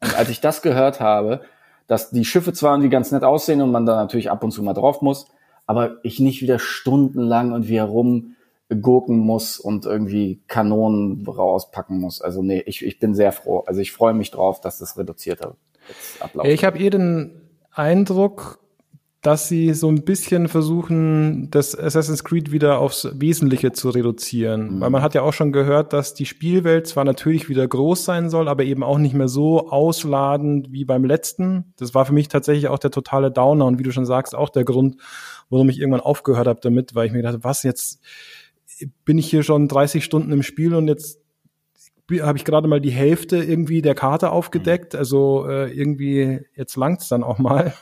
Und 0.00 0.16
als 0.16 0.30
ich 0.30 0.40
das 0.40 0.62
gehört 0.62 1.00
habe, 1.00 1.42
dass 1.88 2.10
die 2.10 2.24
Schiffe 2.24 2.52
zwar 2.52 2.74
irgendwie 2.74 2.90
ganz 2.90 3.10
nett 3.10 3.24
aussehen 3.24 3.60
und 3.60 3.72
man 3.72 3.86
da 3.86 3.96
natürlich 3.96 4.30
ab 4.30 4.44
und 4.44 4.52
zu 4.52 4.62
mal 4.62 4.74
drauf 4.74 5.02
muss, 5.02 5.26
aber 5.66 5.96
ich 6.04 6.20
nicht 6.20 6.40
wieder 6.40 6.60
stundenlang 6.60 7.52
und 7.52 7.68
wie 7.68 7.78
herum 7.78 8.36
gurken 8.80 9.18
muss 9.18 9.58
und 9.58 9.86
irgendwie 9.86 10.42
Kanonen 10.46 11.26
rauspacken 11.26 11.98
muss. 11.98 12.20
Also 12.20 12.42
nee, 12.42 12.62
ich, 12.66 12.84
ich 12.84 12.98
bin 12.98 13.14
sehr 13.14 13.32
froh. 13.32 13.64
Also 13.66 13.80
ich 13.80 13.92
freue 13.92 14.12
mich 14.12 14.30
drauf, 14.30 14.60
dass 14.60 14.78
das 14.78 14.98
reduzierter 14.98 15.56
ablaufen. 16.20 16.50
Ich 16.50 16.64
habe 16.64 16.78
eh 16.78 16.90
den 16.90 17.40
Eindruck, 17.72 18.60
dass 19.20 19.48
sie 19.48 19.74
so 19.74 19.88
ein 19.88 20.04
bisschen 20.04 20.46
versuchen, 20.46 21.50
das 21.50 21.76
Assassin's 21.76 22.22
Creed 22.22 22.52
wieder 22.52 22.78
aufs 22.78 23.08
Wesentliche 23.14 23.72
zu 23.72 23.90
reduzieren. 23.90 24.76
Mhm. 24.76 24.80
Weil 24.80 24.90
man 24.90 25.02
hat 25.02 25.14
ja 25.14 25.22
auch 25.22 25.32
schon 25.32 25.50
gehört, 25.50 25.92
dass 25.92 26.14
die 26.14 26.26
Spielwelt 26.26 26.86
zwar 26.86 27.04
natürlich 27.04 27.48
wieder 27.48 27.66
groß 27.66 28.04
sein 28.04 28.30
soll, 28.30 28.48
aber 28.48 28.62
eben 28.62 28.84
auch 28.84 28.98
nicht 28.98 29.14
mehr 29.14 29.26
so 29.26 29.70
ausladend 29.70 30.70
wie 30.70 30.84
beim 30.84 31.04
letzten. 31.04 31.74
Das 31.76 31.94
war 31.94 32.06
für 32.06 32.12
mich 32.12 32.28
tatsächlich 32.28 32.68
auch 32.68 32.78
der 32.78 32.92
totale 32.92 33.32
Downer 33.32 33.66
und 33.66 33.80
wie 33.80 33.82
du 33.82 33.90
schon 33.90 34.06
sagst, 34.06 34.36
auch 34.36 34.50
der 34.50 34.64
Grund, 34.64 34.96
warum 35.50 35.68
ich 35.68 35.80
irgendwann 35.80 36.00
aufgehört 36.00 36.46
habe 36.46 36.60
damit, 36.62 36.94
weil 36.94 37.06
ich 37.06 37.12
mir 37.12 37.18
gedacht, 37.18 37.38
was 37.42 37.64
jetzt 37.64 38.00
bin 39.04 39.18
ich 39.18 39.28
hier 39.28 39.42
schon 39.42 39.66
30 39.66 40.04
Stunden 40.04 40.30
im 40.30 40.44
Spiel 40.44 40.74
und 40.74 40.86
jetzt 40.86 41.20
habe 42.22 42.38
ich 42.38 42.44
gerade 42.44 42.68
mal 42.68 42.80
die 42.80 42.90
Hälfte 42.90 43.36
irgendwie 43.36 43.82
der 43.82 43.94
Karte 43.94 44.30
aufgedeckt. 44.30 44.94
Also 44.94 45.46
äh, 45.46 45.70
irgendwie, 45.70 46.40
jetzt 46.54 46.76
langt's 46.76 47.08
dann 47.08 47.22
auch 47.22 47.38
mal. 47.38 47.74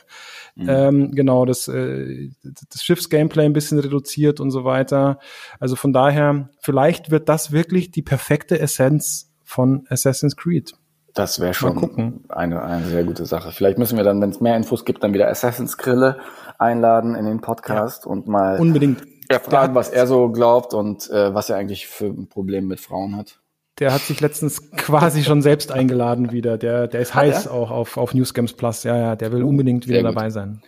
Ähm, 0.67 1.11
genau, 1.11 1.45
das, 1.45 1.67
äh, 1.67 2.29
das 2.43 2.83
Schiffsgameplay 2.83 3.45
ein 3.45 3.53
bisschen 3.53 3.79
reduziert 3.79 4.39
und 4.39 4.51
so 4.51 4.63
weiter. 4.63 5.19
Also 5.59 5.75
von 5.75 5.93
daher, 5.93 6.49
vielleicht 6.59 7.11
wird 7.11 7.29
das 7.29 7.51
wirklich 7.51 7.91
die 7.91 8.01
perfekte 8.01 8.59
Essenz 8.59 9.31
von 9.43 9.85
Assassin's 9.89 10.35
Creed. 10.35 10.73
Das 11.13 11.39
wäre 11.39 11.53
schon 11.53 11.75
gucken. 11.75 12.25
eine, 12.29 12.61
eine 12.61 12.85
sehr 12.85 13.03
gute 13.03 13.25
Sache. 13.25 13.51
Vielleicht 13.51 13.79
müssen 13.79 13.97
wir 13.97 14.03
dann, 14.03 14.21
wenn 14.21 14.29
es 14.29 14.39
mehr 14.39 14.55
Infos 14.55 14.85
gibt, 14.85 15.03
dann 15.03 15.13
wieder 15.13 15.27
Assassin's 15.29 15.77
Grille 15.77 16.19
einladen 16.59 17.15
in 17.15 17.25
den 17.25 17.41
Podcast 17.41 18.05
und 18.05 18.27
mal 18.27 18.59
Unbedingt. 18.59 19.03
ja, 19.31 19.39
fragen, 19.39 19.73
was 19.73 19.89
er 19.89 20.05
so 20.05 20.29
glaubt 20.29 20.73
und 20.73 21.09
äh, 21.09 21.33
was 21.33 21.49
er 21.49 21.57
eigentlich 21.57 21.87
für 21.87 22.05
ein 22.05 22.27
Problem 22.27 22.67
mit 22.67 22.79
Frauen 22.79 23.15
hat. 23.15 23.39
Der 23.79 23.93
hat 23.93 24.01
sich 24.01 24.19
letztens 24.21 24.71
quasi 24.71 25.23
schon 25.23 25.41
selbst 25.41 25.71
eingeladen 25.71 26.31
wieder. 26.31 26.57
Der, 26.57 26.87
der 26.87 27.01
ist 27.01 27.13
heiß 27.13 27.45
er? 27.45 27.53
auch 27.53 27.69
auf, 27.71 27.97
auf 27.97 28.13
News 28.13 28.33
Games 28.33 28.53
Plus. 28.53 28.83
Ja, 28.83 28.97
ja, 28.97 29.15
der 29.15 29.31
will 29.31 29.43
unbedingt 29.43 29.87
wieder 29.87 30.01
Sehr 30.01 30.03
gut. 30.09 30.15
dabei 30.15 30.29
sein. 30.29 30.61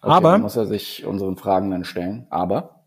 Okay, 0.00 0.12
Aber 0.12 0.38
muss 0.38 0.56
er 0.56 0.66
sich 0.66 1.04
unseren 1.04 1.36
Fragen 1.36 1.70
dann 1.70 1.84
stellen. 1.84 2.26
Aber 2.30 2.84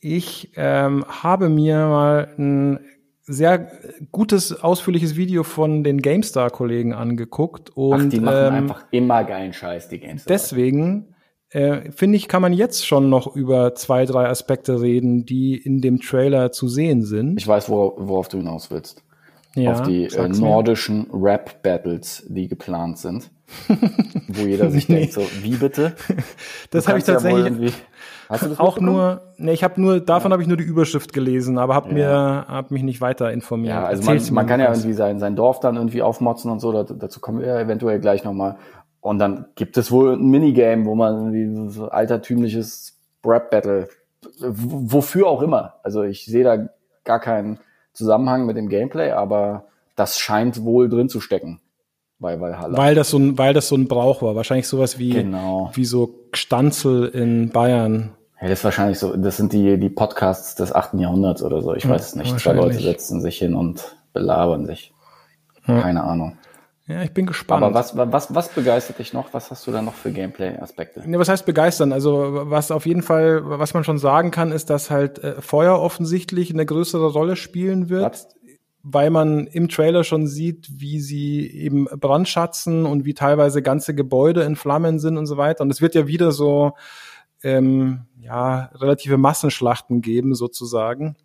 Ich 0.00 0.52
ähm, 0.56 1.04
habe 1.08 1.48
mir 1.48 1.76
mal 1.86 2.28
ein 2.38 2.80
sehr 3.26 3.70
gutes, 4.12 4.62
ausführliches 4.62 5.16
Video 5.16 5.44
von 5.44 5.82
den 5.82 6.02
GameStar-Kollegen 6.02 6.92
angeguckt 6.92 7.70
und 7.70 7.94
ach, 8.06 8.08
die 8.10 8.20
machen 8.20 8.46
ähm, 8.46 8.54
einfach 8.54 8.84
immer 8.90 9.24
geilen 9.24 9.54
Scheiß, 9.54 9.88
die 9.88 9.98
Games. 9.98 10.26
deswegen 10.26 11.14
äh, 11.50 11.90
finde 11.92 12.16
ich, 12.16 12.28
kann 12.28 12.42
man 12.42 12.52
jetzt 12.52 12.86
schon 12.86 13.08
noch 13.08 13.34
über 13.34 13.74
zwei, 13.76 14.04
drei 14.06 14.26
Aspekte 14.28 14.80
reden, 14.82 15.24
die 15.24 15.56
in 15.56 15.80
dem 15.80 16.00
Trailer 16.00 16.50
zu 16.52 16.68
sehen 16.68 17.02
sind. 17.02 17.38
Ich 17.38 17.46
weiß, 17.46 17.68
worauf, 17.68 17.94
worauf 17.96 18.28
du 18.28 18.38
hinaus 18.38 18.70
willst. 18.70 19.03
Ja, 19.54 19.72
auf 19.72 19.82
die 19.82 20.04
äh, 20.06 20.28
nordischen 20.28 21.06
Rap-Battles, 21.12 22.24
die 22.28 22.48
geplant 22.48 22.98
sind. 22.98 23.30
wo 24.28 24.42
jeder 24.46 24.70
sich 24.72 24.86
denkt, 24.86 25.12
so, 25.12 25.22
wie 25.42 25.56
bitte? 25.56 25.92
Das 26.70 26.88
habe 26.88 26.98
ich 26.98 27.06
ja 27.06 27.14
tatsächlich 27.14 27.44
irgendwie- 27.44 27.72
Hast 28.28 28.42
du 28.42 28.48
das 28.48 28.58
auch 28.58 28.80
nur, 28.80 29.20
ne, 29.36 29.52
ich 29.52 29.62
habe 29.62 29.78
nur, 29.78 30.00
davon 30.00 30.32
habe 30.32 30.40
ich 30.40 30.48
nur 30.48 30.56
die 30.56 30.64
Überschrift 30.64 31.12
gelesen, 31.12 31.58
aber 31.58 31.74
habe 31.74 31.92
mir, 31.92 32.08
hab 32.48 32.70
mich 32.70 32.82
nicht 32.82 33.02
weiter 33.02 33.30
informiert. 33.30 33.74
Ja, 33.74 33.84
also 33.84 34.02
man, 34.02 34.14
Erzähl's 34.14 34.30
man 34.30 34.46
kann 34.46 34.60
ja 34.60 34.70
irgendwie 34.72 34.94
sein, 34.94 35.18
sein 35.18 35.36
Dorf 35.36 35.60
dann 35.60 35.76
irgendwie 35.76 36.00
aufmotzen 36.00 36.50
und 36.50 36.58
so, 36.60 36.72
da, 36.72 36.84
dazu 36.84 37.20
kommen 37.20 37.40
wir 37.40 37.48
ja 37.48 37.60
eventuell 37.60 38.00
gleich 38.00 38.24
nochmal. 38.24 38.56
Und 39.02 39.18
dann 39.18 39.44
gibt 39.56 39.76
es 39.76 39.92
wohl 39.92 40.14
ein 40.14 40.24
Minigame, 40.30 40.86
wo 40.86 40.94
man 40.94 41.34
irgendwie 41.34 41.70
so 41.70 41.88
altertümliches 41.90 42.98
Rap-Battle, 43.26 43.88
wofür 44.40 45.26
auch 45.26 45.42
immer. 45.42 45.74
Also 45.82 46.02
ich 46.02 46.24
sehe 46.24 46.44
da 46.44 46.68
gar 47.04 47.20
keinen 47.20 47.58
Zusammenhang 47.94 48.44
mit 48.46 48.56
dem 48.56 48.68
Gameplay, 48.68 49.12
aber 49.12 49.64
das 49.96 50.18
scheint 50.18 50.64
wohl 50.64 50.88
drin 50.88 51.08
zu 51.08 51.20
stecken 51.20 51.60
bei 52.18 52.40
Valhalla. 52.40 52.76
Weil 52.76 52.94
das 52.94 53.10
so 53.10 53.18
ein, 53.18 53.38
weil 53.38 53.54
das 53.54 53.68
so 53.68 53.76
ein 53.76 53.86
Brauch 53.88 54.22
war. 54.22 54.34
Wahrscheinlich 54.34 54.66
sowas 54.68 54.98
wie, 54.98 55.10
Genau. 55.10 55.70
wie 55.74 55.84
so 55.84 56.14
Gstanzel 56.32 57.06
in 57.06 57.50
Bayern. 57.50 58.10
Ja, 58.40 58.48
das 58.48 58.58
ist 58.60 58.64
wahrscheinlich 58.64 58.98
so, 58.98 59.16
das 59.16 59.36
sind 59.36 59.52
die, 59.52 59.78
die 59.78 59.88
Podcasts 59.88 60.54
des 60.54 60.72
8. 60.74 60.94
Jahrhunderts 60.94 61.42
oder 61.42 61.62
so. 61.62 61.74
Ich 61.74 61.88
weiß 61.88 62.08
es 62.08 62.14
nicht. 62.16 62.38
Zwei. 62.38 62.52
Leute 62.52 62.78
setzen 62.80 63.20
sich 63.22 63.38
hin 63.38 63.54
und 63.54 63.96
belabern 64.12 64.66
sich. 64.66 64.92
Keine 65.64 66.04
Ahnung. 66.04 66.36
Ja, 66.86 67.02
ich 67.02 67.12
bin 67.12 67.24
gespannt. 67.24 67.62
Aber 67.62 67.74
was, 67.74 67.96
was, 67.96 68.34
was 68.34 68.48
begeistert 68.50 68.98
dich 68.98 69.14
noch? 69.14 69.32
Was 69.32 69.50
hast 69.50 69.66
du 69.66 69.70
da 69.72 69.80
noch 69.80 69.94
für 69.94 70.12
Gameplay-Aspekte? 70.12 71.02
Ja, 71.06 71.18
was 71.18 71.30
heißt 71.30 71.46
begeistern? 71.46 71.92
Also 71.92 72.42
was 72.50 72.70
auf 72.70 72.84
jeden 72.84 73.02
Fall, 73.02 73.40
was 73.42 73.72
man 73.72 73.84
schon 73.84 73.98
sagen 73.98 74.30
kann, 74.30 74.52
ist, 74.52 74.68
dass 74.68 74.90
halt 74.90 75.18
äh, 75.20 75.40
Feuer 75.40 75.80
offensichtlich 75.80 76.52
eine 76.52 76.66
größere 76.66 77.06
Rolle 77.06 77.36
spielen 77.36 77.88
wird, 77.88 78.04
Was? 78.04 78.28
weil 78.82 79.08
man 79.08 79.46
im 79.46 79.70
Trailer 79.70 80.04
schon 80.04 80.26
sieht, 80.26 80.68
wie 80.78 81.00
sie 81.00 81.46
eben 81.50 81.86
brandschatzen 81.86 82.84
und 82.84 83.06
wie 83.06 83.14
teilweise 83.14 83.62
ganze 83.62 83.94
Gebäude 83.94 84.42
in 84.42 84.54
Flammen 84.54 84.98
sind 84.98 85.16
und 85.16 85.24
so 85.24 85.38
weiter. 85.38 85.62
Und 85.62 85.70
es 85.70 85.80
wird 85.80 85.94
ja 85.94 86.06
wieder 86.06 86.32
so 86.32 86.72
ähm, 87.42 88.02
ja 88.20 88.70
relative 88.74 89.16
Massenschlachten 89.16 90.02
geben 90.02 90.34
sozusagen. 90.34 91.16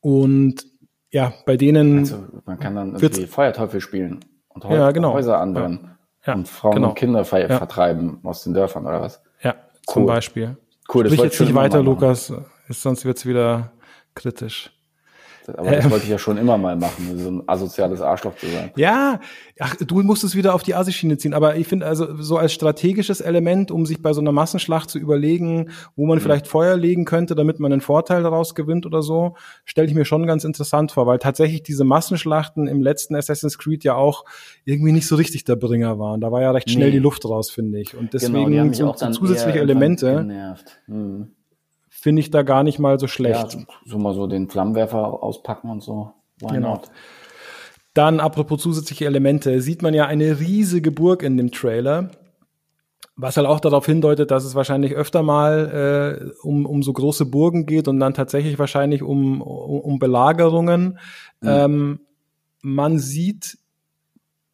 Und 0.00 0.66
ja, 1.10 1.32
bei 1.46 1.56
denen 1.56 2.00
Also, 2.00 2.26
man 2.44 2.58
kann 2.58 2.74
dann 2.74 2.94
irgendwie 2.96 3.26
Feuerteufel 3.26 3.80
spielen 3.80 4.20
und 4.64 4.72
Ja, 4.72 4.90
genau. 4.90 5.12
Häuser 5.12 5.38
anbrennen 5.40 5.96
Ja, 6.26 6.34
und 6.34 6.48
Frauen 6.48 6.74
genau. 6.76 6.88
und 6.88 6.94
Kinder 6.94 7.24
ver 7.24 7.48
Ja. 7.48 7.58
vertreiben 7.58 8.20
aus 8.24 8.42
den 8.44 8.54
Dörfern 8.54 8.86
oder 8.86 9.00
was? 9.00 9.22
ja 9.42 9.54
zum 9.86 10.02
Cool. 10.02 10.06
Beispiel. 10.08 10.56
Cool, 10.92 11.04
das 11.04 11.12
Sprich 11.14 11.24
jetzt 11.24 11.40
nicht 11.40 11.54
weiter, 11.54 11.78
machen. 11.82 11.86
Lukas, 11.86 12.32
sonst 12.68 13.04
wird's 13.04 13.26
wieder 13.26 13.72
kritisch. 14.14 14.70
Aber 15.48 15.70
das 15.70 15.90
wollte 15.90 16.04
ich 16.04 16.10
ja 16.10 16.18
schon 16.18 16.36
immer 16.36 16.58
mal 16.58 16.76
machen, 16.76 17.18
so 17.18 17.30
ein 17.30 17.42
asoziales 17.46 18.00
Arschloch 18.00 18.36
zu 18.36 18.46
sein. 18.46 18.70
Ja, 18.76 19.20
ach, 19.60 19.76
du 19.76 20.02
musst 20.02 20.24
es 20.24 20.34
wieder 20.34 20.54
auf 20.54 20.62
die 20.62 20.74
Assi-Schiene 20.74 21.18
ziehen. 21.18 21.34
Aber 21.34 21.56
ich 21.56 21.66
finde 21.66 21.86
also 21.86 22.16
so 22.20 22.36
als 22.38 22.52
strategisches 22.52 23.20
Element, 23.20 23.70
um 23.70 23.86
sich 23.86 24.02
bei 24.02 24.12
so 24.12 24.20
einer 24.20 24.32
Massenschlacht 24.32 24.90
zu 24.90 24.98
überlegen, 24.98 25.70
wo 25.94 26.02
Mhm. 26.02 26.08
man 26.08 26.20
vielleicht 26.20 26.46
Feuer 26.46 26.76
legen 26.76 27.04
könnte, 27.04 27.34
damit 27.34 27.60
man 27.60 27.72
einen 27.72 27.80
Vorteil 27.80 28.22
daraus 28.22 28.54
gewinnt 28.54 28.86
oder 28.86 29.02
so, 29.02 29.34
stelle 29.64 29.86
ich 29.88 29.94
mir 29.94 30.04
schon 30.04 30.26
ganz 30.26 30.44
interessant 30.44 30.92
vor, 30.92 31.06
weil 31.06 31.18
tatsächlich 31.18 31.62
diese 31.62 31.84
Massenschlachten 31.84 32.66
im 32.66 32.80
letzten 32.82 33.14
Assassin's 33.14 33.58
Creed 33.58 33.84
ja 33.84 33.94
auch 33.94 34.24
irgendwie 34.64 34.92
nicht 34.92 35.06
so 35.06 35.16
richtig 35.16 35.44
der 35.44 35.56
Bringer 35.56 35.98
waren. 35.98 36.20
Da 36.20 36.32
war 36.32 36.42
ja 36.42 36.50
recht 36.50 36.70
schnell 36.70 36.88
Nee. 36.88 36.92
die 36.94 36.98
Luft 36.98 37.24
raus, 37.24 37.50
finde 37.50 37.80
ich. 37.80 37.96
Und 37.96 38.14
deswegen 38.14 38.50
genau, 38.50 38.64
mich 38.64 38.76
so, 38.78 38.88
auch 38.88 38.96
so 38.96 39.10
zusätzliche 39.10 39.60
Elemente 39.60 40.16
genervt. 40.16 40.80
Hm. 40.86 41.28
Finde 42.00 42.20
ich 42.20 42.30
da 42.30 42.42
gar 42.42 42.62
nicht 42.62 42.78
mal 42.78 42.98
so 42.98 43.06
Ja, 43.06 43.10
schlecht. 43.10 43.50
so, 43.50 43.60
so 43.84 43.98
mal 43.98 44.14
so 44.14 44.26
den 44.26 44.48
Flammenwerfer 44.48 45.22
auspacken 45.22 45.70
und 45.70 45.82
so. 45.82 46.12
Why 46.40 46.54
Genau. 46.54 46.74
not? 46.74 46.90
Dann, 47.94 48.20
apropos 48.20 48.60
zusätzliche 48.60 49.06
Elemente, 49.06 49.60
sieht 49.62 49.80
man 49.82 49.94
ja 49.94 50.06
eine 50.06 50.38
riesige 50.38 50.90
Burg 50.90 51.22
in 51.22 51.38
dem 51.38 51.50
Trailer, 51.50 52.10
was 53.16 53.38
halt 53.38 53.46
auch 53.46 53.60
darauf 53.60 53.86
hindeutet, 53.86 54.30
dass 54.30 54.44
es 54.44 54.54
wahrscheinlich 54.54 54.92
öfter 54.94 55.22
mal 55.22 56.20
äh, 56.22 56.46
um, 56.46 56.66
um 56.66 56.82
so 56.82 56.92
große 56.92 57.24
Burgen 57.24 57.64
geht 57.64 57.88
und 57.88 57.98
dann 57.98 58.12
tatsächlich 58.12 58.58
wahrscheinlich 58.58 59.02
um, 59.02 59.40
um, 59.40 59.80
um 59.80 59.98
Belagerungen. 59.98 60.98
Ähm, 61.42 62.00
man 62.60 62.98
sieht 62.98 63.56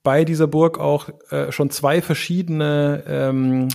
bei 0.05 0.25
dieser 0.25 0.47
Burg 0.47 0.79
auch 0.79 1.09
äh, 1.31 1.51
schon 1.51 1.71
zwei 1.71 2.01
verschiedene 2.01 3.03
ähm, 3.09 3.69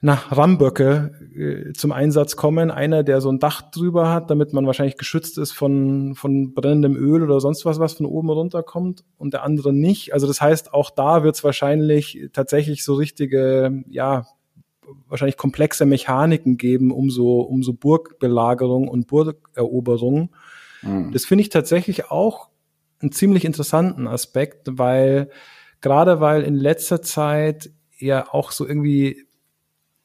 na, 0.00 0.14
Ramböcke 0.14 1.10
äh, 1.34 1.72
zum 1.72 1.90
Einsatz 1.90 2.36
kommen. 2.36 2.70
Einer, 2.70 3.02
der 3.02 3.20
so 3.20 3.30
ein 3.30 3.38
Dach 3.38 3.62
drüber 3.70 4.12
hat, 4.12 4.30
damit 4.30 4.52
man 4.52 4.66
wahrscheinlich 4.66 4.98
geschützt 4.98 5.38
ist 5.38 5.52
von, 5.52 6.14
von 6.14 6.52
brennendem 6.52 6.96
Öl 6.96 7.22
oder 7.22 7.40
sonst 7.40 7.64
was, 7.64 7.78
was 7.78 7.94
von 7.94 8.06
oben 8.06 8.28
runterkommt 8.28 9.04
und 9.16 9.32
der 9.32 9.42
andere 9.42 9.72
nicht. 9.72 10.12
Also 10.12 10.26
das 10.26 10.40
heißt, 10.40 10.74
auch 10.74 10.90
da 10.90 11.24
wird 11.24 11.36
es 11.36 11.44
wahrscheinlich 11.44 12.28
tatsächlich 12.32 12.84
so 12.84 12.94
richtige, 12.94 13.84
ja, 13.88 14.26
wahrscheinlich 15.08 15.36
komplexe 15.36 15.86
Mechaniken 15.86 16.58
geben, 16.58 16.92
um 16.92 17.10
so, 17.10 17.40
um 17.40 17.62
so 17.62 17.72
Burgbelagerung 17.72 18.88
und 18.88 19.06
Burgeroberung. 19.06 20.30
Hm. 20.80 21.10
Das 21.12 21.24
finde 21.24 21.42
ich 21.42 21.48
tatsächlich 21.48 22.10
auch 22.10 22.50
einen 23.00 23.12
ziemlich 23.12 23.44
interessanten 23.44 24.06
Aspekt, 24.06 24.68
weil 24.72 25.30
gerade 25.80 26.20
weil 26.20 26.42
in 26.42 26.54
letzter 26.54 27.02
Zeit 27.02 27.70
ja 27.98 28.32
auch 28.32 28.52
so 28.52 28.66
irgendwie 28.66 29.25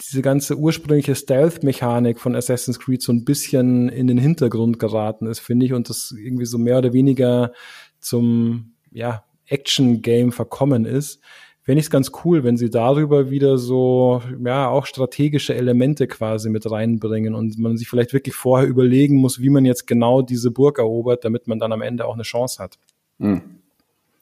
diese 0.02 0.22
ganze 0.22 0.58
ursprüngliche 0.58 1.16
Stealth-Mechanik 1.16 2.20
von 2.20 2.36
Assassin's 2.36 2.80
Creed 2.80 3.02
so 3.02 3.12
ein 3.12 3.26
bisschen 3.26 3.90
in 3.90 4.08
den 4.08 4.18
Hintergrund 4.18 4.80
geraten 4.80 5.28
ist, 5.28 5.40
finde 5.40 5.66
ich, 5.66 5.74
und 5.74 5.90
das 5.90 6.14
irgendwie 6.18 6.46
so 6.46 6.58
mehr 6.58 6.80
oder 6.80 6.94
weniger 6.94 7.54
zum 8.00 8.74
ja, 8.92 9.24
Action-Game 9.48 10.32
verkommen 10.32 10.86
ist, 10.86 11.22
fände 11.64 11.80
ich 11.80 11.86
es 11.86 11.92
ganz 11.92 12.12
cool, 12.26 12.44
wenn 12.44 12.58
sie 12.58 12.70
darüber 12.70 13.30
wieder 13.30 13.58
so, 13.58 14.22
ja, 14.44 14.68
auch 14.68 14.86
strategische 14.86 15.54
Elemente 15.54 16.08
quasi 16.08 16.50
mit 16.50 16.70
reinbringen 16.70 17.36
und 17.36 17.58
man 17.60 17.78
sich 17.78 17.88
vielleicht 17.88 18.14
wirklich 18.14 18.36
vorher 18.36 18.68
überlegen 18.68 19.18
muss, 19.18 19.40
wie 19.40 19.50
man 19.50 19.66
jetzt 19.66 19.86
genau 19.86 20.22
diese 20.22 20.52
Burg 20.52 20.80
erobert, 20.80 21.24
damit 21.24 21.48
man 21.48 21.60
dann 21.60 21.72
am 21.72 21.82
Ende 21.82 22.06
auch 22.06 22.16
eine 22.16 22.24
Chance 22.24 22.64
hat. 22.64 22.78
Hm. 23.20 23.42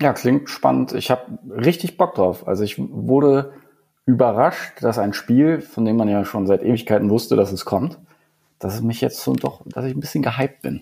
Ja, 0.01 0.13
klingt 0.13 0.49
spannend. 0.49 0.93
Ich 0.93 1.11
habe 1.11 1.39
richtig 1.49 1.97
Bock 1.97 2.15
drauf. 2.15 2.47
Also 2.47 2.63
ich 2.63 2.75
wurde 2.77 3.51
überrascht, 4.09 4.81
dass 4.81 4.97
ein 4.97 5.13
Spiel, 5.13 5.61
von 5.61 5.85
dem 5.85 5.95
man 5.97 6.09
ja 6.09 6.25
schon 6.25 6.47
seit 6.47 6.63
Ewigkeiten 6.63 7.09
wusste, 7.09 7.35
dass 7.35 7.51
es 7.51 7.63
kommt, 7.65 7.97
dass 8.57 8.73
es 8.75 8.81
mich 8.81 9.01
jetzt 9.01 9.21
so 9.21 9.33
doch, 9.33 9.61
dass 9.65 9.85
ich 9.85 9.95
ein 9.95 9.99
bisschen 9.99 10.23
gehypt 10.23 10.61
bin. 10.61 10.81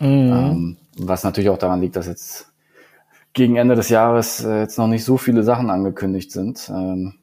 Ähm, 0.00 0.76
was 0.96 1.24
natürlich 1.24 1.50
auch 1.50 1.58
daran 1.58 1.80
liegt, 1.80 1.96
dass 1.96 2.06
jetzt 2.06 2.50
gegen 3.32 3.56
Ende 3.56 3.74
des 3.74 3.88
Jahres 3.90 4.42
äh, 4.44 4.60
jetzt 4.60 4.78
noch 4.78 4.86
nicht 4.88 5.04
so 5.04 5.18
viele 5.18 5.42
Sachen 5.42 5.68
angekündigt 5.68 6.32
sind. 6.32 6.70
Ähm, 6.74 7.14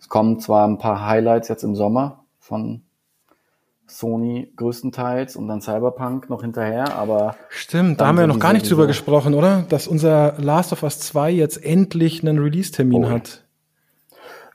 es 0.00 0.08
kommen 0.08 0.40
zwar 0.40 0.66
ein 0.66 0.78
paar 0.78 1.06
Highlights 1.06 1.48
jetzt 1.48 1.62
im 1.62 1.74
Sommer 1.76 2.24
von 2.40 2.82
Sony 3.86 4.50
größtenteils 4.56 5.36
und 5.36 5.48
dann 5.48 5.60
Cyberpunk 5.60 6.30
noch 6.30 6.40
hinterher, 6.42 6.96
aber 6.96 7.36
Stimmt, 7.50 8.00
da 8.00 8.06
haben 8.06 8.16
wir 8.16 8.26
noch 8.26 8.38
gar 8.38 8.54
nicht 8.54 8.68
drüber 8.70 8.86
gesprochen, 8.86 9.34
oder? 9.34 9.64
Dass 9.68 9.86
unser 9.86 10.34
Last 10.38 10.72
of 10.72 10.82
Us 10.82 10.98
2 11.00 11.30
jetzt 11.32 11.62
endlich 11.62 12.22
einen 12.22 12.38
Release-Termin 12.38 13.04
Oh. 13.04 13.10
hat. 13.10 13.44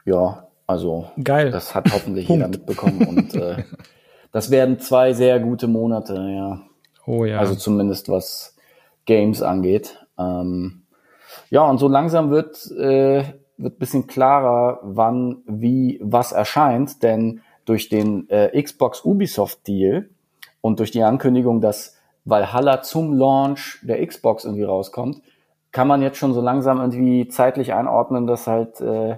Ja, 0.07 0.47
also 0.65 1.11
Geil. 1.23 1.51
das 1.51 1.75
hat 1.75 1.91
hoffentlich 1.93 2.27
jeder 2.29 2.47
mitbekommen 2.47 3.07
und 3.07 3.35
äh, 3.35 3.63
das 4.31 4.49
werden 4.49 4.79
zwei 4.79 5.13
sehr 5.13 5.39
gute 5.39 5.67
Monate, 5.67 6.15
ja. 6.15 6.61
Oh 7.05 7.23
ja. 7.23 7.39
Also 7.39 7.55
zumindest 7.55 8.09
was 8.09 8.55
Games 9.05 9.41
angeht. 9.41 10.05
Ähm, 10.17 10.83
ja, 11.49 11.61
und 11.61 11.77
so 11.77 11.87
langsam 11.87 12.31
wird 12.31 12.69
äh, 12.71 13.23
wird 13.57 13.79
bisschen 13.79 14.07
klarer, 14.07 14.79
wann, 14.83 15.37
wie, 15.47 15.99
was 16.01 16.31
erscheint, 16.31 17.01
denn 17.03 17.41
durch 17.65 17.89
den 17.89 18.29
äh, 18.29 18.61
Xbox 18.61 19.03
Ubisoft 19.03 19.67
Deal 19.67 20.09
und 20.61 20.79
durch 20.79 20.91
die 20.91 21.03
Ankündigung, 21.03 21.59
dass 21.59 21.95
Valhalla 22.23 22.81
zum 22.81 23.13
Launch 23.13 23.79
der 23.81 24.05
Xbox 24.05 24.45
irgendwie 24.45 24.63
rauskommt, 24.63 25.21
kann 25.71 25.87
man 25.87 26.01
jetzt 26.01 26.17
schon 26.17 26.33
so 26.33 26.41
langsam 26.41 26.79
irgendwie 26.79 27.27
zeitlich 27.27 27.73
einordnen, 27.73 28.27
dass 28.27 28.47
halt 28.47 28.79
äh, 28.79 29.17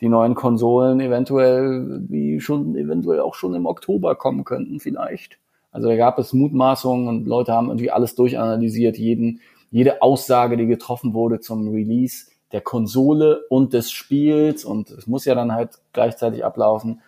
die 0.00 0.08
neuen 0.08 0.34
Konsolen 0.34 1.00
eventuell 1.00 2.00
wie 2.08 2.40
schon 2.40 2.76
eventuell 2.76 3.20
auch 3.20 3.34
schon 3.34 3.54
im 3.54 3.66
Oktober 3.66 4.14
kommen 4.14 4.44
könnten 4.44 4.80
vielleicht. 4.80 5.38
Also 5.72 5.88
da 5.88 5.96
gab 5.96 6.18
es 6.18 6.32
Mutmaßungen 6.32 7.08
und 7.08 7.26
Leute 7.26 7.52
haben 7.52 7.68
irgendwie 7.68 7.90
alles 7.90 8.14
durchanalysiert, 8.14 8.98
jeden, 8.98 9.40
jede 9.70 10.02
Aussage, 10.02 10.56
die 10.56 10.66
getroffen 10.66 11.12
wurde 11.12 11.40
zum 11.40 11.68
Release 11.68 12.26
der 12.52 12.60
Konsole 12.60 13.42
und 13.48 13.72
des 13.72 13.90
Spiels 13.90 14.64
und 14.64 14.90
es 14.90 15.06
muss 15.06 15.24
ja 15.24 15.34
dann 15.34 15.52
halt 15.52 15.78
gleichzeitig 15.92 16.44
ablaufen. 16.44 17.02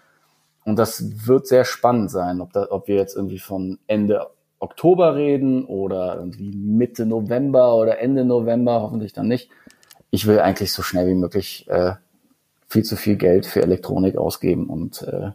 Und 0.64 0.78
das 0.78 1.26
wird 1.26 1.46
sehr 1.46 1.64
spannend 1.64 2.10
sein, 2.10 2.40
ob, 2.40 2.52
da, 2.52 2.66
ob 2.70 2.88
wir 2.88 2.96
jetzt 2.96 3.16
irgendwie 3.16 3.38
von 3.38 3.78
Ende 3.86 4.26
Oktober 4.58 5.14
reden 5.14 5.64
oder 5.64 6.16
irgendwie 6.16 6.50
Mitte 6.54 7.06
November 7.06 7.76
oder 7.76 8.00
Ende 8.00 8.24
November, 8.24 8.82
hoffentlich 8.82 9.12
dann 9.12 9.28
nicht. 9.28 9.48
Ich 10.10 10.26
will 10.26 10.40
eigentlich 10.40 10.72
so 10.72 10.82
schnell 10.82 11.06
wie 11.06 11.14
möglich 11.14 11.66
äh, 11.68 11.92
viel 12.68 12.82
zu 12.84 12.96
viel 12.96 13.16
Geld 13.16 13.46
für 13.46 13.62
Elektronik 13.62 14.16
ausgeben 14.16 14.66
und 14.66 15.02
äh, 15.02 15.30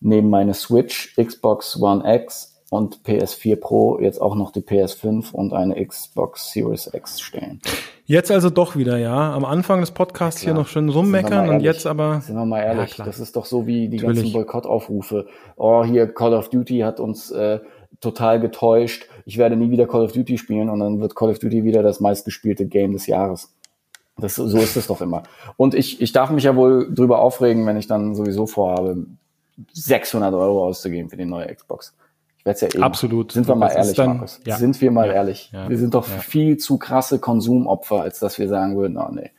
neben 0.00 0.30
meine 0.30 0.54
Switch, 0.54 1.14
Xbox 1.16 1.80
One 1.80 2.02
X 2.22 2.60
und 2.70 3.02
PS4 3.04 3.56
Pro 3.56 4.00
jetzt 4.00 4.20
auch 4.20 4.34
noch 4.34 4.50
die 4.50 4.62
PS5 4.62 5.30
und 5.32 5.52
eine 5.52 5.84
Xbox 5.86 6.52
Series 6.52 6.90
X 6.92 7.20
stellen. 7.20 7.60
Jetzt 8.06 8.30
also 8.30 8.50
doch 8.50 8.76
wieder, 8.76 8.96
ja. 8.98 9.32
Am 9.32 9.44
Anfang 9.44 9.80
des 9.80 9.90
Podcasts 9.90 10.40
hier 10.40 10.52
Klar. 10.52 10.62
noch 10.64 10.68
schön 10.68 10.88
rummeckern 10.88 11.46
mal 11.46 11.48
und 11.48 11.52
ehrlich. 11.56 11.64
jetzt 11.66 11.86
aber. 11.86 12.20
Sind 12.22 12.34
wir 12.34 12.46
mal 12.46 12.60
ehrlich, 12.62 12.96
Ja, 12.96 13.04
das 13.04 13.20
ist 13.20 13.36
doch 13.36 13.44
so 13.44 13.66
wie 13.66 13.88
die 13.88 13.98
Natürlich. 13.98 14.22
ganzen 14.22 14.32
Boykottaufrufe. 14.32 15.26
Oh, 15.56 15.84
hier 15.84 16.12
Call 16.12 16.34
of 16.34 16.48
Duty 16.48 16.78
hat 16.80 16.98
uns 16.98 17.30
äh, 17.30 17.60
total 18.00 18.40
getäuscht. 18.40 19.06
Ich 19.26 19.38
werde 19.38 19.56
nie 19.56 19.70
wieder 19.70 19.86
Call 19.86 20.02
of 20.02 20.12
Duty 20.12 20.38
spielen 20.38 20.68
und 20.68 20.80
dann 20.80 20.98
wird 21.00 21.14
Call 21.14 21.30
of 21.30 21.38
Duty 21.38 21.64
wieder 21.64 21.82
das 21.82 22.00
meistgespielte 22.00 22.66
Game 22.66 22.92
des 22.92 23.06
Jahres. 23.06 23.54
Das, 24.18 24.34
so 24.34 24.58
ist 24.58 24.76
es 24.76 24.86
doch 24.86 25.00
immer. 25.00 25.22
Und 25.56 25.74
ich, 25.74 26.00
ich 26.00 26.12
darf 26.12 26.30
mich 26.30 26.44
ja 26.44 26.54
wohl 26.54 26.92
drüber 26.94 27.20
aufregen, 27.20 27.66
wenn 27.66 27.76
ich 27.76 27.86
dann 27.86 28.14
sowieso 28.14 28.46
vorhabe, 28.46 29.06
600 29.72 30.34
Euro 30.34 30.66
auszugeben 30.66 31.08
für 31.10 31.16
die 31.16 31.24
neue 31.24 31.52
Xbox. 31.54 31.94
Ich 32.38 32.44
werde 32.44 32.54
es 32.56 32.60
ja 32.60 32.68
eh. 32.68 32.78
machen. 32.78 32.82
Absolut. 32.84 33.32
Sind 33.32 33.48
wir 33.48 33.54
mal 33.54 33.68
ehrlich, 33.68 33.96
dann- 33.96 34.08
Markus. 34.14 34.40
ja. 34.44 34.56
Sind 34.56 34.80
wir 34.80 34.90
mal 34.90 35.06
Ja. 35.08 35.12
ehrlich. 35.14 35.50
Ja. 35.52 35.68
Wir 35.68 35.78
sind 35.78 35.94
doch 35.94 36.04
viel 36.04 36.56
zu 36.58 36.78
krasse 36.78 37.18
Konsumopfer, 37.20 38.02
als 38.02 38.18
dass 38.18 38.38
wir 38.38 38.48
sagen 38.48 38.76
würden, 38.76 38.96
oh 38.98 39.08
nee. 39.12 39.30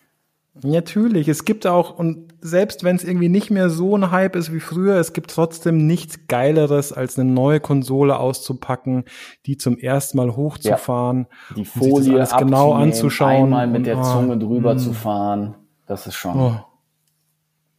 Natürlich, 0.61 1.27
es 1.29 1.45
gibt 1.45 1.65
auch, 1.65 1.97
und 1.97 2.31
selbst 2.39 2.83
wenn 2.83 2.95
es 2.95 3.03
irgendwie 3.03 3.27
nicht 3.27 3.49
mehr 3.49 3.71
so 3.71 3.97
ein 3.97 4.11
Hype 4.11 4.35
ist 4.35 4.53
wie 4.53 4.59
früher, 4.59 4.97
es 4.97 5.11
gibt 5.11 5.31
trotzdem 5.31 5.87
nichts 5.87 6.27
Geileres, 6.27 6.93
als 6.93 7.17
eine 7.17 7.29
neue 7.29 7.59
Konsole 7.59 8.19
auszupacken, 8.19 9.05
die 9.47 9.57
zum 9.57 9.79
ersten 9.79 10.17
Mal 10.17 10.35
hochzufahren. 10.35 11.25
Die 11.55 11.63
sich 11.63 11.73
das 11.73 11.83
Folie 11.83 12.15
alles 12.17 12.37
genau 12.37 12.73
anzuschauen. 12.73 13.45
einmal 13.45 13.65
mit 13.65 13.87
der 13.87 13.97
oh, 13.97 14.03
Zunge 14.03 14.37
drüber 14.37 14.75
mm, 14.75 14.77
zu 14.77 14.93
fahren, 14.93 15.55
das 15.87 16.05
ist 16.05 16.15
schon. 16.15 16.39
Oh, 16.39 16.55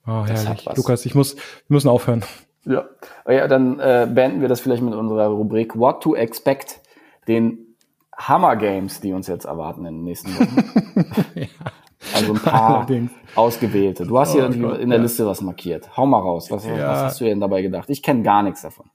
oh 0.09 0.25
Das 0.27 0.45
herrlich. 0.45 0.69
Lukas, 0.75 1.07
ich 1.07 1.15
muss, 1.15 1.37
wir 1.37 1.43
müssen 1.69 1.89
aufhören. 1.89 2.25
Ja. 2.65 2.87
ja, 3.29 3.47
dann 3.47 3.79
äh, 3.79 4.09
beenden 4.11 4.41
wir 4.41 4.49
das 4.49 4.61
vielleicht 4.61 4.83
mit 4.83 4.95
unserer 4.95 5.29
Rubrik 5.29 5.79
What 5.79 6.03
to 6.03 6.17
Expect, 6.17 6.81
den 7.29 7.77
Hammer 8.17 8.57
Games, 8.57 9.01
die 9.01 9.13
uns 9.13 9.29
jetzt 9.29 9.45
erwarten 9.45 9.87
in 9.87 9.95
den 9.95 10.05
nächsten 10.05 10.31
Wochen. 10.35 11.07
Also 12.13 12.33
ein 12.35 12.39
paar 12.43 12.87
ausgewählte. 13.35 14.05
Du 14.07 14.19
hast 14.19 14.33
hier 14.33 14.45
Oh 14.49 14.59
Gott, 14.59 14.79
in 14.79 14.91
der 14.91 14.99
ja. 14.99 15.03
Liste 15.03 15.27
was 15.27 15.41
markiert. 15.41 15.97
Hau 15.97 16.07
mal 16.07 16.19
raus. 16.21 16.51
Was, 16.51 16.65
Ja. 16.67 16.91
was 16.91 16.99
hast 17.03 17.21
du 17.21 17.25
denn 17.25 17.41
dabei 17.41 17.63
gedacht? 17.63 17.89
Ich 17.91 18.03
kenne 18.03 18.23
gar 18.23 18.43
nichts 18.43 18.63
davon. 18.63 18.87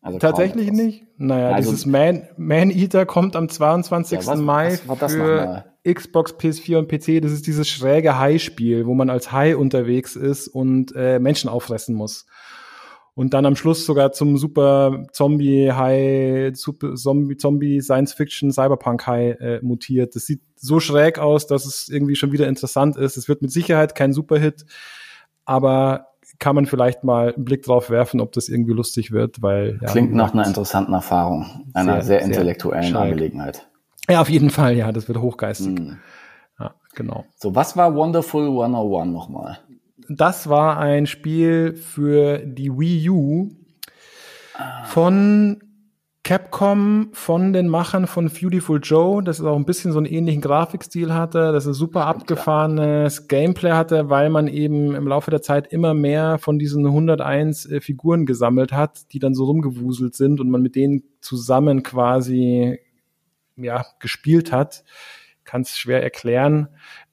Also 0.00 0.18
Tatsächlich 0.18 0.72
nicht? 0.72 1.04
Naja, 1.16 1.50
Also- 1.50 1.70
dieses 1.70 1.86
Man, 1.86 2.26
Man 2.36 2.70
Eater 2.70 3.06
kommt 3.06 3.36
am 3.36 3.48
22. 3.48 4.20
Ja, 4.20 4.26
was- 4.26 4.38
Mai 4.40 4.78
was 4.86 5.12
für? 5.12 5.64
Xbox, 5.84 6.34
PS4 6.34 6.78
und 6.78 6.88
PC. 6.88 7.20
Das 7.20 7.32
ist 7.32 7.46
dieses 7.46 7.68
schräge 7.68 8.18
Hai-Spiel, 8.18 8.86
wo 8.86 8.94
man 8.94 9.10
als 9.10 9.32
Hai 9.32 9.56
unterwegs 9.56 10.14
ist 10.16 10.46
und 10.48 10.92
äh, 10.94 11.18
Menschen 11.18 11.48
auffressen 11.50 11.94
muss. 11.96 12.26
Und 13.14 13.34
dann 13.34 13.44
am 13.44 13.56
Schluss 13.56 13.84
sogar 13.84 14.12
zum 14.12 14.38
super 14.38 15.04
Zombie-Hai, 15.12 16.52
super 16.54 16.94
Zombie, 16.94 17.36
Zombie 17.36 17.80
Science-Fiction, 17.82 18.52
Cyberpunk-Hai 18.52 19.30
äh, 19.32 19.60
mutiert. 19.62 20.16
Das 20.16 20.24
sieht 20.24 20.40
so 20.56 20.80
schräg 20.80 21.18
aus, 21.18 21.46
dass 21.46 21.66
es 21.66 21.88
irgendwie 21.90 22.16
schon 22.16 22.32
wieder 22.32 22.48
interessant 22.48 22.96
ist. 22.96 23.18
Es 23.18 23.28
wird 23.28 23.42
mit 23.42 23.52
Sicherheit 23.52 23.94
kein 23.94 24.14
Superhit, 24.14 24.64
aber 25.44 26.06
kann 26.38 26.54
man 26.54 26.66
vielleicht 26.66 27.04
mal 27.04 27.34
einen 27.34 27.44
Blick 27.44 27.62
drauf 27.62 27.90
werfen, 27.90 28.20
ob 28.20 28.32
das 28.32 28.48
irgendwie 28.48 28.72
lustig 28.72 29.12
wird, 29.12 29.42
weil 29.42 29.78
ja, 29.80 29.88
Klingt 29.88 30.14
nach 30.14 30.32
einer 30.32 30.46
interessanten 30.46 30.94
Erfahrung, 30.94 31.66
einer 31.74 31.94
Sehr, 31.94 32.02
sehr, 32.02 32.18
sehr 32.18 32.22
intellektuellen 32.22 32.84
schräg. 32.84 32.96
Angelegenheit. 32.96 33.68
Ja, 34.08 34.20
auf 34.20 34.30
jeden 34.30 34.50
Fall, 34.50 34.76
ja, 34.76 34.90
das 34.90 35.06
wird 35.06 35.18
hochgeistig. 35.18 35.78
Hm. 35.78 35.98
Ja, 36.58 36.74
genau. 36.94 37.26
So, 37.36 37.54
was 37.54 37.76
war 37.76 37.94
Wonderful 37.94 38.48
101 38.48 39.12
nochmal? 39.12 39.58
Das 40.08 40.48
war 40.48 40.78
ein 40.78 41.06
Spiel 41.06 41.74
für 41.74 42.38
die 42.38 42.70
Wii 42.70 43.10
U 43.10 43.50
von 44.84 45.60
Capcom, 46.24 47.10
von 47.12 47.52
den 47.52 47.66
Machern 47.68 48.06
von 48.06 48.30
Beautiful 48.30 48.78
Joe, 48.80 49.24
das 49.24 49.40
auch 49.40 49.56
ein 49.56 49.64
bisschen 49.64 49.90
so 49.90 49.98
einen 49.98 50.06
ähnlichen 50.06 50.40
Grafikstil 50.40 51.12
hatte, 51.12 51.50
das 51.50 51.66
ein 51.66 51.74
super 51.74 52.06
abgefahrenes 52.06 53.26
Gameplay 53.26 53.72
hatte, 53.72 54.08
weil 54.08 54.30
man 54.30 54.46
eben 54.46 54.94
im 54.94 55.08
Laufe 55.08 55.32
der 55.32 55.42
Zeit 55.42 55.72
immer 55.72 55.94
mehr 55.94 56.38
von 56.38 56.60
diesen 56.60 56.86
101 56.86 57.66
äh, 57.66 57.80
Figuren 57.80 58.24
gesammelt 58.24 58.72
hat, 58.72 59.12
die 59.12 59.18
dann 59.18 59.34
so 59.34 59.46
rumgewuselt 59.46 60.14
sind 60.14 60.38
und 60.40 60.48
man 60.48 60.62
mit 60.62 60.76
denen 60.76 61.02
zusammen 61.20 61.82
quasi 61.82 62.78
ja, 63.56 63.84
gespielt 63.98 64.52
hat. 64.52 64.84
Kann 65.42 65.62
es 65.62 65.76
schwer 65.76 66.04
erklären. 66.04 66.68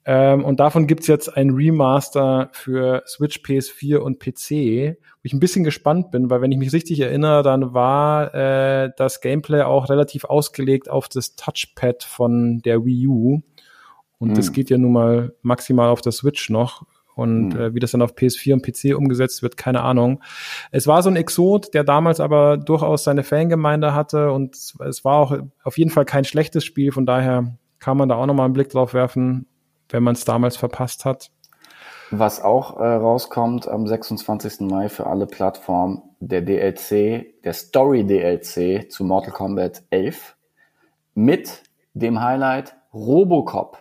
Ähm, 0.06 0.44
und 0.44 0.60
davon 0.60 0.86
gibt's 0.86 1.06
jetzt 1.06 1.28
ein 1.36 1.50
Remaster 1.50 2.48
für 2.52 3.02
Switch, 3.06 3.40
PS4 3.42 3.98
und 3.98 4.18
PC, 4.18 4.96
wo 4.96 5.20
ich 5.22 5.32
ein 5.34 5.40
bisschen 5.40 5.62
gespannt 5.62 6.10
bin, 6.10 6.30
weil 6.30 6.40
wenn 6.40 6.52
ich 6.52 6.58
mich 6.58 6.72
richtig 6.72 7.00
erinnere, 7.00 7.42
dann 7.42 7.74
war 7.74 8.34
äh, 8.34 8.90
das 8.96 9.20
Gameplay 9.20 9.62
auch 9.62 9.90
relativ 9.90 10.24
ausgelegt 10.24 10.88
auf 10.90 11.08
das 11.08 11.36
Touchpad 11.36 12.02
von 12.02 12.60
der 12.62 12.84
Wii 12.84 13.06
U. 13.08 13.40
Und 14.18 14.36
das 14.38 14.46
Hm. 14.48 14.52
geht 14.54 14.70
ja 14.70 14.78
nun 14.78 14.92
mal 14.92 15.34
maximal 15.42 15.88
auf 15.90 16.00
der 16.00 16.12
Switch 16.12 16.48
noch. 16.50 16.84
Und 17.14 17.52
Hm. 17.52 17.60
äh, 17.60 17.74
wie 17.74 17.80
das 17.80 17.90
dann 17.90 18.00
auf 18.02 18.14
PS4 18.14 18.54
und 18.54 18.62
PC 18.62 18.94
umgesetzt 18.96 19.42
wird, 19.42 19.58
keine 19.58 19.82
Ahnung. 19.82 20.22
Es 20.70 20.86
war 20.86 21.02
so 21.02 21.10
ein 21.10 21.16
Exot, 21.16 21.74
der 21.74 21.84
damals 21.84 22.20
aber 22.20 22.56
durchaus 22.56 23.04
seine 23.04 23.24
Fangemeinde 23.24 23.94
hatte 23.94 24.30
und 24.32 24.54
es- 24.54 24.74
es 24.80 25.04
war 25.04 25.16
auch 25.18 25.36
auf 25.62 25.76
jeden 25.76 25.90
Fall 25.90 26.06
kein 26.06 26.24
schlechtes 26.24 26.64
Spiel, 26.64 26.92
von 26.92 27.04
daher 27.04 27.58
kann 27.78 27.96
man 27.98 28.08
da 28.08 28.14
auch 28.14 28.26
nochmal 28.26 28.44
einen 28.46 28.54
Blick 28.54 28.70
drauf 28.70 28.94
werfen, 28.94 29.46
wenn 29.92 30.02
man 30.02 30.14
es 30.14 30.24
damals 30.24 30.56
verpasst 30.56 31.04
hat. 31.04 31.30
Was 32.10 32.42
auch 32.42 32.80
äh, 32.80 32.84
rauskommt 32.84 33.68
am 33.68 33.86
26. 33.86 34.60
Mai 34.60 34.88
für 34.88 35.06
alle 35.06 35.26
Plattformen, 35.26 36.02
der 36.18 36.42
DLC, 36.42 37.40
der 37.44 37.52
Story 37.52 38.04
DLC 38.04 38.90
zu 38.90 39.04
Mortal 39.04 39.32
Kombat 39.32 39.82
11 39.90 40.36
mit 41.14 41.62
dem 41.94 42.20
Highlight 42.20 42.74
Robocop. 42.92 43.78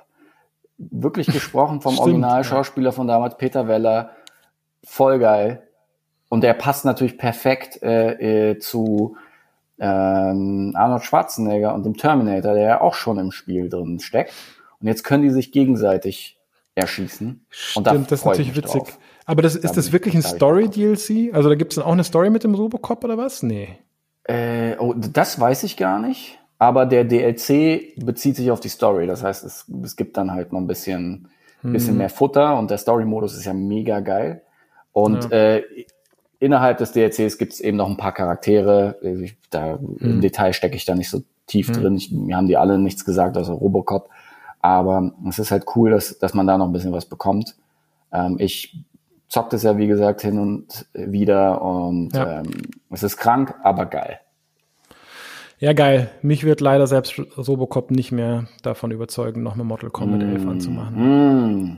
wirklich 0.77 1.27
gesprochen 1.33 1.81
vom 1.81 1.97
Originalschauspieler 1.97 2.91
von 2.91 3.07
damals, 3.07 3.37
Peter 3.37 3.67
Weller. 3.67 4.11
Voll 4.83 5.19
geil. 5.19 5.63
Und 6.29 6.41
der 6.41 6.53
passt 6.53 6.85
natürlich 6.85 7.17
perfekt 7.17 7.81
äh, 7.81 8.51
äh, 8.51 8.59
zu 8.59 9.17
ähm, 9.79 10.73
Arnold 10.75 11.03
Schwarzenegger 11.03 11.73
und 11.73 11.85
dem 11.85 11.97
Terminator, 11.97 12.53
der 12.53 12.63
ja 12.63 12.81
auch 12.81 12.93
schon 12.93 13.17
im 13.17 13.31
Spiel 13.31 13.69
drin 13.69 13.99
steckt. 13.99 14.33
Und 14.81 14.87
jetzt 14.87 15.03
können 15.03 15.23
die 15.23 15.29
sich 15.29 15.51
gegenseitig 15.51 16.37
erschießen. 16.75 17.45
Stimmt, 17.49 17.87
das 18.11 18.19
ist 18.19 18.25
natürlich 18.25 18.55
witzig. 18.55 18.83
drauf. 18.83 18.99
Aber 19.25 19.41
das, 19.41 19.53
Da 19.59 19.67
ist 19.67 19.75
das 19.77 19.91
wirklich 19.91 20.15
ich- 20.15 20.19
ein 20.25 20.35
Story-DLC? 20.35 21.33
Also 21.33 21.49
da 21.49 21.55
gibt 21.55 21.73
es 21.73 21.75
dann 21.75 21.85
auch 21.85 21.91
eine 21.91 22.03
Story 22.03 22.29
mit 22.29 22.43
dem 22.43 22.55
Robocop 22.55 23.03
oder 23.03 23.17
was? 23.17 23.43
Nee. 23.43 23.77
Äh, 24.23 24.75
oh, 24.77 24.93
das 24.93 25.39
weiß 25.39 25.63
ich 25.63 25.75
gar 25.77 25.99
nicht. 25.99 26.39
Aber 26.57 26.85
der 26.85 27.03
DLC 27.05 27.93
bezieht 28.03 28.35
sich 28.35 28.51
auf 28.51 28.59
die 28.59 28.69
Story. 28.69 29.07
Das 29.07 29.23
heißt, 29.23 29.43
es, 29.45 29.65
es 29.83 29.95
gibt 29.95 30.17
dann 30.17 30.31
halt 30.31 30.51
noch 30.51 30.59
ein 30.59 30.67
bisschen, 30.67 31.29
bisschen 31.61 31.97
mehr 31.97 32.09
Futter 32.09 32.57
und 32.57 32.69
der 32.69 32.77
Story-Modus 32.77 33.35
ist 33.35 33.45
ja 33.45 33.53
mega 33.53 33.99
geil. 34.01 34.41
Und 34.91 35.31
äh, 35.31 35.63
innerhalb 36.39 36.77
des 36.79 36.91
DLCs 36.91 37.37
gibt 37.37 37.53
es 37.53 37.59
eben 37.61 37.77
noch 37.77 37.89
ein 37.89 37.97
paar 37.97 38.13
Charaktere. 38.13 38.97
Ich, 39.23 39.35
da, 39.49 39.79
Im 39.99 40.19
Detail 40.21 40.53
stecke 40.53 40.75
ich 40.75 40.85
da 40.85 40.95
nicht 40.95 41.09
so 41.09 41.21
tief 41.47 41.71
drin. 41.71 41.95
Ich, 41.95 42.11
mir 42.11 42.35
haben 42.35 42.47
die 42.47 42.57
alle 42.57 42.77
nichts 42.77 43.05
gesagt, 43.05 43.37
außer 43.37 43.53
Robocop. 43.53 44.09
Aber 44.61 45.13
es 45.27 45.39
ist 45.39 45.51
halt 45.51 45.65
cool, 45.75 45.91
dass, 45.91 46.17
dass 46.19 46.33
man 46.33 46.47
da 46.47 46.57
noch 46.57 46.65
ein 46.67 46.73
bisschen 46.73 46.91
was 46.93 47.05
bekommt. 47.05 47.55
Ähm, 48.11 48.37
ich 48.39 48.83
zock 49.27 49.49
das 49.51 49.63
ja, 49.63 49.77
wie 49.77 49.87
gesagt, 49.87 50.21
hin 50.21 50.39
und 50.39 50.87
wieder 50.93 51.61
und 51.61 52.13
Ja. 52.15 52.39
ähm, 52.39 52.51
es 52.89 53.03
ist 53.03 53.17
krank, 53.17 53.55
aber 53.63 53.85
geil. 53.85 54.19
Ja, 55.59 55.73
geil. 55.73 56.09
Mich 56.21 56.45
wird 56.45 56.61
leider 56.61 56.87
selbst 56.87 57.19
Robocop 57.37 57.91
nicht 57.91 58.11
mehr 58.11 58.47
davon 58.63 58.91
überzeugen, 58.91 59.43
nochmal 59.43 59.65
Mortal 59.65 59.89
Kombat 59.89 60.23
11 60.23 60.47
anzumachen. 60.47 61.65
Mm. 61.65 61.77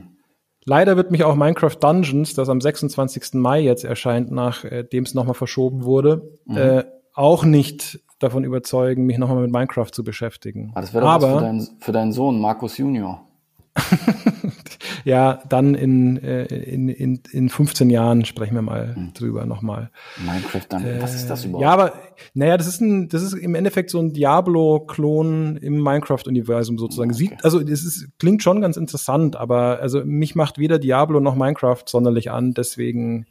Leider 0.64 0.96
wird 0.96 1.10
mich 1.10 1.24
auch 1.24 1.34
Minecraft 1.34 1.76
Dungeons, 1.80 2.34
das 2.34 2.48
am 2.48 2.60
26. 2.60 3.34
Mai 3.34 3.60
jetzt 3.60 3.82
erscheint, 3.84 4.30
nachdem 4.30 5.02
es 5.02 5.14
nochmal 5.14 5.34
verschoben 5.34 5.82
wurde, 5.84 6.38
äh, 6.54 6.84
auch 7.14 7.44
nicht 7.44 7.98
davon 8.22 8.44
überzeugen, 8.44 9.04
mich 9.04 9.18
nochmal 9.18 9.42
mit 9.42 9.52
Minecraft 9.52 9.90
zu 9.92 10.04
beschäftigen. 10.04 10.72
Ah, 10.74 10.80
das 10.80 10.92
wäre 10.94 11.04
doch 11.04 11.14
was 11.14 11.24
Aber 11.24 11.38
für, 11.38 11.44
deinen, 11.44 11.68
für 11.80 11.92
deinen 11.92 12.12
Sohn, 12.12 12.40
Markus 12.40 12.78
Junior. 12.78 13.26
ja, 15.04 15.42
dann 15.48 15.74
in, 15.74 16.22
äh, 16.22 16.44
in, 16.44 16.88
in, 16.88 17.20
in 17.30 17.48
15 17.48 17.90
Jahren 17.90 18.24
sprechen 18.24 18.54
wir 18.54 18.62
mal 18.62 18.96
drüber 19.14 19.46
nochmal. 19.46 19.90
Minecraft 20.18 20.60
dann. 20.68 20.84
was 21.00 21.14
ist 21.14 21.28
das 21.28 21.44
überhaupt? 21.44 21.62
Ja, 21.62 21.70
aber 21.70 21.92
naja, 22.34 22.56
das 22.56 22.66
ist 22.66 22.80
ein, 22.80 23.08
das 23.08 23.22
ist 23.22 23.32
im 23.32 23.54
Endeffekt 23.54 23.90
so 23.90 23.98
ein 23.98 24.12
Diablo-Klon 24.12 25.56
im 25.56 25.82
Minecraft-Universum 25.82 26.78
sozusagen. 26.78 27.12
Sieht, 27.14 27.42
also 27.44 27.60
es 27.60 27.84
ist, 27.84 28.08
klingt 28.18 28.42
schon 28.42 28.60
ganz 28.60 28.76
interessant, 28.76 29.36
aber 29.36 29.78
also 29.80 30.04
mich 30.04 30.34
macht 30.34 30.58
weder 30.58 30.78
Diablo 30.78 31.20
noch 31.20 31.34
Minecraft 31.34 31.82
sonderlich 31.86 32.30
an, 32.30 32.52
deswegen 32.52 33.26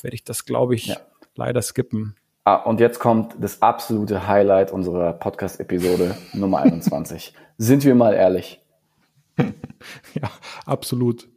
werde 0.00 0.14
ich 0.14 0.24
das, 0.24 0.44
glaube 0.46 0.74
ich, 0.74 0.86
Ja. 0.86 0.96
leider 1.36 1.60
skippen. 1.62 2.16
Ah, 2.46 2.56
und 2.56 2.78
jetzt 2.78 2.98
kommt 2.98 3.36
das 3.38 3.62
absolute 3.62 4.26
Highlight 4.28 4.70
unserer 4.70 5.14
Podcast-Episode 5.14 6.14
Nummer 6.34 6.58
21. 6.60 7.34
Sind 7.56 7.84
wir 7.84 7.94
mal 7.94 8.14
ehrlich. 8.14 8.60
Ja, 10.14 10.30
absolut. 10.64 11.28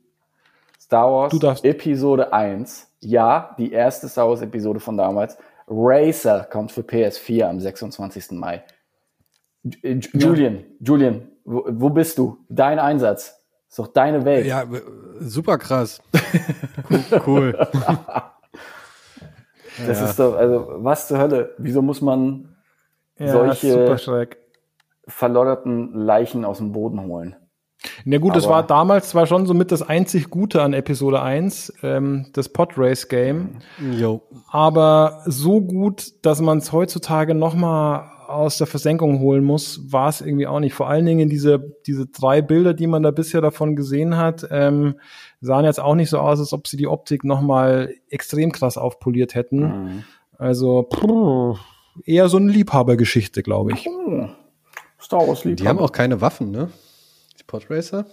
Star 0.80 1.12
Wars 1.12 1.32
Du 1.34 1.40
darfst- 1.40 1.66
Episode 1.66 2.32
1. 2.32 2.88
Ja, 3.02 3.54
die 3.58 3.74
erste 3.74 4.08
Star 4.08 4.30
Wars 4.30 4.42
Episode 4.42 4.80
von 4.80 4.96
damals. 4.96 5.38
Racer 5.68 6.46
kommt 6.50 6.72
für 6.72 6.82
PS4 6.82 7.44
am 7.44 7.60
26. 7.60 8.32
Mai. 8.32 8.64
Julian, 9.84 10.64
Julian, 10.80 11.28
wo, 11.44 11.66
wo 11.68 11.90
bist 11.90 12.18
du? 12.18 12.38
Dein 12.48 12.80
Einsatz. 12.80 13.36
Ist 13.68 13.80
doch 13.80 13.88
deine 13.88 14.24
Welt. 14.24 14.46
Ja, 14.46 14.64
super 15.20 15.58
krass. 15.58 16.02
cool. 17.28 17.68
Das 19.86 20.02
ist 20.02 20.20
doch, 20.20 20.36
also, 20.36 20.68
was 20.78 21.08
zur 21.08 21.20
Hölle? 21.20 21.54
Wieso 21.58 21.82
muss 21.82 22.02
man 22.02 22.56
Ja, 23.20 23.32
Solche- 23.32 24.38
verlodderten 25.08 25.94
Leichen 25.94 26.46
aus 26.46 26.58
dem 26.60 26.72
Boden 26.72 27.02
holen? 27.02 27.36
Na 28.06 28.18
gut, 28.18 28.36
das 28.36 28.46
Aber- 28.46 28.56
war 28.56 28.64
damals 28.68 29.10
zwar 29.10 29.28
schon 29.28 29.46
so 29.46 29.54
mit 29.54 29.72
das 29.72 29.82
einzig 29.88 30.30
Gute 30.30 30.62
an 30.62 30.74
Episode 30.74 31.22
1, 31.22 31.74
ähm, 31.84 32.28
das 32.34 32.50
Podrace 32.50 33.08
Game, 33.08 33.60
Jo. 33.98 34.22
aber 34.52 35.22
so 35.26 35.62
gut, 35.62 36.26
dass 36.26 36.42
man 36.42 36.58
es 36.58 36.72
heutzutage 36.72 37.36
noch 37.36 37.54
mal 37.54 38.10
aus 38.28 38.58
der 38.58 38.68
Versenkung 38.68 39.20
holen 39.20 39.44
muss, 39.44 39.92
war 39.92 40.10
es 40.10 40.22
irgendwie 40.22 40.48
auch 40.48 40.60
nicht. 40.60 40.74
Vor 40.74 40.90
allen 40.90 41.06
Dingen 41.06 41.30
diese, 41.30 41.76
diese 41.86 42.08
drei 42.08 42.42
Bilder, 42.42 42.74
die 42.74 42.88
man 42.88 43.04
da 43.04 43.12
bisher 43.12 43.42
davon 43.42 43.76
gesehen 43.76 44.18
hat, 44.18 44.48
ähm, 44.52 45.00
sahen 45.42 45.66
jetzt 45.66 45.80
auch 45.80 45.96
nicht 45.96 46.10
so 46.10 46.20
aus, 46.20 46.40
als 46.40 46.54
ob 46.54 46.68
sie 46.68 46.78
die 46.78 46.88
Optik 46.88 47.24
noch 47.24 47.42
mal 47.42 47.94
extrem 48.10 48.52
krass 48.52 48.78
aufpoliert 48.78 49.36
hätten. 49.36 49.60
Mhm. 49.60 50.04
Also 50.38 50.88
pff, 50.94 51.60
eher 52.06 52.30
so 52.30 52.38
eine 52.38 52.52
Liebhabergeschichte, 52.52 53.44
glaube 53.44 53.74
ich. 53.74 53.88
Oh, 53.88 54.28
Star 55.00 55.28
Wars 55.28 55.42
Die 55.42 55.68
haben 55.68 55.80
auch 55.80 55.92
keine 55.92 56.22
Waffen, 56.22 56.52
ne? 56.52 56.70
Die 57.40 57.44
Podracer? 57.44 58.06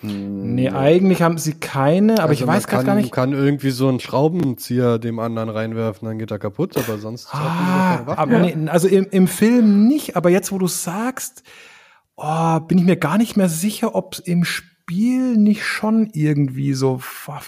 Nee, 0.00 0.70
eigentlich 0.70 1.22
haben 1.22 1.38
sie 1.38 1.54
keine, 1.54 2.20
aber 2.22 2.32
ich 2.32 2.40
Also 2.40 2.46
man 2.46 2.56
weiß 2.56 2.66
kann, 2.68 2.86
gar 2.86 2.94
nicht. 2.94 3.10
kann 3.10 3.32
irgendwie 3.32 3.70
so 3.70 3.88
einen 3.88 3.98
Schraubenzieher 3.98 4.98
dem 4.98 5.18
anderen 5.18 5.48
reinwerfen, 5.48 6.06
dann 6.06 6.18
geht 6.18 6.30
er 6.30 6.38
kaputt, 6.38 6.76
aber 6.76 6.98
sonst 6.98 7.28
Ah, 7.34 8.04
aber 8.06 8.38
nee, 8.38 8.56
also 8.68 8.86
im, 8.86 9.08
im 9.10 9.26
Film 9.26 9.88
nicht, 9.88 10.16
aber 10.16 10.30
jetzt, 10.30 10.52
wo 10.52 10.58
du 10.58 10.68
sagst, 10.68 11.42
oh, 12.16 12.60
bin 12.60 12.78
ich 12.78 12.84
mir 12.84 12.96
gar 12.96 13.18
nicht 13.18 13.36
mehr 13.36 13.48
sicher, 13.48 13.94
ob 13.96 14.14
es 14.14 14.18
im 14.20 14.44
Spiel 14.44 15.36
nicht 15.36 15.64
schon 15.64 16.08
irgendwie 16.12 16.74
so. 16.74 17.00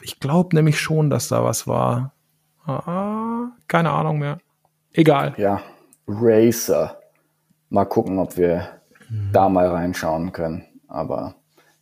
Ich 0.02 0.18
glaube 0.18 0.56
nämlich 0.56 0.80
schon, 0.80 1.08
dass 1.08 1.28
da 1.28 1.44
was 1.44 1.66
war. 1.68 2.14
Ah, 2.66 3.48
keine 3.68 3.90
Ahnung 3.90 4.18
mehr. 4.18 4.38
Egal. 4.92 5.34
Ja, 5.36 5.60
Racer. 6.06 6.98
Mal 7.68 7.84
gucken, 7.84 8.18
ob 8.18 8.36
wir 8.36 8.68
da 9.32 9.48
mal 9.48 9.68
reinschauen 9.68 10.32
können. 10.32 10.64
Aber 10.88 11.36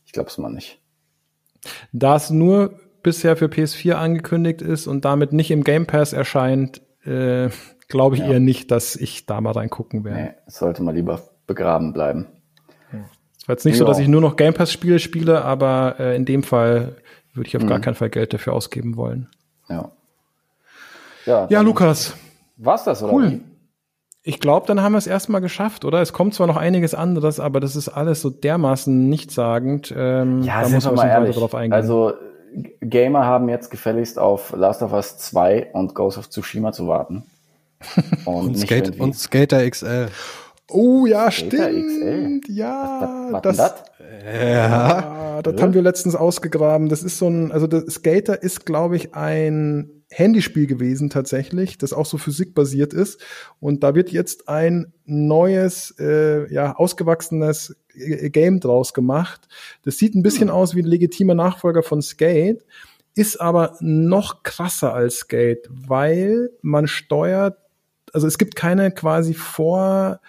ich 0.09 0.13
glaube 0.13 0.27
es 0.29 0.39
mal 0.39 0.49
nicht. 0.49 0.81
Da 1.93 2.15
es 2.15 2.31
nur 2.31 2.79
bisher 3.03 3.37
für 3.37 3.45
PS4 3.45 3.93
angekündigt 3.93 4.59
ist 4.63 4.87
und 4.87 5.05
damit 5.05 5.33
nicht 5.33 5.51
im 5.51 5.63
Game 5.63 5.85
Pass 5.85 6.13
erscheint, 6.13 6.81
äh, 7.05 7.49
glaube 7.89 8.15
ich 8.15 8.23
eher 8.23 8.39
nicht, 8.39 8.71
dass 8.71 8.95
ich 8.95 9.27
da 9.27 9.39
mal 9.39 9.51
reingucken 9.51 10.03
werde. 10.03 10.19
Nee, 10.19 10.31
sollte 10.47 10.81
mal 10.81 10.95
lieber 10.95 11.21
begraben 11.45 11.93
bleiben. 11.93 12.25
Es 13.37 13.47
war 13.47 13.53
jetzt 13.53 13.65
nicht 13.65 13.77
so, 13.77 13.83
Ja. 13.83 13.87
dass 13.89 13.99
ich 13.99 14.07
nur 14.07 14.19
noch 14.19 14.35
Game 14.35 14.55
Pass 14.55 14.71
Spiele 14.73 14.97
spiele, 14.97 15.45
aber 15.45 15.97
äh, 15.99 16.15
in 16.15 16.25
dem 16.25 16.41
Fall 16.41 16.95
würde 17.35 17.47
ich 17.47 17.55
auf 17.55 17.67
gar 17.67 17.79
keinen 17.79 17.93
Fall 17.93 18.09
Geld 18.09 18.33
dafür 18.33 18.53
ausgeben 18.53 18.95
wollen. 18.97 19.27
Ja. 19.69 19.91
Ja, 21.27 21.45
Ja, 21.51 21.61
Lukas, 21.61 22.15
war's 22.57 22.83
das, 22.83 23.03
oder? 23.03 23.13
Cool. 23.13 23.41
Ich 24.23 24.39
glaube, 24.39 24.67
dann 24.67 24.81
haben 24.81 24.91
wir 24.93 24.97
es 24.97 25.07
erstmal 25.07 25.41
geschafft, 25.41 25.85
oder? 25.85 26.01
Es 26.01 26.11
kommt 26.13 26.33
zwar 26.33 26.47
noch 26.47 26.57
einiges 26.57 26.93
anderes, 26.93 27.39
aber 27.39 27.59
das 27.59 27.75
ist 27.75 27.89
alles 27.89 28.21
so 28.21 28.29
dermaßen 28.29 29.07
nichtssagend. 29.09 29.93
Ähm, 29.95 30.41
Ja, 30.43 30.59
da 30.61 30.65
sind 30.65 30.75
muss 30.75 30.85
wir 30.85 30.91
man 30.91 31.07
mal 31.07 31.11
ehrlich. 31.13 31.35
drauf 31.35 31.55
eingehen. 31.55 31.73
Also, 31.73 32.13
Gamer 32.81 33.25
haben 33.25 33.47
jetzt 33.47 33.69
gefälligst 33.71 34.17
auf 34.19 34.53
Last 34.55 34.81
of 34.81 34.91
Us 34.93 35.17
2 35.19 35.69
und 35.73 35.95
Ghost 35.95 36.17
of 36.17 36.29
Tsushima 36.29 36.71
zu 36.71 36.87
warten. 36.87 37.23
Und, 38.25 38.35
Und, 38.35 38.51
nicht 38.53 38.63
Skate, 38.65 38.99
und 38.99 39.15
Skater 39.15 39.69
XL. 39.69 40.07
oh 40.69 41.05
ja, 41.05 41.31
Skater 41.31 41.69
stimmt. 41.69 42.43
XL. 42.43 42.51
Ja, 42.53 43.27
was 43.31 43.41
das, 43.41 43.55
denn 43.57 43.65
das? 43.65 43.83
Ah, 44.73 45.41
das 45.41 45.61
haben 45.61 45.73
wir 45.73 45.81
letztens 45.81 46.13
ausgegraben. 46.15 46.89
Das 46.89 47.03
ist 47.03 47.17
so 47.17 47.29
ein, 47.29 47.53
also 47.53 47.67
Skater 47.89 48.43
ist, 48.43 48.65
glaube 48.65 48.97
ich, 48.97 49.15
ein 49.15 49.98
Handyspiel 50.11 50.65
gewesen 50.65 51.09
tatsächlich, 51.09 51.77
das 51.77 51.93
auch 51.93 52.05
so 52.05 52.17
physikbasiert 52.17 52.93
ist. 52.93 53.21
Und 53.59 53.83
da 53.83 53.93
wird 53.95 54.11
jetzt 54.11 54.49
ein 54.49 54.93
neues, 55.05 55.93
äh, 55.99 56.51
ja, 56.51 56.75
ausgewachsenes 56.75 57.77
äh, 57.93 58.29
Game 58.29 58.59
draus 58.59 58.93
gemacht. 58.93 59.47
Das 59.83 59.97
sieht 59.97 60.15
ein 60.15 60.23
bisschen 60.23 60.49
aus 60.49 60.75
wie 60.75 60.81
ein 60.81 60.87
legitimer 60.87 61.35
Nachfolger 61.35 61.83
von 61.83 62.01
Skate, 62.01 62.65
ist 63.15 63.39
aber 63.39 63.77
noch 63.79 64.43
krasser 64.43 64.93
als 64.93 65.17
Skate, 65.17 65.67
weil 65.69 66.51
man 66.61 66.87
steuert, 66.87 67.57
also 68.13 68.25
es 68.25 68.37
gibt 68.37 68.55
keine 68.55 68.91
quasi 68.91 69.33
vor 69.33 70.21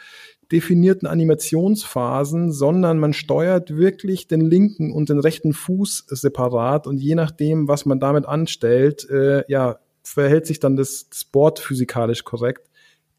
definierten 0.53 1.07
Animationsphasen, 1.07 2.53
sondern 2.53 2.99
man 2.99 3.13
steuert 3.13 3.77
wirklich 3.77 4.27
den 4.27 4.41
linken 4.41 4.93
und 4.93 5.09
den 5.09 5.21
rechten 5.21 5.53
Fuß 5.53 6.07
separat 6.09 6.87
und 6.87 6.99
je 6.99 7.15
nachdem, 7.15 7.69
was 7.69 7.87
man 7.87 8.01
damit 8.01 8.27
anstellt, 8.27 9.09
äh, 9.11 9.45
ja, 9.49 9.79
verhält 10.03 10.47
sich 10.47 10.59
dann 10.61 10.77
das, 10.77 11.09
das 11.09 11.25
Board 11.25 11.61
physikalisch 11.61 12.25
korrekt. 12.25 12.69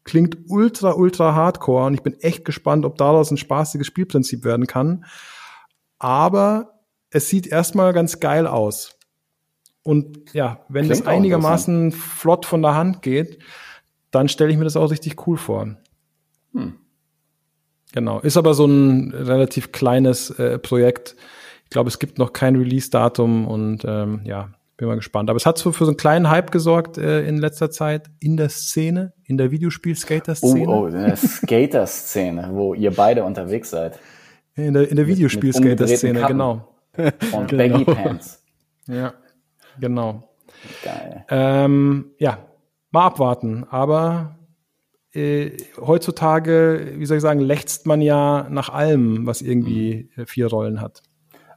Klingt 0.04 0.38
ultra, 0.48 0.94
ultra 0.94 1.34
hardcore 1.34 1.86
und 1.86 1.94
ich 1.94 2.02
bin 2.02 2.18
echt 2.20 2.44
gespannt, 2.44 2.84
ob 2.84 2.98
daraus 2.98 3.30
ein 3.30 3.36
spaßiges 3.36 3.86
Spielprinzip 3.86 4.44
werden 4.44 4.66
kann. 4.66 5.04
Aber 5.98 6.80
es 7.10 7.28
sieht 7.28 7.46
erstmal 7.46 7.92
ganz 7.92 8.18
geil 8.18 8.46
aus. 8.46 8.98
Und 9.84 10.32
ja, 10.34 10.64
wenn 10.68 10.86
Klingt 10.86 11.00
das 11.00 11.06
einigermaßen 11.06 11.92
flott 11.92 12.46
von 12.46 12.62
der 12.62 12.74
Hand 12.74 13.02
geht, 13.02 13.38
dann 14.10 14.28
stelle 14.28 14.50
ich 14.50 14.58
mir 14.58 14.64
das 14.64 14.76
auch 14.76 14.90
richtig 14.90 15.26
cool 15.26 15.36
vor. 15.36 15.76
Hm. 16.52 16.74
Genau. 17.92 18.20
Ist 18.20 18.36
aber 18.36 18.54
so 18.54 18.64
ein 18.66 19.12
relativ 19.14 19.72
kleines 19.72 20.30
äh, 20.38 20.58
Projekt. 20.58 21.14
Ich 21.64 21.70
glaube, 21.70 21.88
es 21.88 21.98
gibt 21.98 22.18
noch 22.18 22.32
kein 22.32 22.56
Release-Datum 22.56 23.46
und 23.46 23.84
ähm, 23.86 24.20
ja, 24.24 24.50
bin 24.76 24.88
mal 24.88 24.94
gespannt. 24.96 25.30
Aber 25.30 25.36
es 25.36 25.46
hat 25.46 25.58
so 25.58 25.72
für 25.72 25.84
so 25.84 25.90
einen 25.90 25.96
kleinen 25.96 26.28
Hype 26.30 26.50
gesorgt 26.50 26.98
äh, 26.98 27.26
in 27.26 27.38
letzter 27.38 27.70
Zeit 27.70 28.10
in 28.20 28.36
der 28.36 28.48
Szene, 28.48 29.12
in 29.24 29.36
der 29.38 29.48
Oh, 29.48 29.50
Videospiel-Skater-Szene. 29.52 30.66
oh, 30.68 30.86
eine 30.86 31.16
Skater-Szene, 31.16 32.50
wo 32.52 32.74
ihr 32.74 32.90
beide 32.92 33.24
unterwegs 33.24 33.70
seid. 33.70 33.98
In 34.54 34.74
der, 34.74 34.88
in 34.90 34.96
der 34.96 35.06
Videospiel-Skater-Szene, 35.06 36.24
genau. 36.26 36.68
Und 36.96 37.50
Baggy 37.56 37.84
Pants. 37.84 38.42
Ja, 38.86 39.14
genau. 39.80 40.28
Geil. 40.84 41.24
Ähm, 41.30 42.10
ja, 42.18 42.38
mal 42.90 43.06
abwarten. 43.06 43.64
Aber 43.70 44.36
äh, 45.14 45.50
heutzutage, 45.80 46.92
wie 46.96 47.06
soll 47.06 47.16
ich 47.18 47.22
sagen, 47.22 47.40
lechzt 47.40 47.86
man 47.86 48.00
ja 48.00 48.46
nach 48.50 48.70
allem, 48.70 49.26
was 49.26 49.42
irgendwie 49.42 50.10
äh, 50.16 50.26
vier 50.26 50.46
Rollen 50.48 50.80
hat. 50.80 51.02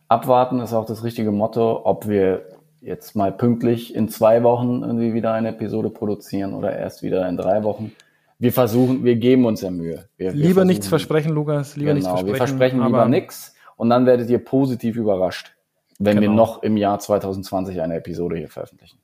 Abwarten 0.07 0.59
ist 0.59 0.73
auch 0.73 0.85
das 0.85 1.03
richtige 1.03 1.31
Motto, 1.31 1.81
ob 1.85 2.07
wir 2.07 2.45
jetzt 2.81 3.15
mal 3.15 3.31
pünktlich 3.31 3.95
in 3.95 4.09
zwei 4.09 4.43
Wochen 4.43 4.83
irgendwie 4.83 5.13
wieder 5.13 5.33
eine 5.33 5.49
Episode 5.49 5.89
produzieren 5.89 6.53
oder 6.53 6.75
erst 6.77 7.01
wieder 7.01 7.27
in 7.27 7.37
drei 7.37 7.63
Wochen. 7.63 7.91
Wir 8.37 8.51
versuchen, 8.53 9.03
wir 9.03 9.15
geben 9.15 9.45
uns 9.45 9.61
ja 9.61 9.71
Mühe. 9.71 10.07
Wir, 10.17 10.33
wir 10.33 10.39
Lieber 10.39 10.65
nichts 10.65 10.87
versprechen, 10.87 11.31
Lukas. 11.33 11.75
Lieber 11.75 11.93
nichts 11.93 12.05
Genau, 12.07 12.17
versprechen. 12.17 12.33
wir 12.33 12.47
versprechen 12.47 12.83
lieber 12.85 13.05
nichts 13.07 13.55
und 13.77 13.89
dann 13.89 14.05
werdet 14.05 14.29
ihr 14.29 14.39
positiv 14.43 14.97
überrascht, 14.97 15.55
wenn 15.97 16.17
wir 16.19 16.27
Genau. 16.27 16.35
noch 16.35 16.61
im 16.61 16.77
Jahr 16.77 16.99
2020 16.99 17.81
eine 17.81 17.95
Episode 17.95 18.35
hier 18.37 18.49
veröffentlichen. 18.49 18.99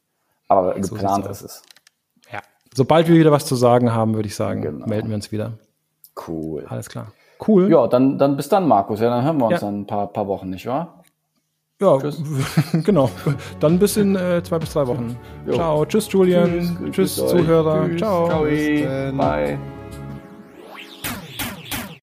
Aber 0.47 0.75
So 0.83 0.93
geplant 0.95 1.25
ist 1.27 1.41
es. 1.41 1.63
Sobald 2.73 3.07
wir 3.07 3.15
wieder 3.15 3.31
was 3.31 3.45
zu 3.45 3.55
sagen 3.55 3.93
haben, 3.93 4.13
würde 4.15 4.27
ich 4.27 4.35
sagen, 4.35 4.61
Genau. 4.61 4.85
melden 4.85 5.09
wir 5.09 5.15
uns 5.15 5.31
wieder. 5.31 5.53
Cool. 6.27 6.65
Alles 6.67 6.89
klar. 6.89 7.07
Cool. 7.47 7.69
Ja, 7.71 7.87
dann, 7.87 8.17
dann 8.17 8.37
bis 8.37 8.49
dann, 8.49 8.67
Markus. 8.67 8.99
Ja, 9.01 9.09
dann 9.09 9.23
hören 9.25 9.37
wir 9.39 9.45
uns 9.45 9.53
Ja. 9.53 9.59
dann 9.59 9.81
ein 9.81 9.87
paar, 9.87 10.07
paar 10.07 10.27
Wochen, 10.27 10.49
nicht 10.49 10.65
wahr? 10.67 11.03
Ja, 11.81 11.97
Tschüss. 11.97 12.21
genau. 12.83 13.09
Dann 13.59 13.79
bis 13.79 13.97
in 13.97 14.15
äh, 14.15 14.43
zwei 14.43 14.59
bis 14.59 14.71
drei 14.73 14.85
Wochen. 14.85 15.17
Jo. 15.47 15.53
Ciao. 15.53 15.85
Tschüss, 15.85 16.11
Julian. 16.11 16.77
Tschüss, 16.91 17.17
grüß 17.17 17.21
euch. 17.21 17.29
Zuhörer. 17.31 17.87
Tschüss. 17.89 17.97
Ciao. 17.99 18.27
Ciao. 18.27 18.43
Bye. 19.17 19.57